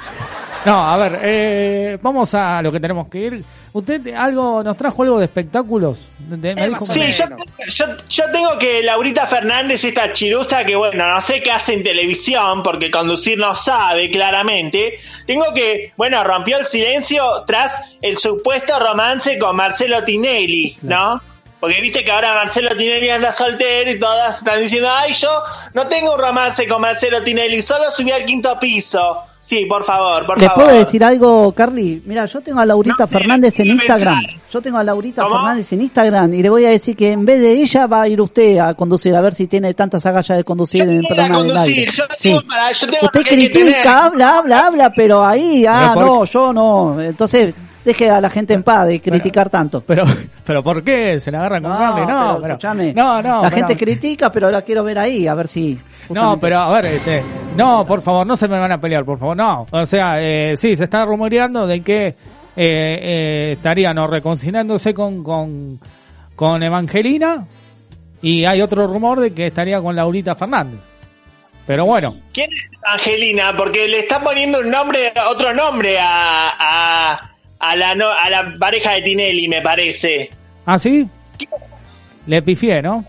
No, 0.67 0.85
a 0.85 0.97
ver, 0.97 1.19
eh, 1.23 1.97
vamos 2.01 2.33
a 2.33 2.61
lo 2.61 2.71
que 2.71 2.79
tenemos 2.79 3.07
que 3.07 3.17
ir. 3.19 3.43
¿Usted 3.71 4.13
algo 4.13 4.61
nos 4.63 4.75
trajo 4.75 5.03
algo 5.03 5.17
de 5.19 5.25
espectáculos? 5.25 6.09
De- 6.19 6.55
me 6.55 6.67
dijo 6.69 6.85
Sí, 6.85 7.11
yo, 7.13 7.25
yo, 7.73 7.85
yo 8.09 8.31
tengo 8.31 8.57
que 8.57 8.83
Laurita 8.83 9.27
Fernández, 9.27 9.83
esta 9.85 10.11
chirusa 10.11 10.65
que, 10.65 10.75
bueno, 10.75 11.07
no 11.09 11.21
sé 11.21 11.41
qué 11.41 11.51
hace 11.51 11.73
en 11.73 11.83
televisión, 11.83 12.63
porque 12.63 12.91
conducir 12.91 13.37
no 13.37 13.55
sabe 13.55 14.09
claramente. 14.11 14.99
Tengo 15.25 15.53
que, 15.53 15.93
bueno, 15.95 16.21
rompió 16.23 16.57
el 16.57 16.67
silencio 16.67 17.23
tras 17.45 17.71
el 18.01 18.17
supuesto 18.17 18.77
romance 18.79 19.37
con 19.39 19.55
Marcelo 19.55 20.03
Tinelli, 20.03 20.77
¿no? 20.81 21.21
Porque 21.59 21.79
viste 21.81 22.03
que 22.03 22.11
ahora 22.11 22.33
Marcelo 22.33 22.75
Tinelli 22.75 23.09
anda 23.09 23.31
soltero 23.31 23.89
y 23.89 23.97
todas 23.99 24.37
están 24.39 24.59
diciendo, 24.59 24.89
ay, 24.91 25.13
yo 25.13 25.29
no 25.73 25.87
tengo 25.87 26.13
un 26.13 26.19
romance 26.19 26.67
con 26.67 26.81
Marcelo 26.81 27.23
Tinelli, 27.23 27.61
solo 27.61 27.89
subí 27.91 28.11
al 28.11 28.25
quinto 28.25 28.59
piso. 28.59 29.23
Sí, 29.47 29.65
por 29.65 29.85
favor, 29.85 30.25
por 30.25 30.37
¿Les 30.39 30.49
favor. 30.49 30.65
puedo 30.65 30.77
decir 30.77 31.01
algo, 31.05 31.53
Carly? 31.53 32.01
Mira, 32.05 32.25
yo 32.25 32.41
tengo 32.41 32.59
a 32.59 32.65
Laurita 32.65 32.95
No, 33.03 33.07
Fernández 33.07 33.57
en 33.61 33.67
Instagram. 33.67 34.19
pensar. 34.21 34.41
Yo 34.51 34.61
tengo 34.61 34.77
a 34.77 34.83
Laurita 34.83 35.23
¿Cómo? 35.23 35.35
Fernández 35.35 35.71
en 35.71 35.81
Instagram 35.83 36.33
y 36.33 36.41
le 36.43 36.49
voy 36.49 36.65
a 36.65 36.69
decir 36.69 36.97
que 36.97 37.11
en 37.11 37.23
vez 37.25 37.39
de 37.39 37.53
ella 37.53 37.87
va 37.87 38.01
a 38.01 38.07
ir 38.09 38.19
usted 38.19 38.57
a 38.57 38.73
conducir, 38.73 39.15
a 39.15 39.21
ver 39.21 39.33
si 39.33 39.47
tiene 39.47 39.73
tantas 39.73 40.05
agallas 40.05 40.37
de 40.37 40.43
conducir 40.43 40.83
Yo 40.83 40.91
en 40.91 40.97
el 40.97 41.05
programa 41.07 41.43
del 41.43 41.57
aire. 41.57 41.91
yo 41.93 42.03
Sí. 42.13 42.29
tengo 42.29 42.41
para- 42.45 42.71
yo 42.73 42.87
tengo 42.89 43.05
Usted 43.05 43.21
critica, 43.23 44.05
habla, 44.05 44.37
habla, 44.37 44.67
habla, 44.67 44.91
pero 44.93 45.25
ahí, 45.25 45.65
ah, 45.65 45.91
por- 45.93 46.05
no, 46.05 46.25
yo 46.25 46.51
no. 46.51 47.01
Entonces, 47.01 47.55
deje 47.87 48.09
a 48.09 48.19
la 48.19 48.29
gente 48.29 48.53
en 48.53 48.63
paz 48.63 48.85
de 48.85 48.99
criticar 48.99 49.49
tanto. 49.49 49.81
Pero, 49.81 50.03
pero 50.45 50.61
¿por 50.61 50.83
qué? 50.83 51.19
¿Se 51.19 51.31
la 51.31 51.39
agarran 51.39 51.63
con 51.63 51.71
Carly? 51.71 52.01
No, 52.01 52.39
pero 52.41 52.57
no, 52.93 53.21
no. 53.21 53.41
La 53.43 53.49
pero- 53.49 53.55
gente 53.67 53.77
critica, 53.77 54.31
pero 54.31 54.51
la 54.51 54.61
quiero 54.61 54.83
ver 54.83 54.99
ahí, 54.99 55.25
a 55.27 55.33
ver 55.33 55.47
si. 55.47 55.79
No, 56.09 56.37
pero 56.39 56.59
a 56.59 56.71
ver, 56.73 56.85
este, 56.85 57.23
no, 57.55 57.85
por 57.85 58.01
favor, 58.01 58.27
no 58.27 58.35
se 58.35 58.47
me 58.47 58.59
van 58.59 58.71
a 58.73 58.79
pelear, 58.79 59.03
por 59.05 59.17
favor, 59.17 59.35
no. 59.37 59.65
O 59.71 59.85
sea, 59.85 60.15
eh, 60.19 60.55
sí, 60.57 60.75
se 60.75 60.83
está 60.83 61.05
rumoreando 61.05 61.65
de 61.65 61.81
que 61.81 62.07
eh, 62.07 62.15
eh, 62.57 63.51
estarían 63.53 63.97
o 63.97 64.07
reconciliándose 64.07 64.93
con, 64.93 65.23
con, 65.23 65.79
con 66.35 66.61
Evangelina 66.61 67.45
y 68.21 68.45
hay 68.45 68.61
otro 68.61 68.85
rumor 68.87 69.19
de 69.21 69.33
que 69.33 69.45
estaría 69.47 69.79
con 69.81 69.95
Laurita 69.95 70.35
Fernández. 70.35 70.79
Pero 71.65 71.85
bueno, 71.85 72.15
¿Quién 72.33 72.49
es 72.53 72.63
Angelina? 72.83 73.53
Porque 73.57 73.87
le 73.87 73.99
está 73.99 74.21
poniendo 74.21 74.59
un 74.59 74.69
nombre, 74.69 75.11
otro 75.29 75.53
nombre 75.53 75.99
a, 75.99 76.51
a, 76.57 77.31
a 77.59 77.75
la, 77.75 77.95
no- 77.95 78.11
a 78.11 78.29
la 78.29 78.53
pareja 78.59 78.93
de 78.93 79.01
Tinelli, 79.01 79.47
me 79.47 79.61
parece. 79.61 80.29
¿ah, 80.65 80.77
sí? 80.77 81.07
Le 82.25 82.41
pifié, 82.41 82.81
¿no? 82.81 83.05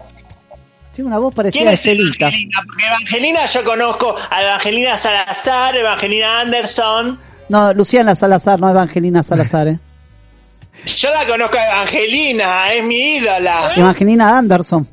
Tiene 0.95 1.09
una 1.09 1.19
voz 1.19 1.33
¿Quién 1.35 1.37
parecida 1.37 1.71
a 1.71 1.73
es 1.73 1.79
Estelita. 1.87 2.27
Evangelina? 2.29 2.61
Porque 2.67 2.87
Evangelina 2.87 3.47
yo 3.47 3.65
conozco 3.65 4.17
a 4.31 4.43
Evangelina 4.43 4.97
Salazar, 4.99 5.77
Evangelina 5.77 6.41
Anderson. 6.41 7.19
No, 7.49 7.73
Luciana 7.73 8.15
Salazar, 8.15 8.61
no 8.61 8.69
Evangelina 8.69 9.23
Salazar, 9.23 9.69
¿eh? 9.69 9.79
Yo 10.97 11.11
la 11.11 11.27
conozco 11.27 11.57
a 11.57 11.67
Evangelina, 11.67 12.73
es 12.73 12.85
mi 12.85 13.17
ídola. 13.17 13.71
Evangelina 13.77 14.39
Anderson. 14.39 14.87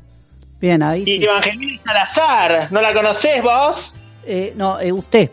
Bien, 0.60 0.82
ahí 0.82 1.02
Y 1.02 1.04
sí. 1.18 1.24
Evangelina 1.24 1.80
Salazar, 1.84 2.68
¿no 2.72 2.80
la 2.80 2.92
conocés 2.92 3.42
vos? 3.42 3.92
Eh, 4.24 4.52
no, 4.56 4.80
eh, 4.80 4.90
usted, 4.90 5.30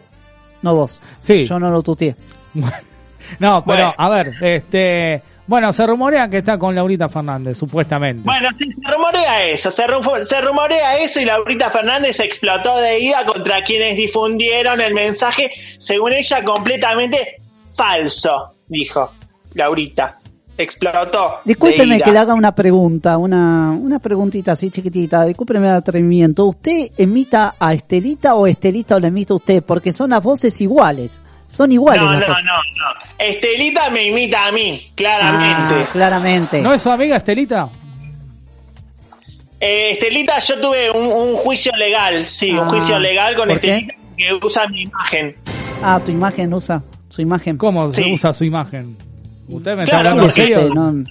no 0.62 0.76
vos. 0.76 1.02
Sí. 1.20 1.46
Yo 1.48 1.58
no 1.60 1.70
lo 1.72 1.82
tuteé. 1.82 2.16
No, 3.40 3.64
pero 3.66 3.78
Bueno. 3.88 3.94
a 3.98 4.10
ver, 4.10 4.34
este, 4.42 5.22
bueno, 5.48 5.74
se 5.74 5.86
rumorea 5.86 6.30
que 6.30 6.38
está 6.38 6.58
con 6.58 6.74
Laurita 6.74 7.10
Fernández, 7.10 7.58
supuestamente. 7.58 8.22
Bueno, 8.24 8.50
sí, 8.58 8.72
se 8.74 8.92
rumorea 8.92 9.44
eso, 9.46 9.72
se, 9.72 9.84
ru- 9.86 10.26
se 10.26 10.42
rumorea 10.42 10.98
eso 10.98 11.20
y 11.20 11.26
Laurita 11.26 11.70
Fernández 11.70 12.20
explotó 12.20 12.78
de 12.78 13.00
ira 13.00 13.26
contra 13.26 13.64
quienes 13.64 13.98
difundieron 13.98 14.80
el 14.82 14.94
mensaje, 14.94 15.52
según 15.78 16.14
ella, 16.14 16.44
completamente 16.44 17.38
falso, 17.76 18.54
dijo 18.68 19.12
Laurita. 19.54 20.18
Explotó. 20.56 21.40
Discúlpeme 21.46 22.00
que 22.00 22.12
le 22.12 22.20
haga 22.20 22.36
una 22.36 22.54
pregunta, 22.54 23.18
una, 23.18 23.72
una 23.72 23.98
preguntita 23.98 24.52
así 24.52 24.70
chiquitita. 24.70 25.26
Discúlpeme 25.26 25.68
el 25.68 25.74
atrevimiento. 25.74 26.46
¿Usted 26.46 26.92
emita 26.96 27.56
a 27.60 27.74
Estelita 27.74 28.36
o 28.36 28.46
Estelita 28.46 28.96
o 28.96 29.00
le 29.00 29.08
emita 29.08 29.34
usted? 29.34 29.64
Porque 29.64 29.94
son 29.94 30.12
las 30.12 30.22
voces 30.22 30.62
iguales. 30.62 31.22
Son 31.54 31.72
iguales 31.72 32.04
No, 32.04 32.12
no, 32.14 32.20
no, 32.20 32.26
no. 32.26 33.14
Estelita 33.20 33.90
me 33.92 34.08
imita 34.08 34.48
a 34.48 34.52
mí, 34.52 34.92
claramente. 34.96 35.84
Ah, 35.84 35.90
claramente. 35.92 36.62
¿No 36.62 36.74
es 36.74 36.82
su 36.82 36.90
amiga 36.90 37.16
Estelita? 37.18 37.70
Eh, 39.60 39.92
Estelita, 39.92 40.40
yo 40.40 40.60
tuve 40.60 40.90
un, 40.90 41.06
un 41.06 41.36
juicio 41.38 41.72
legal, 41.76 42.28
sí, 42.28 42.52
un 42.52 42.60
Ah, 42.60 42.70
juicio 42.70 43.00
legal 43.00 43.36
con. 43.36 43.52
Estelita 43.52 43.94
que 44.18 44.34
usa 44.46 44.68
mi 44.68 44.82
imagen. 44.82 45.36
Ah, 45.84 46.00
tu 46.04 46.12
imagen 46.12 46.54
usa. 46.54 46.82
Su 47.10 47.22
imagen. 47.22 47.58
¿Cómo 47.58 47.88
se 47.94 48.12
usa 48.12 48.34
su 48.34 48.44
imagen? 48.46 48.98
¿Usted 49.48 49.76
me 49.76 49.84
está 49.84 50.00
Claro, 50.02 50.10
hablando 50.10 50.34
en 50.36 50.42
este? 50.42 50.70
No- 50.74 51.04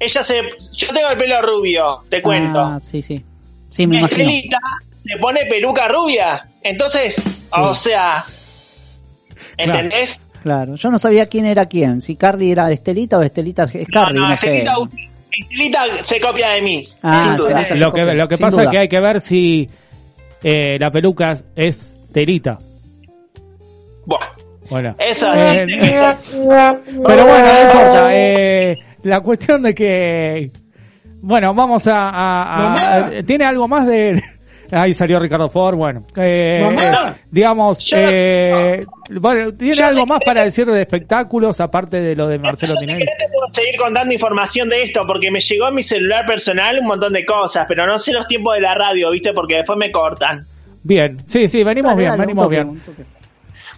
Ella 0.00 0.22
se... 0.22 0.42
Yo 0.74 0.88
tengo 0.94 1.08
el 1.10 1.18
pelo 1.18 1.42
rubio, 1.42 2.02
te 2.08 2.22
cuento. 2.22 2.58
Ah, 2.58 2.78
sí, 2.80 3.02
sí. 3.02 3.22
Sí, 3.70 3.86
me 3.86 3.98
imagino. 3.98 4.22
Estelita 4.30 4.58
se 5.06 5.16
pone 5.18 5.44
peluca 5.46 5.88
rubia. 5.88 6.48
Entonces, 6.62 7.50
o 7.56 7.74
sea, 7.74 8.24
¿entendés? 9.56 10.18
Claro. 10.42 10.74
Yo 10.74 10.90
no 10.90 10.98
sabía 10.98 11.26
quién 11.26 11.46
era 11.46 11.66
quién. 11.66 12.00
Si 12.00 12.16
Carly 12.16 12.50
era 12.52 12.70
Estelita 12.72 13.18
o 13.18 13.22
Estelita 13.22 13.64
es 13.72 13.86
Carly, 13.88 14.18
no, 14.18 14.36
sé. 14.36 14.64
Estelita, 14.64 15.86
Estelita 15.86 16.04
se 16.04 16.20
copia 16.20 16.48
de 16.50 16.62
mí. 16.62 16.88
Ah, 17.02 17.34
sin 17.36 17.46
duda. 17.46 17.60
Estelita 17.62 17.86
Lo 17.86 17.92
que, 17.92 18.02
lo 18.14 18.28
que 18.28 18.36
sin 18.36 18.44
pasa 18.46 18.56
duda. 18.56 18.64
es 18.64 18.70
que 18.70 18.78
hay 18.78 18.88
que 18.88 19.00
ver 19.00 19.20
si 19.20 19.68
eh, 20.42 20.76
la 20.80 20.90
peluca 20.90 21.32
es 21.54 21.96
telita. 22.12 22.58
Buah, 24.04 24.18
Bueno. 24.68 24.96
eso 24.98 25.26
Eh, 25.32 25.64
Pero 25.68 27.24
bueno, 27.24 27.46
no 27.46 27.62
importa. 27.62 28.08
Eh, 28.10 28.78
la 29.04 29.20
cuestión 29.20 29.62
de 29.62 29.74
que... 29.74 30.50
Bueno, 31.20 31.54
vamos 31.54 31.86
a... 31.86 32.08
a- 32.10 32.96
a- 33.06 33.22
¿Tiene 33.22 33.44
algo 33.44 33.68
más 33.68 33.86
de...? 33.86 34.20
Ahí 34.74 34.94
salió 34.94 35.18
Ricardo 35.18 35.50
Ford, 35.50 35.76
bueno. 35.76 36.06
Eh, 36.16 36.56
eh, 36.62 37.12
digamos, 37.30 37.92
eh, 37.94 38.86
bueno, 39.10 39.52
¿tiene 39.52 39.82
algo 39.82 40.06
más 40.06 40.20
para 40.24 40.44
decir 40.44 40.66
de 40.66 40.80
espectáculos 40.80 41.60
aparte 41.60 42.00
de 42.00 42.16
lo 42.16 42.26
de 42.26 42.38
Marcelo 42.38 42.74
Tinelli? 42.76 43.00
querés 43.00 43.18
te 43.18 43.28
puedo 43.28 43.52
seguir 43.52 43.76
contando 43.78 44.14
información 44.14 44.70
de 44.70 44.84
esto 44.84 45.02
porque 45.06 45.30
me 45.30 45.40
llegó 45.40 45.66
a 45.66 45.70
mi 45.70 45.82
celular 45.82 46.24
personal 46.24 46.78
un 46.78 46.86
montón 46.86 47.12
de 47.12 47.26
cosas, 47.26 47.66
pero 47.68 47.86
no 47.86 47.98
sé 47.98 48.12
los 48.12 48.26
tiempos 48.26 48.54
de 48.54 48.62
la 48.62 48.74
radio, 48.74 49.10
¿viste? 49.10 49.34
Porque 49.34 49.56
después 49.56 49.78
me 49.78 49.92
cortan. 49.92 50.46
Bien, 50.82 51.18
sí, 51.26 51.46
sí, 51.48 51.62
venimos 51.62 51.90
Dale, 51.90 52.00
bien, 52.00 52.10
dale, 52.12 52.20
venimos 52.22 52.44
toque, 52.44 52.64
bien. 52.64 52.82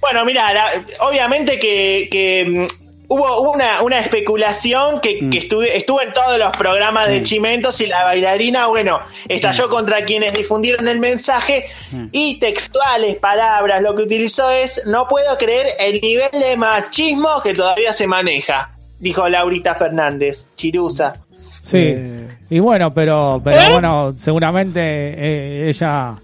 Bueno, 0.00 0.24
mira, 0.24 0.70
obviamente 1.00 1.58
que, 1.58 2.08
que, 2.08 2.68
hubo 3.08 3.40
hubo 3.40 3.52
una, 3.52 3.82
una 3.82 4.00
especulación 4.00 5.00
que, 5.00 5.20
Mm. 5.22 5.30
que 5.30 5.38
estuve, 5.38 5.76
estuvo 5.76 6.00
en 6.00 6.12
todos 6.12 6.38
los 6.38 6.56
programas 6.56 7.08
de 7.08 7.22
Chimentos 7.22 7.80
y 7.80 7.86
la 7.86 8.04
bailarina, 8.04 8.66
bueno, 8.66 9.00
estalló 9.28 9.68
contra 9.68 10.04
quienes 10.04 10.32
difundieron 10.34 10.88
el 10.88 10.98
mensaje 11.00 11.66
Mm. 11.92 12.06
y 12.12 12.38
textuales 12.40 13.16
palabras, 13.18 13.82
lo 13.82 13.94
que 13.94 14.02
utilizó 14.02 14.50
es, 14.50 14.80
no 14.86 15.06
puedo 15.08 15.36
creer 15.38 15.66
el 15.78 16.00
nivel 16.00 16.30
de 16.32 16.56
machismo 16.56 17.40
que 17.42 17.52
todavía 17.52 17.92
se 17.92 18.06
maneja, 18.06 18.70
dijo 18.98 19.28
Laurita 19.28 19.74
Fernández, 19.74 20.46
Chirusa. 20.56 21.16
Sí, 21.62 21.78
Eh. 21.78 22.28
y 22.50 22.58
bueno, 22.58 22.92
pero, 22.92 23.40
pero 23.42 23.58
bueno, 23.72 24.12
seguramente 24.14 24.80
eh, 24.82 25.68
ella 25.68 26.14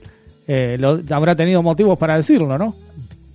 eh, 0.47 0.77
lo- 0.78 0.98
habrá 1.15 1.35
tenido 1.36 1.62
motivos 1.62 1.97
para 1.98 2.16
decirlo, 2.16 2.59
¿no? 2.59 2.74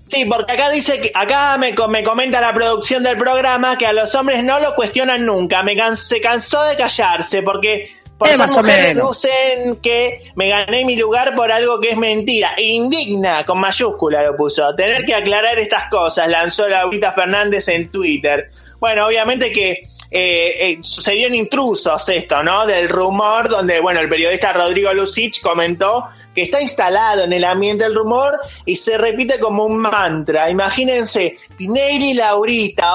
Sí, 0.08 0.26
porque 0.26 0.52
acá 0.52 0.70
dice 0.70 1.02
que 1.02 1.12
acá 1.14 1.58
me, 1.58 1.74
me 1.90 2.04
comenta 2.04 2.40
la 2.40 2.54
producción 2.54 3.02
del 3.04 3.18
programa 3.18 3.78
que 3.78 3.88
a 3.88 3.94
los 3.94 4.14
hombres 4.16 4.44
no 4.44 4.60
lo 4.60 4.76
cuestionan 4.76 5.26
nunca. 5.26 5.64
Me 5.64 5.76
can- 5.76 5.98
se 5.98 6.22
cansó 6.22 6.64
de 6.64 6.76
callarse 6.76 7.42
porque 7.42 7.90
por 8.18 8.30
Eh, 8.30 8.38
más 8.38 8.56
mujeres 8.56 8.96
dicen 9.12 9.76
que 9.82 10.32
me 10.36 10.48
gané 10.48 10.86
mi 10.86 10.96
lugar 10.96 11.36
por 11.36 11.52
algo 11.52 11.80
que 11.82 11.90
es 11.90 11.98
mentira. 11.98 12.54
Indigna, 12.58 13.46
con 13.46 13.60
mayúscula 13.60 14.24
lo 14.24 14.38
puso. 14.38 14.74
Tener 14.76 15.04
que 15.06 15.16
aclarar 15.16 15.58
estas 15.60 15.90
cosas, 15.90 16.30
lanzó 16.30 16.68
Laurita 16.68 17.12
Fernández 17.12 17.68
en 17.68 17.90
Twitter. 17.92 18.52
Bueno, 18.80 19.08
obviamente 19.08 19.52
que 19.52 19.82
eh, 20.18 20.72
eh, 20.72 20.78
sucedió 20.82 21.28
en 21.28 21.36
intrusos 21.36 22.08
esto, 22.08 22.42
¿no? 22.42 22.66
Del 22.66 22.88
rumor 22.88 23.50
donde, 23.50 23.82
bueno, 23.82 24.00
el 24.00 24.08
periodista 24.08 24.54
Rodrigo 24.54 24.94
Lucich 24.94 25.42
comentó 25.42 26.06
que 26.34 26.44
está 26.44 26.62
instalado 26.62 27.24
en 27.26 27.34
el 27.34 27.44
ambiente 27.44 27.84
del 27.84 27.96
rumor 27.96 28.40
y 28.66 28.78
se 28.78 28.98
repite 28.98 29.40
como 29.40 29.66
un 29.66 29.78
mantra. 29.78 30.50
Imagínense, 30.50 31.38
Tinelli 31.58 32.12
y 32.12 32.14
Laurita, 32.14 32.88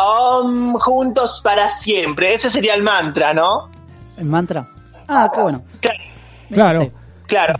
juntos 0.81 1.41
para 1.45 1.71
siempre. 1.71 2.33
Ese 2.35 2.51
sería 2.51 2.75
el 2.75 2.83
mantra, 2.83 3.35
¿no? 3.35 3.69
¿El 4.17 4.25
mantra? 4.25 4.67
Ah, 5.09 5.31
qué 5.35 5.41
bueno. 5.43 5.63
Claro, 6.51 6.89
Claro, 7.27 7.55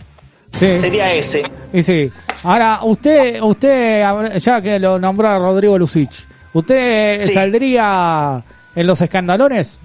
sí, 0.51 0.79
sería 0.81 1.13
ese. 1.13 1.43
y 1.71 1.81
sí. 1.83 2.11
Ahora, 2.43 2.79
usted, 2.83 3.39
usted, 3.41 4.03
ya 4.37 4.61
que 4.61 4.79
lo 4.79 4.97
nombró 4.99 5.29
a 5.29 5.37
Rodrigo 5.37 5.77
Lucich, 5.77 6.25
¿usted 6.53 7.23
Sí. 7.25 7.31
saldría 7.33 8.43
en 8.75 8.87
los 8.87 9.01
escandalones? 9.01 9.79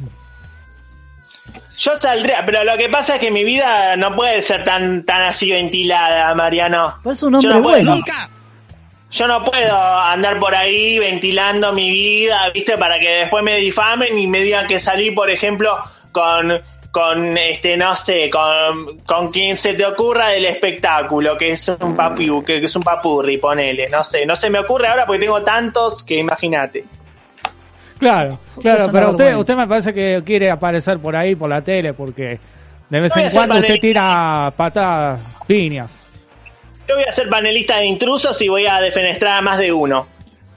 Yo 1.78 1.92
saldría, 2.00 2.42
pero 2.46 2.64
lo 2.64 2.76
que 2.78 2.88
pasa 2.88 3.16
es 3.16 3.20
que 3.20 3.30
mi 3.30 3.44
vida 3.44 3.96
no 3.96 4.14
puede 4.16 4.40
ser 4.42 4.64
tan 4.64 5.04
tan 5.04 5.22
así 5.22 5.50
ventilada, 5.50 6.34
Mariano. 6.34 6.94
Pues 7.02 7.18
es 7.18 7.22
un 7.22 7.32
Yo 7.34 7.38
hombre 7.38 7.54
no 7.54 7.62
puedo- 7.62 7.82
bueno. 7.84 8.04
Yo 9.12 9.26
no 9.28 9.44
puedo 9.44 9.76
andar 9.78 10.38
por 10.40 10.54
ahí 10.54 10.98
ventilando 10.98 11.72
mi 11.72 11.88
vida, 11.90 12.50
¿viste? 12.52 12.76
Para 12.76 12.98
que 12.98 13.08
después 13.08 13.42
me 13.44 13.56
difamen 13.56 14.18
y 14.18 14.26
me 14.26 14.40
digan 14.40 14.66
que 14.66 14.80
salí, 14.80 15.10
por 15.12 15.30
ejemplo, 15.30 15.78
con, 16.12 16.60
con 16.90 17.38
este, 17.38 17.76
no 17.76 17.94
sé, 17.94 18.28
con, 18.30 18.98
con 19.06 19.30
quien 19.30 19.56
se 19.58 19.74
te 19.74 19.86
ocurra 19.86 20.30
del 20.30 20.44
espectáculo, 20.46 21.36
que 21.38 21.52
es 21.52 21.68
un 21.68 21.94
papi, 21.96 22.26
que, 22.44 22.60
que 22.60 22.66
es 22.66 22.74
un 22.76 22.82
papurri, 22.82 23.38
ponele, 23.38 23.88
no 23.88 24.02
sé. 24.02 24.26
No 24.26 24.34
se 24.34 24.50
me 24.50 24.58
ocurre 24.58 24.88
ahora 24.88 25.06
porque 25.06 25.20
tengo 25.20 25.40
tantos 25.42 26.02
que 26.02 26.18
imagínate. 26.18 26.84
Claro, 27.98 28.38
claro, 28.60 28.88
pero 28.92 29.10
usted, 29.10 29.36
usted 29.36 29.56
me 29.56 29.66
parece 29.66 29.92
que 29.94 30.22
quiere 30.24 30.50
aparecer 30.50 30.98
por 30.98 31.16
ahí, 31.16 31.34
por 31.34 31.48
la 31.48 31.62
tele, 31.62 31.94
porque 31.94 32.38
de 32.90 33.00
vez 33.00 33.16
en 33.16 33.30
cuando 33.30 33.56
usted 33.58 33.78
tira 33.80 34.52
patadas, 34.56 35.20
piñas. 35.46 35.96
Yo 36.88 36.94
voy 36.94 37.04
a 37.04 37.12
ser 37.12 37.28
panelista 37.28 37.78
de 37.78 37.86
intrusos 37.86 38.40
y 38.42 38.48
voy 38.48 38.66
a 38.66 38.80
defenestrar 38.80 39.38
a 39.38 39.40
más 39.42 39.58
de 39.58 39.72
uno. 39.72 40.06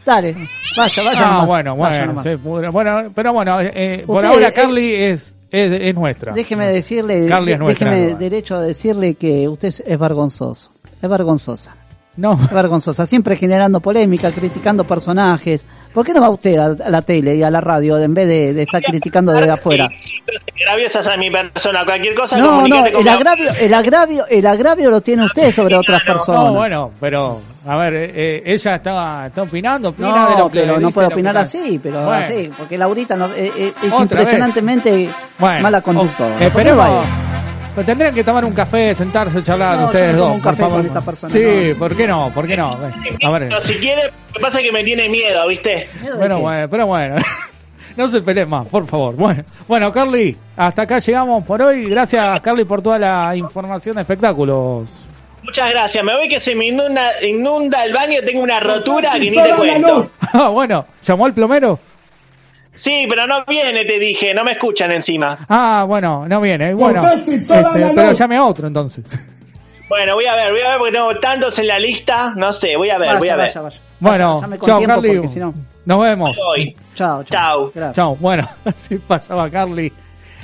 Dale, 0.05 0.33
vaya, 0.77 1.03
vaya 1.03 1.21
Ah, 1.21 1.31
nomás, 1.33 1.47
bueno, 1.47 1.75
vaya 1.75 1.97
bueno, 1.97 2.05
nomás. 2.07 2.23
se 2.23 2.37
pudre. 2.37 2.69
bueno, 2.69 3.11
pero 3.15 3.33
bueno, 3.33 3.59
eh, 3.61 4.03
por 4.05 4.17
Usted, 4.17 4.29
ahora 4.29 4.47
eh, 4.49 4.53
Carly 4.53 4.93
es, 4.95 5.35
es, 5.51 5.71
es 5.81 5.95
nuestra. 5.95 6.33
Déjeme 6.33 6.67
decirle, 6.67 7.25
Carly 7.27 7.53
es 7.53 7.59
nuestra, 7.59 7.89
déjeme 7.91 8.13
¿no? 8.13 8.17
derecho 8.19 8.55
a 8.55 8.61
decirle 8.61 9.15
que 9.15 9.47
usted 9.47 9.67
es 9.85 9.99
vergonzoso. 9.99 10.71
Es 11.01 11.09
vergonzosa. 11.09 11.75
No, 12.19 12.33
Es 12.33 12.49
vergonzosa. 12.53 13.05
Siempre 13.05 13.35
generando 13.37 13.79
polémica, 13.79 14.31
criticando 14.31 14.83
personajes. 14.83 15.65
¿Por 15.93 16.05
qué 16.05 16.13
no 16.13 16.21
va 16.21 16.29
usted 16.29 16.57
a, 16.59 16.65
a 16.85 16.89
la 16.89 17.01
tele 17.01 17.35
y 17.35 17.43
a 17.43 17.49
la 17.49 17.61
radio 17.61 17.97
en 17.97 18.13
vez 18.13 18.27
de, 18.27 18.53
de 18.53 18.61
estar 18.63 18.81
criticando 18.81 19.31
desde 19.31 19.51
afuera? 19.51 19.89
Graviosas 20.59 21.07
a 21.07 21.17
mi 21.17 21.31
persona, 21.31 21.83
cualquier 21.85 22.13
cosa 22.13 22.37
No, 22.37 22.67
no, 22.67 22.85
el 22.85 23.07
agravio, 23.07 23.49
el 23.59 23.73
agravio, 23.73 24.25
el 24.29 24.45
agravio 24.45 24.89
lo 24.91 25.01
tiene 25.01 25.25
usted 25.25 25.51
sobre 25.51 25.75
otras 25.75 26.01
personas. 26.03 26.43
no, 26.45 26.53
bueno, 26.53 26.91
pero 26.99 27.39
a 27.65 27.75
ver, 27.77 27.93
eh, 27.95 28.11
eh, 28.13 28.43
ella 28.45 28.75
está, 28.75 29.25
está 29.27 29.43
opinando, 29.43 29.89
opina 29.89 30.29
de 30.29 30.37
lo 30.37 30.49
que 30.51 30.59
pero 30.61 30.79
no 30.79 30.89
puede 30.91 31.07
opinar 31.07 31.37
así, 31.37 31.79
pero 31.81 31.95
Bueno. 32.03 32.11
así, 32.11 32.49
porque 32.57 32.77
Laurita 32.77 33.15
no, 33.15 33.27
eh, 33.27 33.51
eh, 33.57 33.73
es 33.81 33.91
Otra 33.93 34.03
impresionantemente 34.03 35.09
Bueno, 35.39 35.61
mala 35.61 35.81
conductora. 35.81 36.27
o- 36.29 36.31
¿Por 36.31 36.39
qué 36.39 36.45
esperemos. 36.47 37.05
Tendrían 37.83 38.13
que 38.13 38.23
tomar 38.23 38.45
un 38.45 38.53
café, 38.53 38.93
sentarse, 38.95 39.41
charlar 39.43 39.77
No, 39.77 39.85
ustedes 39.85 40.15
dos. 40.15 40.27
un 40.35 40.41
por 40.41 40.51
café 40.51 40.61
favor. 40.61 40.77
con 40.77 40.85
esta 40.85 41.01
persona, 41.01 41.33
Sí, 41.33 41.69
no. 41.73 41.79
¿por 41.79 41.95
qué 41.95 42.07
no? 42.07 42.31
¿Por 42.33 42.47
qué 42.47 42.57
no? 42.57 42.71
A 42.71 43.31
ver. 43.31 43.47
Pero 43.49 43.61
si 43.61 43.73
quiere, 43.75 44.03
lo 44.05 44.33
que 44.33 44.39
pasa 44.39 44.59
es 44.59 44.65
que 44.65 44.71
me 44.71 44.83
tiene 44.83 45.09
miedo, 45.09 45.47
¿viste? 45.47 45.87
¿Miedo 46.01 46.13
de 46.13 46.19
Bueno, 46.19 46.39
bueno, 46.39 46.67
pero 46.69 46.87
bueno. 46.87 47.15
No 47.97 48.07
se 48.07 48.21
peleen 48.21 48.47
más, 48.47 48.65
por 48.67 48.85
favor. 48.87 49.15
Bueno, 49.15 49.43
bueno, 49.67 49.91
Carly, 49.91 50.37
hasta 50.55 50.83
acá 50.83 50.99
llegamos 50.99 51.43
por 51.43 51.61
hoy. 51.61 51.89
Gracias, 51.89 52.39
Carly, 52.39 52.63
por 52.63 52.81
toda 52.81 52.97
la 52.97 53.35
información 53.35 53.95
de 53.95 54.01
espectáculos. 54.03 54.89
Muchas 55.43 55.71
gracias. 55.71 56.01
Me 56.03 56.15
voy 56.15 56.29
que 56.29 56.39
se 56.39 56.55
me 56.55 56.67
inunda, 56.67 57.09
inunda 57.27 57.83
el 57.83 57.91
baño, 57.91 58.19
tengo 58.23 58.41
una 58.43 58.59
rotura 58.59 59.13
que 59.13 59.31
ni 59.31 59.31
te 59.35 59.53
cuento. 59.55 60.11
Ah, 60.31 60.49
bueno, 60.49 60.85
¿llamó 61.01 61.25
al 61.25 61.33
plomero? 61.33 61.79
Sí, 62.79 63.05
pero 63.09 63.27
no 63.27 63.43
viene, 63.45 63.83
te 63.85 63.99
dije, 63.99 64.33
no 64.33 64.43
me 64.43 64.53
escuchan 64.53 64.91
encima. 64.91 65.37
Ah, 65.49 65.85
bueno, 65.87 66.27
no 66.27 66.39
viene. 66.41 66.73
Bueno, 66.73 67.07
este, 67.09 67.45
pero 67.47 68.11
llame 68.13 68.37
a 68.37 68.45
otro 68.45 68.67
entonces. 68.67 69.03
Bueno, 69.89 70.13
voy 70.15 70.25
a 70.27 70.35
ver, 70.35 70.51
voy 70.51 70.61
a 70.61 70.69
ver 70.69 70.77
porque 70.77 70.93
tengo 70.93 71.15
tantos 71.19 71.57
en 71.59 71.67
la 71.67 71.79
lista. 71.79 72.33
No 72.35 72.53
sé, 72.53 72.75
voy 72.77 72.89
a 72.91 72.97
ver, 72.97 73.07
Vaya, 73.07 73.19
voy 73.19 73.29
a 73.29 73.35
ver. 73.35 73.47
vaya, 73.47 73.61
vaya. 73.61 73.79
Bueno, 73.99 74.41
chao, 74.63 74.81
Carly. 74.85 75.27
si 75.27 75.39
no- 75.39 75.53
Nos 75.85 76.01
vemos. 76.01 76.37
Chao, 76.95 77.23
chao. 77.23 77.71
Chao. 77.93 78.15
Bueno, 78.17 78.47
así 78.65 78.97
pasaba 78.99 79.49
Carly 79.49 79.91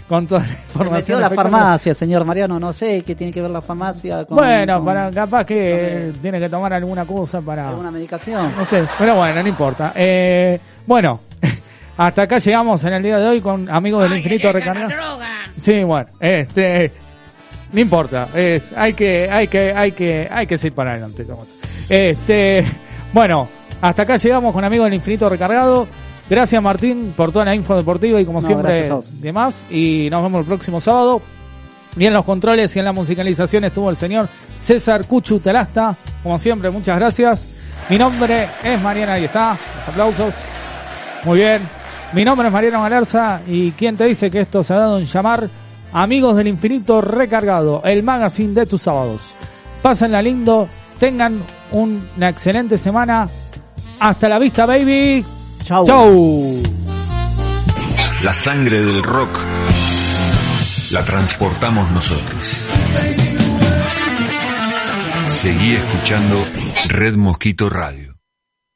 con 0.10 0.26
toda 0.28 0.42
la 0.42 0.48
Me 0.48 0.54
información. 0.54 0.94
metió 0.94 1.20
la 1.20 1.30
farmacia, 1.30 1.94
señor 1.94 2.26
Mariano, 2.26 2.60
no 2.60 2.72
sé 2.74 3.04
qué 3.04 3.16
tiene 3.16 3.32
que 3.34 3.42
ver 3.42 3.50
la 3.52 3.62
farmacia 3.62 4.26
con, 4.26 4.38
Bueno, 4.38 4.78
con 4.78 4.86
para 4.86 5.12
capaz 5.12 5.46
que 5.46 6.12
tiene 6.22 6.40
que 6.40 6.50
tomar 6.50 6.74
alguna 6.74 7.06
cosa 7.06 7.42
para... 7.42 7.70
alguna 7.70 7.92
medicación. 7.92 8.52
No 8.58 8.66
sé, 8.66 8.84
pero 9.00 9.16
bueno, 9.16 9.42
no 9.44 9.48
importa. 9.50 9.94
Eh, 9.96 10.60
bueno, 10.86 11.22
hasta 11.98 12.24
acá 12.24 12.38
llegamos 12.38 12.84
en 12.84 12.94
el 12.94 13.04
día 13.04 13.18
de 13.18 13.28
hoy 13.28 13.42
con 13.42 13.70
Amigos 13.70 14.04
del 14.04 14.18
Infinito 14.18 14.52
Recargado. 14.52 14.90
Sí, 15.58 15.84
bueno, 15.84 16.08
este, 16.20 16.92
no 17.72 17.80
importa, 17.80 18.28
es, 18.36 18.74
hay 18.76 18.94
que, 18.94 19.30
hay 19.32 19.48
que, 19.48 19.74
hay 19.74 19.92
que, 19.92 20.28
hay 20.30 20.46
que 20.48 20.58
seguir 20.58 20.74
para 20.74 20.92
adelante. 20.92 21.24
vamos. 21.24 21.54
Este, 21.90 22.66
bueno, 23.14 23.48
hasta 23.82 24.04
acá 24.04 24.18
llegamos 24.18 24.54
con 24.54 24.64
Amigos 24.64 24.86
del 24.86 24.96
Infinito 24.96 25.30
Recargado. 25.30 25.88
Gracias 26.30 26.62
Martín 26.62 27.14
por 27.16 27.32
toda 27.32 27.46
la 27.46 27.54
info 27.54 27.76
deportiva 27.76 28.20
y 28.20 28.26
como 28.26 28.42
No, 28.42 28.48
siempre 28.48 28.90
demás. 29.20 29.64
Y 29.70 30.10
nos 30.10 30.24
vemos 30.24 30.42
el 30.42 30.48
próximo 30.48 30.82
sábado. 30.82 31.22
Y 31.98 32.06
en 32.06 32.14
los 32.14 32.26
controles 32.26 32.76
y 32.76 32.80
en 32.80 32.86
la 32.86 32.92
musicalización 32.92 33.64
estuvo 33.64 33.90
el 33.90 33.96
señor 33.96 34.28
César 34.60 35.06
Cuchu 35.06 35.40
Telasta. 35.40 35.96
Como 36.24 36.38
siempre, 36.38 36.70
muchas 36.70 36.98
gracias. 37.00 37.48
Mi 37.90 37.98
nombre 37.98 38.50
es 38.64 38.82
Mariana, 38.82 39.14
ahí 39.14 39.26
está. 39.26 39.52
Los 39.52 39.88
aplausos. 39.90 40.36
Muy 41.24 41.40
bien. 41.40 41.85
Mi 42.16 42.24
nombre 42.24 42.48
es 42.48 42.54
Mariano 42.54 42.82
Galarza 42.82 43.42
y 43.46 43.72
quien 43.74 43.98
te 43.98 44.06
dice 44.06 44.32
que 44.32 44.40
esto 44.40 44.64
se 44.64 44.74
ha 44.74 44.78
dado 44.78 45.00
en 45.00 45.06
llamar 45.06 45.50
Amigos 45.92 46.38
del 46.38 46.48
Infinito 46.48 47.02
Recargado, 47.02 47.82
el 47.84 48.04
magazine 48.04 48.54
de 48.54 48.66
tus 48.66 48.84
sábados. 48.84 49.36
Pásenla 49.82 50.22
lindo, 50.22 50.70
tengan 50.98 51.42
una 51.74 52.30
excelente 52.30 52.78
semana. 52.78 53.28
Hasta 54.00 54.30
la 54.30 54.40
vista, 54.40 54.66
baby. 54.66 55.26
Chau. 55.62 55.86
Chau. 55.86 56.64
La 58.24 58.32
sangre 58.32 58.80
del 58.80 59.04
rock 59.04 59.38
la 60.92 61.04
transportamos 61.04 61.92
nosotros. 61.92 62.58
Seguí 65.28 65.74
escuchando 65.74 66.46
Red 66.88 67.18
Mosquito 67.18 67.70
Radio. 67.70 68.15